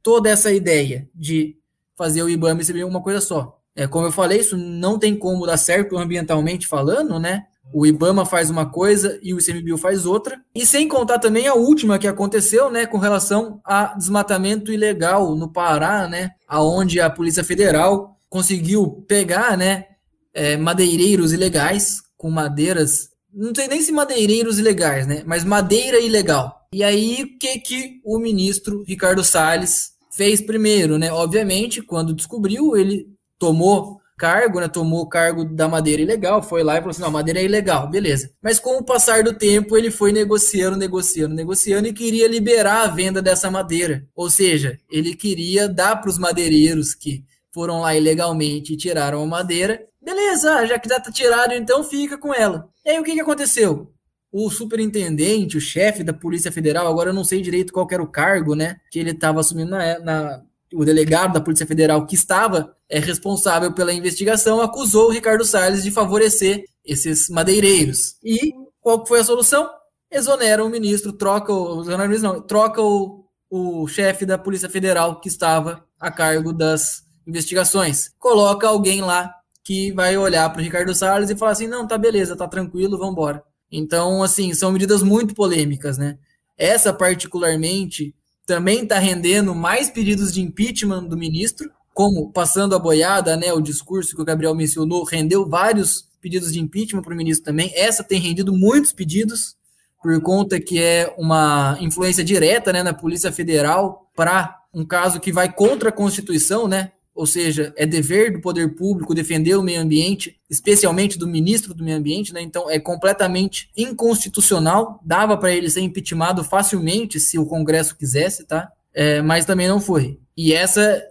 toda 0.01 0.31
essa 0.31 0.53
ideia 0.53 1.09
de 1.12 1.57
fazer 1.97 2.23
o 2.23 2.31
IBAMA 2.31 2.61
e 2.61 2.62
ICMBio 2.62 2.86
uma 2.86 3.03
coisa 3.03 3.20
só. 3.20 3.59
É, 3.74 3.89
como 3.89 4.07
eu 4.07 4.12
falei, 4.12 4.39
isso 4.39 4.57
não 4.57 5.01
tem 5.01 5.16
como 5.16 5.44
dar 5.44 5.57
certo 5.57 5.99
ambientalmente 5.99 6.69
falando, 6.69 7.19
né? 7.19 7.43
O 7.74 7.85
IBAMA 7.85 8.24
faz 8.24 8.51
uma 8.51 8.70
coisa 8.70 9.19
e 9.20 9.35
o 9.35 9.40
ICMBio 9.40 9.77
faz 9.77 10.07
outra. 10.07 10.40
E 10.55 10.65
sem 10.65 10.86
contar 10.86 11.19
também 11.19 11.49
a 11.49 11.55
última 11.55 11.99
que 11.99 12.07
aconteceu, 12.07 12.70
né, 12.70 12.86
com 12.86 12.99
relação 12.99 13.61
a 13.65 13.94
desmatamento 13.97 14.73
ilegal 14.73 15.35
no 15.35 15.53
Pará, 15.53 16.07
né, 16.07 16.31
aonde 16.47 17.01
a 17.01 17.11
Polícia 17.11 17.43
Federal 17.43 18.16
conseguiu 18.28 19.05
pegar, 19.09 19.59
né, 19.59 19.86
é, 20.32 20.57
madeireiros 20.57 21.32
ilegais 21.32 22.01
com 22.16 22.31
madeiras, 22.31 23.09
não 23.32 23.52
sei 23.54 23.68
nem 23.68 23.80
se 23.80 23.92
madeireiros 23.92 24.59
ilegais, 24.59 25.06
né, 25.06 25.22
mas 25.26 25.44
madeira 25.44 25.98
ilegal. 25.98 26.62
E 26.72 26.82
aí 26.82 27.22
o 27.22 27.38
que 27.38 27.59
que 27.59 28.00
o 28.04 28.18
ministro 28.18 28.82
Ricardo 28.86 29.22
Salles 29.22 29.92
fez 30.10 30.40
primeiro, 30.40 30.98
né? 30.98 31.12
Obviamente, 31.12 31.82
quando 31.82 32.14
descobriu, 32.14 32.76
ele 32.76 33.06
tomou 33.38 34.00
cargo, 34.16 34.60
né, 34.60 34.68
tomou 34.68 35.09
cargo 35.09 35.44
da 35.44 35.68
madeira 35.68 36.00
ilegal, 36.00 36.42
foi 36.42 36.62
lá 36.62 36.74
e 36.74 36.78
falou 36.78 36.90
assim, 36.90 37.02
não, 37.02 37.10
madeira 37.10 37.40
é 37.40 37.44
ilegal, 37.44 37.90
beleza. 37.90 38.30
Mas 38.40 38.60
com 38.60 38.78
o 38.78 38.84
passar 38.84 39.24
do 39.24 39.32
tempo, 39.32 39.76
ele 39.76 39.90
foi 39.90 40.12
negociando, 40.12 40.76
negociando, 40.76 41.34
negociando 41.34 41.88
e 41.88 41.92
queria 41.92 42.28
liberar 42.28 42.82
a 42.82 42.86
venda 42.86 43.20
dessa 43.20 43.50
madeira. 43.50 44.06
Ou 44.14 44.30
seja, 44.30 44.78
ele 44.90 45.16
queria 45.16 45.68
dar 45.68 45.96
para 45.96 46.09
os 46.09 46.18
madeireiros 46.18 46.94
que 46.94 47.24
foram 47.52 47.80
lá 47.80 47.96
ilegalmente 47.96 48.74
e 48.74 48.76
tiraram 48.76 49.22
a 49.22 49.26
madeira, 49.26 49.82
beleza, 50.00 50.66
já 50.66 50.78
que 50.78 50.88
já 50.88 51.00
tá 51.00 51.10
tirado, 51.10 51.52
então 51.52 51.82
fica 51.82 52.16
com 52.16 52.32
ela. 52.32 52.68
E 52.84 52.90
aí 52.90 52.98
o 52.98 53.04
que, 53.04 53.14
que 53.14 53.20
aconteceu? 53.20 53.92
o 54.32 54.48
superintendente, 54.48 55.59
o 55.59 55.60
chefe 55.60 56.02
da 56.02 56.14
Polícia 56.14 56.50
Federal, 56.50 56.88
agora 56.88 57.10
eu 57.10 57.14
não 57.14 57.22
sei 57.22 57.42
direito 57.42 57.70
qual 57.72 57.86
era 57.90 58.02
o 58.02 58.10
cargo, 58.10 58.54
né, 58.54 58.80
que 58.90 58.98
ele 58.98 59.10
estava 59.10 59.40
assumindo 59.40 59.72
na, 59.72 59.98
na, 59.98 60.42
o 60.72 60.84
delegado 60.86 61.34
da 61.34 61.40
Polícia 61.40 61.66
Federal 61.66 62.06
que 62.06 62.14
estava 62.14 62.74
é, 62.88 62.98
responsável 62.98 63.72
pela 63.74 63.92
investigação 63.92 64.62
acusou 64.62 65.09
o 65.09 65.12
Ricardo 65.12 65.44
Salles 65.44 65.82
de 65.82 65.90
favorecer 65.90 66.64
esses 66.82 67.28
madeireiros. 67.28 68.16
E 68.24 68.54
qual 68.80 69.06
foi 69.06 69.20
a 69.20 69.24
solução? 69.24 69.68
Exonera 70.10 70.64
o 70.64 70.70
ministro, 70.70 71.12
troca 71.12 71.52
o, 71.52 71.84
não, 71.84 72.40
troca 72.40 72.80
o, 72.80 73.24
o 73.50 73.86
chefe 73.86 74.24
da 74.24 74.38
Polícia 74.38 74.68
Federal 74.68 75.20
que 75.20 75.28
estava 75.28 75.84
a 76.00 76.10
cargo 76.10 76.52
das 76.54 77.02
investigações. 77.26 78.10
Coloca 78.18 78.66
alguém 78.66 79.02
lá 79.02 79.32
que 79.64 79.93
vai 79.93 80.16
olhar 80.16 80.51
para 80.51 80.60
o 80.60 80.64
Ricardo 80.64 80.94
Salles 80.94 81.30
e 81.30 81.36
falar 81.36 81.52
assim: 81.52 81.66
não, 81.66 81.86
tá 81.86 81.97
beleza, 81.97 82.36
tá 82.36 82.48
tranquilo, 82.48 82.98
vamos 82.98 83.12
embora. 83.12 83.43
Então, 83.70 84.22
assim, 84.22 84.52
são 84.55 84.72
medidas 84.72 85.02
muito 85.02 85.34
polêmicas, 85.34 85.97
né? 85.97 86.18
Essa, 86.59 86.93
particularmente, 86.93 88.14
também 88.47 88.82
está 88.82 88.98
rendendo 88.98 89.55
mais 89.55 89.89
pedidos 89.89 90.32
de 90.32 90.43
impeachment 90.43 91.05
do 91.05 91.16
ministro, 91.16 91.70
como 91.94 92.30
passando 92.32 92.74
a 92.74 92.78
boiada, 92.78 93.36
né, 93.36 93.52
o 93.52 93.60
discurso 93.60 94.14
que 94.14 94.22
o 94.22 94.24
Gabriel 94.24 94.55
mencionou, 94.55 95.05
rendeu 95.05 95.48
vários 95.48 96.09
pedidos 96.20 96.52
de 96.52 96.60
impeachment 96.60 97.02
para 97.02 97.12
o 97.12 97.16
ministro 97.16 97.44
também. 97.44 97.72
Essa 97.74 98.05
tem 98.05 98.20
rendido 98.20 98.52
muitos 98.52 98.93
pedidos, 98.93 99.56
por 100.02 100.20
conta 100.20 100.60
que 100.60 100.82
é 100.82 101.14
uma 101.16 101.76
influência 101.80 102.24
direta 102.24 102.72
né, 102.72 102.82
na 102.82 102.93
Polícia 102.93 103.30
Federal 103.30 104.10
para 104.16 104.59
um 104.74 104.84
caso 104.84 105.20
que 105.20 105.32
vai 105.32 105.52
contra 105.52 105.90
a 105.90 105.93
Constituição, 105.93 106.66
né? 106.66 106.93
Ou 107.14 107.26
seja, 107.26 107.72
é 107.76 107.84
dever 107.84 108.32
do 108.32 108.40
poder 108.40 108.74
público 108.74 109.14
defender 109.14 109.55
o 109.55 109.62
meio 109.62 109.80
ambiente, 109.80 110.40
especialmente 110.48 111.18
do 111.18 111.26
ministro 111.26 111.74
do 111.74 111.84
meio 111.84 111.98
ambiente, 111.98 112.32
né? 112.32 112.40
Então 112.40 112.70
é 112.70 112.78
completamente 112.78 113.70
inconstitucional. 113.76 115.01
Dava 115.05 115.36
para 115.36 115.52
ele 115.52 115.68
ser 115.68 115.82
impeachmentado 115.82 116.43
facilmente 116.43 117.20
se 117.20 117.39
o 117.39 117.47
Congresso 117.47 117.97
quisesse, 117.97 118.47
tá? 118.47 118.70
É, 118.94 119.20
mas 119.20 119.44
também 119.44 119.68
não 119.68 119.80
foi. 119.80 120.18
E 120.36 120.55
essa, 120.55 121.02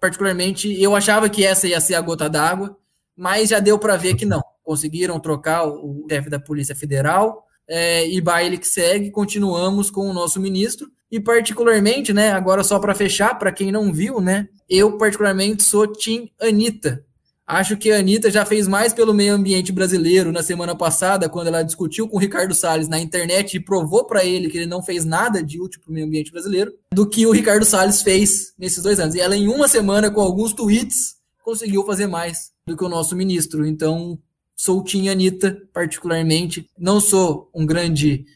particularmente, 0.00 0.70
eu 0.80 0.94
achava 0.94 1.28
que 1.28 1.44
essa 1.44 1.66
ia 1.66 1.80
ser 1.80 1.94
a 1.94 2.00
gota 2.00 2.28
d'água, 2.28 2.76
mas 3.16 3.48
já 3.48 3.58
deu 3.58 3.78
para 3.78 3.96
ver 3.96 4.14
que 4.14 4.26
não. 4.26 4.42
Conseguiram 4.62 5.18
trocar 5.18 5.66
o 5.66 6.06
chefe 6.10 6.28
da 6.28 6.38
Polícia 6.38 6.76
Federal 6.76 7.47
é, 7.68 8.08
e 8.08 8.20
baile 8.20 8.58
que 8.58 8.66
segue. 8.66 9.10
Continuamos 9.10 9.90
com 9.90 10.08
o 10.08 10.12
nosso 10.12 10.40
ministro 10.40 10.90
e 11.10 11.20
particularmente, 11.20 12.12
né, 12.12 12.32
agora 12.32 12.62
só 12.62 12.78
para 12.78 12.94
fechar, 12.94 13.38
para 13.38 13.52
quem 13.52 13.72
não 13.72 13.92
viu, 13.92 14.20
né, 14.20 14.48
eu 14.68 14.96
particularmente 14.98 15.62
sou 15.62 15.86
Tim 15.86 16.30
Anitta. 16.40 17.04
Acho 17.46 17.78
que 17.78 17.90
a 17.90 17.98
Anitta 17.98 18.30
já 18.30 18.44
fez 18.44 18.68
mais 18.68 18.92
pelo 18.92 19.14
meio 19.14 19.32
ambiente 19.32 19.72
brasileiro 19.72 20.30
na 20.30 20.42
semana 20.42 20.76
passada, 20.76 21.30
quando 21.30 21.46
ela 21.46 21.62
discutiu 21.62 22.06
com 22.06 22.18
o 22.18 22.20
Ricardo 22.20 22.54
Salles 22.54 22.88
na 22.88 22.98
internet 22.98 23.54
e 23.54 23.60
provou 23.60 24.04
para 24.04 24.22
ele 24.22 24.50
que 24.50 24.58
ele 24.58 24.66
não 24.66 24.82
fez 24.82 25.06
nada 25.06 25.42
de 25.42 25.58
útil 25.58 25.80
para 25.80 25.90
o 25.90 25.94
meio 25.94 26.04
ambiente 26.04 26.30
brasileiro, 26.30 26.74
do 26.92 27.08
que 27.08 27.26
o 27.26 27.30
Ricardo 27.30 27.64
Salles 27.64 28.02
fez 28.02 28.52
nesses 28.58 28.82
dois 28.82 29.00
anos. 29.00 29.14
E 29.14 29.20
ela, 29.20 29.34
em 29.34 29.48
uma 29.48 29.66
semana, 29.66 30.10
com 30.10 30.20
alguns 30.20 30.52
tweets, 30.52 31.14
conseguiu 31.42 31.86
fazer 31.86 32.06
mais 32.06 32.50
do 32.66 32.76
que 32.76 32.84
o 32.84 32.88
nosso 32.88 33.16
ministro. 33.16 33.66
Então, 33.66 34.18
sou 34.58 34.82
Tim 34.82 35.08
Anitta, 35.08 35.62
particularmente. 35.72 36.68
Não 36.76 37.00
sou 37.00 37.48
um 37.54 37.64
grande 37.64 38.26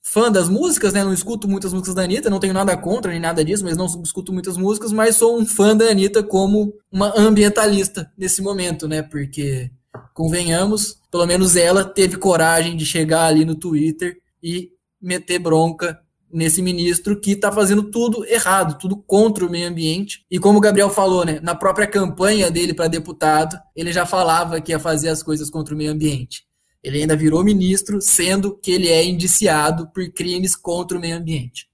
fã 0.00 0.30
das 0.30 0.48
músicas, 0.48 0.92
né? 0.92 1.02
Não 1.02 1.12
escuto 1.12 1.48
muitas 1.48 1.72
músicas 1.72 1.94
da 1.94 2.02
Anitta, 2.02 2.30
não 2.30 2.38
tenho 2.38 2.54
nada 2.54 2.76
contra 2.76 3.10
nem 3.10 3.20
nada 3.20 3.44
disso, 3.44 3.64
mas 3.64 3.76
não 3.76 3.86
escuto 3.86 4.32
muitas 4.32 4.56
músicas, 4.56 4.92
mas 4.92 5.16
sou 5.16 5.36
um 5.36 5.44
fã 5.44 5.76
da 5.76 5.86
Anitta 5.86 6.22
como 6.22 6.72
uma 6.90 7.12
ambientalista 7.18 8.10
nesse 8.16 8.40
momento, 8.40 8.86
né? 8.86 9.02
Porque, 9.02 9.72
convenhamos, 10.14 11.00
pelo 11.10 11.26
menos 11.26 11.56
ela 11.56 11.84
teve 11.84 12.16
coragem 12.16 12.76
de 12.76 12.86
chegar 12.86 13.24
ali 13.24 13.44
no 13.44 13.56
Twitter 13.56 14.18
e 14.40 14.70
meter 15.00 15.40
bronca 15.40 16.00
nesse 16.32 16.62
ministro 16.62 17.20
que 17.20 17.32
está 17.32 17.52
fazendo 17.52 17.84
tudo 17.84 18.24
errado, 18.24 18.78
tudo 18.78 18.96
contra 18.96 19.44
o 19.44 19.50
meio 19.50 19.68
ambiente. 19.68 20.24
E 20.30 20.38
como 20.38 20.58
o 20.58 20.60
Gabriel 20.60 20.90
falou, 20.90 21.24
né, 21.24 21.38
na 21.42 21.54
própria 21.54 21.86
campanha 21.86 22.50
dele 22.50 22.72
para 22.72 22.88
deputado, 22.88 23.58
ele 23.76 23.92
já 23.92 24.06
falava 24.06 24.60
que 24.60 24.72
ia 24.72 24.78
fazer 24.78 25.08
as 25.08 25.22
coisas 25.22 25.50
contra 25.50 25.74
o 25.74 25.78
meio 25.78 25.92
ambiente. 25.92 26.44
Ele 26.82 27.00
ainda 27.00 27.14
virou 27.14 27.44
ministro, 27.44 28.00
sendo 28.00 28.56
que 28.56 28.72
ele 28.72 28.88
é 28.88 29.04
indiciado 29.04 29.88
por 29.88 30.08
crimes 30.10 30.56
contra 30.56 30.98
o 30.98 31.00
meio 31.00 31.16
ambiente. 31.16 31.68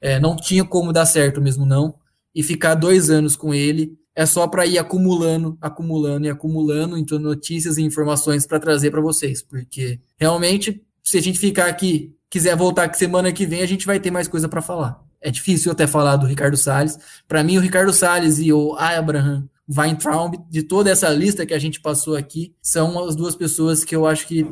É, 0.00 0.18
não 0.18 0.36
tinha 0.36 0.64
como 0.64 0.92
dar 0.92 1.06
certo 1.06 1.40
mesmo, 1.40 1.66
não. 1.66 1.94
E 2.34 2.42
ficar 2.42 2.74
dois 2.74 3.10
anos 3.10 3.36
com 3.36 3.52
ele 3.52 3.98
é 4.14 4.24
só 4.24 4.48
para 4.48 4.66
ir 4.66 4.78
acumulando, 4.78 5.56
acumulando 5.60 6.26
e 6.26 6.30
acumulando 6.30 6.96
então, 6.96 7.18
notícias 7.18 7.78
e 7.78 7.82
informações 7.82 8.46
para 8.46 8.58
trazer 8.58 8.90
para 8.90 9.00
vocês. 9.00 9.42
Porque 9.42 10.00
realmente, 10.16 10.82
se 11.04 11.18
a 11.18 11.22
gente 11.22 11.38
ficar 11.38 11.66
aqui, 11.66 12.16
quiser 12.30 12.56
voltar 12.56 12.88
que 12.88 12.98
semana 12.98 13.32
que 13.32 13.46
vem, 13.46 13.62
a 13.62 13.66
gente 13.66 13.86
vai 13.86 13.98
ter 13.98 14.10
mais 14.10 14.28
coisa 14.28 14.48
para 14.48 14.62
falar. 14.62 15.02
É 15.20 15.30
difícil 15.30 15.72
até 15.72 15.86
falar 15.86 16.16
do 16.16 16.26
Ricardo 16.26 16.56
Salles. 16.56 16.98
Para 17.26 17.42
mim, 17.42 17.58
o 17.58 17.60
Ricardo 17.60 17.92
Salles 17.92 18.38
e 18.38 18.52
o 18.52 18.74
Abraham 18.76 19.48
Weintraub, 19.68 20.34
de 20.48 20.62
toda 20.62 20.90
essa 20.90 21.08
lista 21.10 21.44
que 21.44 21.52
a 21.52 21.58
gente 21.58 21.80
passou 21.80 22.16
aqui, 22.16 22.54
são 22.62 23.04
as 23.04 23.14
duas 23.16 23.34
pessoas 23.34 23.84
que 23.84 23.94
eu 23.94 24.06
acho 24.06 24.26
que 24.26 24.46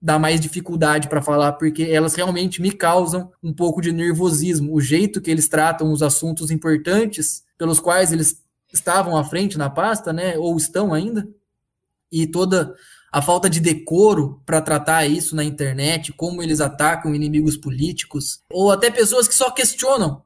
dá 0.00 0.18
mais 0.18 0.40
dificuldade 0.40 1.08
para 1.08 1.22
falar, 1.22 1.52
porque 1.52 1.84
elas 1.84 2.14
realmente 2.14 2.60
me 2.60 2.72
causam 2.72 3.30
um 3.42 3.52
pouco 3.52 3.80
de 3.80 3.92
nervosismo. 3.92 4.74
O 4.74 4.80
jeito 4.80 5.20
que 5.20 5.30
eles 5.30 5.48
tratam 5.48 5.92
os 5.92 6.02
assuntos 6.02 6.50
importantes 6.50 7.44
pelos 7.56 7.78
quais 7.78 8.12
eles 8.12 8.42
estavam 8.72 9.16
à 9.16 9.22
frente 9.22 9.56
na 9.56 9.70
pasta, 9.70 10.12
né, 10.12 10.36
ou 10.36 10.56
estão 10.56 10.92
ainda, 10.92 11.28
e 12.10 12.26
toda 12.26 12.74
a 13.12 13.20
falta 13.20 13.48
de 13.48 13.60
decoro 13.60 14.42
para 14.46 14.62
tratar 14.62 15.06
isso 15.06 15.36
na 15.36 15.44
internet, 15.44 16.12
como 16.12 16.42
eles 16.42 16.60
atacam 16.60 17.14
inimigos 17.14 17.56
políticos, 17.56 18.40
ou 18.50 18.72
até 18.72 18.90
pessoas 18.90 19.28
que 19.28 19.34
só 19.34 19.50
questionam. 19.50 20.22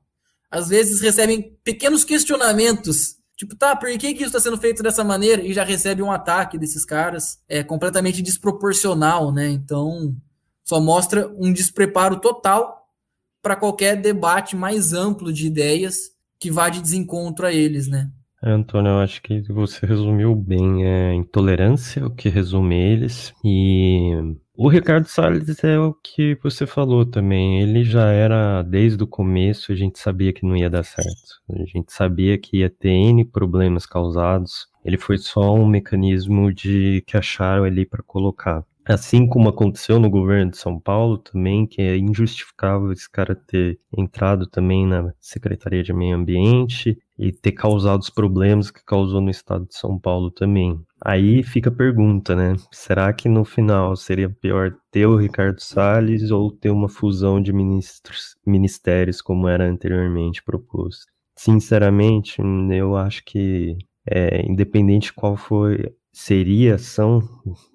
Às 0.48 0.68
vezes 0.68 1.00
recebem 1.00 1.58
pequenos 1.64 2.04
questionamentos 2.04 3.16
Tipo, 3.36 3.54
tá, 3.54 3.76
por 3.76 3.90
que, 3.90 4.14
que 4.14 4.22
isso 4.22 4.28
está 4.28 4.40
sendo 4.40 4.56
feito 4.56 4.82
dessa 4.82 5.04
maneira? 5.04 5.42
E 5.42 5.52
já 5.52 5.62
recebe 5.62 6.02
um 6.02 6.10
ataque 6.10 6.56
desses 6.56 6.86
caras. 6.86 7.38
É 7.46 7.62
completamente 7.62 8.22
desproporcional, 8.22 9.30
né? 9.30 9.48
Então, 9.50 10.16
só 10.64 10.80
mostra 10.80 11.28
um 11.36 11.52
despreparo 11.52 12.18
total 12.18 12.88
para 13.42 13.54
qualquer 13.54 14.00
debate 14.00 14.56
mais 14.56 14.94
amplo 14.94 15.30
de 15.30 15.46
ideias 15.46 16.12
que 16.38 16.50
vá 16.50 16.70
de 16.70 16.80
desencontro 16.80 17.46
a 17.46 17.52
eles, 17.52 17.86
né? 17.86 18.10
É, 18.42 18.50
Antônio, 18.50 18.90
eu 18.90 18.98
acho 18.98 19.22
que 19.22 19.40
você 19.52 19.86
resumiu 19.86 20.34
bem. 20.34 20.84
É 20.84 21.14
intolerância, 21.14 22.06
o 22.06 22.10
que 22.10 22.28
resume 22.28 22.74
eles, 22.76 23.32
e 23.44 24.12
o 24.58 24.68
Ricardo 24.68 25.06
Salles 25.06 25.62
é 25.62 25.78
o 25.78 25.92
que 25.92 26.38
você 26.42 26.66
falou 26.66 27.04
também. 27.04 27.60
Ele 27.60 27.84
já 27.84 28.10
era, 28.10 28.62
desde 28.62 29.04
o 29.04 29.06
começo, 29.06 29.70
a 29.70 29.74
gente 29.74 29.98
sabia 29.98 30.32
que 30.32 30.46
não 30.46 30.56
ia 30.56 30.70
dar 30.70 30.82
certo. 30.82 31.42
A 31.50 31.64
gente 31.66 31.92
sabia 31.92 32.38
que 32.38 32.58
ia 32.58 32.70
ter 32.70 32.88
N 32.88 33.22
problemas 33.26 33.84
causados. 33.84 34.66
Ele 34.82 34.96
foi 34.96 35.18
só 35.18 35.54
um 35.54 35.66
mecanismo 35.66 36.50
de 36.50 37.04
que 37.06 37.18
acharam 37.18 37.64
ali 37.64 37.84
para 37.84 38.02
colocar. 38.02 38.64
Assim 38.86 39.26
como 39.26 39.48
aconteceu 39.50 40.00
no 40.00 40.08
governo 40.08 40.52
de 40.52 40.56
São 40.56 40.80
Paulo 40.80 41.18
também, 41.18 41.66
que 41.66 41.82
é 41.82 41.96
injustificável 41.98 42.92
esse 42.92 43.10
cara 43.10 43.34
ter 43.34 43.78
entrado 43.94 44.46
também 44.46 44.86
na 44.86 45.12
Secretaria 45.20 45.82
de 45.82 45.92
Meio 45.92 46.16
Ambiente 46.16 46.96
e 47.18 47.32
ter 47.32 47.52
causado 47.52 48.00
os 48.00 48.10
problemas 48.10 48.70
que 48.70 48.84
causou 48.84 49.20
no 49.20 49.30
estado 49.30 49.66
de 49.66 49.76
São 49.76 49.98
Paulo 49.98 50.30
também. 50.30 50.78
Aí 51.04 51.42
fica 51.42 51.70
a 51.70 51.74
pergunta, 51.74 52.34
né? 52.34 52.54
Será 52.70 53.12
que 53.12 53.28
no 53.28 53.44
final 53.44 53.96
seria 53.96 54.28
pior 54.28 54.74
ter 54.90 55.06
o 55.06 55.16
Ricardo 55.16 55.60
Salles 55.60 56.30
ou 56.30 56.50
ter 56.50 56.70
uma 56.70 56.88
fusão 56.88 57.40
de 57.40 57.52
ministros, 57.52 58.36
ministérios 58.46 59.22
como 59.22 59.48
era 59.48 59.68
anteriormente 59.68 60.42
proposto? 60.42 61.06
Sinceramente, 61.38 62.40
eu 62.72 62.96
acho 62.96 63.22
que 63.24 63.76
é, 64.08 64.44
independente 64.46 65.12
qual 65.12 65.36
foi 65.36 65.92
seria, 66.12 66.78
são, 66.78 67.20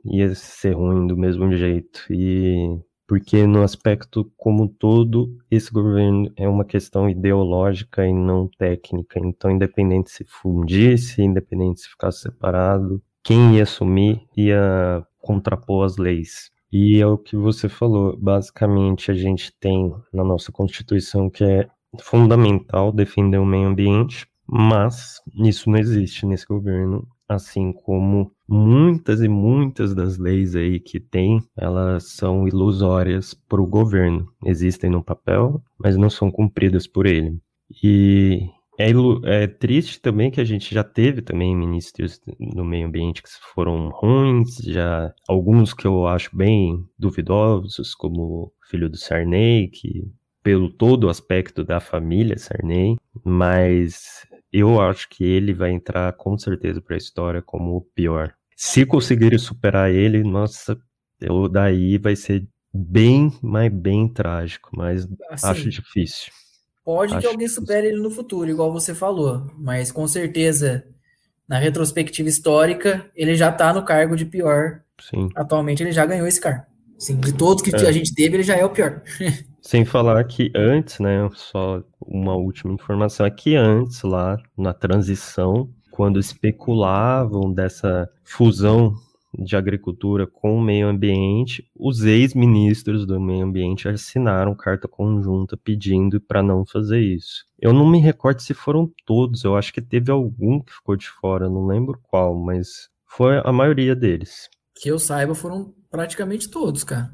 ia 0.03 0.34
ser 0.34 0.76
ruim 0.76 1.05
do 1.05 1.15
mesmo 1.15 1.51
jeito. 1.55 2.01
E 2.09 2.76
porque 3.11 3.45
no 3.45 3.61
aspecto 3.61 4.31
como 4.38 4.69
todo, 4.69 5.38
esse 5.51 5.69
governo 5.69 6.31
é 6.38 6.47
uma 6.47 6.63
questão 6.63 7.09
ideológica 7.09 8.07
e 8.07 8.13
não 8.13 8.47
técnica. 8.47 9.19
Então, 9.19 9.51
independente 9.51 10.09
se 10.09 10.23
fundisse, 10.23 11.21
independente 11.21 11.81
se 11.81 11.89
ficasse 11.89 12.21
separado, 12.21 13.03
quem 13.21 13.57
ia 13.57 13.63
assumir 13.63 14.25
ia 14.33 15.05
contrapor 15.19 15.83
as 15.83 15.97
leis. 15.97 16.51
E 16.71 17.01
é 17.01 17.05
o 17.05 17.17
que 17.17 17.35
você 17.35 17.67
falou, 17.67 18.15
basicamente 18.17 19.11
a 19.11 19.13
gente 19.13 19.51
tem 19.59 19.93
na 20.13 20.23
nossa 20.23 20.49
Constituição 20.49 21.29
que 21.29 21.43
é 21.43 21.67
fundamental 21.99 22.93
defender 22.93 23.39
o 23.39 23.45
meio 23.45 23.67
ambiente, 23.67 24.25
mas 24.47 25.21
isso 25.35 25.69
não 25.69 25.77
existe 25.77 26.25
nesse 26.25 26.45
governo 26.45 27.05
assim 27.27 27.73
como 27.73 28.31
muitas 28.51 29.21
e 29.21 29.29
muitas 29.29 29.95
das 29.95 30.17
leis 30.17 30.55
aí 30.55 30.79
que 30.79 30.99
tem, 30.99 31.41
elas 31.55 32.09
são 32.09 32.45
ilusórias 32.45 33.33
para 33.33 33.61
o 33.61 33.65
governo. 33.65 34.27
Existem 34.45 34.89
no 34.89 35.01
papel, 35.01 35.63
mas 35.79 35.95
não 35.95 36.09
são 36.09 36.29
cumpridas 36.29 36.85
por 36.85 37.05
ele. 37.05 37.39
E 37.81 38.49
é, 38.77 38.91
é, 39.23 39.47
triste 39.47 40.01
também 40.01 40.29
que 40.29 40.41
a 40.41 40.43
gente 40.43 40.73
já 40.73 40.83
teve 40.83 41.21
também 41.21 41.55
ministros 41.55 42.19
no 42.37 42.65
meio 42.65 42.87
ambiente 42.87 43.23
que 43.23 43.29
foram 43.53 43.89
ruins, 43.89 44.57
já 44.57 45.13
alguns 45.29 45.73
que 45.73 45.87
eu 45.87 46.05
acho 46.05 46.35
bem 46.35 46.83
duvidosos, 46.99 47.95
como 47.95 48.21
o 48.21 48.51
filho 48.69 48.89
do 48.89 48.97
Sarney, 48.97 49.69
que 49.69 50.11
pelo 50.43 50.69
todo 50.69 51.05
o 51.05 51.09
aspecto 51.09 51.63
da 51.63 51.79
família 51.79 52.37
Sarney, 52.37 52.97
mas 53.23 54.27
eu 54.51 54.81
acho 54.81 55.07
que 55.07 55.23
ele 55.23 55.53
vai 55.53 55.71
entrar 55.71 56.11
com 56.13 56.37
certeza 56.37 56.81
para 56.81 56.95
a 56.95 56.97
história 56.97 57.41
como 57.41 57.77
o 57.77 57.81
pior. 57.81 58.33
Se 58.55 58.85
conseguirem 58.85 59.39
superar 59.39 59.91
ele, 59.91 60.23
nossa, 60.23 60.77
eu, 61.19 61.47
daí 61.47 61.97
vai 61.97 62.15
ser 62.15 62.47
bem, 62.73 63.31
mas 63.41 63.71
bem 63.71 64.07
trágico, 64.07 64.69
mas 64.75 65.07
assim, 65.29 65.47
acho 65.47 65.69
difícil. 65.69 66.31
Pode 66.83 67.13
acho 67.13 67.21
que 67.21 67.27
alguém 67.27 67.47
supere 67.47 67.87
ele 67.87 68.01
no 68.01 68.09
futuro, 68.09 68.49
igual 68.49 68.71
você 68.71 68.95
falou, 68.95 69.51
mas 69.57 69.91
com 69.91 70.07
certeza, 70.07 70.83
na 71.47 71.57
retrospectiva 71.57 72.27
histórica, 72.27 73.09
ele 73.15 73.35
já 73.35 73.49
está 73.49 73.73
no 73.73 73.83
cargo 73.85 74.15
de 74.15 74.25
pior. 74.25 74.81
Sim. 74.99 75.29
Atualmente 75.35 75.83
ele 75.83 75.91
já 75.91 76.05
ganhou 76.05 76.27
esse 76.27 76.39
cargo. 76.39 76.65
Sim, 76.97 77.19
de 77.19 77.33
todos 77.33 77.63
que 77.63 77.75
é. 77.75 77.87
a 77.87 77.91
gente 77.91 78.13
teve, 78.13 78.37
ele 78.37 78.43
já 78.43 78.55
é 78.55 78.63
o 78.63 78.69
pior. 78.69 79.01
Sem 79.61 79.85
falar 79.85 80.23
que 80.23 80.51
antes, 80.55 80.99
né, 80.99 81.27
só 81.33 81.83
uma 81.99 82.35
última 82.35 82.73
informação, 82.73 83.25
é 83.25 83.31
que 83.31 83.55
antes, 83.55 84.01
lá 84.01 84.37
na 84.57 84.73
transição, 84.73 85.69
quando 85.91 86.19
especulavam 86.19 87.53
dessa 87.53 88.09
fusão 88.23 88.95
de 89.38 89.55
agricultura 89.55 90.27
com 90.27 90.57
o 90.57 90.61
meio 90.61 90.88
ambiente, 90.88 91.69
os 91.76 92.03
ex-ministros 92.03 93.05
do 93.05 93.19
meio 93.19 93.45
ambiente 93.45 93.88
assinaram 93.88 94.55
carta 94.55 94.88
conjunta 94.88 95.55
pedindo 95.55 96.19
para 96.19 96.43
não 96.43 96.65
fazer 96.65 96.99
isso. 96.99 97.45
Eu 97.59 97.72
não 97.72 97.89
me 97.89 97.99
recordo 97.99 98.41
se 98.41 98.53
foram 98.53 98.91
todos, 99.05 99.43
eu 99.43 99.55
acho 99.55 99.73
que 99.73 99.81
teve 99.81 100.11
algum 100.11 100.59
que 100.59 100.73
ficou 100.73 100.95
de 100.95 101.07
fora, 101.07 101.49
não 101.49 101.65
lembro 101.65 101.99
qual, 102.03 102.35
mas 102.35 102.89
foi 103.05 103.41
a 103.43 103.51
maioria 103.51 103.95
deles. 103.95 104.49
Que 104.76 104.89
eu 104.89 104.99
saiba, 104.99 105.35
foram 105.35 105.73
praticamente 105.89 106.49
todos, 106.49 106.84
cara. 106.84 107.11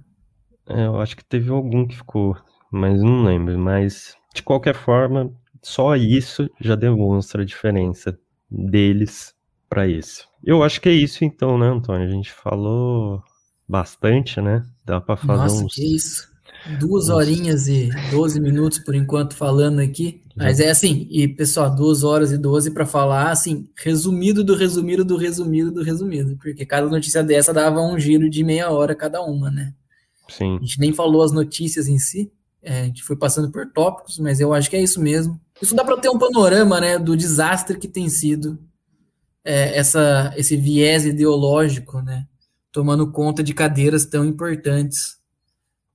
É, 0.68 0.86
eu 0.86 1.00
acho 1.00 1.16
que 1.16 1.24
teve 1.24 1.50
algum 1.50 1.86
que 1.88 1.96
ficou, 1.96 2.36
mas 2.72 3.02
não 3.02 3.24
lembro. 3.24 3.58
Mas, 3.58 4.16
de 4.34 4.44
qualquer 4.44 4.76
forma, 4.76 5.32
só 5.62 5.96
isso 5.96 6.50
já 6.60 6.76
demonstra 6.76 7.42
a 7.42 7.46
diferença 7.46 8.18
deles 8.50 9.34
para 9.70 9.88
isso. 9.88 10.28
Eu 10.44 10.64
acho 10.64 10.80
que 10.80 10.90
é 10.90 10.94
isso 10.94 11.26
então, 11.26 11.58
né, 11.58 11.68
Antônio? 11.68 12.08
A 12.08 12.12
gente 12.12 12.32
falou 12.32 13.22
bastante, 13.68 14.40
né? 14.40 14.64
Dá 14.86 15.02
para 15.02 15.18
fazer 15.18 15.44
Nossa, 15.44 15.66
uns... 15.66 15.76
que 15.76 15.96
isso. 15.96 16.28
Duas 16.80 17.10
horinhas 17.10 17.68
e 17.68 17.90
12 18.12 18.40
minutos 18.40 18.80
por 18.80 18.96
enquanto 18.96 19.36
falando 19.36 19.80
aqui. 19.80 20.22
Mas 20.36 20.60
é 20.60 20.70
assim, 20.70 21.08
e 21.10 21.28
pessoal, 21.28 21.74
duas 21.74 22.04
horas 22.04 22.32
e 22.32 22.38
12 22.38 22.72
para 22.72 22.86
falar, 22.86 23.32
assim, 23.32 23.70
resumido 23.76 24.44
do 24.44 24.56
resumido 24.56 25.04
do 25.04 25.18
resumido 25.18 25.72
do 25.72 25.82
resumido. 25.82 26.38
Porque 26.38 26.66
cada 26.66 26.88
notícia 26.88 27.24
dessa 27.24 27.54
dava 27.54 27.82
um 27.82 27.98
giro 27.98 28.30
de 28.30 28.44
meia 28.44 28.70
hora 28.70 28.96
cada 28.96 29.22
uma, 29.22 29.50
né? 29.50 29.74
Sim. 30.30 30.58
A 30.58 30.60
gente 30.60 30.80
nem 30.80 30.94
falou 30.94 31.24
as 31.24 31.32
notícias 31.32 31.88
em 31.88 31.98
si, 31.98 32.32
é, 32.62 32.82
a 32.82 32.86
gente 32.86 33.04
foi 33.04 33.16
passando 33.16 33.50
por 33.52 33.72
tópicos, 33.72 34.20
mas 34.20 34.40
eu 34.40 34.54
acho 34.54 34.70
que 34.70 34.76
é 34.76 34.82
isso 34.82 35.02
mesmo. 35.02 35.40
Isso 35.62 35.76
dá 35.76 35.84
para 35.84 35.98
ter 35.98 36.10
um 36.10 36.18
panorama 36.18 36.80
né, 36.80 37.00
do 37.00 37.16
desastre 37.16 37.78
que 37.78 37.88
tem 37.88 38.10
sido 38.10 38.60
é, 39.44 39.78
essa, 39.78 40.34
esse 40.36 40.56
viés 40.56 41.06
ideológico, 41.06 42.02
né, 42.02 42.28
tomando 42.72 43.12
conta 43.12 43.44
de 43.44 43.54
cadeiras 43.54 44.06
tão 44.06 44.26
importantes 44.26 45.18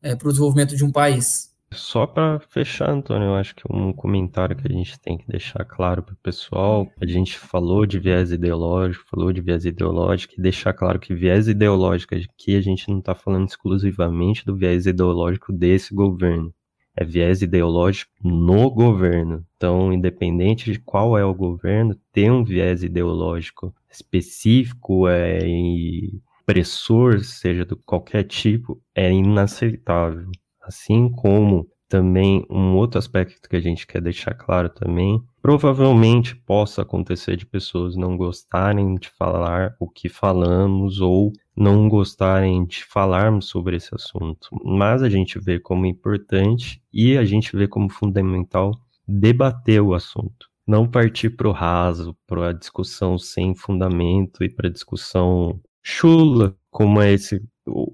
é, 0.02 0.16
para 0.16 0.28
o 0.28 0.30
desenvolvimento 0.30 0.76
de 0.76 0.84
um 0.84 0.90
país. 0.90 1.52
Só 1.72 2.06
para 2.06 2.38
fechar, 2.50 2.90
Antônio, 2.90 3.28
eu 3.28 3.34
acho 3.34 3.54
que 3.54 3.62
um 3.70 3.92
comentário 3.92 4.54
que 4.54 4.66
a 4.66 4.72
gente 4.72 4.98
tem 5.00 5.16
que 5.16 5.26
deixar 5.26 5.64
claro 5.64 6.02
para 6.02 6.12
o 6.12 6.18
pessoal, 6.18 6.86
a 7.00 7.06
gente 7.06 7.38
falou 7.38 7.86
de 7.86 7.98
viés 7.98 8.30
ideológico, 8.30 9.06
falou 9.08 9.32
de 9.32 9.40
viés 9.40 9.64
ideológico, 9.64 10.34
e 10.36 10.42
deixar 10.42 10.74
claro 10.74 10.98
que 10.98 11.14
viés 11.14 11.48
ideológico 11.48 12.14
aqui 12.14 12.56
a 12.56 12.60
gente 12.60 12.88
não 12.90 12.98
está 12.98 13.14
falando 13.14 13.48
exclusivamente 13.48 14.44
do 14.44 14.54
viés 14.54 14.84
ideológico 14.86 15.52
desse 15.52 15.94
governo. 15.94 16.52
É 16.96 17.04
viés 17.04 17.42
ideológico 17.42 18.12
no 18.22 18.70
governo. 18.70 19.44
Então, 19.56 19.92
independente 19.92 20.72
de 20.72 20.78
qual 20.78 21.16
é 21.16 21.24
o 21.24 21.34
governo, 21.34 21.96
ter 22.12 22.30
um 22.30 22.44
viés 22.44 22.82
ideológico 22.82 23.74
específico 23.90 25.08
é, 25.08 25.38
e 25.46 26.20
pressor, 26.44 27.20
seja 27.20 27.64
de 27.64 27.74
qualquer 27.76 28.24
tipo, 28.24 28.80
é 28.94 29.10
inaceitável. 29.10 30.28
Assim 30.60 31.08
como 31.10 31.68
também 31.88 32.46
um 32.48 32.74
outro 32.74 32.98
aspecto 32.98 33.48
que 33.48 33.56
a 33.56 33.60
gente 33.60 33.86
quer 33.86 34.00
deixar 34.00 34.32
claro 34.32 34.70
também, 34.70 35.22
provavelmente 35.42 36.34
possa 36.34 36.80
acontecer 36.80 37.36
de 37.36 37.44
pessoas 37.44 37.96
não 37.96 38.16
gostarem 38.16 38.94
de 38.94 39.10
falar 39.10 39.76
o 39.78 39.86
que 39.88 40.08
falamos 40.08 41.00
ou 41.02 41.32
não 41.56 41.88
gostarem 41.88 42.64
de 42.64 42.84
falarmos 42.84 43.46
sobre 43.46 43.76
esse 43.76 43.94
assunto, 43.94 44.48
mas 44.64 45.02
a 45.02 45.08
gente 45.08 45.38
vê 45.38 45.60
como 45.60 45.86
importante 45.86 46.82
e 46.92 47.16
a 47.16 47.24
gente 47.24 47.54
vê 47.56 47.68
como 47.68 47.90
fundamental 47.90 48.72
debater 49.06 49.82
o 49.82 49.94
assunto, 49.94 50.48
não 50.66 50.88
partir 50.88 51.30
para 51.30 51.48
o 51.48 51.52
raso, 51.52 52.16
para 52.26 52.50
a 52.50 52.52
discussão 52.52 53.18
sem 53.18 53.54
fundamento 53.54 54.42
e 54.42 54.48
para 54.48 54.68
a 54.68 54.72
discussão 54.72 55.60
chula, 55.82 56.56
como 56.70 57.00
é 57.00 57.12
esse 57.12 57.42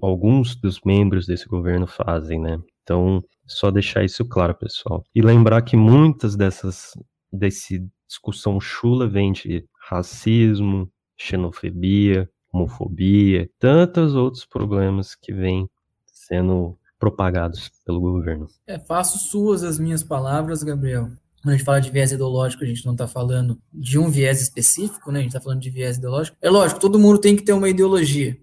alguns 0.01 0.55
dos 0.55 0.81
membros 0.81 1.27
desse 1.27 1.47
governo 1.47 1.85
fazem, 1.85 2.39
né? 2.39 2.59
Então, 2.83 3.23
só 3.45 3.69
deixar 3.69 4.03
isso 4.03 4.25
claro, 4.25 4.55
pessoal. 4.55 5.03
E 5.13 5.21
lembrar 5.21 5.61
que 5.61 5.75
muitas 5.75 6.35
dessas 6.35 6.93
desse 7.31 7.87
discussão 8.07 8.59
chula 8.59 9.07
vem 9.07 9.31
de 9.31 9.63
racismo, 9.89 10.89
xenofobia, 11.17 12.29
homofobia, 12.51 13.49
tantos 13.59 14.15
outros 14.15 14.45
problemas 14.45 15.15
que 15.15 15.33
vêm 15.33 15.69
sendo 16.05 16.77
propagados 16.99 17.71
pelo 17.85 18.01
governo. 18.01 18.47
É, 18.67 18.77
faço 18.77 19.17
suas 19.17 19.63
as 19.63 19.79
minhas 19.79 20.03
palavras, 20.03 20.61
Gabriel. 20.63 21.09
Quando 21.41 21.53
a 21.53 21.57
gente 21.57 21.65
fala 21.65 21.79
de 21.79 21.89
viés 21.89 22.11
ideológico, 22.11 22.63
a 22.63 22.67
gente 22.67 22.85
não 22.85 22.91
está 22.91 23.07
falando 23.07 23.57
de 23.73 23.97
um 23.97 24.09
viés 24.09 24.41
específico, 24.41 25.11
né? 25.11 25.19
A 25.19 25.21
gente 25.21 25.31
está 25.31 25.41
falando 25.41 25.61
de 25.61 25.69
viés 25.69 25.97
ideológico. 25.97 26.37
É 26.41 26.49
lógico, 26.49 26.81
todo 26.81 26.99
mundo 26.99 27.19
tem 27.19 27.35
que 27.35 27.43
ter 27.43 27.53
uma 27.53 27.69
ideologia. 27.69 28.37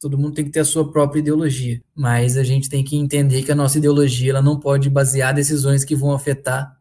Todo 0.00 0.18
mundo 0.18 0.34
tem 0.34 0.44
que 0.44 0.50
ter 0.50 0.60
a 0.60 0.64
sua 0.64 0.90
própria 0.90 1.20
ideologia, 1.20 1.80
mas 1.94 2.36
a 2.36 2.42
gente 2.42 2.68
tem 2.68 2.82
que 2.82 2.96
entender 2.96 3.42
que 3.42 3.52
a 3.52 3.54
nossa 3.54 3.78
ideologia 3.78 4.30
ela 4.30 4.42
não 4.42 4.58
pode 4.58 4.90
basear 4.90 5.32
decisões 5.32 5.84
que 5.84 5.94
vão 5.94 6.10
afetar 6.12 6.76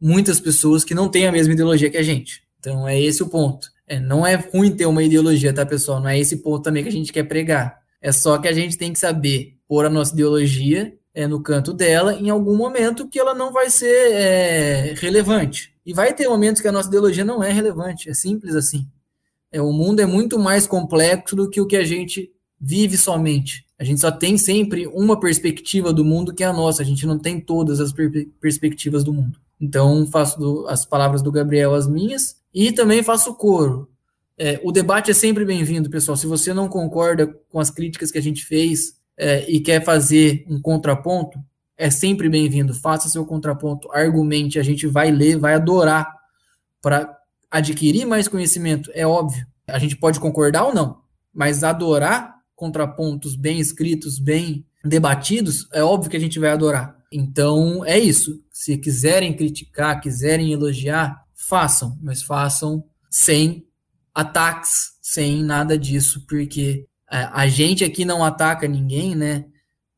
muitas 0.00 0.38
pessoas 0.38 0.84
que 0.84 0.94
não 0.94 1.08
têm 1.08 1.26
a 1.26 1.32
mesma 1.32 1.54
ideologia 1.54 1.90
que 1.90 1.96
a 1.96 2.02
gente. 2.02 2.44
Então 2.60 2.86
é 2.86 3.00
esse 3.00 3.22
o 3.22 3.28
ponto. 3.28 3.73
É, 3.86 4.00
não 4.00 4.26
é 4.26 4.34
ruim 4.34 4.74
ter 4.74 4.86
uma 4.86 5.02
ideologia, 5.02 5.52
tá, 5.52 5.64
pessoal? 5.66 6.00
Não 6.00 6.08
é 6.08 6.18
esse 6.18 6.38
ponto 6.38 6.62
também 6.62 6.82
que 6.82 6.88
a 6.88 6.92
gente 6.92 7.12
quer 7.12 7.24
pregar. 7.24 7.78
É 8.00 8.12
só 8.12 8.38
que 8.38 8.48
a 8.48 8.52
gente 8.52 8.76
tem 8.76 8.92
que 8.92 8.98
saber 8.98 9.56
pôr 9.66 9.84
a 9.86 9.90
nossa 9.90 10.12
ideologia 10.12 10.94
é, 11.14 11.26
no 11.26 11.42
canto 11.42 11.72
dela 11.72 12.14
em 12.14 12.28
algum 12.28 12.56
momento 12.56 13.08
que 13.08 13.18
ela 13.18 13.34
não 13.34 13.52
vai 13.52 13.70
ser 13.70 14.12
é, 14.12 14.94
relevante. 14.96 15.74
E 15.86 15.92
vai 15.92 16.14
ter 16.14 16.28
momentos 16.28 16.60
que 16.60 16.68
a 16.68 16.72
nossa 16.72 16.88
ideologia 16.88 17.24
não 17.24 17.42
é 17.42 17.52
relevante. 17.52 18.08
É 18.08 18.14
simples 18.14 18.54
assim. 18.54 18.86
É, 19.52 19.60
o 19.62 19.72
mundo 19.72 20.00
é 20.00 20.06
muito 20.06 20.38
mais 20.38 20.66
complexo 20.66 21.36
do 21.36 21.48
que 21.48 21.60
o 21.60 21.66
que 21.66 21.76
a 21.76 21.84
gente 21.84 22.30
vive 22.60 22.96
somente. 22.96 23.64
A 23.78 23.84
gente 23.84 24.00
só 24.00 24.10
tem 24.10 24.36
sempre 24.38 24.86
uma 24.88 25.18
perspectiva 25.20 25.92
do 25.92 26.04
mundo 26.04 26.34
que 26.34 26.42
é 26.42 26.46
a 26.46 26.52
nossa, 26.52 26.82
a 26.82 26.84
gente 26.84 27.06
não 27.06 27.18
tem 27.18 27.40
todas 27.40 27.80
as 27.80 27.92
per 27.92 28.10
perspectivas 28.40 29.04
do 29.04 29.12
mundo. 29.12 29.38
Então, 29.60 30.06
faço 30.06 30.38
do, 30.38 30.66
as 30.68 30.84
palavras 30.84 31.22
do 31.22 31.30
Gabriel 31.30 31.74
as 31.74 31.86
minhas 31.86 32.36
e 32.54 32.70
também 32.72 33.02
faço 33.02 33.34
coro. 33.34 33.90
É, 34.38 34.60
o 34.62 34.72
debate 34.72 35.10
é 35.10 35.14
sempre 35.14 35.44
bem-vindo, 35.44 35.90
pessoal. 35.90 36.16
Se 36.16 36.26
você 36.26 36.54
não 36.54 36.68
concorda 36.68 37.26
com 37.48 37.58
as 37.58 37.70
críticas 37.70 38.10
que 38.10 38.18
a 38.18 38.22
gente 38.22 38.44
fez 38.44 38.94
é, 39.16 39.48
e 39.50 39.60
quer 39.60 39.84
fazer 39.84 40.44
um 40.48 40.60
contraponto, 40.60 41.38
é 41.76 41.90
sempre 41.90 42.28
bem-vindo. 42.28 42.74
Faça 42.74 43.08
seu 43.08 43.24
contraponto, 43.26 43.90
argumente. 43.92 44.58
A 44.58 44.62
gente 44.62 44.86
vai 44.86 45.10
ler, 45.10 45.36
vai 45.36 45.54
adorar 45.54 46.12
para 46.80 47.16
adquirir 47.50 48.04
mais 48.04 48.28
conhecimento, 48.28 48.90
é 48.94 49.06
óbvio. 49.06 49.46
A 49.66 49.78
gente 49.78 49.96
pode 49.96 50.18
concordar 50.20 50.64
ou 50.64 50.74
não, 50.74 50.98
mas 51.32 51.62
adorar 51.62 52.34
contrapontos 52.54 53.36
bem 53.36 53.58
escritos, 53.58 54.18
bem 54.18 54.66
debatidos, 54.84 55.68
é 55.72 55.82
óbvio 55.82 56.10
que 56.10 56.16
a 56.16 56.20
gente 56.20 56.38
vai 56.38 56.50
adorar. 56.50 56.96
Então 57.10 57.84
é 57.84 57.98
isso. 57.98 58.42
Se 58.50 58.76
quiserem 58.76 59.34
criticar, 59.34 60.00
quiserem 60.00 60.52
elogiar, 60.52 61.23
façam, 61.48 61.98
mas 62.02 62.22
façam 62.22 62.84
sem 63.10 63.64
ataques, 64.14 64.92
sem 65.02 65.42
nada 65.42 65.78
disso, 65.78 66.24
porque 66.28 66.86
é, 67.10 67.28
a 67.32 67.46
gente 67.46 67.84
aqui 67.84 68.04
não 68.04 68.24
ataca 68.24 68.66
ninguém, 68.66 69.14
né? 69.14 69.44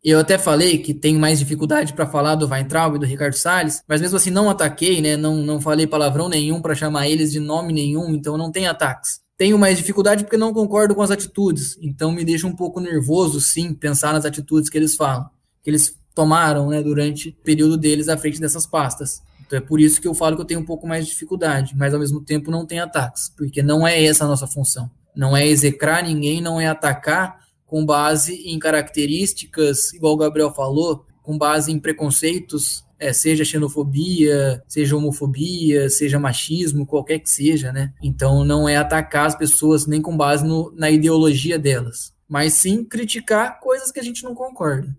Eu 0.02 0.20
até 0.20 0.38
falei 0.38 0.78
que 0.78 0.94
tenho 0.94 1.18
mais 1.18 1.38
dificuldade 1.38 1.92
para 1.92 2.06
falar 2.06 2.36
do 2.36 2.46
Weintraub 2.46 2.94
e 2.94 2.98
do 2.98 3.06
Ricardo 3.06 3.34
Salles, 3.34 3.82
mas 3.88 4.00
mesmo 4.00 4.16
assim 4.16 4.30
não 4.30 4.48
ataquei, 4.48 5.00
né? 5.00 5.16
Não, 5.16 5.36
não 5.36 5.60
falei 5.60 5.86
palavrão 5.86 6.28
nenhum 6.28 6.62
para 6.62 6.74
chamar 6.74 7.08
eles 7.08 7.32
de 7.32 7.40
nome 7.40 7.72
nenhum, 7.72 8.14
então 8.14 8.38
não 8.38 8.52
tem 8.52 8.66
ataques. 8.66 9.20
Tenho 9.36 9.58
mais 9.58 9.76
dificuldade 9.76 10.24
porque 10.24 10.36
não 10.36 10.52
concordo 10.54 10.94
com 10.94 11.02
as 11.02 11.10
atitudes, 11.10 11.76
então 11.82 12.12
me 12.12 12.24
deixa 12.24 12.46
um 12.46 12.54
pouco 12.54 12.80
nervoso, 12.80 13.40
sim, 13.40 13.74
pensar 13.74 14.12
nas 14.12 14.24
atitudes 14.24 14.70
que 14.70 14.78
eles 14.78 14.94
falam, 14.94 15.28
que 15.62 15.68
eles 15.68 15.94
tomaram, 16.14 16.70
né, 16.70 16.82
durante 16.82 17.28
o 17.28 17.44
período 17.44 17.76
deles 17.76 18.08
à 18.08 18.16
frente 18.16 18.40
dessas 18.40 18.66
pastas. 18.66 19.20
Então 19.46 19.58
é 19.58 19.62
por 19.62 19.80
isso 19.80 20.00
que 20.00 20.08
eu 20.08 20.14
falo 20.14 20.36
que 20.36 20.42
eu 20.42 20.46
tenho 20.46 20.60
um 20.60 20.64
pouco 20.64 20.86
mais 20.86 21.04
de 21.04 21.12
dificuldade, 21.12 21.74
mas 21.76 21.94
ao 21.94 22.00
mesmo 22.00 22.20
tempo 22.20 22.50
não 22.50 22.66
tem 22.66 22.80
ataques, 22.80 23.32
porque 23.36 23.62
não 23.62 23.86
é 23.86 24.04
essa 24.04 24.24
a 24.24 24.28
nossa 24.28 24.46
função. 24.46 24.90
Não 25.14 25.36
é 25.36 25.46
execrar 25.46 26.02
ninguém, 26.02 26.40
não 26.40 26.60
é 26.60 26.66
atacar 26.66 27.46
com 27.64 27.84
base 27.84 28.34
em 28.34 28.58
características, 28.58 29.92
igual 29.92 30.14
o 30.14 30.18
Gabriel 30.18 30.52
falou, 30.52 31.04
com 31.22 31.36
base 31.36 31.72
em 31.72 31.78
preconceitos 31.78 32.86
é, 32.98 33.12
seja 33.12 33.44
xenofobia, 33.44 34.62
seja 34.66 34.96
homofobia, 34.96 35.88
seja 35.90 36.18
machismo, 36.18 36.86
qualquer 36.86 37.18
que 37.18 37.30
seja, 37.30 37.72
né? 37.72 37.92
Então 38.02 38.44
não 38.44 38.68
é 38.68 38.76
atacar 38.76 39.26
as 39.26 39.34
pessoas 39.34 39.86
nem 39.86 40.00
com 40.00 40.16
base 40.16 40.44
no, 40.44 40.72
na 40.74 40.90
ideologia 40.90 41.58
delas, 41.58 42.14
mas 42.28 42.54
sim 42.54 42.84
criticar 42.84 43.60
coisas 43.60 43.92
que 43.92 44.00
a 44.00 44.02
gente 44.02 44.24
não 44.24 44.34
concorda. 44.34 44.96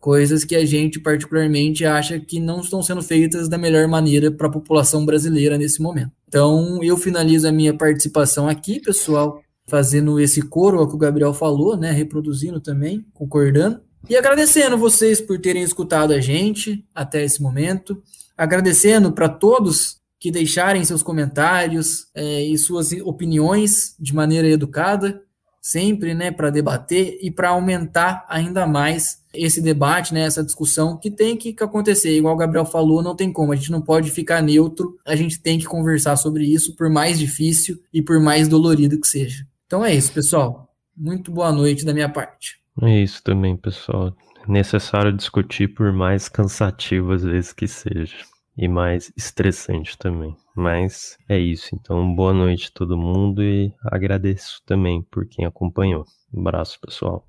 Coisas 0.00 0.44
que 0.44 0.54
a 0.54 0.64
gente 0.64 1.00
particularmente 1.00 1.84
acha 1.84 2.20
que 2.20 2.38
não 2.38 2.60
estão 2.60 2.82
sendo 2.82 3.02
feitas 3.02 3.48
da 3.48 3.58
melhor 3.58 3.88
maneira 3.88 4.30
para 4.30 4.46
a 4.46 4.50
população 4.50 5.04
brasileira 5.04 5.58
nesse 5.58 5.82
momento. 5.82 6.12
Então 6.28 6.82
eu 6.82 6.96
finalizo 6.96 7.48
a 7.48 7.52
minha 7.52 7.74
participação 7.74 8.48
aqui, 8.48 8.80
pessoal, 8.80 9.42
fazendo 9.66 10.20
esse 10.20 10.40
coro 10.42 10.78
ao 10.78 10.88
que 10.88 10.94
o 10.94 10.98
Gabriel 10.98 11.34
falou, 11.34 11.76
né? 11.76 11.90
Reproduzindo 11.90 12.60
também, 12.60 13.04
concordando. 13.12 13.80
E 14.08 14.16
agradecendo 14.16 14.78
vocês 14.78 15.20
por 15.20 15.38
terem 15.38 15.62
escutado 15.62 16.12
a 16.12 16.20
gente 16.20 16.84
até 16.94 17.24
esse 17.24 17.42
momento. 17.42 18.00
Agradecendo 18.36 19.12
para 19.12 19.28
todos 19.28 19.98
que 20.20 20.30
deixarem 20.30 20.84
seus 20.84 21.02
comentários 21.02 22.06
é, 22.14 22.42
e 22.42 22.56
suas 22.58 22.92
opiniões 22.92 23.94
de 23.98 24.14
maneira 24.14 24.48
educada, 24.48 25.22
sempre, 25.68 26.14
né, 26.14 26.30
para 26.30 26.48
debater 26.48 27.18
e 27.20 27.30
para 27.30 27.50
aumentar 27.50 28.24
ainda 28.26 28.66
mais 28.66 29.22
esse 29.34 29.60
debate, 29.60 30.14
né, 30.14 30.22
essa 30.22 30.42
discussão 30.42 30.96
que 30.96 31.10
tem 31.10 31.36
que 31.36 31.54
acontecer. 31.60 32.16
Igual 32.16 32.34
o 32.34 32.38
Gabriel 32.38 32.64
falou, 32.64 33.02
não 33.02 33.14
tem 33.14 33.30
como, 33.30 33.52
a 33.52 33.56
gente 33.56 33.70
não 33.70 33.82
pode 33.82 34.10
ficar 34.10 34.42
neutro, 34.42 34.96
a 35.06 35.14
gente 35.14 35.38
tem 35.38 35.58
que 35.58 35.66
conversar 35.66 36.16
sobre 36.16 36.44
isso, 36.44 36.74
por 36.74 36.88
mais 36.88 37.18
difícil 37.18 37.78
e 37.92 38.00
por 38.00 38.18
mais 38.18 38.48
dolorido 38.48 38.98
que 38.98 39.06
seja. 39.06 39.46
Então 39.66 39.84
é 39.84 39.94
isso, 39.94 40.10
pessoal. 40.10 40.74
Muito 40.96 41.30
boa 41.30 41.52
noite 41.52 41.84
da 41.84 41.92
minha 41.92 42.08
parte. 42.08 42.56
É 42.80 43.02
isso 43.02 43.22
também, 43.22 43.54
pessoal. 43.54 44.16
Necessário 44.48 45.12
discutir 45.12 45.68
por 45.68 45.92
mais 45.92 46.30
cansativo 46.30 47.12
às 47.12 47.22
vezes 47.22 47.52
que 47.52 47.68
seja. 47.68 48.16
E 48.56 48.66
mais 48.66 49.12
estressante 49.14 49.98
também. 49.98 50.34
Mas 50.58 51.16
é 51.28 51.38
isso. 51.38 51.68
Então, 51.72 52.12
boa 52.16 52.34
noite 52.34 52.66
a 52.66 52.76
todo 52.76 52.98
mundo 52.98 53.44
e 53.44 53.72
agradeço 53.80 54.60
também 54.66 55.00
por 55.02 55.24
quem 55.24 55.44
acompanhou. 55.44 56.04
Um 56.34 56.40
abraço, 56.40 56.80
pessoal. 56.80 57.24